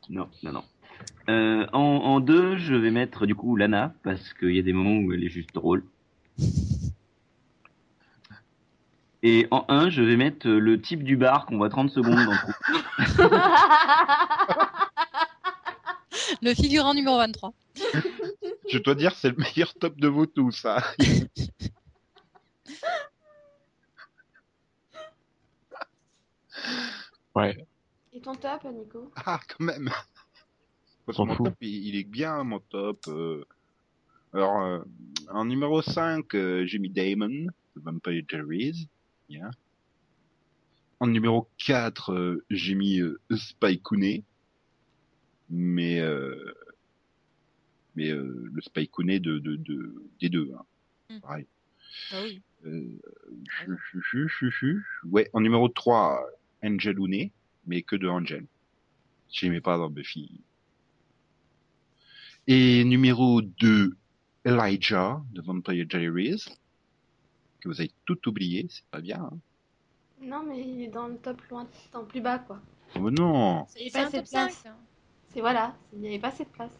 Non, 0.09 0.29
non, 0.43 0.51
non. 0.51 0.63
Euh, 1.29 1.65
en, 1.73 1.79
en 1.79 2.19
deux, 2.19 2.57
je 2.57 2.75
vais 2.75 2.91
mettre 2.91 3.25
du 3.25 3.33
coup 3.33 3.55
Lana, 3.55 3.93
parce 4.03 4.33
qu'il 4.35 4.55
y 4.55 4.59
a 4.59 4.61
des 4.61 4.73
moments 4.73 4.97
où 4.97 5.11
elle 5.13 5.23
est 5.23 5.29
juste 5.29 5.53
drôle. 5.55 5.83
Et 9.23 9.47
en 9.49 9.65
un, 9.69 9.89
je 9.89 10.03
vais 10.03 10.17
mettre 10.17 10.47
le 10.47 10.79
type 10.79 11.03
du 11.03 11.17
bar 11.17 11.47
qu'on 11.47 11.57
voit 11.57 11.69
30 11.69 11.89
secondes 11.89 12.23
dans 12.25 12.31
le 12.31 12.37
trou. 12.37 12.51
Le 16.41 16.53
figurant 16.53 16.93
numéro 16.93 17.17
23. 17.17 17.53
Je 18.69 18.77
dois 18.79 18.95
dire, 18.95 19.15
c'est 19.15 19.29
le 19.29 19.35
meilleur 19.37 19.73
top 19.75 19.97
de 19.99 20.07
vous 20.07 20.25
tous. 20.25 20.65
hein. 20.65 20.81
Ouais. 27.35 27.67
Et 28.13 28.21
ton 28.21 28.35
top, 28.35 28.63
Nico? 28.65 29.11
Ah, 29.15 29.39
quand 29.47 29.63
même. 29.65 29.89
Parce 31.05 31.17
que 31.17 31.23
mon 31.23 31.35
top, 31.35 31.55
il, 31.61 31.87
il 31.87 31.95
est 31.97 32.03
bien, 32.03 32.43
mon 32.43 32.59
top. 32.59 32.99
euh. 33.07 33.43
Alors, 34.33 34.61
euh, 34.63 34.79
en 35.29 35.45
numéro 35.45 35.81
5, 35.81 36.33
euh, 36.35 36.65
j'ai 36.65 36.79
mis 36.79 36.89
Damon, 36.89 37.27
de 37.75 37.81
Vampire 37.81 38.23
Diaries. 38.27 38.89
Bien. 39.29 39.51
En 40.99 41.07
numéro 41.07 41.47
4, 41.57 42.13
euh, 42.13 42.45
j'ai 42.49 42.75
mis 42.75 42.99
euh, 43.01 43.19
Spy 43.35 43.81
Kune. 43.81 44.23
Mais, 45.49 45.99
euh, 45.99 46.53
mais 47.95 48.09
euh, 48.11 48.49
le 48.51 48.61
Spy 48.61 48.87
Kune 48.89 49.19
de, 49.19 49.39
de, 49.39 49.55
de, 49.57 49.93
des 50.19 50.29
deux. 50.29 50.51
Hein. 50.57 50.65
Mm. 51.09 51.19
Pareil. 51.19 51.47
Ah 52.11 52.21
oui. 52.23 52.41
Euh. 52.65 52.99
Ouais, 55.05 55.29
en 55.33 55.41
numéro 55.41 55.69
3, 55.69 56.25
Angel 56.65 56.97
Une, 56.99 57.29
mais 57.67 57.81
que 57.81 57.95
de 57.95 58.07
Angel. 58.07 58.45
J'aimais 59.31 59.61
pas 59.61 59.77
dans 59.77 59.89
Buffy. 59.89 60.41
Et 62.47 62.83
numéro 62.83 63.41
2, 63.41 63.95
Elijah 64.45 65.21
de 65.33 65.41
Vampire 65.41 65.85
Diaries, 65.85 66.45
que 67.59 67.69
vous 67.69 67.79
avez 67.79 67.91
tout 68.05 68.27
oublié, 68.27 68.67
c'est 68.69 68.85
pas 68.91 69.01
bien. 69.01 69.21
Hein. 69.31 69.37
Non, 70.21 70.43
mais 70.47 70.61
il 70.61 70.83
est 70.83 70.87
dans 70.87 71.07
le 71.07 71.17
top 71.17 71.41
loin, 71.49 71.67
en 71.93 72.03
plus 72.03 72.21
bas, 72.21 72.39
quoi. 72.39 72.59
Oh 72.95 73.11
non 73.11 73.65
Il 73.75 73.87
est 73.87 73.89
C'est 73.89 73.91
pas 73.91 74.05
de 74.05 74.29
place. 74.29 74.53
5. 74.63 74.71
C'est 75.33 75.41
voilà, 75.41 75.75
il 75.93 75.99
n'y 75.99 76.07
avait 76.07 76.19
pas 76.19 76.29
assez 76.29 76.45
de 76.45 76.49
place. 76.49 76.71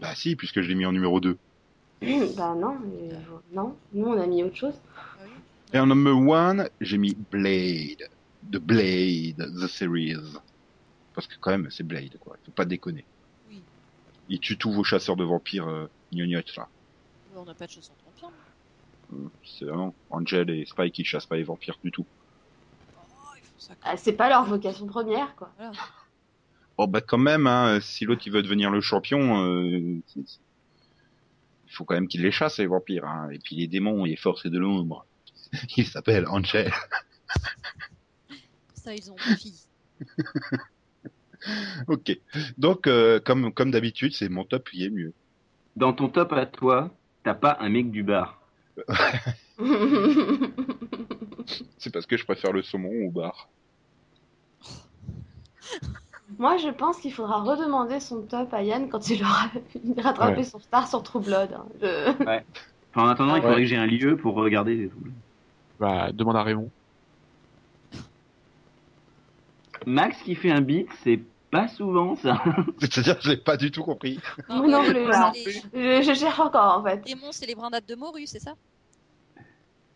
Bah 0.00 0.14
si, 0.14 0.34
puisque 0.36 0.60
je 0.62 0.68
l'ai 0.68 0.74
mis 0.74 0.86
en 0.86 0.92
numéro 0.92 1.20
2. 1.20 1.36
bah 2.36 2.54
non, 2.54 2.78
mais, 2.80 3.14
euh, 3.14 3.18
non, 3.52 3.76
nous 3.92 4.06
on 4.06 4.20
a 4.20 4.26
mis 4.26 4.42
autre 4.42 4.56
chose. 4.56 4.80
Ah 4.96 5.02
oui. 5.22 5.30
Et 5.72 5.78
en 5.78 5.86
numéro 5.86 6.34
1, 6.34 6.64
j'ai 6.80 6.98
mis 6.98 7.14
Blade, 7.30 8.08
de 8.42 8.58
Blade, 8.58 9.36
The 9.60 9.66
Series. 9.66 10.16
Parce 11.14 11.26
que 11.26 11.34
quand 11.40 11.50
même, 11.50 11.68
c'est 11.70 11.82
Blade, 11.84 12.16
quoi. 12.20 12.36
Faut 12.44 12.52
pas 12.52 12.64
déconner. 12.64 13.04
Oui. 13.48 13.60
Il 14.28 14.40
tue 14.40 14.56
tous 14.56 14.72
vos 14.72 14.84
chasseurs 14.84 15.16
de 15.16 15.24
vampires 15.24 15.68
euh, 15.68 15.86
gnognottes, 16.12 16.54
là. 16.56 16.68
On 17.36 17.44
n'a 17.44 17.54
pas 17.54 17.66
de 17.66 17.70
choses 17.72 17.90
en 17.90 18.10
vampire. 18.10 18.36
Euh, 19.12 19.28
C'est 19.44 19.64
vraiment 19.64 19.94
Angel 20.10 20.48
et 20.50 20.64
Spike 20.66 20.94
qui 20.94 21.04
chassent 21.04 21.26
pas 21.26 21.36
les 21.36 21.42
vampires 21.44 21.78
du 21.84 21.90
tout. 21.90 22.06
Oh, 22.96 23.72
Ah, 23.82 23.96
c'est 23.96 24.12
pas 24.14 24.28
leur 24.28 24.44
vocation 24.44 24.86
première, 24.86 25.34
quoi. 25.36 25.50
Voilà. 25.56 25.72
Oh 26.76 26.86
bah 26.86 27.02
quand 27.02 27.18
même, 27.18 27.46
hein, 27.46 27.78
si 27.82 28.04
l'autre 28.06 28.22
il 28.26 28.32
veut 28.32 28.42
devenir 28.42 28.70
le 28.70 28.80
champion, 28.80 29.44
euh, 29.44 29.98
c'est- 30.06 30.26
c'est- 30.26 30.38
il 31.66 31.72
faut 31.72 31.84
quand 31.84 31.94
même 31.94 32.08
qu'il 32.08 32.22
les 32.22 32.30
chasse 32.32 32.58
les 32.58 32.66
vampires. 32.66 33.04
Hein. 33.04 33.28
Et 33.32 33.38
puis 33.38 33.54
les 33.56 33.66
démons, 33.66 34.04
les 34.04 34.16
forces 34.16 34.46
de 34.46 34.58
l'ombre. 34.58 35.04
Il 35.76 35.86
s'appelle 35.86 36.26
Angel. 36.28 36.72
Ça, 38.82 38.94
ils 38.94 39.10
ont 39.10 39.16
des 39.16 39.36
filles. 39.36 39.60
ok. 41.88 42.18
Donc 42.58 42.86
euh, 42.86 43.20
comme 43.20 43.52
comme 43.52 43.70
d'habitude, 43.70 44.12
c'est 44.14 44.28
mon 44.28 44.44
top 44.44 44.68
qui 44.70 44.84
est 44.84 44.90
mieux. 44.90 45.12
Dans 45.76 45.92
ton 45.92 46.08
top 46.08 46.32
à 46.32 46.46
toi, 46.46 46.90
t'as 47.22 47.34
pas 47.34 47.56
un 47.60 47.68
mec 47.68 47.90
du 47.90 48.02
bar. 48.02 48.40
C'est 51.78 51.92
parce 51.92 52.06
que 52.06 52.16
je 52.16 52.24
préfère 52.24 52.52
le 52.52 52.62
saumon 52.62 53.06
au 53.06 53.10
bar. 53.10 53.48
Moi, 56.38 56.56
je 56.58 56.68
pense 56.68 56.98
qu'il 56.98 57.12
faudra 57.12 57.42
redemander 57.42 57.98
son 58.00 58.22
top 58.22 58.54
à 58.54 58.62
Yann 58.62 58.88
quand 58.88 59.10
il 59.10 59.22
aura 59.22 59.50
rattrapé 59.98 60.36
Ouais. 60.38 60.44
son 60.44 60.60
star 60.60 60.86
sur 60.88 61.02
True 61.02 61.20
Blood. 61.20 61.52
hein. 61.52 61.66
Je- 61.80 62.10
Enfin, 62.92 63.06
en 63.06 63.08
attendant, 63.08 63.34
il 63.36 63.40
Ouais. 63.40 63.46
faudrait 63.46 63.60
que 63.62 63.66
j'ai 63.68 63.76
un 63.76 63.86
lieu 63.86 64.16
pour 64.16 64.34
regarder. 64.34 64.90
Bah, 65.78 66.10
demande 66.12 66.36
à 66.36 66.42
Raymond. 66.42 66.70
Max 69.86 70.16
qui 70.22 70.34
fait 70.34 70.50
un 70.50 70.60
beat, 70.60 70.88
c'est 71.04 71.20
pas 71.50 71.68
souvent 71.68 72.14
ça. 72.16 72.42
C'est-à-dire, 72.78 73.18
j'ai 73.20 73.36
pas 73.36 73.56
du 73.56 73.70
tout 73.70 73.82
compris. 73.82 74.18
Non 74.48 74.84
plus, 74.84 74.92
c'est 74.94 75.06
là. 75.08 75.32
les- 75.34 76.02
Je, 76.02 76.08
je 76.08 76.14
cherche 76.18 76.38
encore 76.40 76.78
en 76.78 76.84
fait. 76.84 77.02
Démons, 77.04 77.32
c'est 77.32 77.46
les 77.46 77.54
brindades 77.54 77.86
de 77.86 77.94
morue, 77.94 78.26
c'est 78.26 78.38
ça? 78.40 78.54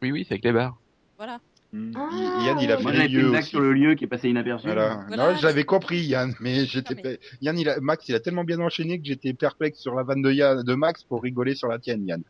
Oui, 0.03 0.12
oui, 0.12 0.24
c'est 0.26 0.35
avec 0.35 0.45
les 0.45 0.53
bars. 0.53 0.76
Voilà. 1.16 1.39
Hmm. 1.72 1.91
Ah, 1.97 2.09
Yann, 2.47 2.61
il 2.61 2.70
a 2.70 2.76
fait 2.78 2.93
les 2.93 3.09
blague 3.09 3.35
aussi. 3.41 3.49
sur 3.51 3.61
le 3.61 3.72
lieu 3.72 3.95
qui 3.95 4.05
est 4.05 4.09
passé 4.09 4.28
inaperçu. 4.28 4.66
Voilà. 4.66 5.05
Voilà, 5.09 5.32
non, 5.32 5.39
j'avais 5.39 5.64
compris 5.64 6.03
Yann, 6.05 6.32
mais 6.41 6.66
j'étais 6.66 6.95
Non, 6.95 7.01
mais- 7.05 7.18
Yann, 7.41 7.59
il 7.59 7.68
a... 7.68 7.80
Max, 7.80 8.09
il 8.09 8.14
a 8.14 8.20
tellement 8.20 8.45
bien 8.45 8.61
enchaîné 8.61 8.99
que 8.99 9.05
j'étais 9.05 9.32
perplexe 9.32 9.80
sur 9.80 9.95
la 9.95 10.03
vanne 10.05 10.22
de 10.22 10.30
Yann, 10.32 10.62
de 10.62 10.74
Max 10.74 11.03
pour 11.03 11.22
rigoler 11.22 11.55
sur 11.57 11.66
la 11.68 11.78
tienne, 11.80 12.07
Yann. 12.07 12.22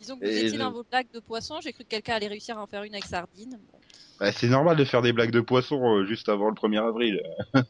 Disons 0.00 0.16
que 0.18 0.24
vous 0.24 0.30
Et 0.30 0.36
étiez 0.36 0.50
je- 0.50 0.56
dans 0.58 0.70
vos 0.72 0.84
blagues 0.84 1.06
de 1.14 1.20
poisson, 1.20 1.60
j'ai 1.62 1.72
cru 1.72 1.84
que 1.84 1.88
quelqu'un 1.88 2.14
allait 2.14 2.26
réussir 2.28 2.58
à 2.58 2.62
en 2.62 2.66
faire 2.66 2.82
une 2.82 2.92
avec 2.92 3.04
sardine. 3.06 3.58
Bon. 3.72 3.78
Bah, 4.20 4.32
c'est 4.32 4.48
normal 4.48 4.76
de 4.76 4.84
faire 4.84 5.00
des 5.00 5.14
blagues 5.14 5.30
de 5.30 5.40
poisson 5.40 5.82
euh, 5.82 6.04
juste 6.04 6.28
avant 6.28 6.48
le 6.48 6.54
1er 6.54 6.86
avril. 6.86 7.22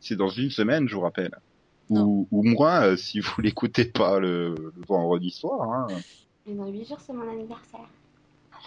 c'est 0.00 0.14
dans 0.14 0.28
une 0.28 0.50
semaine, 0.50 0.88
je 0.88 0.94
vous 0.94 1.00
rappelle. 1.00 1.34
Ou, 1.90 2.28
ou 2.30 2.42
moins 2.44 2.82
euh, 2.82 2.96
si 2.96 3.18
vous 3.18 3.40
l'écoutez 3.42 3.84
pas 3.84 4.20
le, 4.20 4.54
le 4.54 4.82
vendredi 4.86 5.30
soir. 5.30 5.68
Hein. 5.70 5.88
Et 6.46 6.54
dans 6.54 6.68
8 6.68 6.88
jours, 6.88 6.98
c'est 7.04 7.12
mon 7.12 7.28
anniversaire. 7.28 7.88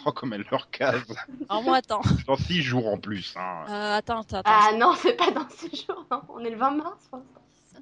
Oh, 0.06 0.12
comme 0.12 0.34
elle 0.34 0.46
leur 0.52 0.70
case. 0.70 1.02
Alors 1.50 1.64
moi, 1.64 1.78
attends. 1.78 2.02
Dans 2.28 2.36
6 2.36 2.62
jours 2.62 2.88
en 2.88 2.98
plus. 2.98 3.34
Hein. 3.38 3.64
Euh, 3.70 3.98
attends, 3.98 4.20
attends, 4.20 4.40
attends. 4.40 4.52
Ah 4.52 4.72
non, 4.78 4.94
c'est 4.98 5.16
pas 5.16 5.32
dans 5.32 5.48
ce 5.50 5.68
jour, 5.76 6.06
non. 6.12 6.22
On 6.30 6.40
est 6.44 6.52
le 6.52 6.58
20 6.58 6.72
mars, 6.72 7.10
l'instant. 7.14 7.82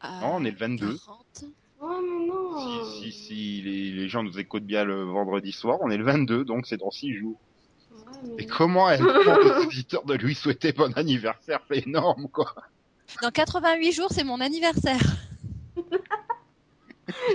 Ah, 0.00 0.20
Non, 0.22 0.34
on 0.36 0.44
est 0.44 0.52
le 0.52 0.56
22. 0.56 0.98
40. 1.04 1.44
Ouais, 1.80 1.88
mais 2.00 2.26
non. 2.28 2.84
Si, 2.84 3.10
si, 3.10 3.12
si 3.12 3.62
les, 3.62 3.90
les 3.90 4.08
gens 4.08 4.22
nous 4.22 4.38
écoutent 4.38 4.64
bien 4.64 4.84
le 4.84 5.02
vendredi 5.02 5.50
soir, 5.50 5.78
on 5.80 5.90
est 5.90 5.96
le 5.96 6.04
22, 6.04 6.44
donc 6.44 6.66
c'est 6.66 6.76
dans 6.76 6.92
6 6.92 7.12
jours. 7.14 7.40
Mais- 8.24 8.42
Et 8.44 8.46
comment 8.46 8.88
elle 8.90 9.00
demande 9.02 9.38
aux 9.40 9.64
auditeurs 9.66 10.04
de 10.04 10.14
lui 10.14 10.34
souhaiter 10.34 10.72
bon 10.72 10.92
anniversaire, 10.96 11.60
c'est 11.70 11.78
énorme, 11.86 12.28
quoi? 12.28 12.54
Dans 13.22 13.30
88 13.30 13.92
jours, 13.92 14.08
c'est 14.10 14.24
mon 14.24 14.40
anniversaire. 14.40 15.00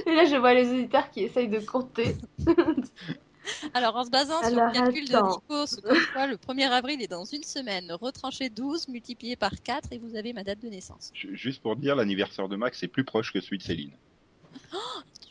Et 0.05 0.15
là, 0.15 0.25
je 0.25 0.35
vois 0.37 0.53
les 0.53 0.69
auditeurs 0.69 1.09
qui 1.11 1.21
essayent 1.23 1.49
de 1.49 1.59
compter. 1.59 2.15
Alors, 3.73 3.95
en 3.95 4.03
se 4.03 4.09
basant 4.09 4.41
sur 4.43 4.55
le 4.55 4.73
calcul 4.73 5.05
attends. 5.15 5.41
de 5.49 5.81
comme 5.81 5.97
quoi 6.13 6.27
le 6.27 6.35
1er 6.35 6.69
avril 6.69 7.01
est 7.01 7.07
dans 7.07 7.23
une 7.25 7.43
semaine, 7.43 7.91
retranchez 7.93 8.49
12, 8.49 8.87
multiplié 8.89 9.35
par 9.35 9.51
4 9.63 9.89
et 9.91 9.97
vous 9.99 10.15
avez 10.15 10.33
ma 10.33 10.43
date 10.43 10.59
de 10.59 10.67
naissance. 10.67 11.11
Ju- 11.13 11.35
Juste 11.37 11.61
pour 11.61 11.75
dire, 11.77 11.95
l'anniversaire 11.95 12.49
de 12.49 12.55
Max 12.57 12.81
est 12.83 12.87
plus 12.87 13.03
proche 13.05 13.31
que 13.31 13.39
celui 13.39 13.57
de 13.59 13.63
Céline. 13.63 13.91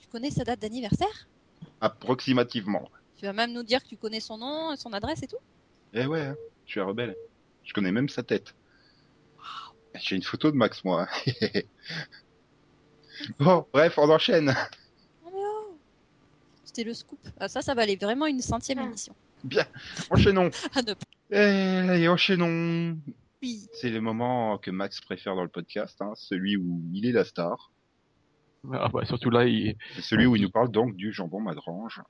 Tu 0.00 0.06
connais 0.10 0.30
sa 0.30 0.44
date 0.44 0.60
d'anniversaire? 0.60 1.26
Approximativement. 1.80 2.88
Tu 3.16 3.24
vas 3.24 3.32
même 3.32 3.52
nous 3.52 3.62
dire 3.62 3.82
que 3.82 3.88
tu 3.88 3.96
connais 3.96 4.20
son 4.20 4.38
nom, 4.38 4.76
son 4.76 4.92
adresse 4.92 5.22
et 5.22 5.26
tout 5.26 5.36
Eh 5.94 6.06
ouais, 6.06 6.26
hein, 6.26 6.36
je 6.66 6.72
suis 6.72 6.80
un 6.80 6.84
rebelle. 6.84 7.16
Je 7.64 7.72
connais 7.72 7.92
même 7.92 8.08
sa 8.08 8.22
tête. 8.22 8.54
J'ai 9.94 10.16
une 10.16 10.22
photo 10.22 10.50
de 10.50 10.56
Max, 10.56 10.84
moi. 10.84 11.08
bon, 13.38 13.66
bref, 13.72 13.96
on 13.98 14.10
enchaîne. 14.10 14.54
Oh, 15.24 15.30
oh 15.34 15.78
C'était 16.64 16.84
le 16.84 16.92
scoop. 16.92 17.18
Ah, 17.40 17.48
ça, 17.48 17.62
ça 17.62 17.74
valait 17.74 17.96
vraiment 17.96 18.26
une 18.26 18.42
centième 18.42 18.78
Ah. 18.80 18.84
émission. 18.84 19.14
Enchaînons. 20.10 20.50
Ah, 21.32 21.96
Et 21.98 22.06
enchaînons. 22.08 22.98
plus. 23.40 23.66
C'est 23.72 23.90
le 23.90 24.00
moment 24.00 24.58
que 24.58 24.70
Max 24.70 25.00
préfère 25.00 25.34
dans 25.34 25.42
le 25.42 25.48
podcast, 25.48 26.00
hein, 26.02 26.12
celui 26.14 26.56
où 26.56 26.82
il 26.92 27.06
est 27.06 27.12
la 27.12 27.24
star. 27.24 27.72
Ah, 28.72 28.88
bah, 28.88 29.04
surtout 29.06 29.30
là, 29.30 29.44
il... 29.46 29.76
C'est 29.94 30.02
celui 30.02 30.26
où 30.26 30.36
il 30.36 30.42
nous 30.42 30.50
parle 30.50 30.70
donc 30.70 30.94
du 30.94 31.12
jambon 31.12 31.40
madrange. 31.40 32.02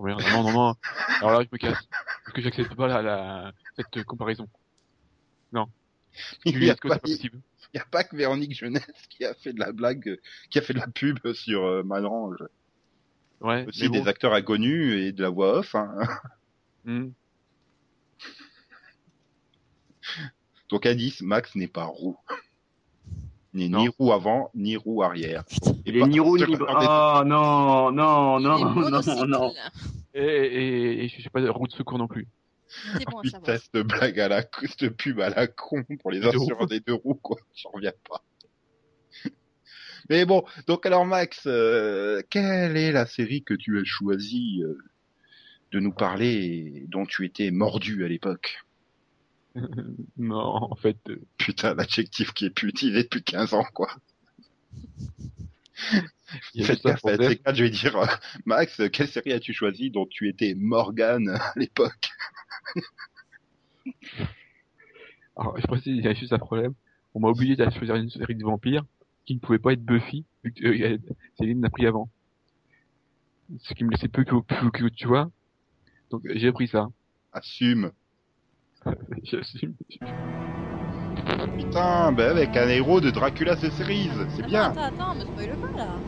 Non, 0.00 0.42
non, 0.42 0.52
non. 0.52 0.74
Alors 1.20 1.32
là, 1.38 1.42
je 1.42 1.48
me 1.52 1.58
casse. 1.58 1.78
Parce 2.24 2.34
que 2.34 2.40
j'accepte 2.42 2.74
pas 2.74 2.86
la, 2.88 3.02
la... 3.02 3.52
cette 3.76 4.04
comparaison. 4.04 4.48
Il 6.44 6.54
Lui, 6.56 6.64
n'y 6.64 6.70
a, 6.70 6.76
pas- 6.76 6.98
il 7.04 7.30
y 7.74 7.78
a 7.78 7.84
pas 7.84 8.02
que 8.04 8.16
Véronique 8.16 8.54
Jeunesse 8.56 8.84
qui 9.08 9.24
a 9.24 9.34
fait 9.34 9.52
de 9.52 9.60
la 9.60 9.72
blague, 9.72 10.08
euh, 10.08 10.20
qui 10.50 10.58
a 10.58 10.62
fait 10.62 10.74
de 10.74 10.78
la 10.80 10.88
pub 10.88 11.18
sur 11.32 11.64
euh. 11.64 11.82
Ouais, 13.40 13.64
Aussi 13.66 13.88
bon. 13.88 13.92
des 14.02 14.08
acteurs 14.08 14.34
inconnus 14.34 14.94
et 15.02 15.12
de 15.12 15.22
la 15.22 15.28
voix 15.30 15.58
off. 15.58 15.74
Hein. 15.74 15.94
Hmm. 16.84 17.10
Donc 20.70 20.86
indice, 20.86 21.20
Max 21.20 21.54
n'est 21.54 21.68
pas 21.68 21.84
roux. 21.84 22.16
Non. 23.52 23.80
ni 23.80 23.88
roux 23.88 24.12
avant, 24.12 24.50
ni 24.54 24.76
roux 24.76 25.02
arrière. 25.02 25.42
Il 25.84 25.96
est 25.96 26.00
pas 26.00 26.06
ni 26.06 26.20
roux 26.20 26.38
sur 26.38 26.48
ni... 26.48 26.56
Oh 26.56 27.22
non, 27.26 27.90
non, 27.90 28.38
non, 28.38 28.58
non, 28.60 29.26
non. 29.26 29.52
Et, 30.14 30.22
et, 30.22 31.04
et 31.04 31.08
je 31.08 31.20
suis 31.20 31.30
pas 31.30 31.40
de 31.40 31.48
roue 31.48 31.66
de 31.66 31.72
secours 31.72 31.98
non 31.98 32.06
plus. 32.06 32.28
C'est 32.68 33.04
bon 33.10 33.20
Putain, 33.20 33.38
savoir. 33.40 33.58
cette 33.58 33.86
blague 33.86 34.20
à 34.20 34.28
la 34.28 34.42
con, 34.44 34.66
cette 34.78 34.96
pub 34.96 35.18
à 35.20 35.30
la 35.30 35.48
con 35.48 35.82
pour 36.00 36.12
les 36.12 36.20
Les 36.20 36.28
assureurs 36.28 36.68
des 36.68 36.78
deux 36.78 36.94
roues, 36.94 37.18
quoi. 37.20 37.38
J'en 37.56 37.70
reviens 37.70 37.92
pas. 38.08 38.22
Mais 40.08 40.24
bon, 40.24 40.44
donc 40.66 40.86
alors 40.86 41.04
Max, 41.04 41.42
euh, 41.46 42.22
quelle 42.30 42.76
est 42.76 42.92
la 42.92 43.06
série 43.06 43.42
que 43.42 43.54
tu 43.54 43.80
as 43.80 43.84
choisi 43.84 44.60
euh, 44.62 44.78
de 45.72 45.80
nous 45.80 45.92
parler 45.92 46.72
et 46.76 46.86
dont 46.88 47.06
tu 47.06 47.24
étais 47.24 47.50
mordu 47.50 48.04
à 48.04 48.08
l'époque? 48.08 48.58
Non, 50.16 50.70
en 50.70 50.74
fait, 50.76 50.98
euh, 51.08 51.20
Putain, 51.38 51.74
l'adjectif 51.74 52.32
qui 52.32 52.46
est 52.46 52.50
plus 52.50 52.68
utilisé 52.70 53.02
depuis 53.04 53.22
15 53.22 53.54
ans, 53.54 53.66
quoi. 53.74 53.88
il 56.54 56.64
Faites 56.64 56.82
gaffe, 56.84 57.04
à 57.06 57.16
problème. 57.16 57.30
ces 57.30 57.36
cas, 57.38 57.52
je 57.54 57.64
vais 57.64 57.70
dire, 57.70 57.96
euh, 57.96 58.06
Max, 58.44 58.80
quelle 58.92 59.08
série 59.08 59.32
as-tu 59.32 59.52
choisi 59.52 59.90
dont 59.90 60.06
tu 60.06 60.28
étais 60.28 60.54
Morgane 60.54 61.28
à 61.40 61.52
l'époque? 61.56 62.10
Alors, 65.36 65.58
je 65.58 65.66
précise, 65.66 65.96
il 65.96 66.04
y 66.04 66.08
a 66.08 66.14
juste 66.14 66.32
un 66.32 66.38
problème. 66.38 66.74
On 67.14 67.20
m'a 67.20 67.28
obligé 67.28 67.56
de 67.56 67.68
choisir 67.70 67.96
une 67.96 68.10
série 68.10 68.36
de 68.36 68.44
vampires 68.44 68.84
qui 69.24 69.34
ne 69.34 69.40
pouvait 69.40 69.58
pas 69.58 69.72
être 69.72 69.84
Buffy, 69.84 70.24
vu 70.44 70.52
que 70.52 70.66
euh, 70.66 70.98
Céline 71.38 71.62
l'a 71.62 71.70
pris 71.70 71.86
avant. 71.86 72.08
Ce 73.58 73.74
qui 73.74 73.84
me 73.84 73.90
laissait 73.90 74.08
peu 74.08 74.24
que 74.24 74.88
tu 74.88 75.06
vois. 75.08 75.30
Donc, 76.10 76.22
j'ai 76.34 76.52
pris 76.52 76.68
ça. 76.68 76.88
Assume. 77.32 77.92
J'assume. 79.24 79.74
Putain, 81.58 82.12
ben 82.12 82.30
avec 82.30 82.56
un 82.56 82.68
héros 82.68 83.00
de 83.00 83.10
Dracula 83.10 83.56
The 83.56 83.70
Series, 83.70 84.10
c'est 84.36 84.46
bien. 84.46 84.70
Attends, 84.70 84.82
attends, 84.82 85.14
me 85.16 85.24
spoil 85.24 85.56
pas 85.58 85.78
là. 85.78 85.98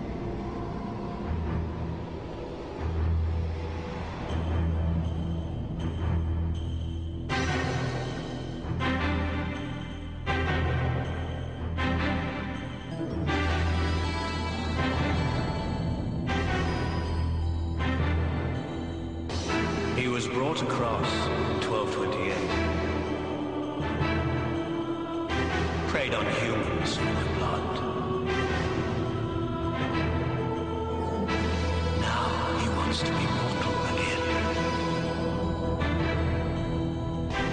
He 33.18 33.26
wants 33.26 33.55
to 33.55 33.59
be 33.59 33.64
mortal 33.64 33.76
again. 33.93 34.22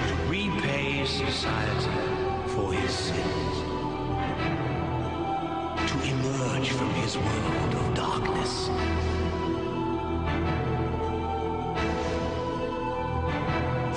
To 0.08 0.14
repay 0.30 1.06
society 1.06 1.98
for 2.48 2.74
his 2.74 2.92
sins. 2.92 3.56
To 5.92 5.96
emerge 6.14 6.70
from 6.70 6.90
his 7.02 7.18
world 7.18 7.74
of 7.76 7.94
darkness. 7.96 8.70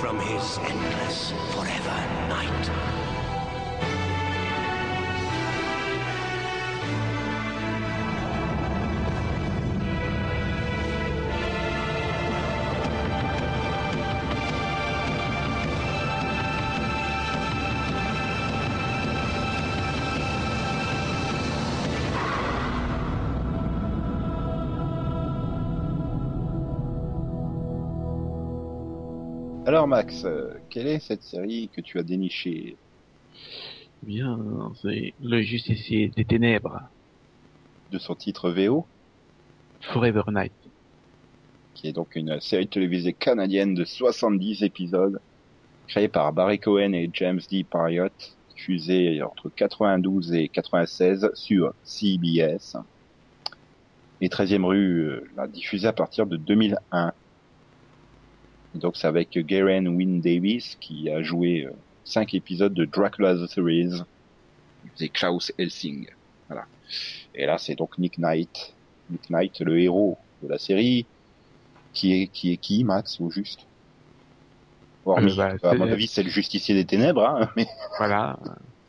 from 0.03 0.19
his 0.19 0.57
endless 0.57 1.31
forever 1.53 1.97
night. 2.27 3.02
Alors 29.83 29.89
Max, 29.89 30.23
euh, 30.23 30.53
quelle 30.69 30.87
est 30.87 30.99
cette 30.99 31.23
série 31.23 31.69
que 31.75 31.81
tu 31.81 31.99
as 31.99 32.03
dénichée? 32.03 32.77
Bien, 34.01 34.39
c'est 34.81 35.13
le 35.21 35.41
justicier 35.41 36.07
des 36.07 36.23
ténèbres. 36.23 36.83
de 37.91 37.99
son 37.99 38.15
titre 38.15 38.49
VO 38.49 38.85
Forever 39.81 40.23
Night. 40.29 40.53
qui 41.73 41.89
est 41.89 41.91
donc 41.91 42.15
une 42.15 42.39
série 42.39 42.69
télévisée 42.69 43.11
canadienne 43.11 43.73
de 43.73 43.83
70 43.83 44.63
épisodes, 44.63 45.19
créée 45.89 46.07
par 46.07 46.31
Barry 46.31 46.59
Cohen 46.59 46.93
et 46.93 47.09
James 47.11 47.41
D. 47.51 47.65
Parriott, 47.65 48.37
diffusée 48.55 49.21
entre 49.21 49.49
92 49.49 50.33
et 50.33 50.47
96 50.47 51.29
sur 51.33 51.73
CBS. 51.83 52.77
Et 54.21 54.29
13e 54.29 54.63
rue 54.63 55.29
l'a 55.35 55.49
diffusée 55.49 55.89
à 55.89 55.93
partir 55.93 56.25
de 56.25 56.37
2001. 56.37 57.11
Donc 58.75 58.97
c'est 58.97 59.07
avec 59.07 59.37
Garen 59.37 59.87
Wynne 59.87 60.21
Davis 60.21 60.75
qui 60.79 61.09
a 61.09 61.21
joué 61.21 61.67
5 62.05 62.33
épisodes 62.33 62.73
de 62.73 62.85
Dracula 62.85 63.35
the 63.35 63.47
Series. 63.47 64.01
Il 64.85 64.91
faisait 64.91 65.09
Klaus 65.09 65.51
Helsing. 65.57 66.07
Voilà. 66.47 66.65
Et 67.35 67.45
là 67.45 67.57
c'est 67.57 67.75
donc 67.75 67.97
Nick 67.97 68.17
Knight. 68.17 68.73
Nick 69.09 69.29
Knight, 69.29 69.59
le 69.59 69.79
héros 69.79 70.17
de 70.41 70.47
la 70.49 70.57
série, 70.57 71.05
qui 71.93 72.13
est 72.13 72.27
qui 72.27 72.51
est 72.53 72.57
qui 72.57 72.83
Max 72.83 73.19
au 73.21 73.29
juste? 73.29 73.65
Hormis, 75.05 75.37
Euh, 75.39 75.57
bah, 75.61 75.71
à 75.71 75.73
mon 75.75 75.91
avis, 75.91 76.07
c'est 76.07 76.23
le 76.23 76.29
justicier 76.29 76.73
des 76.73 76.85
ténèbres, 76.85 77.25
hein, 77.25 77.49
mais 77.57 77.67
Voilà, 77.97 78.39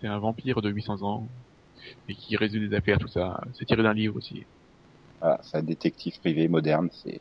c'est 0.01 0.07
un 0.07 0.19
vampire 0.19 0.63
de 0.63 0.71
800 0.71 1.03
ans 1.03 1.27
et 2.09 2.15
qui 2.15 2.37
résout 2.37 2.61
des 2.61 2.75
affaires, 2.75 2.99
tout 2.99 3.09
ça. 3.09 3.41
C'est 3.55 3.65
tiré 3.65 3.83
d'un 3.83 3.93
livre 3.95 4.17
aussi. 4.17 4.45
voilà, 5.21 5.41
c'est 5.43 5.57
un 5.59 5.63
détective 5.63 6.19
privé 6.21 6.49
moderne, 6.49 6.89
c'est 6.93 7.21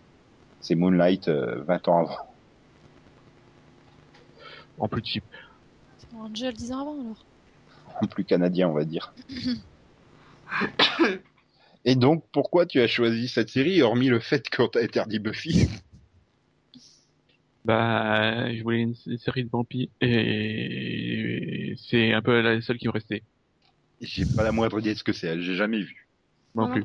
c'est 0.62 0.76
Moonlight 0.76 1.28
euh, 1.28 1.64
20 1.64 1.88
ans 1.90 2.00
avant. 2.00 2.33
En 4.80 4.88
plus 4.88 5.04
cheap. 5.04 5.24
C'est 5.98 6.14
Angel 6.16 6.54
10 6.54 6.72
ans 6.72 6.82
avant 6.82 7.00
alors. 7.00 7.26
plus 8.10 8.26
canadien, 8.26 8.70
on 8.70 8.74
va 8.74 8.86
dire. 8.86 9.14
Et 11.86 11.96
donc, 11.96 12.24
pourquoi 12.32 12.66
tu 12.66 12.80
as 12.80 12.88
choisi 12.88 13.28
cette 13.28 13.50
série, 13.50 13.82
hormis 13.82 14.08
le 14.08 14.20
fait 14.20 14.50
qu'on 14.50 14.70
t'a 14.70 14.80
interdit 14.80 15.20
Buffy? 15.20 15.68
Bah, 17.66 18.54
je 18.54 18.62
voulais 18.64 18.82
une, 18.82 18.96
une 19.06 19.18
série 19.18 19.46
de 19.46 19.50
vampires 19.50 19.88
et 20.02 21.76
c'est 21.78 22.12
un 22.14 22.22
peu 22.22 22.42
la 22.42 22.62
seule 22.62 22.78
qui 22.78 22.88
me 22.88 22.92
restait. 22.92 23.24
J'ai 24.02 24.26
pas 24.26 24.44
la 24.44 24.52
moindre 24.52 24.80
idée 24.80 24.94
de 24.94 25.00
ce 25.00 25.04
que 25.04 25.14
c'est, 25.14 25.40
j'ai 25.42 25.56
jamais 25.56 25.80
vu. 25.80 26.08
Non 26.56 26.70
plus. 26.70 26.84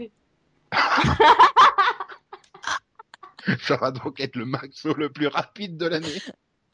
Ça 3.60 3.76
va 3.76 3.90
donc 3.90 4.20
être 4.20 4.36
le 4.36 4.44
maxo 4.44 4.92
le 4.94 5.10
plus 5.10 5.26
rapide 5.26 5.76
de 5.78 5.86
l'année. 5.86 6.18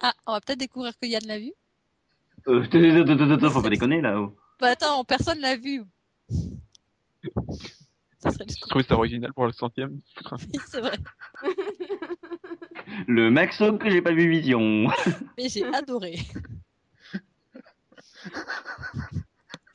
Ah, 0.06 0.12
on 0.26 0.32
va 0.32 0.40
peut-être 0.42 0.58
découvrir 0.58 0.92
que 1.00 1.06
Yann 1.06 1.22
l'a 1.26 1.38
vu. 1.38 1.50
Euh, 2.46 2.62
faut 3.50 3.62
pas 3.62 3.70
déconner 3.70 4.02
là. 4.02 4.20
oh. 4.20 4.36
Bah 4.60 4.68
attends, 4.68 5.02
personne 5.02 5.38
l'a 5.40 5.56
vu. 5.56 5.82
Ça 8.18 8.30
serait 8.30 8.44
Je 8.46 8.60
trouvais 8.68 8.84
ça 8.84 8.96
original 8.96 9.32
pour 9.32 9.46
le 9.46 9.52
centième. 9.52 9.98
Oui, 10.32 10.58
c'est 10.68 10.80
vrai. 10.82 10.98
Le 13.08 13.30
maxo 13.30 13.78
que 13.78 13.88
j'ai 13.88 14.02
pas 14.02 14.12
vu 14.12 14.28
Vision. 14.28 14.88
Mais 15.38 15.48
j'ai 15.48 15.64
adoré. 15.64 16.18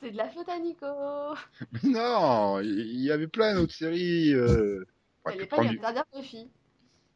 C'est 0.00 0.12
de 0.12 0.16
la 0.16 0.28
faute 0.28 0.48
à 0.48 0.60
Nico. 0.60 0.86
Mais 1.72 1.90
non, 1.90 2.60
il 2.60 3.00
y 3.00 3.10
avait 3.10 3.26
plein 3.26 3.56
d'autres 3.56 3.74
séries. 3.74 4.32
Euh... 4.32 4.86
enfin, 5.24 5.32
Elle 5.34 5.38
que 5.38 5.42
est 5.42 5.46
pas 5.48 5.56
prendre 5.56 5.70
du- 5.70 5.78
interdire 5.78 6.04
Buffy. 6.14 6.48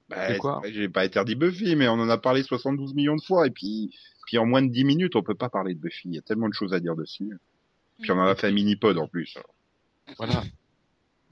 Bah, 0.08 0.36
quoi 0.38 0.60
J'ai 0.70 0.88
pas 0.88 1.02
interdit 1.02 1.34
Buffy, 1.34 1.76
mais 1.76 1.88
on 1.88 1.92
en 1.94 2.08
a 2.08 2.18
parlé 2.18 2.42
72 2.42 2.94
millions 2.94 3.16
de 3.16 3.22
fois, 3.22 3.46
et 3.46 3.50
puis, 3.50 3.96
puis 4.26 4.38
en 4.38 4.46
moins 4.46 4.62
de 4.62 4.68
10 4.70 4.84
minutes, 4.84 5.16
on 5.16 5.22
peut 5.22 5.34
pas 5.34 5.48
parler 5.48 5.74
de 5.74 5.80
Buffy. 5.80 6.08
Il 6.08 6.14
y 6.14 6.18
a 6.18 6.22
tellement 6.22 6.48
de 6.48 6.54
choses 6.54 6.74
à 6.74 6.80
dire 6.80 6.94
dessus. 6.96 7.38
Puis 8.00 8.10
on 8.10 8.18
en 8.18 8.26
a 8.26 8.34
fait 8.34 8.48
un 8.48 8.52
mini-pod 8.52 8.98
en 8.98 9.08
plus. 9.08 9.36
Voilà. 10.18 10.42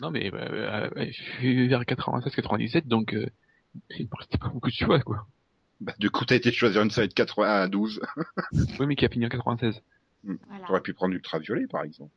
Non 0.01 0.11
mais 0.11 0.33
bah, 0.33 0.39
euh, 0.51 0.91
ouais, 0.97 1.13
je 1.13 1.23
suis 1.23 1.69
vers 1.69 1.83
96-97 1.83 2.89
donc 2.89 3.15
euh, 3.15 3.29
il 3.91 4.07
me 4.07 4.17
restait 4.19 4.39
pas 4.39 4.49
beaucoup 4.49 4.69
de 4.69 4.75
choix 4.75 4.99
quoi. 4.99 5.29
Bah, 5.81 5.95
du 6.01 6.11
coup, 6.11 6.25
t'as 6.25 6.35
été 6.35 6.51
choisir 6.51 6.83
une 6.83 6.91
série 6.91 7.07
de 7.07 7.13
81 7.13 7.49
à 7.53 7.69
12. 7.69 8.01
Oui 8.81 8.87
mais 8.87 8.97
qui 8.97 9.05
a 9.05 9.09
fini 9.09 9.27
en 9.27 9.29
96. 9.29 9.81
Voilà. 10.25 10.67
T'aurais 10.67 10.81
pu 10.81 10.93
prendre 10.93 11.15
Ultraviolet, 11.15 11.69
par 11.69 11.85
exemple. 11.85 12.11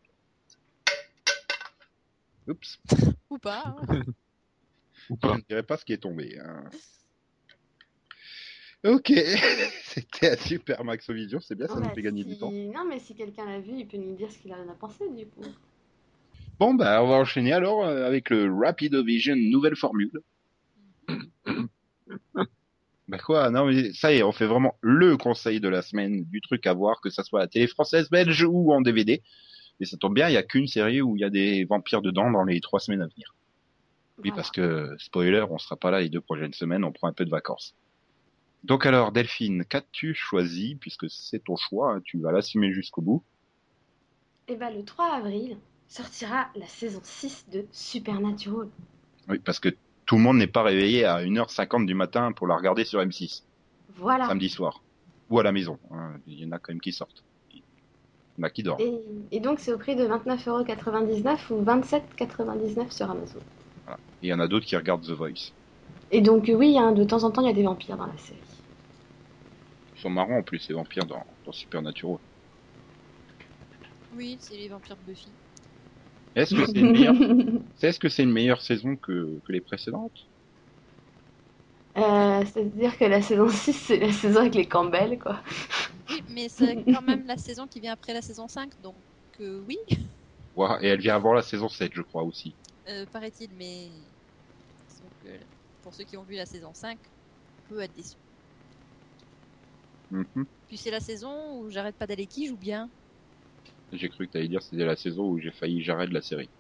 Oups. 2.48 2.80
Ou 3.30 3.38
pas. 3.38 3.76
hein. 3.88 4.02
Ou 5.10 5.16
Je 5.22 5.28
pas. 5.28 5.36
ne 5.38 5.42
dirais 5.42 5.64
pas 5.64 5.78
ce 5.78 5.86
qui 5.86 5.94
est 5.94 5.98
tombé. 5.98 6.38
hein. 6.40 6.64
Ok, 8.84 9.12
c'était 9.84 10.32
un 10.32 10.38
super 10.38 10.84
Max 10.84 11.10
Vision, 11.10 11.40
c'est 11.40 11.56
bien, 11.56 11.68
ça 11.68 11.74
Bon, 11.76 11.80
nous 11.82 11.88
bah, 11.88 11.94
fait 11.96 12.02
gagner 12.04 12.22
si- 12.24 12.30
du 12.30 12.38
temps. 12.38 12.52
Non, 12.52 12.86
mais 12.88 13.00
si 13.00 13.16
quelqu'un 13.16 13.46
l'a 13.46 13.60
vu, 13.60 13.72
il 13.80 13.88
peut 13.88 13.98
nous 13.98 14.16
dire 14.16 14.32
ce 14.32 14.38
qu'il 14.38 14.54
en 14.54 14.70
a 14.70 14.74
pensé 14.76 15.06
du 15.10 15.26
coup. 15.26 15.42
Bon, 16.60 16.74
bah, 16.76 17.04
on 17.04 17.08
va 17.08 17.16
enchaîner 17.16 17.52
alors 17.54 17.84
euh, 17.86 18.06
avec 18.06 18.30
le 18.30 18.54
Rapidovision 18.54 19.36
nouvelle 19.36 19.76
formule. 19.76 20.12
bah 23.08 23.18
quoi, 23.20 23.50
non 23.52 23.66
mais 23.66 23.92
ça 23.94 24.14
y 24.14 24.18
est, 24.18 24.24
on 24.24 24.32
fait 24.32 24.46
vraiment 24.48 24.76
le 24.82 25.18
conseil 25.18 25.60
de 25.60 25.68
la 25.70 25.82
semaine 25.82 26.24
du 26.26 26.42
truc 26.42 26.66
à 26.68 26.74
voir, 26.74 27.02
que 27.02 27.10
ça 27.10 27.24
soit 27.24 27.40
à 27.40 27.44
la 27.44 27.48
télé 27.48 27.68
française, 27.68 28.10
belge 28.10 28.44
ou 28.48 28.72
en 28.72 28.82
DVD. 28.82 29.22
Et 29.80 29.86
ça 29.86 29.98
tombe 29.98 30.14
bien, 30.16 30.30
il 30.30 30.34
y 30.34 30.38
a 30.38 30.44
qu'une 30.44 30.68
série 30.68 31.02
où 31.02 31.16
il 31.18 31.22
y 31.22 31.26
a 31.26 31.30
des 31.30 31.66
vampires 31.66 32.02
dedans 32.02 32.32
dans 32.32 32.44
les 32.44 32.62
trois 32.62 32.80
semaines 32.80 33.02
à 33.02 33.08
venir. 33.08 33.36
Oui, 34.18 34.30
Voilà. 34.30 34.36
parce 34.36 34.52
que, 34.52 34.96
spoiler, 34.98 35.46
on 35.50 35.58
sera 35.58 35.76
pas 35.76 35.92
là 35.92 36.00
les 36.00 36.10
deux 36.10 36.22
prochaines 36.22 36.54
semaines, 36.54 36.84
on 36.84 36.92
prend 36.92 37.08
un 37.08 37.14
peu 37.14 37.26
de 37.26 37.30
vacances. 37.30 37.76
Donc 38.64 38.86
alors, 38.86 39.12
Delphine, 39.12 39.66
qu'as-tu 39.66 40.16
choisi, 40.16 40.76
puisque 40.76 41.10
c'est 41.10 41.44
ton 41.44 41.56
choix, 41.56 41.94
hein, 41.94 42.02
tu 42.04 42.20
vas 42.20 42.32
l'assumer 42.32 42.72
jusqu'au 42.74 43.02
bout. 43.02 43.24
Et 44.48 44.56
bah, 44.56 44.72
le 44.72 44.84
3 44.84 45.06
avril 45.18 45.58
sortira 45.88 46.48
la 46.56 46.68
saison 46.68 47.00
6 47.04 47.46
de 47.52 47.66
Supernatural. 47.72 48.68
Oui, 49.28 49.40
parce 49.40 49.60
que 49.60 49.70
tout 50.06 50.16
le 50.16 50.22
monde 50.22 50.38
n'est 50.38 50.48
pas 50.48 50.64
réveillé 50.64 51.06
à 51.06 51.22
1h50 51.22 51.86
du 51.86 51.94
matin 51.94 52.32
pour 52.32 52.48
la 52.48 52.56
regarder 52.56 52.86
sur 52.86 53.00
M6, 53.02 53.44
Voilà. 53.98 54.28
samedi 54.28 54.50
soir. 54.50 54.82
Ou 55.30 55.40
à 55.40 55.44
la 55.44 55.52
maison, 55.52 55.80
hein, 55.92 56.14
il 56.28 56.40
y 56.40 56.46
en 56.46 56.52
a 56.52 56.60
quand 56.60 56.72
même 56.72 56.82
qui 56.82 56.92
sortent. 56.92 57.24
Il 57.54 57.60
y 57.60 58.42
en 58.42 58.44
a 58.44 58.50
qui 58.50 58.64
dorment. 58.64 58.82
Et, 58.82 59.02
et 59.32 59.40
donc, 59.40 59.60
c'est 59.60 59.74
au 59.74 59.78
prix 59.78 59.96
de 59.96 60.06
29,99€ 60.08 61.52
ou 61.52 61.64
27,99€ 61.64 62.92
sur 62.92 63.10
Amazon. 63.10 63.40
Et 63.88 64.28
il 64.28 64.30
y 64.30 64.34
en 64.34 64.40
a 64.40 64.48
d'autres 64.48 64.66
qui 64.66 64.76
regardent 64.76 65.06
The 65.06 65.12
Voice. 65.12 65.52
Et 66.12 66.22
donc, 66.22 66.50
euh, 66.50 66.54
oui, 66.54 66.78
hein, 66.78 66.92
de 66.92 67.04
temps 67.04 67.24
en 67.24 67.32
temps, 67.32 67.42
il 67.42 67.48
y 67.48 67.52
a 67.52 67.54
des 67.54 67.64
vampires 67.64 67.98
dans 67.98 68.08
la 68.08 68.18
série. 68.18 68.40
Ils 69.96 70.02
sont 70.02 70.10
marrants 70.10 70.38
en 70.40 70.44
plus, 70.44 70.60
ces 70.60 70.74
vampires 70.74 71.06
dans, 71.06 71.26
dans 71.46 71.52
Supernatural. 71.52 72.20
Oui, 74.16 74.38
c'est 74.40 74.56
les 74.58 74.70
vampires 74.70 74.96
de 74.98 75.12
Buffy. 75.12 75.30
Est-ce 76.36 76.54
que 76.54 76.66
c'est 76.66 76.80
une 76.80 76.92
meilleure, 76.92 77.16
est-ce 77.82 78.00
que 78.00 78.10
c'est 78.10 78.24
une 78.24 78.32
meilleure 78.32 78.62
saison 78.62 78.96
que, 78.98 79.40
que 79.46 79.52
les 79.52 79.62
précédentes? 79.62 80.30
Euh, 81.98 82.44
C'est-à-dire 82.46 82.98
que 82.98 83.06
la 83.06 83.22
saison 83.22 83.48
6, 83.50 83.74
c'est 83.74 83.98
la 84.00 84.12
saison 84.12 84.42
avec 84.42 84.56
les 84.56 84.68
Campbell, 84.68 85.18
quoi. 85.18 85.42
Oui, 86.10 86.22
mais 86.28 86.50
c'est 86.50 86.86
quand 86.92 87.02
même 87.02 87.26
la 87.26 87.38
saison 87.38 87.68
qui 87.68 87.80
vient 87.80 87.94
après 87.94 88.14
la 88.14 88.22
saison 88.22 88.48
5, 88.48 88.80
donc 88.82 88.96
euh, 89.40 89.64
oui, 89.68 89.78
Ouah, 90.56 90.80
Et 90.82 90.88
elle 90.88 91.00
vient 91.00 91.16
avant 91.16 91.34
la 91.34 91.42
saison 91.42 91.70
7, 91.70 91.92
je 91.94 92.02
crois 92.02 92.24
aussi. 92.24 92.58
Euh, 92.88 93.06
paraît-il, 93.08 93.54
mais 93.56 93.92
pour 95.82 95.94
ceux 95.94 96.04
qui 96.04 96.18
ont 96.18 96.26
vu 96.26 96.36
la 96.36 96.46
saison 96.46 96.74
5, 96.74 97.00
on 97.58 97.62
peut 97.62 97.80
être 97.80 97.94
déçu. 97.94 98.18
Mhm. 100.10 100.46
Puis 100.68 100.78
c'est 100.78 100.92
la 100.92 101.00
saison 101.00 101.58
où 101.60 101.72
j'arrête 101.72 101.98
pas 101.98 102.06
d'aller 102.06 102.28
qui 102.28 102.46
joue 102.46 102.56
bien? 102.58 102.92
J'ai 103.92 104.10
cru 104.10 104.28
que 104.28 104.34
t'allais 104.34 104.48
dire 104.48 104.60
que 104.60 104.66
c'était 104.68 104.86
la 104.86 104.96
saison 104.96 105.24
où 105.28 105.40
j'ai 105.40 105.50
failli 105.52 105.82
j'arrête 105.82 106.12
la 106.12 106.22
série. 106.22 106.52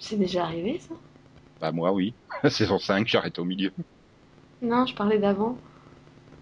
C'est 0.00 0.16
déjà 0.16 0.44
arrivé, 0.44 0.80
ça? 0.80 0.94
Bah 1.60 1.72
moi 1.72 1.92
oui. 1.92 2.16
La 2.42 2.50
saison 2.50 2.78
5, 2.78 3.06
j'arrête 3.08 3.38
au 3.38 3.44
milieu. 3.44 3.72
Non, 4.60 4.86
je 4.86 4.94
parlais 4.94 5.18
d'avant. 5.18 5.58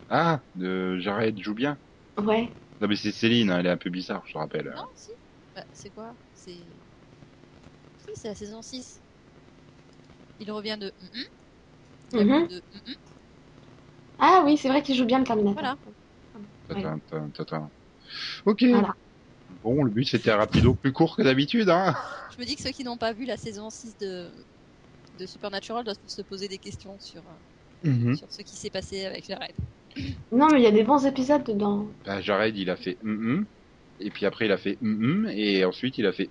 Ah, 0.08 0.42
de 0.56 0.98
j'arrête, 0.98 1.38
joue 1.38 1.54
bien. 1.54 1.78
Ouais. 2.18 2.52
Non 2.80 2.88
mais 2.88 2.96
c'est 2.96 3.12
Céline, 3.12 3.50
hein, 3.50 3.58
elle 3.60 3.66
est 3.66 3.70
un 3.70 3.76
peu 3.76 3.90
bizarre, 3.90 4.22
je 4.26 4.32
te 4.32 4.38
rappelle. 4.38 4.74
Non, 4.74 4.84
si. 4.94 5.10
Bah, 5.54 5.64
c'est 5.72 5.90
quoi? 5.90 6.16
C'est. 6.32 6.85
C'est 8.16 8.28
la 8.28 8.34
saison 8.34 8.62
6. 8.62 9.00
Il 10.38 10.50
revient 10.50 10.78
de. 10.80 10.94
mm, 11.00 11.04
mm. 11.06 11.24
Il 12.12 12.18
Mhm. 12.18 12.32
revient 12.32 12.48
de. 12.48 12.62
mm, 12.72 12.90
mm. 12.90 12.94
Ah 14.18 14.42
oui, 14.44 14.56
c'est 14.58 14.68
vrai 14.68 14.82
qu'il 14.82 14.94
joue 14.94 15.06
bien 15.06 15.18
le 15.18 15.24
Terminator. 15.24 15.62
Voilà. 15.62 15.76
Ouais. 16.68 16.84
Ok. 18.44 18.62
Voilà. 18.70 18.94
Bon, 19.62 19.82
le 19.82 19.90
but 19.90 20.04
c'était 20.04 20.30
un 20.30 20.36
rapido 20.36 20.74
plus 20.74 20.92
court 20.92 21.16
que 21.16 21.22
d'habitude, 21.22 21.68
hein. 21.70 21.94
Je 22.36 22.40
me 22.40 22.46
dis 22.46 22.56
que 22.56 22.62
ceux 22.62 22.70
qui 22.72 22.84
n'ont 22.84 22.98
pas 22.98 23.12
vu 23.12 23.24
la 23.24 23.36
saison 23.36 23.70
6 23.70 23.96
de, 23.98 24.46
de 25.14 25.26
Supernatural 25.26 25.84
doivent 25.84 25.96
se 26.06 26.22
poser 26.22 26.48
des 26.48 26.58
questions 26.58 26.98
sur, 26.98 27.28
euh, 27.28 27.34
Mhm. 27.82 28.16
sur 28.16 28.30
ce 28.32 28.42
qui 28.42 28.56
s'est 28.56 28.70
passé 28.70 29.04
avec 29.06 29.26
Jared. 29.26 29.56
Non, 30.30 30.48
mais 30.52 30.60
il 30.60 30.64
y 30.64 30.66
a 30.66 30.70
des 30.72 30.84
bons 30.84 31.06
épisodes 31.06 31.44
dedans. 31.44 31.94
Bah, 32.04 32.20
Jared, 32.20 32.56
il 32.56 32.70
a 32.70 32.76
fait 32.76 32.98
et 33.98 34.10
puis 34.10 34.26
après 34.26 34.46
il 34.46 34.52
a 34.52 34.58
fait 34.58 34.78
et 35.32 35.64
ensuite 35.64 35.98
il 35.98 36.06
a 36.06 36.12
fait. 36.12 36.30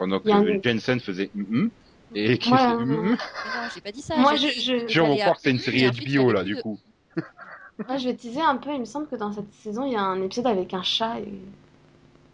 Pendant 0.00 0.18
que 0.18 0.30
un- 0.30 0.62
Jensen 0.62 0.98
faisait 0.98 1.30
hum 1.36 1.46
hum, 1.52 1.70
et 2.14 2.38
qui 2.38 2.50
hum 2.50 2.56
ouais. 2.56 2.60
hum. 2.60 2.88
Mais 2.88 3.04
non, 3.06 3.68
j'ai 3.74 3.80
pas 3.82 3.92
dit 3.92 4.00
ça. 4.00 4.16
Moi, 4.16 4.34
je- 4.34 4.48
je- 4.48 4.86
que 4.86 5.38
c'est 5.38 5.50
une 5.50 5.58
série 5.58 5.84
HBO 5.90 6.32
là, 6.32 6.42
du 6.42 6.56
coup. 6.56 6.78
Moi, 7.86 7.96
je 7.98 8.08
vais 8.08 8.14
teaser 8.14 8.40
un 8.40 8.56
peu. 8.56 8.72
Il 8.72 8.80
me 8.80 8.84
semble 8.86 9.08
que 9.08 9.16
dans 9.16 9.30
cette 9.30 9.52
saison, 9.52 9.84
il 9.84 9.92
y 9.92 9.96
a 9.96 10.02
un 10.02 10.22
épisode 10.22 10.46
avec 10.46 10.72
un 10.72 10.82
chat. 10.82 11.20
Et... 11.20 11.34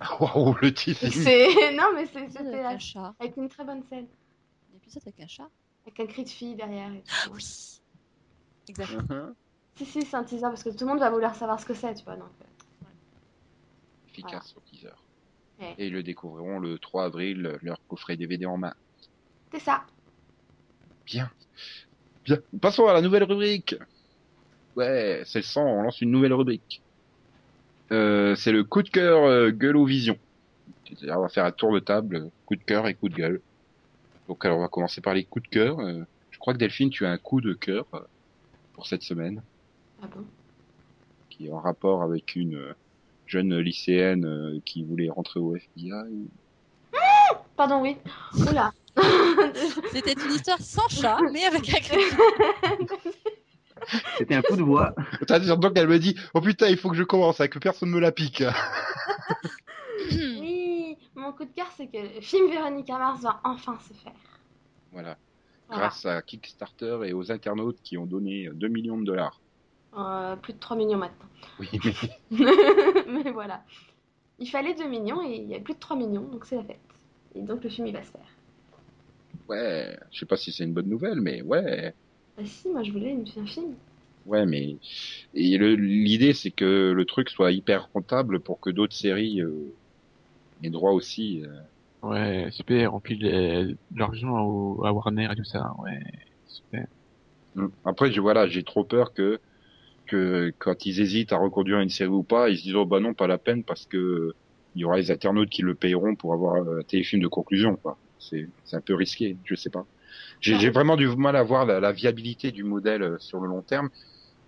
Waouh, 0.20 0.54
le 0.62 0.72
teasing. 0.72 1.10
C'est 1.10 1.72
non, 1.76 1.90
mais 1.92 2.06
c'était 2.06 2.38
avec 2.38 2.66
un 2.66 2.78
chat. 2.78 3.14
avec 3.18 3.36
une 3.36 3.48
très 3.48 3.64
bonne 3.64 3.82
scène. 3.88 4.06
Un 4.72 4.76
épisode 4.76 5.02
avec 5.04 5.20
un 5.20 5.26
chat 5.26 5.48
Avec 5.84 5.98
un 5.98 6.06
cri 6.06 6.22
de 6.22 6.28
fille 6.28 6.54
derrière. 6.54 6.92
Et 6.92 7.00
tout. 7.02 7.32
Oui. 7.34 7.80
Exact. 8.68 9.10
Mhm. 9.10 9.34
Si, 9.76 9.84
si, 9.86 10.02
c'est 10.02 10.16
un 10.16 10.22
teaser 10.22 10.42
parce 10.42 10.62
que 10.62 10.70
tout 10.70 10.84
le 10.84 10.86
monde 10.86 11.00
va 11.00 11.10
vouloir 11.10 11.34
savoir 11.34 11.58
ce 11.58 11.66
que 11.66 11.74
c'est, 11.74 11.94
tu 11.94 12.04
vois. 12.04 12.14
Donc, 12.14 12.30
euh, 12.42 12.86
Efficace 14.08 14.54
au 14.56 14.60
teaser. 14.60 14.94
Ouais. 15.60 15.74
Et 15.78 15.86
ils 15.86 15.92
le 15.92 16.02
découvriront 16.02 16.58
le 16.58 16.78
3 16.78 17.04
avril, 17.04 17.58
leur 17.62 17.80
coffret 17.88 18.16
DVD 18.16 18.46
en 18.46 18.56
main. 18.58 18.74
c'est 19.52 19.60
ça. 19.60 19.84
Bien. 21.06 21.30
Bien. 22.24 22.38
Passons 22.60 22.86
à 22.86 22.92
la 22.92 23.00
nouvelle 23.00 23.24
rubrique. 23.24 23.76
Ouais, 24.76 25.22
c'est 25.24 25.38
le 25.38 25.44
sang, 25.44 25.64
on 25.64 25.82
lance 25.82 26.00
une 26.00 26.10
nouvelle 26.10 26.34
rubrique. 26.34 26.82
Euh, 27.92 28.34
c'est 28.34 28.52
le 28.52 28.64
coup 28.64 28.82
de 28.82 28.90
cœur 28.90 29.24
euh, 29.24 29.50
gueule 29.50 29.76
ou 29.76 29.84
vision. 29.86 30.18
C'est-à-dire, 30.84 31.18
on 31.18 31.22
va 31.22 31.28
faire 31.28 31.44
un 31.44 31.52
tour 31.52 31.72
de 31.72 31.78
table, 31.78 32.30
coup 32.44 32.56
de 32.56 32.62
cœur 32.62 32.86
et 32.86 32.94
coup 32.94 33.08
de 33.08 33.14
gueule. 33.14 33.40
Donc, 34.28 34.44
alors, 34.44 34.58
on 34.58 34.62
va 34.62 34.68
commencer 34.68 35.00
par 35.00 35.14
les 35.14 35.24
coups 35.24 35.44
de 35.44 35.48
cœur. 35.50 35.78
Euh, 35.80 36.02
je 36.30 36.38
crois 36.38 36.52
que 36.52 36.58
Delphine, 36.58 36.90
tu 36.90 37.06
as 37.06 37.10
un 37.10 37.18
coup 37.18 37.40
de 37.40 37.54
cœur 37.54 37.86
euh, 37.94 38.00
pour 38.74 38.86
cette 38.86 39.02
semaine, 39.02 39.42
Ah 40.02 40.06
bon? 40.14 40.24
Qui 41.30 41.46
est 41.46 41.52
en 41.52 41.60
rapport 41.60 42.02
avec 42.02 42.34
une 42.36 42.56
euh, 42.56 42.74
jeune 43.26 43.58
lycéenne 43.58 44.24
euh, 44.24 44.60
qui 44.64 44.82
voulait 44.82 45.08
rentrer 45.08 45.40
au 45.40 45.54
FBI. 45.56 45.90
Pardon, 47.56 47.80
oui. 47.80 47.96
Oula. 48.50 48.72
C'était 49.92 50.12
une 50.12 50.32
histoire 50.32 50.60
sans 50.60 50.88
chat, 50.88 51.18
mais 51.32 51.44
avec. 51.44 51.64
C'était 54.18 54.34
un 54.34 54.42
coup 54.42 54.56
de 54.56 54.62
voix. 54.62 54.94
Donc 55.28 55.74
qu'elle 55.74 55.88
me 55.88 55.98
dit, 55.98 56.16
oh 56.34 56.40
putain, 56.40 56.68
il 56.68 56.76
faut 56.76 56.90
que 56.90 56.96
je 56.96 57.02
commence, 57.02 57.40
hein, 57.40 57.48
que 57.48 57.58
personne 57.58 57.90
me 57.90 58.00
la 58.00 58.12
pique. 58.12 58.42
oui, 60.12 60.96
mon 61.14 61.32
coup 61.32 61.44
de 61.44 61.52
cœur, 61.54 61.70
c'est 61.76 61.86
que 61.86 61.98
le 61.98 62.20
film 62.20 62.50
Véronica 62.50 62.98
Mars 62.98 63.22
va 63.22 63.40
enfin 63.44 63.78
se 63.88 63.94
faire. 63.94 64.12
voilà. 64.92 65.16
Voilà. 65.68 65.82
Grâce 65.82 66.06
à 66.06 66.22
Kickstarter 66.22 67.00
et 67.06 67.12
aux 67.12 67.32
internautes 67.32 67.80
qui 67.82 67.98
ont 67.98 68.06
donné 68.06 68.48
2 68.52 68.68
millions 68.68 68.98
de 68.98 69.04
dollars. 69.04 69.40
Euh, 69.96 70.36
plus 70.36 70.52
de 70.52 70.58
3 70.58 70.76
millions 70.76 70.98
maintenant. 70.98 71.28
Oui, 71.58 71.68
mais 71.84 71.92
Mais 72.30 73.30
voilà. 73.30 73.64
Il 74.38 74.48
fallait 74.48 74.74
2 74.74 74.88
millions 74.88 75.22
et 75.22 75.36
il 75.36 75.48
y 75.48 75.54
a 75.54 75.60
plus 75.60 75.74
de 75.74 75.78
3 75.80 75.96
millions, 75.96 76.28
donc 76.28 76.44
c'est 76.46 76.56
la 76.56 76.64
fête. 76.64 76.80
Et 77.34 77.42
donc 77.42 77.64
le 77.64 77.70
film, 77.70 77.86
il 77.86 77.92
va 77.94 78.02
se 78.02 78.10
faire. 78.10 78.28
ouais, 79.48 79.96
je 80.10 80.18
sais 80.20 80.26
pas 80.26 80.36
si 80.36 80.52
c'est 80.52 80.64
une 80.64 80.74
bonne 80.74 80.88
nouvelle, 80.88 81.20
mais 81.20 81.42
ouais, 81.42 81.94
Bah 82.36 82.44
si, 82.46 82.68
moi 82.70 82.82
je 82.82 82.92
voulais 82.92 83.10
une- 83.10 83.26
un 83.36 83.46
film. 83.46 83.74
ouais, 84.24 84.46
mais 84.46 84.78
et 85.34 85.56
le- 85.58 85.74
l'idée 85.76 86.34
c'est 86.34 86.50
que 86.50 86.92
le 86.92 87.04
truc 87.04 87.30
soit 87.30 87.52
hyper 87.52 87.88
rentable 87.94 88.40
pour 88.40 88.60
que 88.60 88.70
d'autres 88.70 88.96
séries 88.96 89.40
euh, 89.40 89.76
aient 90.62 90.70
droit 90.70 90.92
aussi. 90.92 91.44
euh. 91.44 91.60
Ouais, 92.02 92.50
super, 92.52 92.94
on 92.94 93.00
pile 93.00 93.26
euh, 93.26 93.64
de 93.90 93.98
l'argent 93.98 94.38
au- 94.44 94.84
à 94.84 94.92
Warner 94.92 95.28
et 95.32 95.36
tout 95.36 95.44
ça, 95.44 95.72
ouais, 95.80 96.00
super. 96.46 96.86
Après, 97.84 98.12
je 98.12 98.20
voilà, 98.20 98.46
j'ai 98.48 98.64
trop 98.64 98.84
peur 98.84 99.12
que 99.14 99.40
que 100.06 100.52
quand 100.58 100.86
ils 100.86 101.00
hésitent 101.00 101.32
à 101.32 101.36
reconduire 101.38 101.80
une 101.80 101.90
série 101.90 102.08
ou 102.10 102.22
pas, 102.22 102.48
ils 102.48 102.56
se 102.58 102.62
disent 102.62 102.74
oh 102.76 102.86
bah 102.86 103.00
non, 103.00 103.12
pas 103.14 103.26
la 103.26 103.38
peine 103.38 103.64
parce 103.64 103.84
que 103.86 104.32
il 104.74 104.80
y 104.80 104.84
aura 104.84 104.96
les 104.96 105.10
internautes 105.10 105.50
qui 105.50 105.62
le 105.62 105.74
payeront 105.74 106.14
pour 106.16 106.32
avoir 106.34 106.56
un 106.56 106.82
téléfilm 106.82 107.22
de 107.22 107.28
conclusion, 107.28 107.76
quoi. 107.76 107.98
C'est 108.18 108.48
un 108.72 108.80
peu 108.80 108.94
risqué, 108.94 109.36
je 109.44 109.54
sais 109.54 109.70
pas. 109.70 109.86
J'ai 110.40 110.58
j'ai 110.58 110.70
vraiment 110.70 110.96
du 110.96 111.06
mal 111.08 111.36
à 111.36 111.42
voir 111.42 111.64
la, 111.66 111.80
la 111.80 111.92
viabilité 111.92 112.50
du 112.52 112.62
modèle 112.64 113.02
euh, 113.02 113.16
sur 113.18 113.40
le 113.40 113.48
long 113.48 113.62
terme. 113.62 113.88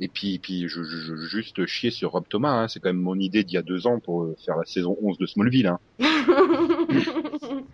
Et 0.00 0.08
puis, 0.08 0.38
puis 0.38 0.68
je, 0.68 0.82
je, 0.84 0.96
je- 0.96 1.16
juste 1.16 1.66
chier 1.66 1.90
sur 1.90 2.12
Rob 2.12 2.24
Thomas, 2.28 2.52
hein. 2.62 2.68
c'est 2.68 2.78
quand 2.78 2.90
même 2.90 3.00
mon 3.02 3.18
idée 3.18 3.42
d'il 3.42 3.54
y 3.54 3.58
a 3.58 3.62
deux 3.62 3.86
ans 3.86 3.98
pour 4.00 4.24
euh, 4.24 4.36
faire 4.44 4.56
la 4.56 4.64
saison 4.64 4.96
11 5.02 5.18
de 5.18 5.26
Smallville. 5.26 5.66
Hein. 5.66 5.78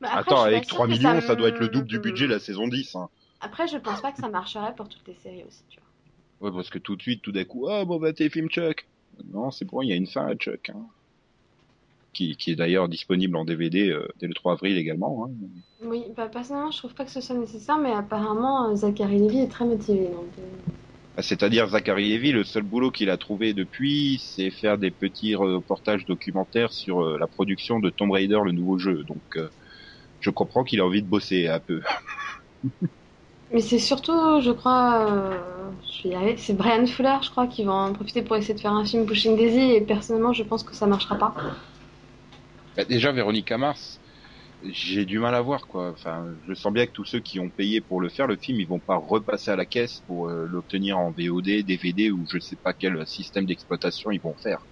Bah, 0.00 0.08
après, 0.12 0.20
Attends, 0.32 0.42
avec 0.42 0.60
pas 0.62 0.68
sûre 0.68 0.76
3 0.76 0.86
que 0.86 0.92
millions, 0.92 1.20
ça, 1.22 1.32
me- 1.32 1.36
doit 1.38 1.48
être 1.48 1.58
le 1.58 1.68
double 1.68 1.86
du 1.88 1.98
budget 1.98 2.26
de 2.28 2.32
la 2.32 2.38
saison 2.38 2.68
10. 2.68 2.94
Hein. 2.94 3.08
Après, 3.40 3.66
je 3.66 3.78
pense 3.78 4.00
pas 4.00 4.12
que 4.12 4.18
ça 4.20 4.28
marcherait 4.28 4.74
pour 4.76 4.88
toutes 4.88 5.06
les 5.08 5.14
séries 5.16 5.42
aussi, 5.44 5.64
tu 5.68 5.80
vois. 5.80 5.87
Ouais, 6.40 6.50
parce 6.52 6.70
que 6.70 6.78
tout 6.78 6.96
de 6.96 7.02
suite, 7.02 7.22
tout 7.22 7.32
d'un 7.32 7.44
coup, 7.44 7.68
ah 7.68 7.84
bon 7.84 7.98
bah 7.98 8.12
téléfilm 8.12 8.48
Chuck. 8.48 8.86
Non, 9.32 9.50
c'est 9.50 9.64
bon, 9.64 9.82
il 9.82 9.88
y 9.88 9.92
a 9.92 9.96
une 9.96 10.06
fin 10.06 10.26
à 10.26 10.34
Chuck. 10.36 10.70
Hein. 10.70 10.86
Qui, 12.12 12.36
qui 12.36 12.52
est 12.52 12.56
d'ailleurs 12.56 12.88
disponible 12.88 13.36
en 13.36 13.44
DVD 13.44 13.90
euh, 13.90 14.08
dès 14.18 14.26
le 14.26 14.34
3 14.34 14.52
avril 14.54 14.76
également. 14.78 15.26
Hein. 15.26 15.30
Oui, 15.82 16.04
bah, 16.16 16.28
personnellement, 16.28 16.70
je 16.70 16.78
trouve 16.78 16.94
pas 16.94 17.04
que 17.04 17.10
ce 17.10 17.20
soit 17.20 17.36
nécessaire, 17.36 17.78
mais 17.78 17.92
apparemment, 17.92 18.70
euh, 18.70 18.74
Zachary 18.76 19.18
Levy 19.18 19.40
est 19.40 19.48
très 19.48 19.64
motivé. 19.66 20.06
Donc, 20.06 20.26
euh, 20.38 20.72
Ah, 21.16 21.22
C'est-à-dire 21.22 21.68
Zachary 21.68 22.16
Levy, 22.16 22.32
le 22.32 22.44
seul 22.44 22.62
boulot 22.62 22.90
qu'il 22.90 23.10
a 23.10 23.16
trouvé 23.16 23.52
depuis, 23.52 24.18
c'est 24.20 24.50
faire 24.50 24.78
des 24.78 24.90
petits 24.90 25.34
reportages 25.34 26.06
documentaires 26.06 26.72
sur 26.72 27.18
la 27.18 27.26
production 27.26 27.78
de 27.78 27.90
Tomb 27.90 28.10
Raider, 28.10 28.38
le 28.44 28.52
nouveau 28.52 28.78
jeu. 28.78 29.04
Donc, 29.04 29.38
je 30.20 30.30
comprends 30.30 30.64
qu'il 30.64 30.80
a 30.80 30.86
envie 30.86 31.02
de 31.02 31.08
bosser 31.08 31.46
un 31.46 31.60
peu. 31.60 31.82
Mais 33.52 33.60
c'est 33.60 33.78
surtout, 33.78 34.40
je 34.40 34.50
crois, 34.50 35.06
euh, 35.08 35.38
je 35.90 36.02
vais 36.02 36.08
y 36.10 36.14
arriver, 36.14 36.36
c'est 36.36 36.54
Brian 36.54 36.86
Fuller, 36.86 37.16
je 37.22 37.30
crois, 37.30 37.46
qui 37.46 37.64
va 37.64 37.72
en 37.72 37.92
profiter 37.94 38.22
pour 38.22 38.36
essayer 38.36 38.54
de 38.54 38.60
faire 38.60 38.72
un 38.72 38.84
film 38.84 39.06
Pushing 39.06 39.36
Daisy, 39.36 39.72
et 39.72 39.80
personnellement, 39.80 40.32
je 40.32 40.42
pense 40.42 40.62
que 40.62 40.74
ça 40.74 40.86
marchera 40.86 41.16
pas. 41.16 41.34
Bah, 42.76 42.84
déjà, 42.84 43.10
Véronica 43.10 43.56
Mars, 43.56 44.00
j'ai 44.62 45.04
du 45.06 45.18
mal 45.18 45.34
à 45.34 45.40
voir 45.40 45.66
quoi. 45.66 45.90
Enfin, 45.90 46.26
je 46.46 46.54
sens 46.54 46.72
bien 46.72 46.86
que 46.86 46.92
tous 46.92 47.04
ceux 47.04 47.20
qui 47.20 47.40
ont 47.40 47.48
payé 47.48 47.80
pour 47.80 48.00
le 48.00 48.08
faire, 48.08 48.26
le 48.26 48.36
film, 48.36 48.60
ils 48.60 48.68
vont 48.68 48.80
pas 48.80 48.96
repasser 48.96 49.50
à 49.50 49.56
la 49.56 49.66
caisse 49.66 50.00
pour 50.06 50.28
euh, 50.28 50.46
l'obtenir 50.46 50.98
en 50.98 51.10
VOD, 51.12 51.64
DVD 51.64 52.10
ou 52.10 52.26
je 52.30 52.38
sais 52.38 52.56
pas 52.56 52.72
quel 52.74 53.06
système 53.06 53.46
d'exploitation 53.46 54.10
ils 54.10 54.20
vont 54.20 54.34
faire. 54.36 54.66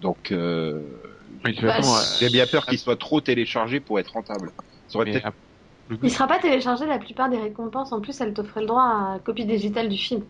Donc, 0.00 0.32
euh, 0.32 0.80
Bah, 1.44 1.50
euh, 1.62 2.16
j'ai 2.18 2.30
bien 2.30 2.46
peur 2.46 2.66
qu'il 2.66 2.78
soit 2.78 2.96
trop 2.96 3.20
téléchargé 3.20 3.80
pour 3.80 3.98
être 4.00 4.12
rentable. 4.12 4.52
Ça 4.88 4.98
aurait 4.98 5.06
mais, 5.06 5.12
peut-être 5.12 5.26
euh, 5.26 5.49
le 5.90 5.96
Il 5.96 6.00
but, 6.00 6.08
sera 6.10 6.26
pas 6.28 6.38
téléchargé 6.38 6.86
la 6.86 6.98
plupart 6.98 7.28
des 7.28 7.36
récompenses, 7.38 7.92
en 7.92 8.00
plus, 8.00 8.18
elle 8.20 8.32
t'offrait 8.32 8.60
le 8.60 8.66
droit 8.68 8.82
à 8.84 9.18
copie 9.24 9.44
digitale 9.44 9.88
du 9.88 9.96
film. 9.98 10.22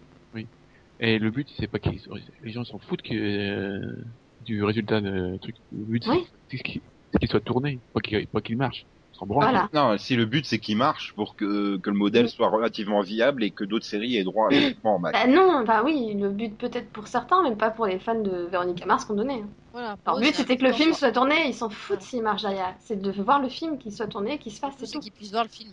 et 0.99 1.19
le 1.19 1.31
but, 1.31 1.49
c'est 1.59 1.67
pas 1.69 1.79
qu'ils, 1.79 2.01
les 2.43 2.51
gens 2.51 2.65
s'en 2.65 2.79
foutent 2.79 3.03
que, 3.03 3.15
euh, 3.15 4.05
du 4.45 4.63
résultat 4.65 5.01
de 5.01 5.37
truc. 5.39 5.57
Le 5.73 5.85
but, 5.85 6.07
Oui. 6.09 6.27
c'est 6.51 6.59
qu'il 6.59 6.81
soit 7.29 7.41
tourné, 7.41 7.79
pas 7.93 8.01
qu'il, 8.01 8.27
pas 8.27 8.41
qu'il 8.41 8.57
marche. 8.57 8.87
On 9.21 9.25
s'en 9.25 9.27
branle. 9.27 9.51
Voilà. 9.51 9.69
Non, 9.75 9.99
si 9.99 10.17
le 10.17 10.25
but 10.25 10.47
c'est 10.47 10.59
qu'il 10.59 10.77
marche 10.79 11.13
pour 11.15 11.37
que, 11.37 11.77
que 11.77 11.91
le 11.91 11.97
modèle 11.97 12.29
soit 12.29 12.49
relativement 12.49 13.01
viable 13.03 13.45
et 13.45 13.51
que 13.51 13.65
d'autres 13.65 13.85
séries 13.85 14.17
aient 14.17 14.25
droit 14.25 14.49
uniquement 14.51 14.95
en 14.97 14.99
match. 14.99 15.15
Bah 15.15 15.27
non, 15.31 15.63
bah 15.65 15.83
oui, 15.85 16.15
le 16.19 16.31
but 16.31 16.57
peut-être 16.57 16.91
pour 16.91 17.07
certains, 17.07 17.43
mais 17.43 17.55
pas 17.55 17.71
pour 17.71 17.87
les 17.87 17.99
fans 17.99 18.21
de 18.21 18.49
Véronica 18.51 18.87
Mars 18.87 19.05
qu'on 19.05 19.15
donnait. 19.15 19.43
hein. 19.43 19.49
Voilà. 19.73 19.93
Eux, 20.09 20.21
but 20.21 20.27
c'est 20.29 20.35
c'était 20.43 20.57
que 20.57 20.65
le 20.65 20.73
film 20.73 20.95
soit- 20.95 21.13
tourné, 21.13 21.35
ils 21.47 21.55
s'en 21.55 21.69
foutent 21.71 22.03
s'il 22.03 22.23
marche 22.23 22.43
derrière. 22.43 22.75
C'est 22.81 23.01
de 23.01 23.11
voir 23.23 23.41
le 23.41 23.49
film, 23.49 23.79
qu'il 23.79 23.93
soit 23.93 24.09
tourné, 24.09 24.39
qu'il 24.39 24.51
se 24.53 24.59
fasse, 24.59 24.75
c'est 24.79 24.99
qu'ils 24.99 25.13
puissent 25.13 25.31
voir 25.31 25.45
le 25.45 25.49
film. 25.51 25.73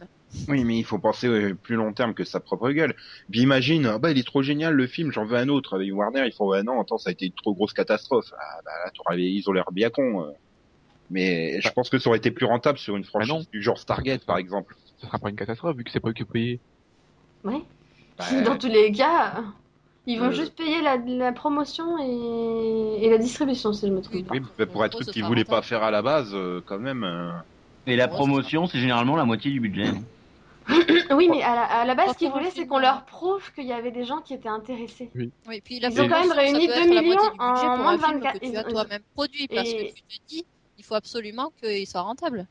Oui, 0.50 0.64
mais 0.66 0.78
il 0.78 0.84
faut 0.84 1.00
penser 1.00 1.28
euh, 1.28 1.56
plus 1.56 1.76
long 1.76 1.94
terme 1.94 2.14
que 2.14 2.24
sa 2.24 2.40
propre 2.40 2.70
gueule. 2.72 2.96
Puis 3.32 3.42
imagine, 3.42 3.86
ah 3.88 3.98
bah 3.98 4.12
il 4.12 4.20
est 4.20 4.28
trop 4.28 4.44
génial 4.44 4.74
le 4.74 4.86
film, 4.86 5.12
j'en 5.12 5.26
veux 5.26 5.38
un 5.38 5.48
autre. 5.50 5.76
Avec 5.76 5.92
Warner, 5.96 6.24
ils 6.28 6.34
font, 6.34 6.48
ouais 6.48 6.62
non, 6.64 6.80
attends, 6.82 6.98
ça 7.00 7.10
a 7.10 7.14
été 7.14 7.26
une 7.26 7.32
trop 7.32 7.56
grosse 7.56 7.74
catastrophe. 7.74 8.32
Ah 8.38 8.60
bah 8.66 8.72
là, 8.86 9.16
ils 9.18 9.44
ont 9.50 9.54
l'air 9.54 9.72
bien 9.72 9.90
cons. 9.90 10.28
Euh. 11.10 11.14
Mais 11.14 11.62
je 11.62 11.70
pense 11.72 11.90
que 11.90 12.00
ça 12.00 12.10
aurait 12.10 12.18
été 12.20 12.32
plus 12.32 12.46
rentable 12.46 12.78
sur 12.78 12.96
une 12.98 13.04
franchise 13.06 13.30
non. 13.30 13.42
du 13.52 13.62
genre 13.62 13.78
Stargate, 13.78 14.26
par 14.26 14.38
exemple. 14.38 14.76
Ça 15.00 15.08
sera 15.08 15.20
pas 15.20 15.30
une 15.30 15.36
catastrophe 15.36 15.76
vu 15.78 15.84
que 15.84 15.92
c'est 15.92 16.00
pas 16.00 16.10
eux 16.10 16.14
qui 16.14 16.24
ont 16.24 16.28
payé. 16.28 16.60
Ouais. 17.44 17.62
Bah, 18.18 18.26
Dans 18.46 18.58
tous 18.58 18.68
les 18.68 18.92
cas, 18.92 19.44
ils 20.06 20.20
vont 20.20 20.28
Euh. 20.28 20.32
juste 20.32 20.56
payer 20.58 20.82
la, 20.82 20.98
la 20.98 21.32
promotion 21.32 21.98
et... 22.00 23.06
et 23.06 23.10
la 23.10 23.18
distribution, 23.18 23.74
si 23.74 23.88
je 23.88 23.92
me 23.92 24.02
trompe 24.02 24.16
Oui, 24.16 24.24
pas. 24.24 24.34
oui, 24.36 24.42
bah, 24.58 24.66
pour 24.66 24.84
un 24.84 24.90
truc 24.90 25.06
ce 25.06 25.12
qu'ils 25.12 25.24
voulaient 25.24 25.44
pas 25.46 25.62
faire 25.62 25.84
à 25.84 25.92
la 25.92 26.02
base, 26.02 26.32
euh, 26.34 26.62
quand 26.66 26.80
même. 26.80 27.04
euh, 27.04 27.32
Et 27.86 27.96
la 27.96 28.06
Ouais, 28.06 28.12
promotion, 28.12 28.66
c'est 28.68 28.80
généralement 28.80 29.16
la 29.16 29.26
moitié 29.26 29.52
du 29.52 29.60
budget. 29.60 29.92
Oui, 31.12 31.30
mais 31.30 31.42
à 31.44 31.56
la, 31.56 31.62
à 31.64 31.86
la 31.86 31.96
base, 31.96 32.12
ce 32.14 32.18
qu'ils 32.18 32.30
voulaient, 32.30 32.52
c'est 32.52 32.68
qu'on 32.68 32.80
euh, 32.80 32.82
leur 32.82 33.06
prouve 33.06 33.54
qu'il 33.54 33.66
y 33.66 33.72
avait 33.72 33.92
des 33.92 34.04
gens 34.04 34.18
qui 34.18 34.34
étaient 34.34 34.50
intéressés. 34.50 35.10
Oui, 35.16 35.62
puis 35.64 35.80
la 35.80 35.90
Ils 35.90 36.02
ont 36.02 36.10
quand 36.10 36.20
même 36.20 36.32
réuni 36.34 36.68
ça 36.68 36.74
peut 36.74 36.80
2 36.82 36.88
être 36.90 36.94
la 36.96 37.02
millions 37.02 37.18
en 37.40 37.78
moins 37.78 37.96
de 37.96 38.02
film 38.04 38.20
24 38.20 38.40
que 38.40 38.46
tu 38.46 38.58
as 38.58 38.64
toi-même 38.66 39.02
produit 39.16 39.48
parce 39.48 39.70
et- 39.70 39.78
que 39.78 39.94
tu 39.94 40.02
te 40.20 40.28
dis, 40.28 40.46
il 40.78 40.84
faut 40.84 40.96
absolument 40.96 41.52
qu'il 41.62 41.88
soit 41.88 42.02
rentable. 42.02 42.48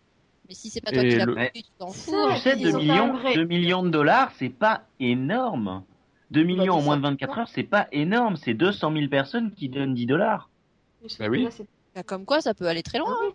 Mais 0.48 0.54
si 0.54 0.70
c'est 0.70 0.80
pas 0.80 0.92
toi 0.92 1.02
Et 1.02 1.08
qui 1.08 1.16
l'as 1.16 1.26
le- 1.26 1.34
produit, 1.34 1.62
tu 1.62 1.70
t'en 1.78 1.88
fous. 1.88 2.10
ça, 2.12 2.34
Tu 2.36 2.40
sais, 2.40 2.56
ils 2.58 2.62
2 2.62 2.68
ont 2.70 2.72
quand 2.72 2.78
millions, 2.78 3.06
même 3.12 3.16
ré- 3.16 3.34
2 3.34 3.44
millions 3.44 3.82
de 3.82 3.90
dollars, 3.90 4.32
c'est 4.38 4.48
pas 4.48 4.84
énorme. 5.00 5.82
2 6.30 6.42
millions 6.44 6.74
en 6.74 6.82
moins 6.82 6.96
de 6.96 7.02
24 7.02 7.38
heures, 7.38 7.48
c'est 7.48 7.62
pas 7.64 7.88
énorme. 7.92 8.36
C'est 8.36 8.54
200 8.54 8.92
000 8.92 9.08
personnes 9.08 9.52
qui 9.52 9.68
donnent 9.68 9.94
10 9.94 10.06
dollars. 10.06 10.50
Bah 11.18 11.26
oui. 11.28 11.48
Bah, 11.94 12.02
Comme 12.02 12.24
quoi, 12.24 12.40
ça 12.40 12.54
peut 12.54 12.66
aller 12.66 12.82
très 12.82 12.98
loin. 12.98 13.16
hein. 13.22 13.32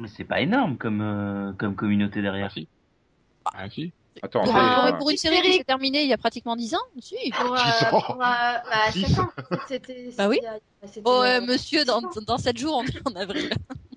Mais 0.00 0.08
c'est 0.08 0.24
pas 0.24 0.40
énorme 0.40 0.76
comme, 0.76 1.00
euh, 1.00 1.52
comme 1.54 1.74
communauté 1.74 2.18
Ah 2.20 2.22
derrière. 2.22 2.52
si. 2.52 2.68
Ah 3.46 3.70
si. 3.70 3.92
Attends, 4.20 4.42
Pour, 4.42 4.52
Ah, 4.54 4.88
pour- 4.90 4.98
pour 4.98 5.10
une 5.10 5.16
série 5.16 5.40
qui 5.42 5.52
s'est 5.58 5.64
terminée 5.64 6.02
il 6.02 6.08
y 6.08 6.12
a 6.12 6.18
pratiquement 6.18 6.56
10 6.56 6.74
ans, 6.74 6.78
si. 7.00 7.14
Pour, 7.32 7.54
euh, 7.56 7.90
pour, 7.90 8.10
euh, 8.12 8.16
bah, 8.18 8.62
ans. 9.22 9.30
C'était, 9.68 10.10
Bah 10.18 10.28
oui. 10.28 10.40
c'était 10.84 11.02
Oh, 11.04 11.22
euh, 11.24 11.40
monsieur, 11.40 11.84
dans, 11.84 12.02
dans 12.26 12.36
7 12.38 12.58
jours, 12.58 12.76
on 12.76 12.84
est 12.84 13.00
en 13.06 13.14
avril. 13.16 13.48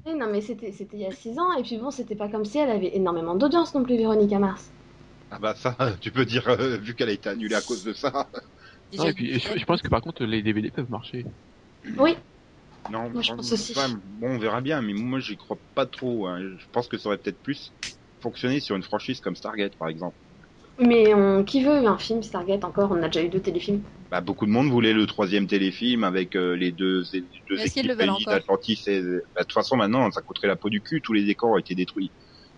Oui, 0.06 0.14
non, 0.14 0.28
mais 0.30 0.42
c'était, 0.42 0.72
c'était 0.72 0.98
il 0.98 1.00
y 1.02 1.06
a 1.08 1.12
6 1.12 1.40
ans, 1.40 1.54
et 1.54 1.64
puis 1.64 1.78
bon, 1.80 1.90
c'était 1.90 2.16
pas 2.16 2.30
comme 2.30 2.46
si 2.46 2.60
elle 2.60 2.70
avait 2.70 2.96
énormément 2.96 3.34
d'audience 3.34 3.74
non 3.74 3.82
plus, 3.84 3.98
Véronica 3.98 4.38
Mars. 4.38 4.72
Ah 5.30 5.40
bah 5.40 5.56
ça, 5.56 5.76
tu 6.02 6.12
peux 6.12 6.26
dire, 6.26 6.48
euh, 6.50 6.78
vu 6.78 6.96
qu'elle 6.96 7.10
a 7.10 7.14
été 7.14 7.30
annulée 7.30 7.56
à 7.56 7.62
cause 7.62 7.84
de 7.84 7.94
ça. 7.94 8.30
Non, 8.98 9.08
et 9.08 9.14
puis, 9.14 9.40
je, 9.40 9.58
je 9.58 9.66
pense 9.66 9.82
que 9.82 9.88
par 9.88 10.02
contre, 10.02 10.26
les 10.26 10.44
DVD 10.44 10.70
peuvent 10.70 10.90
marcher. 10.90 11.24
Oui, 11.98 12.16
Non, 12.88 13.10
Moi, 13.14 13.22
je 13.22 13.32
pense 13.34 13.52
aussi. 13.54 13.74
bon, 14.04 14.32
on 14.36 14.38
verra 14.40 14.62
bien, 14.62 14.82
mais 14.82 14.94
moi 14.94 15.20
j'y 15.20 15.38
crois 15.38 15.58
pas 15.76 15.86
trop. 15.86 16.28
hein. 16.28 16.40
Je 16.58 16.66
pense 16.72 16.88
que 16.88 16.98
ça 16.98 17.10
aurait 17.10 17.18
peut-être 17.18 17.42
plus. 17.42 17.74
fonctionner 18.22 18.60
sur 18.60 18.76
une 18.76 18.84
franchise 18.84 19.20
comme 19.22 19.36
Stargate, 19.36 19.78
par 19.78 19.88
exemple. 19.90 20.18
Mais 20.80 21.14
on... 21.14 21.44
qui 21.44 21.64
veut 21.64 21.86
un 21.88 21.98
film 21.98 22.24
Stargate 22.24 22.64
encore? 22.64 22.92
On 22.92 23.02
a 23.04 23.08
déjà 23.08 23.24
eu 23.24 23.30
deux 23.30 23.40
téléfilms. 23.42 23.84
Bah, 24.10 24.22
beaucoup 24.22 24.46
de 24.46 24.52
monde 24.52 24.70
voulait 24.70 24.94
le 24.94 25.06
troisième 25.06 25.48
téléfilm 25.48 26.04
avec 26.04 26.36
euh, 26.36 26.56
les 26.56 26.72
deux, 26.72 27.04
les 27.14 27.22
deux 27.22 27.56
Mais 27.56 27.62
est-ce 27.64 27.74
qu'ils 27.74 27.82
équipes 27.84 27.98
le 28.00 28.06
veulent 28.06 28.16
pays 28.16 28.26
encore? 28.28 28.34
d'Atlantis. 28.34 28.82
Et... 28.88 29.02
Bah, 29.02 29.08
de 29.08 29.44
toute 29.44 29.54
façon, 29.54 29.78
maintenant, 29.78 30.10
ça 30.12 30.22
coûterait 30.22 30.48
la 30.48 30.56
peau 30.56 30.70
du 30.70 30.82
cul. 30.82 31.02
Tous 31.02 31.14
les 31.14 31.24
décors 31.24 31.52
ont 31.52 31.58
été 31.58 31.76
détruits. 31.76 32.12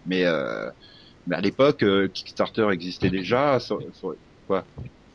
Mais, 0.06 0.26
euh, 0.26 0.70
mais 1.28 1.36
à 1.36 1.42
l'époque, 1.42 1.84
euh, 1.84 2.08
Kickstarter 2.08 2.68
existait 2.72 3.10
déjà. 3.10 3.60
ça- 3.60 3.76
ça- 3.94 4.66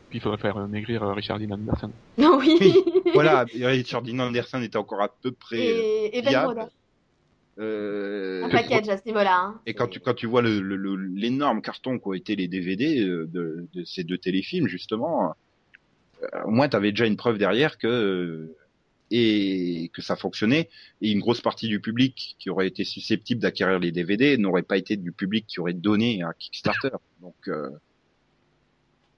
Puis 0.09 0.17
il 0.17 0.21
faudrait 0.21 0.37
faire 0.39 0.57
euh, 0.57 0.67
maigrir 0.67 1.03
euh, 1.03 1.13
Richard 1.13 1.39
Dean 1.39 1.51
Anderson. 1.51 1.93
Non, 2.17 2.37
oui. 2.39 2.57
Oui, 2.59 2.73
voilà, 3.13 3.45
Richard 3.53 4.01
Dean 4.01 4.19
Anderson 4.19 4.61
était 4.61 4.77
encore 4.77 5.01
à 5.01 5.09
peu 5.21 5.31
près 5.31 5.57
euh, 5.57 5.81
Et, 6.13 6.17
et 6.17 6.21
Ben. 6.21 6.69
Euh, 7.59 8.43
Un 8.45 8.49
package 8.49 8.87
à 8.89 8.97
ce 8.97 9.05
niveau-là. 9.05 9.37
hein. 9.37 9.61
Et 9.65 9.73
quand 9.73 9.87
tu 9.87 9.99
quand 9.99 10.13
tu 10.13 10.27
vois 10.27 10.41
le 10.41 10.61
le- 10.61 10.77
le- 10.77 10.95
l'énorme 10.95 11.61
carton 11.61 11.99
qu'ont 11.99 12.13
été 12.13 12.35
les 12.37 12.47
DVD 12.47 12.99
euh, 13.01 13.27
de, 13.27 13.67
de 13.73 13.83
ces 13.83 14.03
deux 14.05 14.17
téléfilms 14.17 14.67
justement, 14.67 15.33
euh, 16.23 16.27
au 16.45 16.51
moins 16.51 16.69
t'avais 16.69 16.91
déjà 16.91 17.05
une 17.05 17.17
preuve 17.17 17.37
derrière 17.37 17.77
que 17.77 17.87
euh, 17.87 18.55
et 19.11 19.89
que 19.93 20.01
ça 20.01 20.15
fonctionnait 20.15 20.69
et 21.01 21.11
une 21.11 21.19
grosse 21.19 21.41
partie 21.41 21.67
du 21.67 21.79
public 21.81 22.35
qui 22.39 22.49
aurait 22.49 22.67
été 22.67 22.83
susceptible 22.85 23.41
d'acquérir 23.41 23.79
les 23.79 23.91
DVD 23.91 24.37
n'aurait 24.37 24.61
pas 24.61 24.77
été 24.77 24.95
du 24.97 25.11
public 25.11 25.45
qui 25.47 25.59
aurait 25.59 25.73
donné 25.73 26.21
un 26.21 26.31
Kickstarter. 26.37 26.91
Donc 27.21 27.35
euh, 27.47 27.71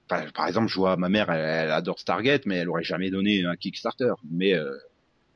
par, 0.08 0.46
exemple, 0.46 0.68
je 0.68 0.74
vois 0.76 0.96
ma 0.96 1.08
mère, 1.08 1.30
elle, 1.30 1.40
elle 1.66 1.70
adore 1.70 1.98
Stargate, 1.98 2.44
mais 2.46 2.56
elle 2.56 2.68
aurait 2.68 2.82
jamais 2.82 3.10
donné 3.10 3.44
un 3.44 3.56
Kickstarter. 3.56 4.12
Mais 4.30 4.52
euh, 4.54 4.76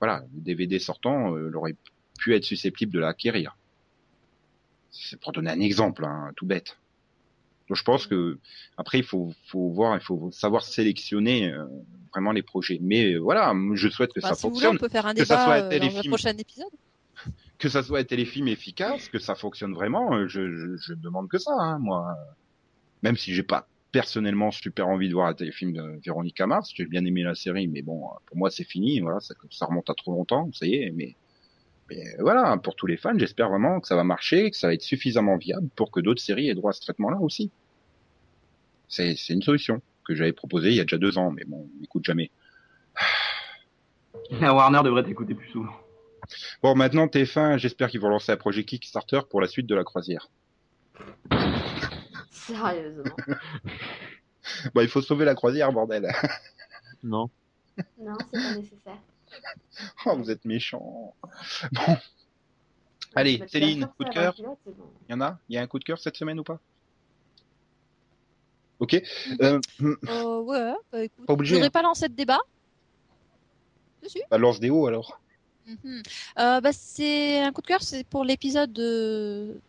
voilà, 0.00 0.22
le 0.34 0.40
DVD 0.42 0.78
sortant, 0.78 1.34
elle 1.36 1.54
aurait 1.56 1.74
pu 2.16 2.34
être 2.34 2.44
susceptible 2.44 2.92
de 2.92 3.00
l'acquérir. 3.00 3.56
C'est 4.90 5.20
pour 5.20 5.32
donner 5.32 5.50
un 5.50 5.60
exemple, 5.60 6.04
hein, 6.04 6.32
tout 6.36 6.46
bête. 6.46 6.78
Donc 7.68 7.76
je 7.76 7.82
pense 7.82 8.06
que 8.06 8.38
après 8.76 8.98
il 8.98 9.04
faut 9.04 9.32
faut 9.48 9.70
voir, 9.70 9.96
il 9.96 10.00
faut 10.00 10.30
savoir 10.30 10.62
sélectionner 10.62 11.52
euh, 11.52 11.64
vraiment 12.12 12.32
les 12.32 12.42
projets. 12.42 12.78
Mais 12.80 13.14
euh, 13.14 13.18
voilà, 13.18 13.52
je 13.74 13.88
souhaite 13.88 14.12
que 14.12 14.20
Bah, 14.20 14.28
ça 14.30 14.34
si 14.34 14.46
vous 14.46 14.54
voulez, 14.54 14.66
on 14.68 14.70
fonctionne, 14.70 14.78
peut 14.78 14.88
faire 14.88 15.06
un 15.06 15.14
que 15.14 15.24
ça 15.24 15.36
soit 15.44 15.54
un 15.54 15.58
dans 15.58 15.64
le 15.64 15.70
téléfilm. 15.70 16.10
prochain 16.12 16.36
épisode. 16.36 16.68
que 17.58 17.68
ça 17.68 17.82
soit 17.82 17.98
un 18.00 18.04
téléfilm 18.04 18.48
efficace, 18.48 19.08
que 19.08 19.18
ça 19.18 19.34
fonctionne 19.34 19.74
vraiment. 19.74 20.14
euh, 20.14 20.28
Je, 20.28 20.50
je, 20.56 20.76
je 20.76 20.94
demande 20.94 21.28
que 21.28 21.38
ça, 21.38 21.52
hein, 21.58 21.78
moi. 21.78 22.16
Même 23.02 23.16
si 23.16 23.34
j'ai 23.34 23.42
pas 23.42 23.68
personnellement 23.92 24.50
super 24.50 24.88
envie 24.88 25.08
de 25.08 25.14
voir 25.14 25.26
un 25.28 25.34
téléfilm 25.34 25.72
de 25.72 26.00
Véronica 26.04 26.46
Mars, 26.46 26.70
j'ai 26.74 26.86
bien 26.86 27.04
aimé 27.04 27.22
la 27.22 27.34
série, 27.34 27.66
mais 27.66 27.82
bon, 27.82 28.02
pour 28.26 28.36
moi 28.36 28.50
c'est 28.50 28.64
fini. 28.64 29.00
Voilà, 29.00 29.20
ça, 29.20 29.34
ça 29.50 29.66
remonte 29.66 29.90
à 29.90 29.94
trop 29.94 30.12
longtemps, 30.12 30.50
ça 30.52 30.66
y 30.66 30.74
est. 30.76 30.90
Mais, 30.92 31.16
mais 31.88 32.04
voilà, 32.18 32.56
pour 32.56 32.74
tous 32.74 32.86
les 32.86 32.96
fans, 32.96 33.16
j'espère 33.16 33.48
vraiment 33.48 33.80
que 33.80 33.86
ça 33.86 33.96
va 33.96 34.04
marcher, 34.04 34.50
que 34.50 34.56
ça 34.56 34.66
va 34.66 34.74
être 34.74 34.82
suffisamment 34.82 35.36
viable 35.36 35.68
pour 35.76 35.90
que 35.90 36.00
d'autres 36.00 36.22
séries 36.22 36.48
aient 36.48 36.54
droit 36.54 36.70
à 36.70 36.72
ce 36.72 36.80
traitement-là 36.80 37.18
aussi. 37.20 37.50
C'est 38.88 39.14
c'est 39.16 39.34
une 39.34 39.42
solution 39.42 39.80
que 40.04 40.14
j'avais 40.14 40.32
proposée 40.32 40.70
il 40.70 40.76
y 40.76 40.80
a 40.80 40.84
déjà 40.84 40.98
deux 40.98 41.18
ans, 41.18 41.30
mais 41.30 41.44
bon, 41.44 41.68
on 41.76 41.80
n'écoute 41.80 42.04
jamais. 42.04 42.30
La 44.30 44.54
Warner 44.54 44.82
devrait 44.84 45.04
t'écouter 45.04 45.34
plus 45.34 45.48
souvent. 45.50 45.72
Bon, 46.62 46.74
maintenant 46.74 47.06
TF1, 47.06 47.58
j'espère 47.58 47.88
qu'ils 47.88 48.00
vont 48.00 48.08
lancer 48.08 48.32
un 48.32 48.36
projet 48.36 48.64
Kickstarter 48.64 49.20
pour 49.28 49.40
la 49.40 49.46
suite 49.46 49.66
de 49.66 49.74
la 49.74 49.84
croisière. 49.84 50.28
Sérieusement. 52.30 53.16
Bah, 54.74 54.84
il 54.84 54.88
faut 54.88 55.02
sauver 55.02 55.24
la 55.24 55.34
croisière, 55.34 55.72
bordel. 55.72 56.08
Non. 57.02 57.28
Non, 57.98 58.16
c'est 58.32 58.40
pas 58.40 58.54
nécessaire. 58.54 58.98
Oh, 60.06 60.16
vous 60.16 60.30
êtes 60.30 60.44
méchants. 60.44 61.14
Bon, 61.72 61.96
Allez, 63.14 63.38
Bah, 63.38 63.46
Céline, 63.48 63.86
coup 63.96 64.04
de 64.04 64.10
cœur 64.10 64.34
il 64.38 65.10
y 65.10 65.14
en 65.14 65.20
a? 65.20 65.38
Il 65.48 65.54
y 65.54 65.58
a 65.58 65.62
un 65.62 65.66
coup 65.66 65.78
de 65.78 65.84
cœur 65.84 65.98
cette 65.98 66.16
semaine 66.16 66.38
ou 66.40 66.44
pas? 66.44 66.58
Ok. 68.78 68.94
Euh, 69.40 69.60
Euh, 69.80 70.40
ouais, 70.40 70.72
bah, 70.92 71.02
écoute. 71.04 71.26
Pas 71.26 71.32
obligé, 71.32 71.50
Je 71.50 71.54
voudrais 71.56 71.68
hein. 71.68 71.70
pas 71.70 71.82
lancer 71.82 72.08
de 72.08 72.14
débat. 72.14 72.38
Dessus. 74.02 74.20
bah, 74.30 74.38
lance 74.38 74.60
des 74.60 74.70
hauts 74.70 74.86
alors. 74.86 75.20
Mhm. 75.66 76.02
Euh, 76.38 76.60
bah, 76.60 76.72
c'est 76.72 77.40
un 77.40 77.52
coup 77.52 77.62
de 77.62 77.66
cœur, 77.66 77.82
c'est 77.82 78.04
pour 78.04 78.24
l'épisode 78.24 78.72
de 78.72 79.60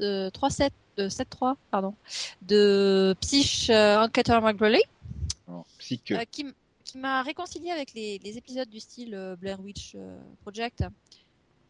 euh, 0.00 0.30
3.7, 0.30 0.70
euh, 0.98 1.08
7.3, 1.08 1.56
pardon, 1.70 1.94
de 2.42 3.14
Psych 3.20 3.70
euh, 3.70 3.98
Enquêteur 4.02 4.42
McBrally, 4.42 4.82
Alors, 5.46 5.66
Psych. 5.78 6.10
euh, 6.12 6.24
qui, 6.30 6.46
qui 6.88 6.98
m'a 6.98 7.22
réconcilié 7.22 7.70
avec 7.70 7.94
les, 7.94 8.18
les 8.18 8.38
épisodes 8.38 8.68
du 8.68 8.80
style 8.80 9.14
euh, 9.14 9.36
Blair 9.36 9.60
Witch 9.60 9.94
euh, 9.94 10.18
Project. 10.42 10.84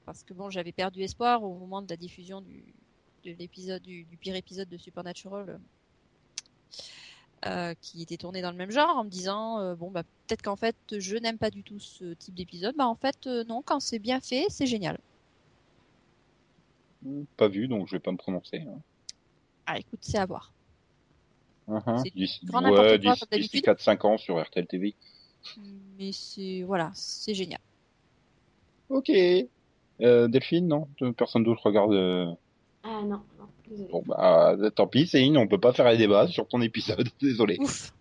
Parce 0.06 0.22
que 0.22 0.32
bon, 0.34 0.50
j'avais 0.50 0.72
perdu 0.72 1.02
espoir 1.02 1.42
au 1.42 1.54
moment 1.58 1.82
de 1.82 1.88
la 1.90 1.96
diffusion 1.96 2.40
du, 2.40 2.64
de 3.24 3.32
l'épisode, 3.32 3.82
du, 3.82 4.04
du 4.04 4.16
pire 4.16 4.36
épisode 4.36 4.68
de 4.68 4.78
Supernatural. 4.78 5.60
euh, 7.46 7.74
qui 7.80 8.02
était 8.02 8.16
tourné 8.16 8.42
dans 8.42 8.50
le 8.50 8.56
même 8.56 8.70
genre 8.72 8.96
en 8.96 9.04
me 9.04 9.10
disant 9.10 9.60
euh, 9.60 9.76
bon 9.76 9.90
bah 9.92 10.02
peut-être 10.26 10.42
qu'en 10.42 10.56
fait 10.56 10.76
je 10.98 11.16
n'aime 11.16 11.38
pas 11.38 11.50
du 11.50 11.62
tout 11.62 11.78
ce 11.78 12.14
type 12.14 12.34
d'épisode 12.34 12.74
bah 12.76 12.88
en 12.88 12.96
fait 12.96 13.28
euh, 13.28 13.44
non 13.44 13.62
quand 13.62 13.80
c'est 13.80 14.00
bien 14.00 14.20
fait 14.20 14.46
c'est 14.50 14.66
génial 14.66 14.98
Pas 17.36 17.48
vu, 17.48 17.68
donc 17.68 17.88
je 17.88 17.96
vais 17.96 18.00
pas 18.00 18.12
me 18.12 18.16
prononcer. 18.16 18.58
hein. 18.60 18.82
ah 19.66 19.78
écoute 19.78 20.00
c'est 20.02 20.18
à 20.18 20.26
voir. 20.26 20.52
C'est 22.02 22.14
D'ici 22.14 22.46
grand 22.46 22.60
n'importe 22.62 22.80
ouais, 22.82 22.88
quoi, 22.88 22.98
d'ici- 22.98 23.20
comme 23.30 23.38
d'ici 23.38 23.60
d'habitude. 23.60 23.64
4-5 23.64 24.06
ans 24.06 24.16
sur 24.18 24.40
RTL 24.42 24.66
TV. 24.66 24.94
mais 25.98 26.12
c'est 26.12 26.62
voilà 26.62 26.90
c'est 26.94 27.34
génial 27.34 27.60
Ok. 28.88 29.10
Euh, 30.00 30.28
Delphine, 30.28 30.66
non? 30.68 30.88
Personne 31.16 31.42
d'autre 31.44 31.60
regarde. 31.66 31.92
euh, 31.92 32.26
Ah 32.84 33.00
non, 33.02 33.20
non, 33.38 33.48
désolé. 33.68 33.88
Bon, 33.90 34.02
bah, 34.06 34.56
tant 34.74 34.86
pis, 34.86 35.06
Céline, 35.06 35.36
on 35.36 35.46
peut 35.48 35.58
pas 35.60 35.72
faire 35.74 35.86
un 35.86 35.96
débat 35.96 36.26
sur 36.28 36.46
ton 36.48 36.60
épisode. 36.62 37.08
Désolé. 37.20 37.58
ouf 37.60 37.92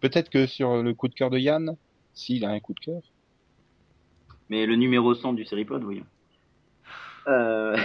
Peut-être 0.00 0.28
que 0.30 0.46
sur 0.46 0.82
le 0.82 0.92
coup 0.94 1.08
de 1.08 1.14
cœur 1.14 1.30
de 1.30 1.38
Yann, 1.38 1.76
s'il 2.14 2.44
a 2.44 2.50
un 2.50 2.60
coup 2.60 2.74
de 2.74 2.80
cœur. 2.80 3.00
Mais 4.50 4.66
le 4.66 4.76
numéro 4.76 5.14
100 5.14 5.32
du 5.32 5.44
Seripod, 5.46 5.82
oui. 5.84 6.02
Euh... 7.26 7.76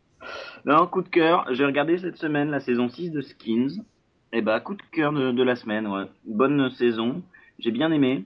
non, 0.64 0.86
coup 0.86 1.02
de 1.02 1.08
cœur. 1.08 1.46
J'ai 1.54 1.64
regardé 1.64 1.98
cette 1.98 2.16
semaine 2.18 2.50
la 2.50 2.60
saison 2.60 2.88
6 2.88 3.10
de 3.10 3.20
Skins. 3.22 3.82
Et 4.32 4.42
bah, 4.42 4.60
coup 4.60 4.74
de 4.74 4.82
cœur 4.92 5.12
de, 5.12 5.32
de 5.32 5.42
la 5.42 5.56
semaine, 5.56 5.86
ouais. 5.86 6.04
Bonne 6.24 6.70
saison. 6.70 7.22
J'ai 7.58 7.70
bien 7.72 7.90
aimé. 7.92 8.24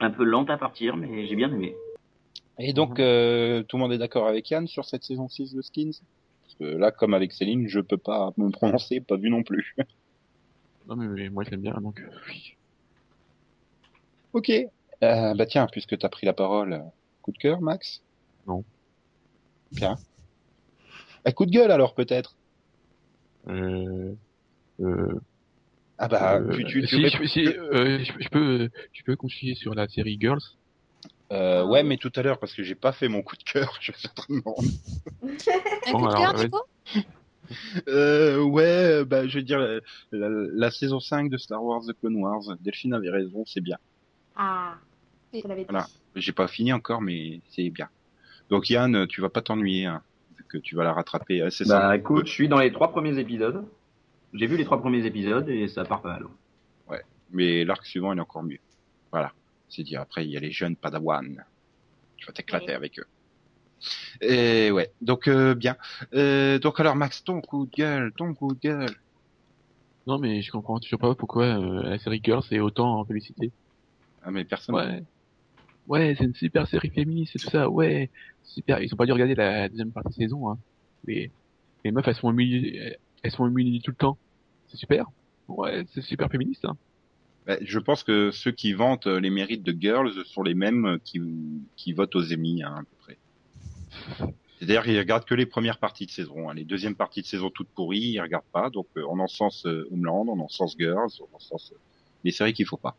Un 0.00 0.10
peu 0.10 0.24
lente 0.24 0.50
à 0.50 0.58
partir, 0.58 0.96
mais 0.96 1.26
j'ai 1.26 1.36
bien 1.36 1.50
aimé. 1.52 1.74
Et 2.58 2.72
donc, 2.72 2.98
euh, 3.00 3.62
tout 3.62 3.76
le 3.76 3.82
monde 3.82 3.92
est 3.92 3.98
d'accord 3.98 4.26
avec 4.28 4.50
Yann 4.50 4.66
sur 4.66 4.84
cette 4.84 5.04
saison 5.04 5.28
6 5.28 5.54
de 5.54 5.62
Skins? 5.62 6.00
Parce 6.42 6.54
que 6.58 6.64
là, 6.64 6.90
comme 6.90 7.14
avec 7.14 7.32
Céline, 7.32 7.68
je 7.68 7.80
peux 7.80 7.96
pas 7.96 8.32
me 8.36 8.50
prononcer, 8.50 9.00
pas 9.00 9.16
vu 9.16 9.30
non 9.30 9.42
plus. 9.42 9.74
Non, 10.88 10.94
mais, 10.94 11.08
mais 11.08 11.28
moi 11.30 11.42
j'aime 11.42 11.62
bien, 11.62 11.74
donc 11.80 11.98
euh, 12.00 12.08
oui. 12.28 12.54
ok. 14.34 14.50
Euh, 15.02 15.34
bah 15.34 15.44
tiens, 15.44 15.66
puisque 15.66 15.98
t'as 15.98 16.08
pris 16.08 16.26
la 16.26 16.32
parole, 16.32 16.74
euh, 16.74 16.78
coup 17.22 17.32
de 17.32 17.38
cœur, 17.38 17.60
Max? 17.60 18.02
Non. 18.46 18.62
Bien. 19.72 19.96
Un 21.24 21.32
coup 21.32 21.44
de 21.44 21.50
gueule 21.50 21.72
alors, 21.72 21.92
peut-être 21.96 22.36
Euh, 23.48 24.14
euh, 24.78 25.20
Ah 25.98 26.08
bah, 26.08 26.36
euh, 26.36 26.54
tu, 26.54 26.64
tu, 26.64 26.80
tu 26.82 26.86
si, 26.86 26.96
réponds- 26.96 27.22
je, 27.22 27.28
si, 27.28 27.46
euh, 27.46 27.98
je, 28.20 28.28
peux, 28.28 28.68
je 28.92 29.02
peux 29.04 29.16
continuer 29.16 29.54
sur 29.54 29.74
la 29.74 29.88
série 29.88 30.18
Girls. 30.20 30.40
Euh, 31.32 31.64
ouais, 31.66 31.82
mais 31.82 31.96
tout 31.96 32.12
à 32.14 32.22
l'heure, 32.22 32.38
parce 32.38 32.54
que 32.54 32.62
j'ai 32.62 32.74
pas 32.74 32.92
fait 32.92 33.08
mon 33.08 33.22
coup 33.22 33.36
de 33.36 33.42
cœur, 33.42 33.76
je 33.80 33.92
suis 33.92 34.08
en 34.08 34.12
train 34.14 34.34
de 34.34 34.38
me 34.38 34.42
rendre 34.44 34.68
un 35.86 35.92
Bon, 35.92 36.00
coup 36.00 36.08
de 36.08 36.14
cœur 36.14 36.38
Nico 36.38 36.60
Euh, 37.88 38.42
ouais, 38.42 39.04
bah, 39.04 39.26
je 39.26 39.38
veux 39.38 39.44
dire, 39.44 39.58
la, 39.58 39.80
la, 40.12 40.28
la 40.30 40.70
saison 40.70 41.00
5 41.00 41.30
de 41.30 41.36
Star 41.38 41.62
Wars 41.62 41.82
The 41.86 41.92
Clone 41.98 42.16
Wars, 42.16 42.42
Delphine 42.60 42.94
avait 42.94 43.10
raison, 43.10 43.44
c'est 43.46 43.60
bien. 43.60 43.76
Ah, 44.36 44.74
je 45.32 45.40
te 45.40 45.48
l'avais 45.48 45.62
dit. 45.62 45.66
Voilà. 45.70 45.86
J'ai 46.14 46.32
pas 46.32 46.48
fini 46.48 46.72
encore, 46.72 47.00
mais 47.02 47.40
c'est 47.50 47.70
bien. 47.70 47.88
Donc 48.50 48.68
Yann, 48.70 49.06
tu 49.06 49.20
vas 49.20 49.28
pas 49.28 49.42
t'ennuyer, 49.42 49.86
hein, 49.86 50.02
vu 50.36 50.44
que 50.48 50.58
tu 50.58 50.76
vas 50.76 50.84
la 50.84 50.92
rattraper. 50.92 51.46
C'est 51.50 51.66
Bah 51.66 51.80
ça. 51.88 51.96
écoute, 51.96 52.26
je 52.26 52.32
suis 52.32 52.48
dans 52.48 52.58
les 52.58 52.72
trois 52.72 52.90
premiers 52.90 53.18
épisodes. 53.18 53.64
J'ai 54.34 54.46
vu 54.46 54.56
les 54.56 54.64
trois 54.64 54.80
premiers 54.80 55.04
épisodes 55.06 55.48
et 55.48 55.68
ça 55.68 55.84
part 55.84 56.02
pas 56.02 56.10
mal. 56.18 56.26
Mais 57.32 57.64
l'arc 57.64 57.84
suivant, 57.84 58.12
il 58.12 58.18
est 58.18 58.22
encore 58.22 58.44
mieux. 58.44 58.60
Voilà. 59.10 59.32
C'est 59.68 59.82
dire, 59.82 60.00
après, 60.00 60.24
il 60.24 60.30
y 60.30 60.36
a 60.36 60.40
les 60.40 60.52
jeunes 60.52 60.76
Padawan. 60.76 61.44
Tu 62.16 62.24
vas 62.26 62.32
t'éclater 62.32 62.66
Ouais. 62.66 62.72
avec 62.74 63.00
eux. 63.00 63.04
Et 64.20 64.70
ouais. 64.70 64.92
Donc, 65.02 65.26
euh, 65.26 65.56
bien. 65.56 65.76
Euh, 66.14 66.60
donc 66.60 66.78
alors, 66.78 66.94
Max, 66.94 67.24
ton 67.24 67.40
coup 67.40 67.66
de 67.66 67.70
gueule, 67.72 68.12
ton 68.16 68.32
coup 68.32 68.54
de 68.54 68.60
gueule. 68.60 68.90
Non, 70.06 70.20
mais 70.20 70.40
je 70.40 70.52
comprends 70.52 70.78
toujours 70.78 71.00
pas 71.00 71.16
pourquoi 71.16 71.46
euh, 71.46 71.82
la 71.82 71.98
série 71.98 72.20
Girls 72.22 72.44
est 72.52 72.60
autant 72.60 73.04
félicitée. 73.04 73.50
Ah, 74.22 74.30
mais 74.30 74.44
personne. 74.44 74.76
Ouais. 74.76 75.02
Ouais, 75.88 76.14
c'est 76.16 76.24
une 76.26 76.34
super 76.34 76.68
série 76.68 76.90
féministe 76.90 77.34
et 77.34 77.38
tout 77.40 77.50
ça. 77.50 77.68
Ouais, 77.68 78.08
super. 78.44 78.80
Ils 78.80 78.94
ont 78.94 78.96
pas 78.96 79.06
dû 79.06 79.12
regarder 79.12 79.34
la 79.34 79.68
deuxième 79.68 79.90
partie 79.90 80.10
de 80.10 80.14
saison. 80.14 80.48
Hein. 80.48 80.58
Les, 81.06 81.32
les 81.84 81.90
meufs, 81.90 82.06
elles 82.06 82.14
sont 82.14 82.30
humiliées, 82.30 82.96
elles 83.22 83.30
sont 83.32 83.46
humiliées 83.46 83.80
tout 83.82 83.90
le 83.90 83.96
temps. 83.96 84.18
C'est 84.68 84.76
super. 84.76 85.06
Ouais, 85.48 85.84
c'est 85.92 86.02
super 86.02 86.30
féministe. 86.30 86.64
Hein. 86.64 86.76
Bah, 87.46 87.56
je 87.60 87.78
pense 87.78 88.02
que 88.02 88.30
ceux 88.32 88.50
qui 88.50 88.72
vantent 88.72 89.06
euh, 89.06 89.20
les 89.20 89.30
mérites 89.30 89.62
de 89.62 89.74
Girls 89.78 90.12
sont 90.24 90.42
les 90.42 90.54
mêmes 90.54 90.98
qui, 91.04 91.20
qui 91.76 91.92
votent 91.92 92.16
aux 92.16 92.32
Emmy, 92.32 92.62
hein, 92.62 92.74
à 92.78 92.80
peu 92.80 92.96
près. 92.98 93.18
C'est-à-dire 94.58 94.82
qu'ils 94.82 94.98
regardent 94.98 95.24
que 95.26 95.34
les 95.34 95.46
premières 95.46 95.78
parties 95.78 96.06
de 96.06 96.10
saison. 96.10 96.48
hein. 96.48 96.54
Les 96.54 96.64
deuxièmes 96.64 96.96
parties 96.96 97.20
de 97.22 97.26
saison 97.26 97.50
toutes 97.50 97.68
pourries, 97.68 97.98
ils 98.14 98.20
regardent 98.20 98.50
pas. 98.52 98.70
Donc 98.70 98.86
euh, 98.96 99.04
on 99.08 99.20
encense 99.20 99.64
euh, 99.66 99.88
Homeland, 99.92 100.26
on 100.28 100.40
encense 100.40 100.76
Girls, 100.78 101.10
on 101.20 101.36
encense 101.36 101.72
euh, 101.72 101.78
les 102.24 102.32
séries 102.32 102.52
qu'il 102.52 102.66
faut 102.66 102.76
pas. 102.76 102.96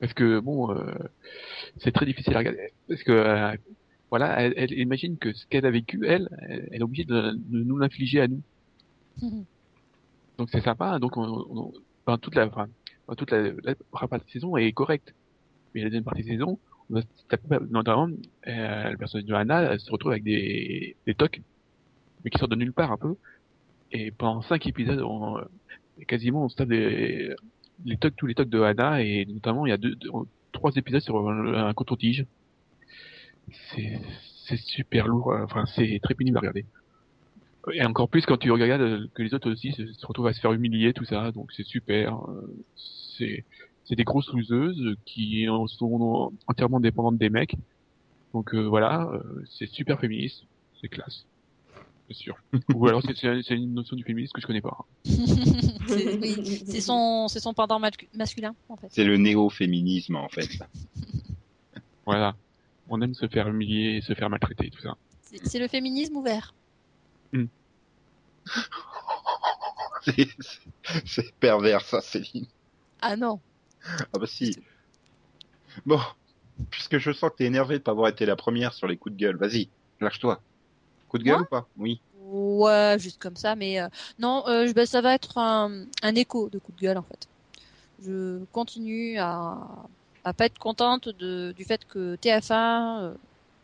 Parce 0.00 0.14
que 0.14 0.40
bon, 0.40 0.72
euh, 0.74 0.92
c'est 1.78 1.92
très 1.92 2.06
difficile 2.06 2.34
à 2.34 2.38
regarder. 2.38 2.72
Parce 2.88 3.02
que 3.02 3.12
euh, 3.12 3.56
voilà, 4.10 4.40
elle, 4.40 4.54
elle 4.56 4.72
imagine 4.78 5.16
que 5.16 5.32
ce 5.32 5.46
qu'elle 5.46 5.66
a 5.66 5.70
vécu, 5.70 6.04
elle, 6.06 6.28
elle, 6.48 6.68
elle 6.72 6.80
est 6.80 6.84
obligée 6.84 7.04
de, 7.04 7.32
de 7.34 7.62
nous 7.62 7.78
l'infliger 7.78 8.20
à 8.22 8.28
nous. 8.28 8.42
Donc 10.38 10.50
c'est 10.50 10.60
sympa. 10.62 10.98
Donc 10.98 11.16
on, 11.16 11.22
on- 11.50 11.72
enfin, 12.06 12.18
toute 12.18 12.34
la, 12.34 12.46
enfin, 12.46 12.66
toute 13.16 13.30
la, 13.30 13.52
la 13.62 13.74
première 13.90 14.08
partie 14.08 14.26
de 14.26 14.30
saison 14.32 14.56
est 14.56 14.72
correcte. 14.72 15.14
Mais 15.74 15.82
la 15.82 15.88
deuxième 15.88 16.04
partie 16.04 16.22
de 16.24 16.28
saison, 16.28 16.60
notamment 17.70 18.08
euh, 18.48 18.90
le 18.90 18.96
personnage 18.98 19.26
de 19.26 19.34
Hannah 19.34 19.78
se 19.78 19.90
retrouve 19.90 20.12
avec 20.12 20.24
des, 20.24 20.96
des 21.06 21.14
tocs, 21.14 21.42
mais 22.24 22.30
qui 22.30 22.38
sortent 22.38 22.52
de 22.52 22.56
nulle 22.56 22.74
part 22.74 22.92
un 22.92 22.98
peu. 22.98 23.16
Et 23.92 24.12
pendant 24.12 24.42
cinq 24.42 24.66
épisodes, 24.66 25.00
on, 25.02 25.38
euh, 25.38 25.44
quasiment 26.08 26.44
on 26.46 26.48
se 26.48 26.56
tape 26.56 26.70
les 26.70 27.98
tocs, 27.98 28.14
tous 28.16 28.26
les 28.26 28.34
tocs 28.34 28.48
de 28.50 28.60
Hannah, 28.60 29.02
et 29.02 29.26
notamment 29.26 29.66
il 29.66 29.70
y 29.70 29.72
a 29.72 29.78
deux, 29.78 29.96
trois 30.52 30.72
épisodes 30.76 31.00
sur 31.02 31.28
un, 31.28 31.68
un 31.68 31.74
coton-tige. 31.74 32.26
C'est, 33.74 34.56
super 34.56 35.06
lourd, 35.08 35.32
euh, 35.32 35.44
enfin 35.44 35.64
c'est 35.66 35.98
très 36.02 36.14
pénible 36.14 36.36
à 36.36 36.40
regarder. 36.40 36.66
Et 37.72 37.84
encore 37.84 38.08
plus 38.08 38.24
quand 38.24 38.36
tu 38.36 38.50
regardes 38.50 38.82
euh, 38.82 39.06
que 39.14 39.22
les 39.22 39.34
autres 39.34 39.50
aussi 39.50 39.72
se, 39.72 39.92
se 39.92 40.06
retrouvent 40.06 40.28
à 40.28 40.32
se 40.32 40.40
faire 40.40 40.52
humilier, 40.52 40.92
tout 40.92 41.04
ça, 41.04 41.32
donc 41.32 41.50
c'est 41.52 41.66
super. 41.66 42.14
euh, 42.28 42.64
C'est, 42.76 43.44
c'est 43.84 43.96
des 43.96 44.04
grosses 44.04 44.32
loseuses 44.32 44.94
qui 45.04 45.48
en 45.48 45.66
sont 45.66 46.32
entièrement 46.46 46.80
dépendantes 46.80 47.18
des 47.18 47.30
mecs. 47.30 47.56
Donc 48.34 48.54
euh, 48.54 48.62
voilà, 48.68 49.08
euh, 49.12 49.42
c'est 49.50 49.66
super 49.68 49.98
féministe, 49.98 50.44
c'est 50.80 50.88
classe, 50.88 51.24
c'est 52.08 52.14
sûr. 52.16 52.36
Ou 52.74 52.86
alors 52.88 53.02
c'est, 53.02 53.16
c'est, 53.16 53.42
c'est 53.42 53.54
une 53.56 53.74
notion 53.74 53.96
du 53.96 54.04
féminisme 54.04 54.32
que 54.32 54.40
je 54.40 54.46
connais 54.46 54.60
pas. 54.60 54.76
c'est 55.04 56.18
oui, 56.20 56.34
c'est 56.66 56.80
son, 56.80 57.28
c'est 57.28 57.40
son 57.40 57.54
pendant 57.54 57.80
mascu- 57.80 58.08
masculin 58.14 58.54
en 58.68 58.76
fait. 58.76 58.88
C'est 58.90 59.04
le 59.04 59.16
néo-féminisme 59.16 60.16
en 60.16 60.28
fait. 60.28 60.48
Voilà, 62.04 62.36
on 62.88 63.00
aime 63.02 63.14
se 63.14 63.26
faire 63.26 63.48
humilier 63.48 63.96
et 63.96 64.00
se 64.00 64.14
faire 64.14 64.30
maltraiter, 64.30 64.70
tout 64.70 64.80
ça. 64.80 64.96
C'est 65.20 65.58
le 65.58 65.66
féminisme 65.66 66.14
ouvert. 66.16 66.54
C'est- 71.04 71.32
pervers 71.40 71.80
ça, 71.82 72.00
Céline. 72.00 72.46
Ah 73.00 73.16
non. 73.16 73.40
Ah 73.84 74.18
bah 74.18 74.26
si. 74.26 74.56
Bon, 75.84 76.00
puisque 76.70 76.98
je 76.98 77.12
sens 77.12 77.30
que 77.30 77.36
t'es 77.36 77.44
énervé 77.44 77.78
de 77.78 77.82
pas 77.82 77.90
avoir 77.90 78.08
été 78.08 78.26
la 78.26 78.36
première 78.36 78.72
sur 78.72 78.86
les 78.86 78.96
coups 78.96 79.14
de 79.14 79.20
gueule, 79.20 79.36
vas-y, 79.36 79.68
lâche-toi. 80.00 80.40
Coup 81.08 81.18
de 81.18 81.24
gueule 81.24 81.34
Moi 81.34 81.42
ou 81.42 81.46
pas? 81.46 81.68
Oui. 81.76 82.00
Ouais, 82.18 82.96
juste 82.98 83.20
comme 83.20 83.36
ça, 83.36 83.54
mais 83.54 83.80
euh, 83.80 83.88
non, 84.18 84.44
euh, 84.48 84.72
bah, 84.72 84.86
ça 84.86 85.00
va 85.00 85.14
être 85.14 85.38
un, 85.38 85.84
un 86.02 86.14
écho 86.14 86.48
de 86.48 86.58
coup 86.58 86.72
de 86.72 86.80
gueule 86.80 86.98
en 86.98 87.02
fait. 87.02 87.28
Je 88.02 88.44
continue 88.52 89.18
à, 89.18 89.58
à 90.24 90.32
pas 90.32 90.46
être 90.46 90.58
contente 90.58 91.08
de, 91.08 91.52
du 91.56 91.64
fait 91.64 91.84
que 91.86 92.16
TF1 92.16 93.02
euh, 93.02 93.14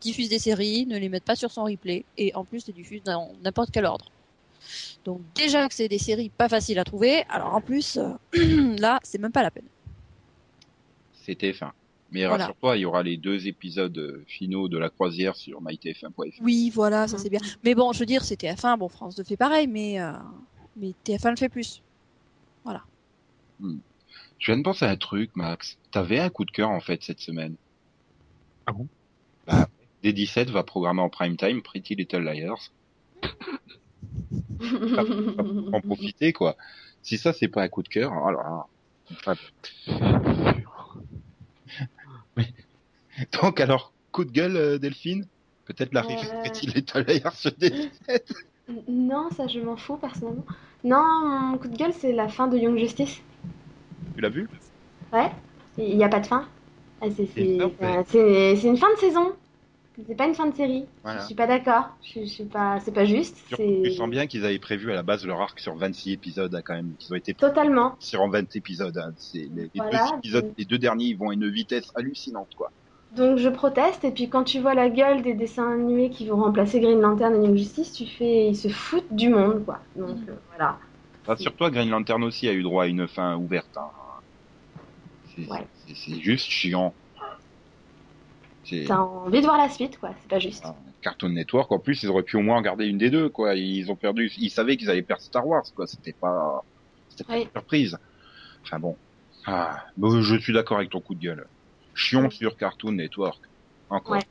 diffuse 0.03 0.29
des 0.29 0.39
séries, 0.39 0.85
ne 0.85 0.97
les 0.97 1.09
mette 1.09 1.23
pas 1.23 1.35
sur 1.35 1.51
son 1.51 1.63
replay, 1.63 2.05
et 2.17 2.33
en 2.35 2.45
plus 2.45 2.67
les 2.67 2.73
diffuse 2.73 3.03
dans 3.03 3.33
n'importe 3.43 3.71
quel 3.71 3.85
ordre. 3.85 4.11
Donc 5.05 5.21
déjà 5.35 5.67
que 5.67 5.73
c'est 5.73 5.89
des 5.89 5.97
séries 5.97 6.29
pas 6.29 6.47
faciles 6.47 6.79
à 6.79 6.83
trouver, 6.83 7.23
alors 7.29 7.53
en 7.55 7.61
plus 7.61 7.97
euh, 7.97 8.75
là 8.79 8.99
c'est 9.03 9.17
même 9.17 9.31
pas 9.31 9.43
la 9.43 9.51
peine. 9.51 9.67
C'était 11.25 11.53
fin. 11.53 11.73
Mais 12.11 12.25
Voilà. 12.27 12.45
rassure-toi, 12.45 12.77
il 12.77 12.81
y 12.81 12.85
aura 12.85 13.01
les 13.01 13.17
deux 13.17 13.47
épisodes 13.47 13.97
euh, 13.97 14.23
finaux 14.27 14.69
de 14.69 14.77
la 14.77 14.89
croisière 14.89 15.35
sur 15.35 15.63
mytf1.fr. 15.63 16.41
Oui, 16.41 16.69
voilà, 16.69 17.07
ça 17.07 17.17
c'est 17.17 17.29
bien. 17.29 17.39
Mais 17.63 17.73
bon, 17.73 17.91
je 17.91 17.99
veux 17.99 18.05
dire, 18.05 18.23
c'est 18.23 18.39
TF1, 18.39 18.77
bon 18.77 18.87
France 18.87 19.15
2 19.15 19.23
fait 19.23 19.35
pareil, 19.37 19.65
mais 19.67 19.99
euh, 19.99 20.11
mais 20.77 20.93
TF1 21.05 21.31
le 21.31 21.37
fait 21.37 21.49
plus. 21.49 21.81
Je 24.43 24.51
viens 24.51 24.57
de 24.57 24.63
penser 24.63 24.83
à 24.83 24.89
un 24.89 24.97
truc, 24.97 25.31
Max. 25.35 25.77
T'avais 25.91 26.19
un 26.19 26.29
coup 26.29 26.43
de 26.43 26.51
cœur 26.51 26.69
en 26.69 26.81
fait 26.81 27.01
cette 27.01 27.21
semaine. 27.21 27.55
Ah 28.65 28.73
bon? 28.73 28.87
Bah, 29.47 29.69
D17 30.03 30.49
va 30.51 30.63
programmer 30.63 31.01
en 31.01 31.09
prime 31.09 31.37
time 31.37 31.61
Pretty 31.61 31.95
Little 31.95 32.23
Liars. 32.23 32.71
En 35.73 35.81
profiter 35.81 36.33
quoi. 36.33 36.55
Si 37.01 37.17
ça 37.17 37.33
c'est 37.33 37.47
pas 37.47 37.63
un 37.63 37.67
coup 37.67 37.83
de 37.83 37.89
cœur, 37.89 38.13
alors. 38.13 38.69
enfin, 39.11 39.35
Donc 43.41 43.59
alors, 43.59 43.93
coup 44.11 44.25
de 44.25 44.31
gueule, 44.31 44.57
euh, 44.57 44.77
Delphine? 44.77 45.27
Peut-être 45.65 45.93
l'arrivée 45.93 46.21
de 46.21 46.27
Euh. 46.27 46.39
Pretty 46.43 46.67
Little 46.67 47.05
Liars 47.07 47.35
sur 47.35 47.51
D17 47.51 48.23
Non, 48.87 49.29
ça 49.31 49.47
je 49.47 49.59
m'en 49.59 49.77
fous 49.77 49.97
personnellement. 49.97 50.45
Non, 50.83 51.49
mon 51.51 51.57
coup 51.57 51.67
de 51.67 51.77
gueule 51.77 51.93
c'est 51.93 52.11
la 52.13 52.27
fin 52.27 52.47
de 52.47 52.57
Young 52.57 52.77
Justice. 52.77 53.21
Tu 54.15 54.21
l'as 54.21 54.29
vu? 54.29 54.47
Ouais, 55.11 55.31
il 55.77 55.97
n'y 55.97 56.03
a 56.03 56.09
pas 56.09 56.19
de 56.19 56.27
fin. 56.27 56.47
Ah, 57.01 57.07
c'est- 57.15 57.59
euh, 57.61 58.03
c'est- 58.07 58.55
c'est 58.57 58.67
une 58.67 58.77
fin 58.77 58.91
de 58.93 58.99
saison. 58.99 59.33
C'est 60.07 60.15
pas 60.15 60.25
une 60.27 60.33
fin 60.33 60.47
de 60.47 60.55
série. 60.55 60.85
Voilà. 61.03 61.21
Je 61.21 61.25
suis 61.27 61.35
pas 61.35 61.45
d'accord. 61.45 61.89
Je, 62.01 62.21
je 62.21 62.25
suis 62.25 62.45
pas. 62.45 62.79
C'est 62.79 62.91
pas 62.93 63.05
juste. 63.05 63.37
Tu 63.55 63.91
sens 63.91 64.09
bien 64.09 64.25
qu'ils 64.25 64.43
avaient 64.43 64.57
prévu 64.59 64.91
à 64.91 64.95
la 64.95 65.03
base 65.03 65.23
leur 65.25 65.39
arc 65.39 65.59
sur 65.59 65.75
26 65.75 66.13
épisodes, 66.13 66.53
hein, 66.55 66.61
quand 66.65 66.73
même. 66.73 66.93
Qu'ils 66.97 67.13
ont 67.13 67.15
été 67.15 67.33
totalement. 67.35 67.95
sur 67.99 68.21
en 68.21 68.29
20 68.29 68.55
épisodes. 68.55 68.97
hein. 68.97 69.11
C'est 69.17 69.37
les, 69.53 69.63
les 69.63 69.69
Voilà. 69.75 70.07
deux 70.11 70.17
épisodes, 70.17 70.53
les 70.57 70.65
deux 70.65 70.79
derniers, 70.79 71.05
ils 71.05 71.17
vont 71.17 71.29
à 71.29 71.33
une 71.33 71.47
vitesse 71.47 71.91
hallucinante, 71.95 72.49
quoi. 72.57 72.71
Donc 73.15 73.37
je 73.37 73.49
proteste. 73.49 74.03
Et 74.03 74.09
puis 74.11 74.27
quand 74.29 74.43
tu 74.43 74.59
vois 74.59 74.73
la 74.73 74.89
gueule 74.89 75.21
des 75.21 75.35
dessins 75.35 75.71
animés 75.71 76.09
qui 76.09 76.25
vont 76.27 76.37
remplacer 76.41 76.79
Green 76.79 76.99
Lantern 76.99 77.35
et 77.35 77.45
Young 77.45 77.55
Justice, 77.55 77.91
tu 77.93 78.07
fais. 78.07 78.47
Ils 78.47 78.55
se 78.57 78.69
foutent 78.69 79.13
du 79.13 79.29
monde, 79.29 79.63
quoi. 79.63 79.79
Donc 79.95 80.17
euh, 80.27 80.33
voilà. 80.49 80.79
Rassure-toi, 81.27 81.69
Green 81.69 81.89
Lantern 81.91 82.23
aussi 82.23 82.49
a 82.49 82.53
eu 82.53 82.63
droit 82.63 82.85
à 82.85 82.87
une 82.87 83.07
fin 83.07 83.35
ouverte. 83.37 83.77
Hein. 83.77 83.91
C'est 85.35 85.47
Ouais. 85.49 85.65
c'est- 85.87 85.95
c'est 85.95 86.19
juste 86.19 86.47
chiant. 86.49 86.93
T'as 88.87 88.97
envie 88.97 89.41
de 89.41 89.45
voir 89.45 89.57
la 89.57 89.69
suite, 89.69 89.99
quoi. 89.99 90.11
C'est 90.21 90.29
pas 90.29 90.39
juste. 90.39 90.65
un 90.65 90.75
Cartoon 91.01 91.29
Network. 91.29 91.71
En 91.71 91.79
plus, 91.79 92.01
ils 92.03 92.09
auraient 92.09 92.23
pu 92.23 92.37
au 92.37 92.41
moins 92.41 92.57
en 92.57 92.61
garder 92.61 92.85
une 92.85 92.97
des 92.97 93.09
deux, 93.09 93.29
quoi. 93.29 93.55
Ils 93.55 93.91
ont 93.91 93.95
perdu. 93.95 94.31
Ils 94.37 94.49
savaient 94.49 94.77
qu'ils 94.77 94.89
allaient 94.89 95.01
perdre 95.01 95.21
Star 95.21 95.45
Wars, 95.45 95.65
quoi. 95.75 95.85
C'était 95.87 96.13
pas, 96.13 96.63
c'était 97.09 97.23
pas 97.25 97.33
Oui. 97.33 97.41
une 97.43 97.51
surprise. 97.51 97.97
Enfin 98.63 98.79
bon. 98.79 98.95
Ah, 99.45 99.83
bon, 99.97 100.21
je 100.21 100.37
suis 100.37 100.53
d'accord 100.53 100.77
avec 100.77 100.89
ton 100.89 101.01
coup 101.01 101.15
de 101.15 101.19
gueule. 101.19 101.47
Chion 101.93 102.29
sur 102.29 102.55
Cartoon 102.57 102.93
Network. 102.93 103.41
Encore. 103.89 104.15
Ouais. 104.15 104.21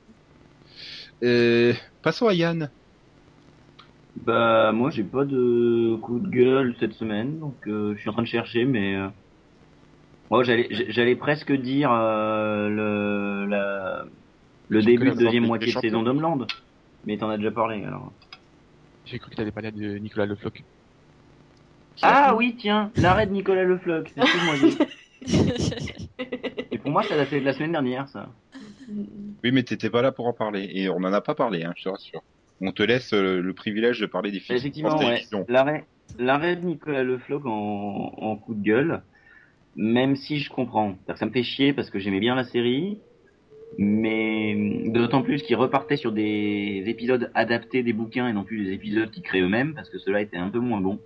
Euh, 1.23 1.75
passons 2.03 2.27
à 2.27 2.35
Yann. 2.35 2.71
Bah 4.17 4.73
moi 4.73 4.91
j'ai 4.91 5.05
pas 5.05 5.25
de 5.25 5.97
coup 6.03 6.19
de 6.19 6.29
gueule 6.29 6.75
cette 6.79 6.93
semaine, 6.93 7.39
donc 7.39 7.55
euh, 7.67 7.95
je 7.95 8.01
suis 8.01 8.11
en 8.11 8.13
train 8.13 8.23
de 8.23 8.29
chercher, 8.29 8.67
mais 8.67 8.95
euh, 8.95 9.09
moi 10.31 10.43
j'allais 10.45 10.69
j'allais 10.91 11.17
presque 11.17 11.51
dire 11.51 11.91
euh, 11.91 12.69
le 12.69 13.47
la, 13.47 14.05
le 14.73 14.81
J'ai 14.81 14.87
début 14.87 15.07
cru 15.11 15.19
de 15.19 15.25
deuxième 15.25 15.47
moitié 15.47 15.71
de 15.71 15.79
saison 15.79 16.03
d'Homeland, 16.03 16.47
mais 17.05 17.19
t'en 17.19 17.29
as 17.29 17.37
déjà 17.37 17.51
parlé 17.51 17.85
alors. 17.85 18.11
J'ai 19.05 19.19
cru 19.19 19.31
que 19.31 19.37
t'allais 19.37 19.51
parler 19.51 19.71
de 19.71 19.99
Nicolas 19.99 20.25
Le 20.25 20.35
Floch. 20.35 20.65
Ah 22.01 22.35
oui 22.35 22.57
tiens, 22.59 22.91
l'arrêt 22.97 23.27
de 23.27 23.33
Nicolas 23.33 23.65
Le 23.65 23.77
Floch, 23.77 24.09
c'est 24.15 24.25
ce 24.25 24.33
que 24.33 24.45
moi 24.47 24.57
dit. 24.57 26.09
Et 26.71 26.79
pour 26.79 26.91
moi 26.91 27.03
ça 27.03 27.17
datait 27.17 27.41
de 27.41 27.45
la 27.45 27.53
semaine 27.53 27.73
dernière 27.73 28.09
ça. 28.09 28.31
Oui, 29.45 29.53
mais 29.53 29.63
t'étais 29.63 29.91
pas 29.91 30.01
là 30.01 30.11
pour 30.11 30.27
en 30.27 30.33
parler. 30.33 30.71
Et 30.73 30.89
on 30.89 30.97
en 30.97 31.13
a 31.13 31.21
pas 31.21 31.35
parlé, 31.35 31.65
hein, 31.65 31.75
je 31.77 31.85
te 31.85 31.89
rassure. 31.91 32.23
On 32.63 32.73
te 32.73 32.83
laisse 32.83 33.13
euh, 33.13 33.41
le 33.41 33.53
privilège 33.53 34.01
de 34.01 34.07
parler 34.07 34.31
des 34.31 34.41
films. 34.41 34.57
Effectivement, 34.57 34.97
ouais. 34.99 35.23
L'arrêt, 35.49 35.85
l'arrêt 36.19 36.57
de 36.57 36.65
Nicolas 36.65 37.03
Le 37.03 37.19
Floch 37.19 37.45
en, 37.45 38.15
en 38.17 38.37
coup 38.37 38.55
de 38.55 38.63
gueule, 38.63 39.03
même 39.77 40.17
si 40.17 40.39
je 40.39 40.51
comprends. 40.51 40.93
C'est-à-dire 40.93 41.15
que 41.15 41.19
ça 41.19 41.27
me 41.27 41.31
fait 41.31 41.43
chier 41.43 41.73
parce 41.75 41.91
que 41.91 41.99
j'aimais 41.99 42.21
bien 42.21 42.35
la 42.35 42.45
série, 42.45 42.99
mais 43.79 44.85
d'autant 44.87 45.23
plus 45.23 45.43
qu'ils 45.43 45.57
repartaient 45.57 45.97
sur 45.97 46.13
des 46.13 46.85
épisodes 46.87 47.31
adaptés 47.35 47.83
des 47.83 47.93
bouquins 47.93 48.29
et 48.29 48.33
non 48.33 48.45
plus 48.45 48.65
des 48.65 48.73
épisodes 48.73 49.11
qu'ils 49.11 49.23
créent 49.23 49.41
eux-mêmes 49.41 49.75
parce 49.75 49.89
que 49.91 49.99
cela 49.99 50.21
était 50.21 50.37
un 50.37 50.51
peu 50.51 50.59
moins 50.59 50.81
bon. 50.81 51.01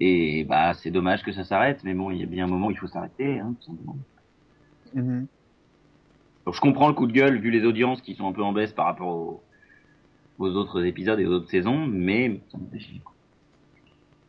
Et 0.00 0.44
bah, 0.44 0.74
c'est 0.74 0.90
dommage 0.90 1.22
que 1.22 1.32
ça 1.32 1.44
s'arrête, 1.44 1.84
mais 1.84 1.94
bon, 1.94 2.10
il 2.10 2.18
y 2.18 2.22
a 2.22 2.26
bien 2.26 2.44
un 2.44 2.48
moment 2.48 2.68
où 2.68 2.70
il 2.72 2.76
faut 2.76 2.88
s'arrêter, 2.88 3.38
hein, 3.38 3.54
tout 3.60 3.66
simplement. 3.66 3.96
Mhm. 4.94 5.26
Donc 6.44 6.54
je 6.54 6.60
comprends 6.60 6.88
le 6.88 6.94
coup 6.94 7.06
de 7.06 7.12
gueule 7.12 7.38
vu 7.38 7.50
les 7.50 7.64
audiences 7.64 8.02
qui 8.02 8.14
sont 8.14 8.26
un 8.26 8.32
peu 8.32 8.42
en 8.42 8.52
baisse 8.52 8.72
par 8.72 8.86
rapport 8.86 9.08
aux, 9.08 9.42
aux 10.38 10.48
autres 10.48 10.84
épisodes 10.84 11.20
et 11.20 11.26
aux 11.26 11.32
autres 11.32 11.50
saisons, 11.50 11.86
mais 11.86 12.40
ça 12.50 12.58
me 12.58 12.66
fait 12.66 12.80
chier. 12.80 13.00
quoi. 13.04 13.14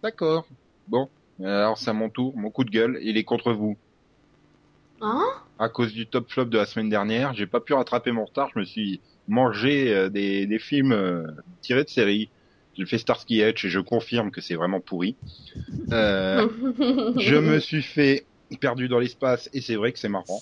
D'accord. 0.04 0.46
Bon. 0.88 1.10
Alors, 1.40 1.78
c'est 1.78 1.90
à 1.90 1.94
mon 1.94 2.10
tour. 2.10 2.38
Mon 2.38 2.52
coup 2.52 2.64
de 2.64 2.70
gueule, 2.70 3.00
il 3.02 3.18
est 3.18 3.24
contre 3.24 3.54
vous. 3.54 3.78
Hein? 5.02 5.24
À 5.60 5.70
cause 5.70 5.94
du 5.94 6.08
top 6.08 6.32
flop 6.32 6.46
de 6.46 6.58
la 6.58 6.66
semaine 6.66 6.90
dernière, 6.90 7.34
j'ai 7.34 7.46
pas 7.46 7.60
pu 7.60 7.74
rattraper 7.74 8.12
mon 8.12 8.26
retard. 8.26 8.50
Je 8.54 8.60
me 8.60 8.66
suis 8.66 9.02
mangé 9.28 9.94
euh, 9.94 10.10
des, 10.10 10.46
des 10.46 10.60
films 10.60 10.92
euh, 10.92 11.28
tirés 11.62 11.84
de 11.84 11.90
série. 11.90 12.30
J'ai 12.76 12.86
fait 12.86 12.98
Starsky 12.98 13.44
Hutch 13.44 13.66
et 13.66 13.70
je 13.70 13.80
confirme 13.80 14.32
que 14.32 14.42
c'est 14.42 14.56
vraiment 14.56 14.80
pourri. 14.80 15.16
Euh, 15.92 16.48
je 17.20 17.36
me 17.36 17.60
suis 17.60 17.84
fait 17.84 18.26
perdu 18.60 18.88
dans 18.88 19.00
l'espace 19.00 19.50
et 19.54 19.62
c'est 19.62 19.76
vrai 19.76 19.92
que 19.92 20.00
c'est 20.00 20.10
marrant. 20.10 20.42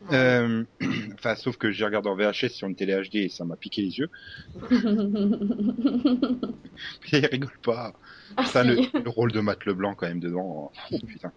Enfin, 0.10 1.34
sauf 1.34 1.56
que 1.56 1.72
j'ai 1.72 1.84
regardé 1.84 2.08
en 2.08 2.14
VHS 2.14 2.50
sur 2.50 2.68
une 2.68 2.76
télé 2.76 2.94
HD 2.94 3.16
et 3.16 3.28
ça 3.28 3.44
m'a 3.44 3.56
piqué 3.56 3.82
les 3.82 3.98
yeux. 3.98 4.08
Il 7.12 7.26
rigole 7.26 7.58
pas. 7.62 7.92
Ah, 8.36 8.44
si. 8.44 8.58
le, 8.58 9.02
le 9.02 9.10
rôle 9.10 9.32
de 9.32 9.40
Matt 9.40 9.64
Leblanc 9.66 9.94
quand 9.94 10.06
même 10.06 10.20
dedans. 10.20 10.70
Oh, 10.92 10.98
putain. 11.06 11.32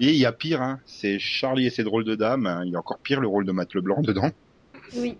Et 0.00 0.10
il 0.10 0.16
y 0.16 0.24
a 0.26 0.32
pire, 0.32 0.62
hein, 0.62 0.80
c'est 0.86 1.18
Charlie 1.18 1.66
et 1.66 1.70
ses 1.70 1.84
drôles 1.84 2.04
de 2.04 2.14
dames. 2.14 2.46
hein. 2.46 2.62
Il 2.64 2.72
y 2.72 2.76
a 2.76 2.78
encore 2.78 2.98
pire 2.98 3.20
le 3.20 3.26
rôle 3.28 3.44
de 3.44 3.52
Matt 3.52 3.74
Leblanc 3.74 4.00
dedans, 4.02 4.30
Oui. 4.96 5.16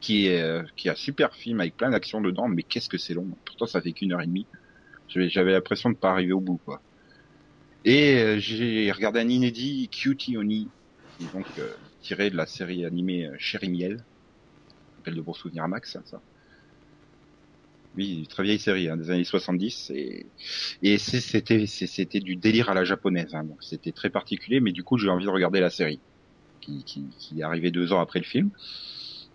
qui 0.00 0.26
est 0.26 0.40
euh, 0.42 0.62
qui 0.76 0.88
est 0.88 0.90
un 0.90 0.96
super 0.96 1.34
film 1.34 1.60
avec 1.60 1.76
plein 1.76 1.90
d'actions 1.90 2.20
dedans, 2.20 2.48
mais 2.48 2.62
qu'est-ce 2.62 2.88
que 2.88 2.98
c'est 2.98 3.14
long. 3.14 3.26
Pourtant, 3.44 3.66
ça 3.66 3.80
fait 3.80 3.92
qu'une 3.92 4.12
heure 4.12 4.20
et 4.22 4.26
demie. 4.26 4.46
J'avais 5.08 5.52
l'impression 5.52 5.90
de 5.90 5.96
pas 5.96 6.10
arriver 6.10 6.32
au 6.32 6.40
bout, 6.40 6.58
quoi. 6.64 6.80
Et 7.84 8.14
euh, 8.18 8.38
j'ai 8.38 8.90
regardé 8.92 9.20
un 9.20 9.28
inédit 9.28 9.88
Cutie 9.90 10.36
Oni, 10.38 10.68
qui 11.18 11.24
est 11.24 11.32
donc 11.32 11.46
euh, 11.58 11.68
tiré 12.00 12.30
de 12.30 12.36
la 12.36 12.46
série 12.46 12.84
animée 12.86 13.26
euh, 13.26 13.34
Chéri 13.38 13.68
Miel. 13.68 14.02
Appelle 15.00 15.16
de 15.16 15.20
bons 15.20 15.34
souvenirs 15.34 15.64
à 15.64 15.68
Max, 15.68 15.96
hein, 15.96 16.02
ça. 16.06 16.20
Oui, 17.94 18.26
très 18.28 18.42
vieille 18.42 18.58
série 18.58 18.88
hein, 18.88 18.96
des 18.96 19.10
années 19.10 19.24
70 19.24 19.90
et 19.94 20.32
et 20.80 20.96
c'est- 20.98 21.20
c'était 21.20 21.66
c'est- 21.66 21.86
c'était 21.86 22.20
du 22.20 22.36
délire 22.36 22.70
à 22.70 22.74
la 22.74 22.84
japonaise 22.84 23.34
hein, 23.34 23.44
donc 23.44 23.62
c'était 23.62 23.92
très 23.92 24.08
particulier 24.10 24.60
mais 24.60 24.72
du 24.72 24.82
coup 24.82 24.96
j'ai 24.96 25.10
envie 25.10 25.26
de 25.26 25.30
regarder 25.30 25.60
la 25.60 25.68
série 25.70 26.02
qui, 26.62 26.84
qui, 26.84 27.16
qui 27.18 27.40
est 27.40 27.44
arrivée 27.44 27.70
deux 27.72 27.92
ans 27.92 28.00
après 28.00 28.20
le 28.20 28.24
film. 28.26 28.50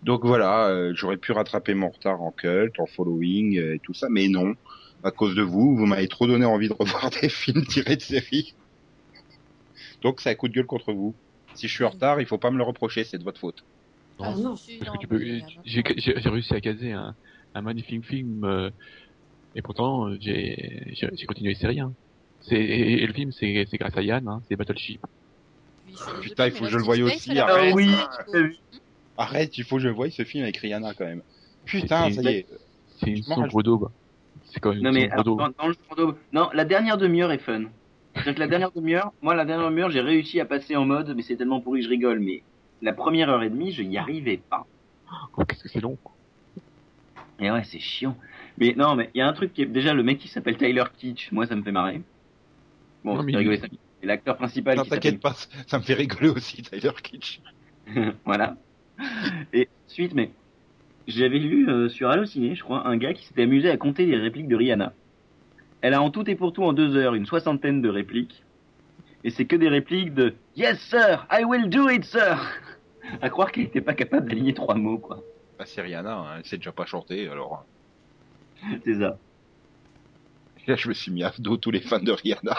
Donc 0.02 0.24
voilà 0.26 0.68
euh, 0.70 0.92
j'aurais 0.94 1.18
pu 1.18 1.32
rattraper 1.32 1.74
mon 1.74 1.90
retard 1.90 2.22
en 2.22 2.32
cult 2.32 2.78
en 2.80 2.86
following 2.86 3.58
euh, 3.58 3.76
et 3.76 3.80
tout 3.80 3.94
ça 3.94 4.08
mais 4.10 4.28
non 4.28 4.54
à 5.04 5.10
cause 5.12 5.34
de 5.36 5.42
vous 5.42 5.76
vous 5.76 5.86
m'avez 5.86 6.08
trop 6.08 6.26
donné 6.26 6.44
envie 6.46 6.68
de 6.68 6.74
revoir 6.74 7.10
des 7.22 7.28
films 7.30 7.66
tirés 7.66 7.96
de 7.96 8.02
séries 8.02 8.56
donc 10.02 10.20
c'est 10.20 10.30
un 10.30 10.34
coup 10.34 10.48
de 10.48 10.54
gueule 10.54 10.66
contre 10.66 10.92
vous. 10.92 11.18
Si 11.54 11.68
je 11.68 11.74
suis 11.74 11.84
en 11.84 11.90
retard 11.90 12.20
il 12.20 12.26
faut 12.26 12.38
pas 12.38 12.50
me 12.50 12.58
le 12.58 12.64
reprocher 12.64 13.04
c'est 13.04 13.18
de 13.18 13.24
votre 13.24 13.40
faute. 13.40 13.58
Ah 14.20 14.34
non. 14.34 14.56
si, 14.56 14.78
Parce 14.78 14.90
non, 14.90 14.92
que 14.92 14.98
tu 14.98 15.08
peux, 15.08 15.18
mais, 15.18 15.40
j'ai, 15.64 15.82
j'ai 15.96 16.20
j'ai 16.20 16.28
réussi 16.28 16.54
à 16.54 16.60
caser 16.60 16.92
un, 16.92 17.16
un 17.54 17.62
magnifique 17.62 18.04
film, 18.04 18.44
euh, 18.44 18.70
et 19.54 19.62
pourtant, 19.62 20.08
j'ai, 20.20 20.94
continué 21.26 21.50
les 21.50 21.58
séries, 21.58 21.80
hein. 21.80 21.92
C'est, 22.40 22.54
et, 22.54 23.02
et 23.02 23.06
le 23.06 23.12
film, 23.12 23.32
c'est, 23.32 23.66
c'est 23.68 23.78
grâce 23.78 23.96
à 23.96 24.02
Yann, 24.02 24.26
hein, 24.28 24.40
c'est 24.48 24.56
Battleship. 24.56 25.00
c'est 25.92 26.16
les 26.16 26.20
Putain, 26.20 26.46
il 26.46 26.52
faut 26.52 26.64
que 26.64 26.70
je 26.70 26.76
le 26.78 26.84
voie 26.84 26.96
aussi, 26.98 27.38
arrête. 27.38 27.74
oui, 27.74 27.90
oui. 28.32 28.60
arrête 29.16 29.58
il 29.58 29.64
faut 29.64 29.76
que 29.76 29.82
je 29.82 29.88
voie 29.88 30.08
ce 30.10 30.24
film 30.24 30.44
avec 30.44 30.56
Rihanna 30.58 30.94
quand 30.94 31.04
même 31.04 31.22
putain 31.68 32.10
ça 32.10 32.22
y 32.22 32.28
est 32.28 32.46
C'est 32.98 33.10
une 33.10 33.22
sombre 33.22 33.62
daube. 33.62 33.90
C'est 34.44 34.60
quand 34.60 34.70
même 34.70 34.82
Non 34.82 34.90
une 34.90 34.94
mais 34.94 35.08
sombre 35.08 35.20
alors, 35.20 35.36
dans, 35.36 35.68
dans 35.96 36.06
le 36.08 36.14
non, 36.32 36.48
la 36.52 36.64
dernière 36.64 36.96
demi-heure 36.96 37.32
est 37.32 37.38
fun. 37.38 37.64
C'est-à-dire 38.14 38.34
que 38.34 38.40
la 38.40 38.48
dernière 38.48 38.72
demi-heure, 38.72 39.12
moi 39.22 39.34
la 39.34 39.44
dernière 39.44 39.68
demi-heure, 39.68 39.90
j'ai 39.90 40.00
réussi 40.00 40.40
à 40.40 40.44
passer 40.44 40.74
en 40.76 40.84
mode, 40.84 41.14
mais 41.14 41.22
c'est 41.22 41.36
tellement 41.36 41.60
pourri 41.60 41.80
que 41.80 41.84
je 41.84 41.90
rigole. 41.90 42.20
Mais 42.20 42.42
la 42.82 42.92
première 42.92 43.28
heure 43.28 43.42
et 43.42 43.50
demie, 43.50 43.72
je 43.72 43.82
n'y 43.82 43.98
arrivais 43.98 44.38
pas. 44.38 44.66
Oh, 45.36 45.44
qu'est-ce 45.44 45.62
que 45.62 45.68
c'est 45.68 45.80
long. 45.80 45.98
Et 47.40 47.50
ouais, 47.50 47.62
c'est 47.64 47.78
chiant. 47.78 48.16
Mais 48.58 48.74
non, 48.76 48.96
mais 48.96 49.10
il 49.14 49.18
y 49.18 49.20
a 49.20 49.28
un 49.28 49.32
truc 49.32 49.52
qui 49.52 49.62
est 49.62 49.66
déjà 49.66 49.94
le 49.94 50.02
mec 50.02 50.18
qui 50.18 50.28
s'appelle 50.28 50.56
Tyler 50.56 50.84
Kitsch. 50.96 51.30
Moi, 51.32 51.46
ça 51.46 51.54
me 51.54 51.62
fait 51.62 51.72
marrer. 51.72 52.02
Bon, 53.04 53.14
Non, 53.16 53.22
mais 53.22 53.36
rigolé 53.36 53.56
il- 53.56 53.60
ça. 53.60 53.66
Et 54.02 54.06
l'acteur 54.06 54.36
principal 54.36 54.76
Non, 54.76 54.84
qui 54.84 54.90
t'inquiète 54.90 55.20
pas, 55.20 55.34
ça 55.66 55.78
me 55.78 55.82
fait 55.82 55.94
rigoler 55.94 56.28
aussi, 56.28 56.62
Tyler 56.62 56.90
Kitsch. 57.02 57.40
voilà. 58.24 58.56
Et 59.52 59.68
ensuite, 59.86 60.14
mais 60.14 60.30
j'avais 61.06 61.38
lu 61.38 61.68
euh, 61.68 61.88
sur 61.88 62.10
Allociné, 62.10 62.54
je 62.54 62.62
crois, 62.62 62.86
un 62.86 62.96
gars 62.96 63.12
qui 63.14 63.24
s'était 63.26 63.42
amusé 63.42 63.70
à 63.70 63.76
compter 63.76 64.06
les 64.06 64.16
répliques 64.16 64.48
de 64.48 64.56
Rihanna. 64.56 64.92
Elle 65.80 65.94
a 65.94 66.02
en 66.02 66.10
tout 66.10 66.28
et 66.28 66.34
pour 66.34 66.52
tout 66.52 66.64
en 66.64 66.72
deux 66.72 66.96
heures 66.96 67.14
une 67.14 67.26
soixantaine 67.26 67.80
de 67.82 67.88
répliques. 67.88 68.42
Et 69.24 69.30
c'est 69.30 69.44
que 69.46 69.56
des 69.56 69.68
répliques 69.68 70.14
de 70.14 70.34
Yes 70.56 70.80
sir, 70.80 71.26
I 71.30 71.44
will 71.44 71.68
do 71.68 71.88
it 71.88 72.04
sir. 72.04 72.38
À 73.22 73.30
croire 73.30 73.50
qu'elle 73.52 73.64
n'était 73.64 73.80
pas 73.80 73.94
capable 73.94 74.28
d'aligner 74.28 74.54
trois 74.54 74.74
mots, 74.74 74.98
quoi. 74.98 75.22
Bah, 75.58 75.64
c'est 75.66 75.80
Rihanna, 75.82 76.16
hein, 76.16 76.34
elle 76.38 76.44
sait 76.44 76.56
déjà 76.56 76.72
pas 76.72 76.86
chanter, 76.86 77.28
alors. 77.28 77.64
C'est 78.84 78.98
ça. 78.98 79.18
Là, 80.66 80.76
je 80.76 80.88
me 80.88 80.94
suis 80.94 81.10
mis 81.10 81.22
à 81.24 81.32
dos 81.38 81.56
tous 81.56 81.70
les 81.70 81.80
fans 81.80 81.98
de 82.00 82.12
Rihanna. 82.12 82.56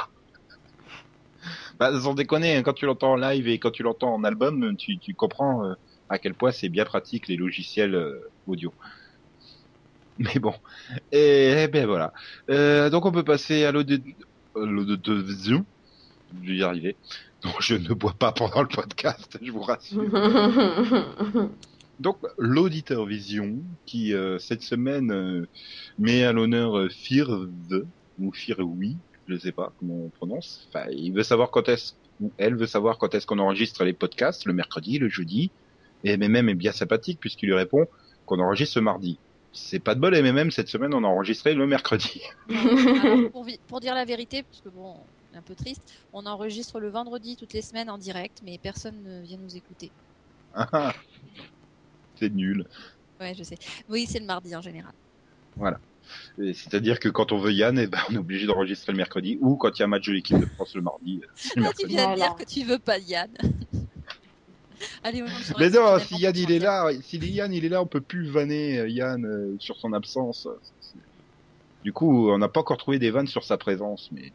Bah, 1.79 1.97
sans 1.99 2.13
déconner, 2.13 2.55
hein, 2.57 2.63
quand 2.63 2.73
tu 2.73 2.85
l'entends 2.85 3.11
en 3.13 3.15
live 3.15 3.47
et 3.47 3.59
quand 3.59 3.71
tu 3.71 3.83
l'entends 3.83 4.13
en 4.13 4.23
album, 4.23 4.75
tu, 4.77 4.97
tu 4.97 5.13
comprends 5.13 5.63
euh, 5.65 5.73
à 6.09 6.19
quel 6.19 6.33
point 6.33 6.51
c'est 6.51 6.67
bien 6.69 6.83
pratique 6.85 7.27
les 7.27 7.37
logiciels 7.37 7.95
euh, 7.95 8.29
audio. 8.47 8.73
Mais 10.17 10.37
bon. 10.39 10.53
Et, 11.13 11.53
eh 11.63 11.67
ben 11.69 11.85
voilà. 11.85 12.11
Euh, 12.49 12.89
donc 12.89 13.05
on 13.05 13.11
peut 13.11 13.23
passer 13.23 13.63
à 13.63 13.71
l'audio. 13.71 13.97
euh, 14.57 14.65
l'audio- 14.65 14.99
Je 16.43 16.47
vais 16.49 16.55
y 16.57 16.63
arriver. 16.63 16.97
Non, 17.45 17.51
je 17.61 17.75
ne 17.75 17.93
bois 17.93 18.13
pas 18.19 18.33
pendant 18.33 18.61
le 18.61 18.67
podcast, 18.67 19.39
je 19.41 19.49
vous 19.51 19.61
rassure. 19.61 20.03
Donc 21.99 22.17
l'auditeur 22.37 23.05
vision 23.05 23.57
qui 23.85 24.13
euh, 24.13 24.39
cette 24.39 24.61
semaine 24.61 25.11
euh, 25.11 25.47
met 25.97 26.23
à 26.23 26.31
l'honneur 26.31 26.77
euh, 26.77 26.89
Fear 26.89 27.27
the 27.69 27.85
ou 28.19 28.33
oui, 28.77 28.97
je 29.27 29.37
sais 29.37 29.51
pas 29.51 29.71
comment 29.79 30.05
on 30.05 30.09
prononce. 30.09 30.67
Enfin, 30.69 30.85
il 30.91 31.13
veut 31.13 31.23
savoir 31.23 31.51
quand 31.51 31.69
est-ce 31.69 31.93
ou 32.21 32.31
elle 32.37 32.55
veut 32.55 32.67
savoir 32.67 32.97
quand 32.97 33.15
est-ce 33.15 33.25
qu'on 33.25 33.39
enregistre 33.39 33.85
les 33.85 33.93
podcasts, 33.93 34.45
le 34.45 34.53
mercredi, 34.53 34.99
le 34.99 35.07
jeudi. 35.07 35.51
Et 36.03 36.17
MMM 36.17 36.49
est 36.49 36.55
bien 36.55 36.73
sympathique 36.73 37.19
puisqu'il 37.19 37.47
lui 37.47 37.55
répond 37.55 37.87
qu'on 38.25 38.39
enregistre 38.39 38.75
ce 38.75 38.79
mardi. 38.79 39.17
C'est 39.51 39.79
pas 39.79 39.95
de 39.95 39.99
bol 39.99 40.13
MMM 40.13 40.51
cette 40.51 40.67
semaine 40.67 40.93
on 40.93 41.03
a 41.03 41.07
enregistré 41.07 41.53
le 41.53 41.65
mercredi. 41.65 42.21
Alors, 42.49 43.31
pour, 43.67 43.79
dire 43.79 43.95
la 43.95 44.05
vérité, 44.05 44.43
parce 44.43 44.61
que 44.61 44.69
bon, 44.69 44.95
un 45.33 45.41
peu 45.41 45.55
triste, 45.55 45.81
on 46.13 46.25
enregistre 46.25 46.79
le 46.79 46.89
vendredi 46.89 47.35
toutes 47.35 47.53
les 47.53 47.61
semaines 47.61 47.89
en 47.89 47.97
direct, 47.97 48.41
mais 48.45 48.57
personne 48.57 49.01
ne 49.03 49.21
vient 49.21 49.37
nous 49.37 49.55
écouter. 49.55 49.91
Ah, 50.53 50.93
C'est 52.19 52.29
nul. 52.29 52.65
Ouais, 53.19 53.33
je 53.33 53.43
sais. 53.43 53.57
Oui, 53.87 54.05
c'est 54.09 54.19
le 54.19 54.25
mardi 54.25 54.55
en 54.55 54.61
général. 54.61 54.93
Et 56.41 56.53
C'est-à-dire 56.53 56.99
que 56.99 57.09
quand 57.09 57.31
on 57.31 57.37
veut 57.37 57.51
Yann, 57.51 57.77
eh 57.77 57.87
ben, 57.87 57.99
on 58.09 58.15
est 58.15 58.17
obligé 58.17 58.47
d'enregistrer 58.47 58.91
le 58.93 58.97
mercredi 58.97 59.37
ou 59.41 59.57
quand 59.57 59.77
il 59.77 59.79
y 59.79 59.83
a 59.83 59.85
un 59.85 59.89
match 59.89 60.07
de 60.07 60.13
l'équipe 60.13 60.39
de 60.39 60.45
France 60.45 60.73
le 60.75 60.81
mardi. 60.81 61.21
euh, 61.23 61.27
le 61.57 61.65
Ah, 61.65 61.71
tu 61.77 61.87
viens 61.87 62.07
de 62.07 62.15
Voilà. 62.15 62.29
dire 62.29 62.35
que 62.35 62.51
tu 62.51 62.63
veux 62.63 62.79
pas 62.79 62.97
Yann. 62.97 63.33
Allez, 65.03 65.23
Mais 65.57 65.69
non, 65.69 65.99
si 65.99 66.17
Yann 66.17 66.35
il 66.35 66.51
est 66.51 66.59
là, 66.59 66.89
si 67.01 67.17
Yann 67.17 67.53
il 67.53 67.65
est 67.65 67.69
là, 67.69 67.81
on 67.81 67.87
peut 67.87 68.01
plus 68.01 68.29
vanner 68.29 68.79
euh, 68.79 68.89
Yann 68.89 69.25
euh, 69.25 69.55
sur 69.59 69.75
son 69.77 69.93
absence. 69.93 70.47
Du 71.83 71.93
coup, 71.93 72.29
on 72.29 72.37
n'a 72.37 72.49
pas 72.49 72.61
encore 72.61 72.77
trouvé 72.77 72.99
des 72.99 73.11
vannes 73.11 73.27
sur 73.27 73.43
sa 73.43 73.57
présence, 73.57 74.09
mais 74.11 74.33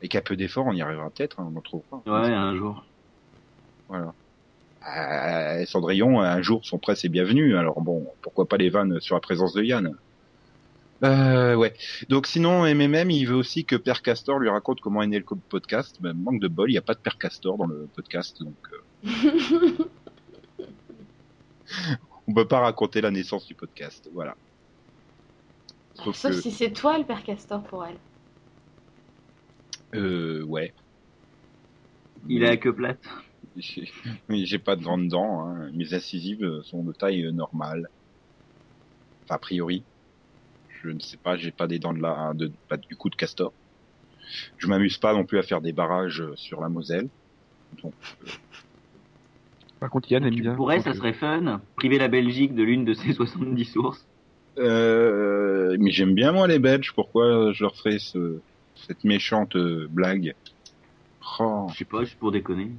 avec 0.00 0.14
un 0.14 0.20
peu 0.22 0.36
d'effort, 0.36 0.66
on 0.66 0.72
y 0.72 0.82
arrivera 0.82 1.10
peut-être, 1.10 1.40
hein, 1.40 1.50
on 1.52 1.56
en 1.56 1.60
trouvera. 1.60 2.02
Ouais, 2.06 2.34
un 2.34 2.56
jour. 2.56 2.84
Voilà. 3.88 4.14
Euh, 4.88 5.64
Cendrillon, 5.66 6.20
un 6.20 6.40
jour, 6.42 6.64
son 6.64 6.78
presse 6.78 7.04
est 7.04 7.08
bienvenue. 7.08 7.56
Alors 7.56 7.80
bon, 7.80 8.06
pourquoi 8.22 8.46
pas 8.46 8.56
les 8.56 8.70
vannes 8.70 9.00
sur 9.00 9.14
la 9.14 9.20
présence 9.20 9.52
de 9.52 9.62
Yann? 9.62 9.94
Euh, 11.02 11.54
ouais. 11.54 11.74
Donc 12.08 12.26
sinon, 12.26 12.64
MMM, 12.64 13.10
il 13.10 13.26
veut 13.26 13.34
aussi 13.34 13.64
que 13.64 13.76
Père 13.76 14.02
Castor 14.02 14.38
lui 14.38 14.48
raconte 14.50 14.80
comment 14.80 15.02
est 15.02 15.06
né 15.06 15.18
le 15.18 15.24
podcast. 15.24 15.96
Ben, 16.00 16.14
manque 16.14 16.40
de 16.40 16.48
bol, 16.48 16.70
il 16.70 16.74
n'y 16.74 16.78
a 16.78 16.82
pas 16.82 16.94
de 16.94 16.98
Père 16.98 17.18
Castor 17.18 17.56
dans 17.56 17.66
le 17.66 17.88
podcast, 17.94 18.42
donc 18.42 18.56
euh, 18.72 19.84
on 22.26 22.34
peut 22.34 22.48
pas 22.48 22.60
raconter 22.60 23.00
la 23.00 23.10
naissance 23.10 23.46
du 23.46 23.54
podcast. 23.54 24.10
Voilà. 24.12 24.34
Sauf 25.94 26.16
Sauf 26.16 26.32
que, 26.32 26.40
si 26.40 26.50
c'est 26.50 26.70
toi 26.72 26.98
le 26.98 27.04
père 27.04 27.22
Castor 27.22 27.62
pour 27.62 27.84
elle. 27.84 27.96
euh, 29.94 30.42
ouais. 30.44 30.72
Il 32.28 32.44
a 32.44 32.50
la 32.50 32.56
queue 32.56 32.74
plate. 32.74 33.02
J'ai 34.30 34.58
pas 34.58 34.76
de 34.76 34.82
grandes 34.82 35.08
dents. 35.08 35.46
Hein. 35.46 35.70
Mes 35.74 35.92
incisives 35.94 36.60
sont 36.64 36.82
de 36.82 36.92
taille 36.92 37.24
euh, 37.26 37.32
normale. 37.32 37.88
Enfin, 39.24 39.34
a 39.36 39.38
priori. 39.38 39.82
Je 40.82 40.88
ne 40.90 40.98
sais 41.00 41.16
pas, 41.18 41.36
j'ai 41.36 41.50
pas 41.50 41.66
des 41.66 41.78
dents 41.78 41.92
de 41.92 42.00
la, 42.00 42.32
de, 42.34 42.50
pas 42.68 42.76
du 42.78 42.96
coup 42.96 43.10
de 43.10 43.16
castor. 43.16 43.52
Je 44.58 44.66
m'amuse 44.68 44.96
pas 44.98 45.12
non 45.12 45.24
plus 45.24 45.38
à 45.38 45.42
faire 45.42 45.60
des 45.60 45.72
barrages 45.72 46.20
euh, 46.22 46.34
sur 46.36 46.60
la 46.60 46.68
Moselle. 46.68 47.08
Donc, 47.82 47.92
Par 49.78 49.90
contre, 49.90 50.10
Yann 50.10 50.24
aime 50.24 50.34
bien. 50.40 50.54
pourrais, 50.54 50.76
donc, 50.76 50.84
ça 50.84 50.90
euh, 50.90 50.94
serait 50.94 51.12
fun. 51.12 51.60
Priver 51.76 51.98
la 51.98 52.08
Belgique 52.08 52.54
de 52.54 52.62
l'une 52.62 52.84
de 52.84 52.94
ses 52.94 53.12
70 53.14 53.64
sources. 53.64 54.06
euh, 54.58 55.76
mais 55.78 55.90
j'aime 55.90 56.14
bien 56.14 56.32
moi 56.32 56.46
les 56.46 56.58
Belges. 56.58 56.92
Pourquoi 56.94 57.52
je 57.52 57.62
leur 57.64 57.76
ferais 57.76 57.98
ce, 57.98 58.40
cette 58.86 59.04
méchante 59.04 59.56
euh, 59.56 59.86
blague? 59.90 60.34
Oh. 61.38 61.66
Je 61.72 61.78
sais 61.78 61.84
pas, 61.84 62.04
juste 62.04 62.18
pour 62.18 62.32
déconner. 62.32 62.70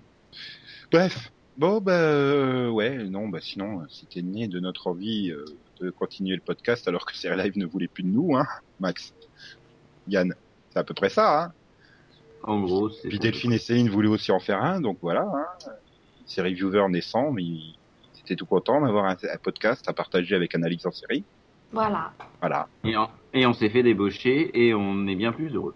Bref. 0.92 1.32
Bon, 1.58 1.80
bah, 1.80 1.94
euh, 1.94 2.70
ouais, 2.70 3.04
non, 3.06 3.30
bah, 3.30 3.40
sinon, 3.42 3.82
euh, 3.82 3.86
c'était 3.90 4.22
né 4.22 4.48
de 4.48 4.60
notre 4.60 4.88
envie 4.88 5.32
euh, 5.32 5.46
de 5.80 5.90
continuer 5.90 6.36
le 6.36 6.42
podcast 6.42 6.88
alors 6.88 7.06
que 7.06 7.16
Serial 7.16 7.42
Live 7.42 7.58
ne 7.58 7.66
voulait 7.66 7.88
plus 7.88 8.04
de 8.04 8.10
nous, 8.10 8.36
hein, 8.36 8.46
Max. 8.80 9.14
Yann. 10.08 10.34
C'est 10.70 10.80
à 10.80 10.84
peu 10.84 10.94
près 10.94 11.10
ça, 11.10 11.44
hein. 11.44 11.54
En 12.44 12.60
gros, 12.62 12.90
c'est. 12.90 13.10
Puis 13.10 13.20
Delphine 13.20 13.54
et 13.54 13.58
Céline 13.58 13.90
voulaient 13.90 14.08
aussi 14.08 14.32
en 14.32 14.40
faire 14.40 14.64
un, 14.64 14.82
donc 14.82 14.98
voilà, 15.02 15.22
hein. 15.22 15.70
Série 16.26 16.54
viewer 16.54 16.88
naissant, 16.90 17.32
mais 17.32 17.44
ils 17.44 17.76
étaient 18.24 18.36
tout 18.36 18.46
contents 18.46 18.82
d'avoir 18.82 19.06
un, 19.06 19.12
un 19.16 19.38
podcast 19.42 19.88
à 19.88 19.94
partager 19.94 20.36
avec 20.36 20.56
Analyse 20.56 20.86
en 20.86 20.92
série. 20.92 21.24
Voilà. 21.72 22.12
Voilà. 22.40 22.68
Et 22.84 22.98
on, 22.98 23.08
et 23.34 23.46
on 23.46 23.54
s'est 23.54 23.70
fait 23.70 23.84
débaucher 23.84 24.52
et 24.54 24.74
on 24.74 25.08
est 25.08 25.16
bien 25.16 25.32
plus 25.32 25.54
heureux. 25.54 25.76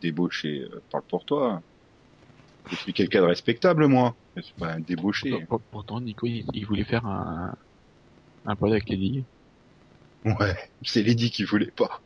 Débauché, 0.00 0.68
euh, 0.72 0.82
parle 0.90 1.04
pour 1.04 1.24
toi. 1.24 1.62
Je 2.70 2.76
suis 2.76 2.92
quelqu'un 2.92 3.20
de 3.22 3.26
respectable, 3.26 3.86
moi. 3.86 4.16
Je 4.36 4.42
suis 4.42 4.54
pas 4.54 4.72
un 4.72 4.80
débauché. 4.80 5.30
Pour- 5.30 5.46
pour- 5.46 5.60
Pourtant, 5.70 6.00
Nico, 6.00 6.26
il, 6.26 6.46
il 6.54 6.66
voulait 6.66 6.84
faire 6.84 7.06
un, 7.06 7.54
un 8.46 8.56
pod 8.56 8.70
avec 8.72 8.88
Lady. 8.88 9.24
Ouais, 10.24 10.56
c'est 10.82 11.02
Lady 11.02 11.30
qui 11.30 11.44
voulait 11.44 11.70
pas. 11.70 12.00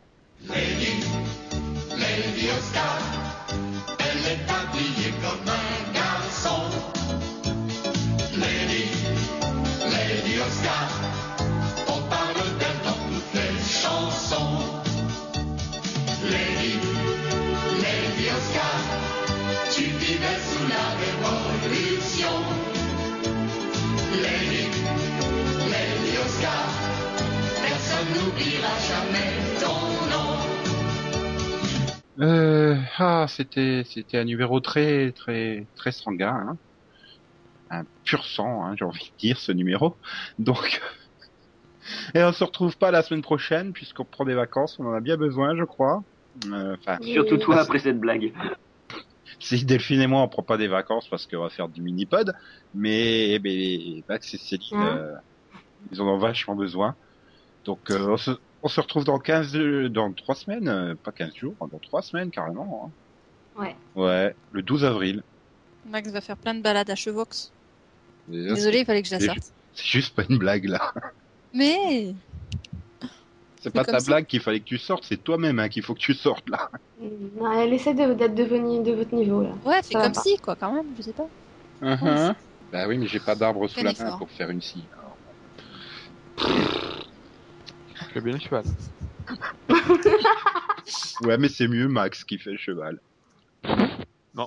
Euh, 32.20 32.76
ah, 32.98 33.26
c'était, 33.28 33.82
c'était 33.84 34.18
un 34.18 34.24
numéro 34.24 34.60
très, 34.60 35.12
très, 35.12 35.66
très 35.76 35.92
sanguin, 35.92 36.34
hein. 36.50 36.56
Un 37.70 37.84
pur 38.04 38.24
sang, 38.24 38.64
hein, 38.64 38.74
j'ai 38.78 38.84
envie 38.86 39.12
de 39.14 39.18
dire, 39.18 39.38
ce 39.38 39.52
numéro. 39.52 39.94
Donc, 40.38 40.80
et 42.14 42.22
on 42.22 42.32
se 42.32 42.42
retrouve 42.42 42.78
pas 42.78 42.90
la 42.90 43.02
semaine 43.02 43.22
prochaine, 43.22 43.72
puisqu'on 43.72 44.06
prend 44.06 44.24
des 44.24 44.34
vacances, 44.34 44.78
on 44.78 44.86
en 44.86 44.94
a 44.94 45.00
bien 45.00 45.18
besoin, 45.18 45.54
je 45.54 45.64
crois. 45.64 46.02
Euh, 46.50 46.76
Enfin, 46.80 46.98
Surtout 47.02 47.36
toi 47.36 47.60
après 47.60 47.78
cette 47.78 48.00
blague. 48.00 48.32
si 49.38 49.64
Delphine 49.64 50.00
et 50.00 50.06
moi 50.06 50.22
on 50.22 50.28
prend 50.28 50.42
pas 50.42 50.56
des 50.56 50.68
vacances 50.68 51.08
parce 51.08 51.26
qu'on 51.26 51.40
va 51.40 51.50
faire 51.50 51.68
du 51.68 51.82
mini-pod, 51.82 52.34
mais, 52.74 53.38
mais 53.42 54.02
Max 54.08 54.34
et 54.34 54.38
Céline, 54.38 54.80
euh, 54.80 55.14
ils 55.92 56.00
en 56.00 56.06
ont 56.06 56.18
vachement 56.18 56.54
besoin. 56.54 56.94
Donc 57.64 57.90
euh, 57.90 58.08
on, 58.08 58.16
se, 58.16 58.30
on 58.62 58.68
se 58.68 58.80
retrouve 58.80 59.04
dans 59.04 59.18
15, 59.18 59.56
euh, 59.56 59.88
dans 59.88 60.12
3 60.12 60.34
semaines, 60.34 60.68
euh, 60.68 60.94
pas 60.94 61.12
15 61.12 61.34
jours, 61.34 61.54
dans 61.60 61.78
3 61.78 62.02
semaines 62.02 62.30
carrément. 62.30 62.90
Ouais. 63.56 63.68
Hein. 63.68 64.00
Ouais, 64.00 64.34
le 64.52 64.62
12 64.62 64.84
avril. 64.84 65.22
Max 65.88 66.10
va 66.10 66.20
faire 66.20 66.36
plein 66.36 66.54
de 66.54 66.60
balades 66.60 66.90
à 66.90 66.94
Chevox. 66.94 67.52
Désolé, 68.28 68.80
il 68.80 68.84
fallait 68.84 69.02
que 69.02 69.08
je 69.08 69.14
la 69.14 69.20
c'est- 69.20 69.26
sorte. 69.26 69.52
C'est 69.74 69.86
juste 69.86 70.14
pas 70.14 70.24
une 70.28 70.38
blague 70.38 70.64
là. 70.66 70.92
Mais 71.54 72.14
C'est 73.60 73.70
pas 73.72 73.84
ta 73.84 74.00
ça. 74.00 74.06
blague 74.06 74.26
qu'il 74.26 74.40
fallait 74.40 74.60
que 74.60 74.64
tu 74.66 74.76
sortes, 74.78 75.04
c'est 75.04 75.16
toi-même 75.22 75.58
hein, 75.60 75.68
qu'il 75.68 75.82
faut 75.82 75.94
que 75.94 76.00
tu 76.00 76.14
sortes 76.14 76.48
là. 76.50 76.68
Non, 77.00 77.52
elle 77.52 77.72
essaie 77.72 77.94
de- 77.94 78.12
d'être 78.12 78.34
de, 78.34 78.44
vos- 78.44 78.82
de 78.82 78.92
votre 78.92 79.14
niveau 79.14 79.42
là. 79.42 79.50
ouais, 79.64 79.80
va 79.92 80.02
comme 80.02 80.14
si, 80.14 80.36
quoi, 80.38 80.56
quand 80.56 80.72
même, 80.72 80.86
je 80.96 81.02
sais 81.02 81.12
pas. 81.12 81.28
Uh-huh. 81.82 82.34
Bah 82.72 82.86
oui, 82.86 82.98
mais 82.98 83.06
j'ai 83.06 83.20
pas 83.20 83.34
d'arbre 83.34 83.66
sous 83.68 83.78
la 83.78 83.84
main 83.84 83.90
effort. 83.92 84.18
pour 84.18 84.30
faire 84.30 84.50
une 84.50 84.60
scie. 84.60 84.84
As 88.18 88.20
bien 88.20 88.34
le 88.34 88.40
cheval. 88.40 88.64
Ouais, 91.22 91.36
mais 91.36 91.48
c'est 91.48 91.68
mieux 91.68 91.88
Max 91.88 92.24
qui 92.24 92.38
fait 92.38 92.52
le 92.52 92.56
cheval. 92.56 93.00
Non. 94.34 94.46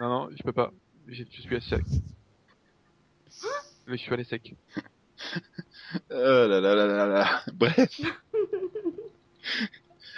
Non, 0.00 0.08
non, 0.08 0.28
je 0.36 0.42
peux 0.42 0.52
pas. 0.52 0.72
Je, 1.06 1.22
je 1.30 1.40
suis 1.40 1.56
à 1.56 1.60
sec. 1.60 1.84
Le 3.86 3.96
cheval 3.96 4.20
est 4.20 4.24
sec. 4.24 4.54
Euh, 6.12 6.46
là, 6.48 6.60
là, 6.60 6.74
là, 6.74 6.86
là, 6.86 7.06
là. 7.06 7.42
Bref. 7.54 8.00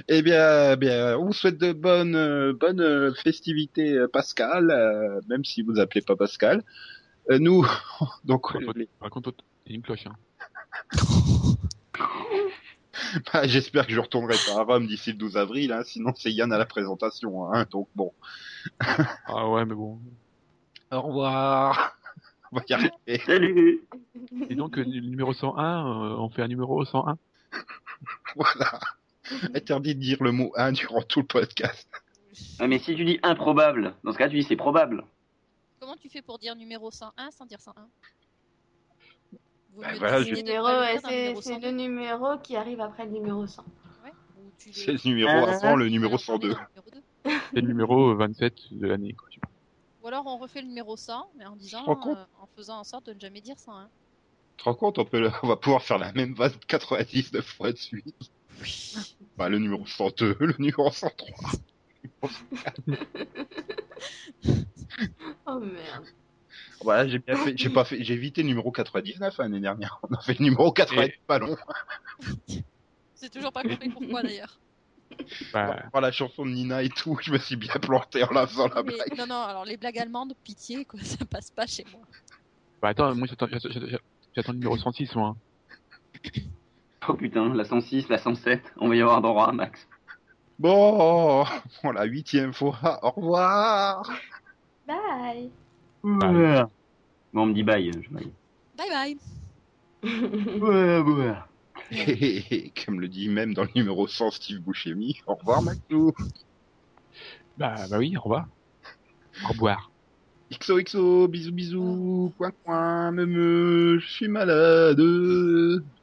eh 0.08 0.22
bien, 0.22 0.76
bien, 0.76 1.16
on 1.18 1.26
vous 1.26 1.32
souhaite 1.32 1.58
de 1.58 1.72
bonnes, 1.72 2.16
euh, 2.16 2.52
bonnes 2.52 2.80
euh, 2.80 3.14
festivités 3.14 3.92
euh, 3.92 4.08
Pascal, 4.08 5.22
même 5.28 5.44
si 5.44 5.62
vous 5.62 5.78
appelez 5.78 6.00
pas 6.02 6.16
Pascal. 6.16 6.64
Nous, 7.28 7.64
donc, 8.24 8.52
Par 8.52 8.60
contre, 8.62 8.80
par 8.98 9.10
contre, 9.10 9.34
une 9.66 9.82
cloche, 9.82 10.06
hein. 10.06 10.16
bah, 13.32 13.46
j'espère 13.46 13.86
que 13.86 13.92
je 13.92 14.00
retournerai 14.00 14.36
pas 14.46 14.60
à 14.60 14.64
Rome 14.64 14.86
d'ici 14.86 15.12
le 15.12 15.18
12 15.18 15.36
avril, 15.36 15.72
hein, 15.72 15.82
sinon 15.84 16.12
c'est 16.16 16.32
Yann 16.32 16.52
à 16.52 16.58
la 16.58 16.66
présentation, 16.66 17.52
hein, 17.52 17.66
donc 17.70 17.88
bon. 17.94 18.12
Ah 19.26 19.48
ouais, 19.48 19.64
mais 19.64 19.74
bon. 19.74 19.98
Au 20.90 21.02
revoir. 21.02 21.96
On 22.52 22.56
va 22.56 22.62
y 22.68 22.72
arriver. 22.72 22.92
Salut 23.24 23.86
Et 24.48 24.56
donc, 24.56 24.76
euh, 24.76 24.82
le 24.82 25.00
numéro 25.00 25.32
101, 25.32 25.62
euh, 25.62 26.16
on 26.18 26.30
fait 26.30 26.42
un 26.42 26.48
numéro 26.48 26.84
101. 26.84 27.16
Voilà. 28.34 28.80
Interdit 29.54 29.94
de 29.94 30.00
dire 30.00 30.20
le 30.20 30.32
mot 30.32 30.52
1 30.56 30.72
durant 30.72 31.02
tout 31.02 31.20
le 31.20 31.26
podcast. 31.26 31.88
Ah, 32.58 32.66
Mais 32.66 32.78
si 32.78 32.96
tu 32.96 33.04
dis 33.04 33.20
improbable, 33.22 33.94
dans 34.02 34.12
ce 34.12 34.18
cas 34.18 34.28
tu 34.28 34.36
dis 34.36 34.42
c'est 34.42 34.56
probable. 34.56 35.04
Comment 35.78 35.96
tu 35.96 36.08
fais 36.08 36.22
pour 36.22 36.38
dire 36.38 36.56
numéro 36.56 36.90
101 36.90 37.30
sans 37.30 37.46
dire 37.46 37.60
101 37.60 37.86
Bah 39.76 39.92
mieux 39.92 39.98
voilà, 39.98 40.22
je- 40.22 40.34
Numéro, 40.34 40.66
c'est 40.66 41.10
numéro 41.10 41.40
c'est 41.42 41.54
102. 41.54 41.66
le 41.66 41.72
numéro 41.76 42.38
qui 42.38 42.56
arrive 42.56 42.80
après 42.80 43.04
le 43.04 43.10
numéro 43.12 43.46
100. 43.46 43.64
Ouais, 44.04 44.12
C'est 44.58 44.92
le 44.92 44.98
numéro 45.08 45.30
Ah. 45.30 45.52
avant 45.54 45.76
le 45.76 45.88
numéro 45.88 46.12
le 46.12 46.16
remets 46.16 46.24
102. 46.24 46.48
dans 46.50 46.58
le 46.58 46.60
numéro 46.60 46.90
2. 46.92 47.00
C'est 47.54 47.60
le 47.60 47.66
numéro 47.68 48.14
27 48.16 48.54
de 48.72 48.86
l'année. 48.86 49.14
Ou 50.02 50.08
alors 50.08 50.26
on 50.26 50.38
refait 50.38 50.62
le 50.62 50.68
numéro 50.68 50.96
100, 50.96 51.30
mais 51.38 51.46
en 51.46 51.56
disant, 51.56 51.84
euh, 51.86 52.14
en 52.40 52.46
faisant 52.56 52.78
en 52.80 52.84
sorte 52.84 53.06
de 53.06 53.12
ne 53.14 53.20
jamais 53.20 53.40
dire 53.40 53.58
101. 53.58 53.88
Tu 54.56 54.64
te 54.64 54.64
rends 54.64 54.74
compte, 54.74 54.98
on, 54.98 55.04
peut, 55.04 55.30
on 55.42 55.46
va 55.48 55.56
pouvoir 55.56 55.82
faire 55.82 55.98
la 55.98 56.12
même 56.12 56.34
vase 56.34 56.56
99 56.66 57.44
fois 57.46 57.72
de 57.72 57.76
suite. 57.78 58.14
Oui. 58.62 59.16
Bah, 59.38 59.48
le 59.48 59.58
numéro 59.58 59.86
102, 59.86 60.36
le 60.40 60.54
numéro 60.58 60.90
103. 60.90 61.50
Oh 65.46 65.58
merde. 65.60 66.04
Voilà, 66.82 67.06
j'ai 67.08 67.18
bien 67.18 67.36
fait, 67.36 67.56
j'ai 67.56 67.68
pas 67.70 67.84
fait, 67.84 68.02
j'ai 68.02 68.14
évité 68.14 68.42
le 68.42 68.48
numéro 68.48 68.70
99 68.72 69.38
hein, 69.38 69.42
l'année 69.42 69.60
dernière. 69.60 70.00
On 70.08 70.14
a 70.14 70.20
fait 70.20 70.38
le 70.38 70.44
numéro 70.44 70.72
90 70.72 71.12
pas 71.26 71.38
long. 71.38 71.56
C'est 73.14 73.30
toujours 73.30 73.52
pas 73.52 73.62
compris 73.62 73.88
pourquoi 73.90 74.22
d'ailleurs. 74.22 74.58
Bah, 75.52 75.82
Pour 75.92 76.00
la 76.00 76.10
chanson 76.12 76.46
de 76.46 76.50
Nina 76.50 76.82
et 76.82 76.88
tout, 76.88 77.18
je 77.22 77.32
me 77.32 77.38
suis 77.38 77.56
bien 77.56 77.74
planté 77.74 78.24
en 78.24 78.30
la 78.32 78.46
faisant 78.46 78.68
la 78.68 78.82
Mais- 78.82 78.94
blague. 78.94 79.18
non, 79.18 79.26
non, 79.26 79.42
alors 79.42 79.64
les 79.64 79.76
blagues 79.76 79.98
allemandes, 79.98 80.32
pitié, 80.42 80.84
quoi, 80.84 81.00
ça 81.02 81.24
passe 81.24 81.50
pas 81.50 81.66
chez 81.66 81.84
moi. 81.92 82.00
bah 82.80 82.88
attends, 82.88 83.14
moi 83.14 83.26
j'attends, 83.28 83.46
j'attends- 83.50 83.68
j'attends 83.70 83.96
j'attends 84.34 84.52
le 84.52 84.58
numéro 84.58 84.76
106, 84.78 85.14
moi. 85.16 85.36
Oh 87.08 87.14
putain, 87.14 87.52
la 87.54 87.64
106, 87.64 88.08
la 88.08 88.18
107, 88.18 88.62
on 88.78 88.88
va 88.88 88.96
y 88.96 89.00
avoir 89.02 89.20
droit, 89.20 89.52
Max. 89.52 89.86
Bon, 90.58 91.44
pour 91.82 91.92
la 91.92 92.04
huitième 92.04 92.52
fois, 92.54 93.00
au 93.02 93.10
revoir. 93.10 94.02
Bye. 94.86 95.50
Ouais. 96.02 96.62
Bon, 97.32 97.42
on 97.42 97.46
me 97.46 97.54
dit 97.54 97.62
bye, 97.62 97.90
je 97.92 98.08
bye. 98.10 98.32
Bye 98.76 98.88
bye. 98.90 99.16
Ouais, 100.60 100.98
ouais. 100.98 101.34
Et 101.92 102.72
comme 102.84 103.00
le 103.00 103.08
dit 103.08 103.28
même 103.28 103.52
dans 103.54 103.64
le 103.64 103.70
numéro 103.74 104.06
100 104.06 104.30
Steve 104.30 104.60
Buscemi, 104.60 105.20
au 105.26 105.34
revoir 105.34 105.62
Maclou. 105.62 106.12
Bah, 107.58 107.74
bah 107.90 107.98
oui, 107.98 108.16
au 108.16 108.20
revoir. 108.20 108.46
Au 109.44 109.48
revoir. 109.48 109.90
XOXO, 110.52 111.28
bisous 111.28 111.52
bisous, 111.52 112.32
coin 112.36 112.50
coin, 112.64 113.12
me 113.12 113.26
me, 113.26 113.98
je 114.00 114.08
suis 114.08 114.28
malade. 114.28 115.00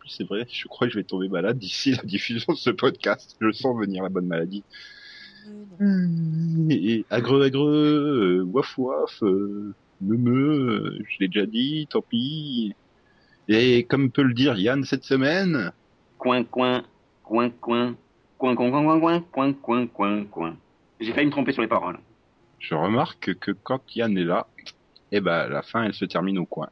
C'est 0.07 0.23
vrai, 0.23 0.47
je 0.49 0.67
crois 0.67 0.87
que 0.87 0.93
je 0.93 0.99
vais 0.99 1.03
tomber 1.03 1.27
malade 1.27 1.57
d'ici 1.57 1.91
la 1.91 2.03
diffusion 2.03 2.53
de 2.53 2.57
ce 2.57 2.69
podcast. 2.69 3.35
Je 3.41 3.51
sens 3.51 3.77
venir 3.77 4.03
la 4.03 4.09
bonne 4.09 4.27
maladie. 4.27 4.63
Euh. 5.81 6.07
Et 6.69 7.05
agreux 7.09 7.43
agreux, 7.43 8.41
euh, 8.41 8.43
waf 8.45 8.77
waf, 8.77 9.23
euh, 9.23 9.73
me 10.01 10.17
me, 10.17 10.31
euh, 10.31 10.99
je 11.09 11.17
l'ai 11.19 11.27
déjà 11.27 11.45
dit, 11.45 11.87
tant 11.89 12.01
pis. 12.01 12.75
Et 13.47 13.83
comme 13.85 14.11
peut 14.11 14.23
le 14.23 14.33
dire 14.33 14.57
Yann 14.57 14.83
cette 14.83 15.03
semaine, 15.03 15.71
Coin, 16.17 16.43
coin, 16.43 16.83
coin, 17.23 17.49
coin, 17.49 17.95
coin, 18.37 18.55
coin, 18.55 18.55
coin, 18.55 18.99
coin, 18.99 19.21
coin, 19.21 19.53
coin, 19.53 19.87
coin, 19.87 20.25
coin. 20.25 20.57
J'ai 20.99 21.13
failli 21.13 21.27
me 21.27 21.31
tromper 21.31 21.51
sur 21.51 21.61
les 21.61 21.67
paroles. 21.67 21.99
je 22.59 22.73
remarque 22.73 23.35
que 23.35 23.51
quand 23.51 23.81
Yann 23.95 24.17
est 24.17 24.23
là, 24.23 24.47
eh 25.11 25.21
ben 25.21 25.47
la 25.47 25.61
fin 25.61 25.83
elle 25.83 25.93
se 25.93 26.05
termine 26.05 26.39
au 26.39 26.45
coin. 26.45 26.69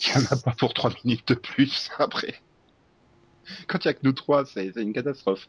Il 0.00 0.08
y 0.08 0.16
en 0.16 0.26
a 0.30 0.36
pas 0.36 0.52
pour 0.52 0.74
trois 0.74 0.92
minutes 1.04 1.28
de 1.28 1.34
plus 1.34 1.90
après. 1.98 2.34
Quand 3.66 3.84
il 3.84 3.88
y 3.88 3.90
a 3.90 3.94
que 3.94 4.00
nous 4.02 4.12
trois, 4.12 4.44
c'est 4.44 4.68
une 4.76 4.92
catastrophe. 4.92 5.48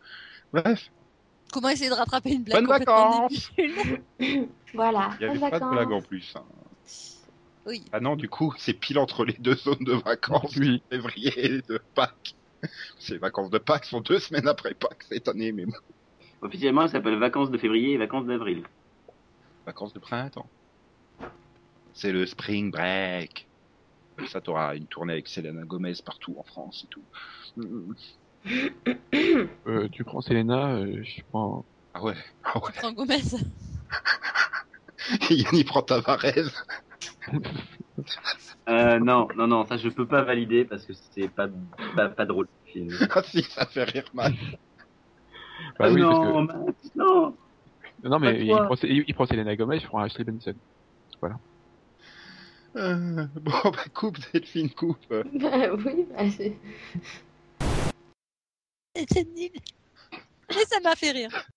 Bref, 0.54 0.92
Comment 1.52 1.70
essayer 1.70 1.90
de 1.90 1.96
rattraper 1.96 2.32
une 2.34 2.44
blague 2.44 2.66
bonnes 2.66 2.80
vacances. 2.80 3.52
Voilà. 4.74 5.12
Il 5.20 5.28
y 5.28 5.30
avait 5.30 5.40
pas 5.40 5.46
de 5.48 5.52
vacances. 5.52 5.72
blague 5.72 5.92
en 5.92 6.02
plus. 6.02 6.34
hein. 6.36 6.44
Oui. 7.66 7.84
Ah 7.92 8.00
non, 8.00 8.16
du 8.16 8.30
coup, 8.30 8.54
c'est 8.58 8.74
pile 8.74 9.00
entre 9.00 9.26
les 9.26 9.34
deux 9.40 9.56
zones 9.56 9.84
de 9.84 9.94
vacances. 9.94 10.56
Oui. 10.58 10.82
février 10.90 11.34
et 11.38 11.62
de 11.62 11.80
Pâques. 11.96 12.36
Ces 13.00 13.18
vacances 13.18 13.50
de 13.50 13.58
Pâques 13.58 13.86
sont 13.86 14.02
deux 14.02 14.20
semaines 14.20 14.48
après 14.48 14.74
Pâques 14.74 15.04
cette 15.10 15.28
année, 15.28 15.52
mais 15.52 15.66
bon. 15.66 15.74
Officiellement, 16.42 16.82
ça 16.88 16.94
s'appelle 16.94 17.18
vacances 17.18 17.50
de 17.50 17.58
février 17.58 17.94
et 17.94 17.98
vacances 17.98 18.26
d'avril. 18.26 18.64
Vacances 19.66 19.94
de 19.94 20.00
printemps. 20.00 20.48
C'est 21.94 22.12
le 22.12 22.26
spring 22.26 22.72
break. 22.72 23.48
Comme 24.18 24.28
ça, 24.28 24.40
t'auras 24.42 24.76
une 24.76 24.86
tournée 24.88 25.14
avec 25.14 25.28
Selena 25.28 25.64
Gomez 25.64 25.94
partout 26.06 26.36
en 26.38 26.44
France 26.44 26.86
et 26.86 26.88
tout. 26.90 27.04
Mm. 27.58 27.94
Euh, 29.68 29.90
tu 29.92 30.04
prends 30.04 30.22
Selena, 30.22 30.76
euh, 30.76 31.02
je 31.04 31.22
prends 31.30 31.66
Ah 31.94 32.04
ouais. 32.04 32.16
Ah 32.44 32.58
ouais. 32.60 32.72
Sans 32.80 32.94
Gomez. 32.94 33.22
Yanni 35.30 35.64
prend 35.64 35.82
Tavares. 35.82 36.24
Euh, 38.70 39.00
non, 39.00 39.28
non, 39.36 39.48
non, 39.48 39.66
ça 39.66 39.78
je 39.78 39.90
peux 39.90 40.08
pas 40.08 40.24
valider 40.24 40.66
parce 40.66 40.86
que 40.86 40.94
c'est 40.94 41.30
pas, 41.30 41.48
pas, 41.96 42.10
pas 42.10 42.26
drôle. 42.26 42.48
Ah 43.12 43.24
si, 43.24 43.42
ça 43.44 43.66
fait 43.66 43.86
rire 43.86 44.06
mal. 44.14 44.34
Bah 45.80 45.90
oui, 45.90 46.02
parce 46.02 46.20
non, 46.20 46.46
non. 46.96 47.32
que... 47.32 48.08
Non, 48.08 48.20
mais 48.20 48.34
pas 48.34 48.40
il 48.40 48.48
prend, 48.66 48.76
il, 48.84 49.04
il 49.08 49.16
prend 49.16 49.26
Selena 49.26 49.56
Gomez, 49.56 49.78
il 49.78 49.88
prend 49.88 50.00
Ashley 50.00 50.24
Benson. 50.24 50.54
Euh, 52.76 53.26
bon, 53.42 53.52
bah 53.64 53.86
coupe, 53.94 54.18
Delphine, 54.32 54.70
coupe. 54.74 55.00
Bah 55.10 55.24
oui, 55.74 56.06
bah, 56.12 56.30
c'est- 56.30 56.60
C'est 59.12 59.28
nul. 59.36 59.52
Mais 60.56 60.66
ça 60.66 60.80
m'a 60.82 60.96
fait 60.96 61.12
rire. 61.12 61.48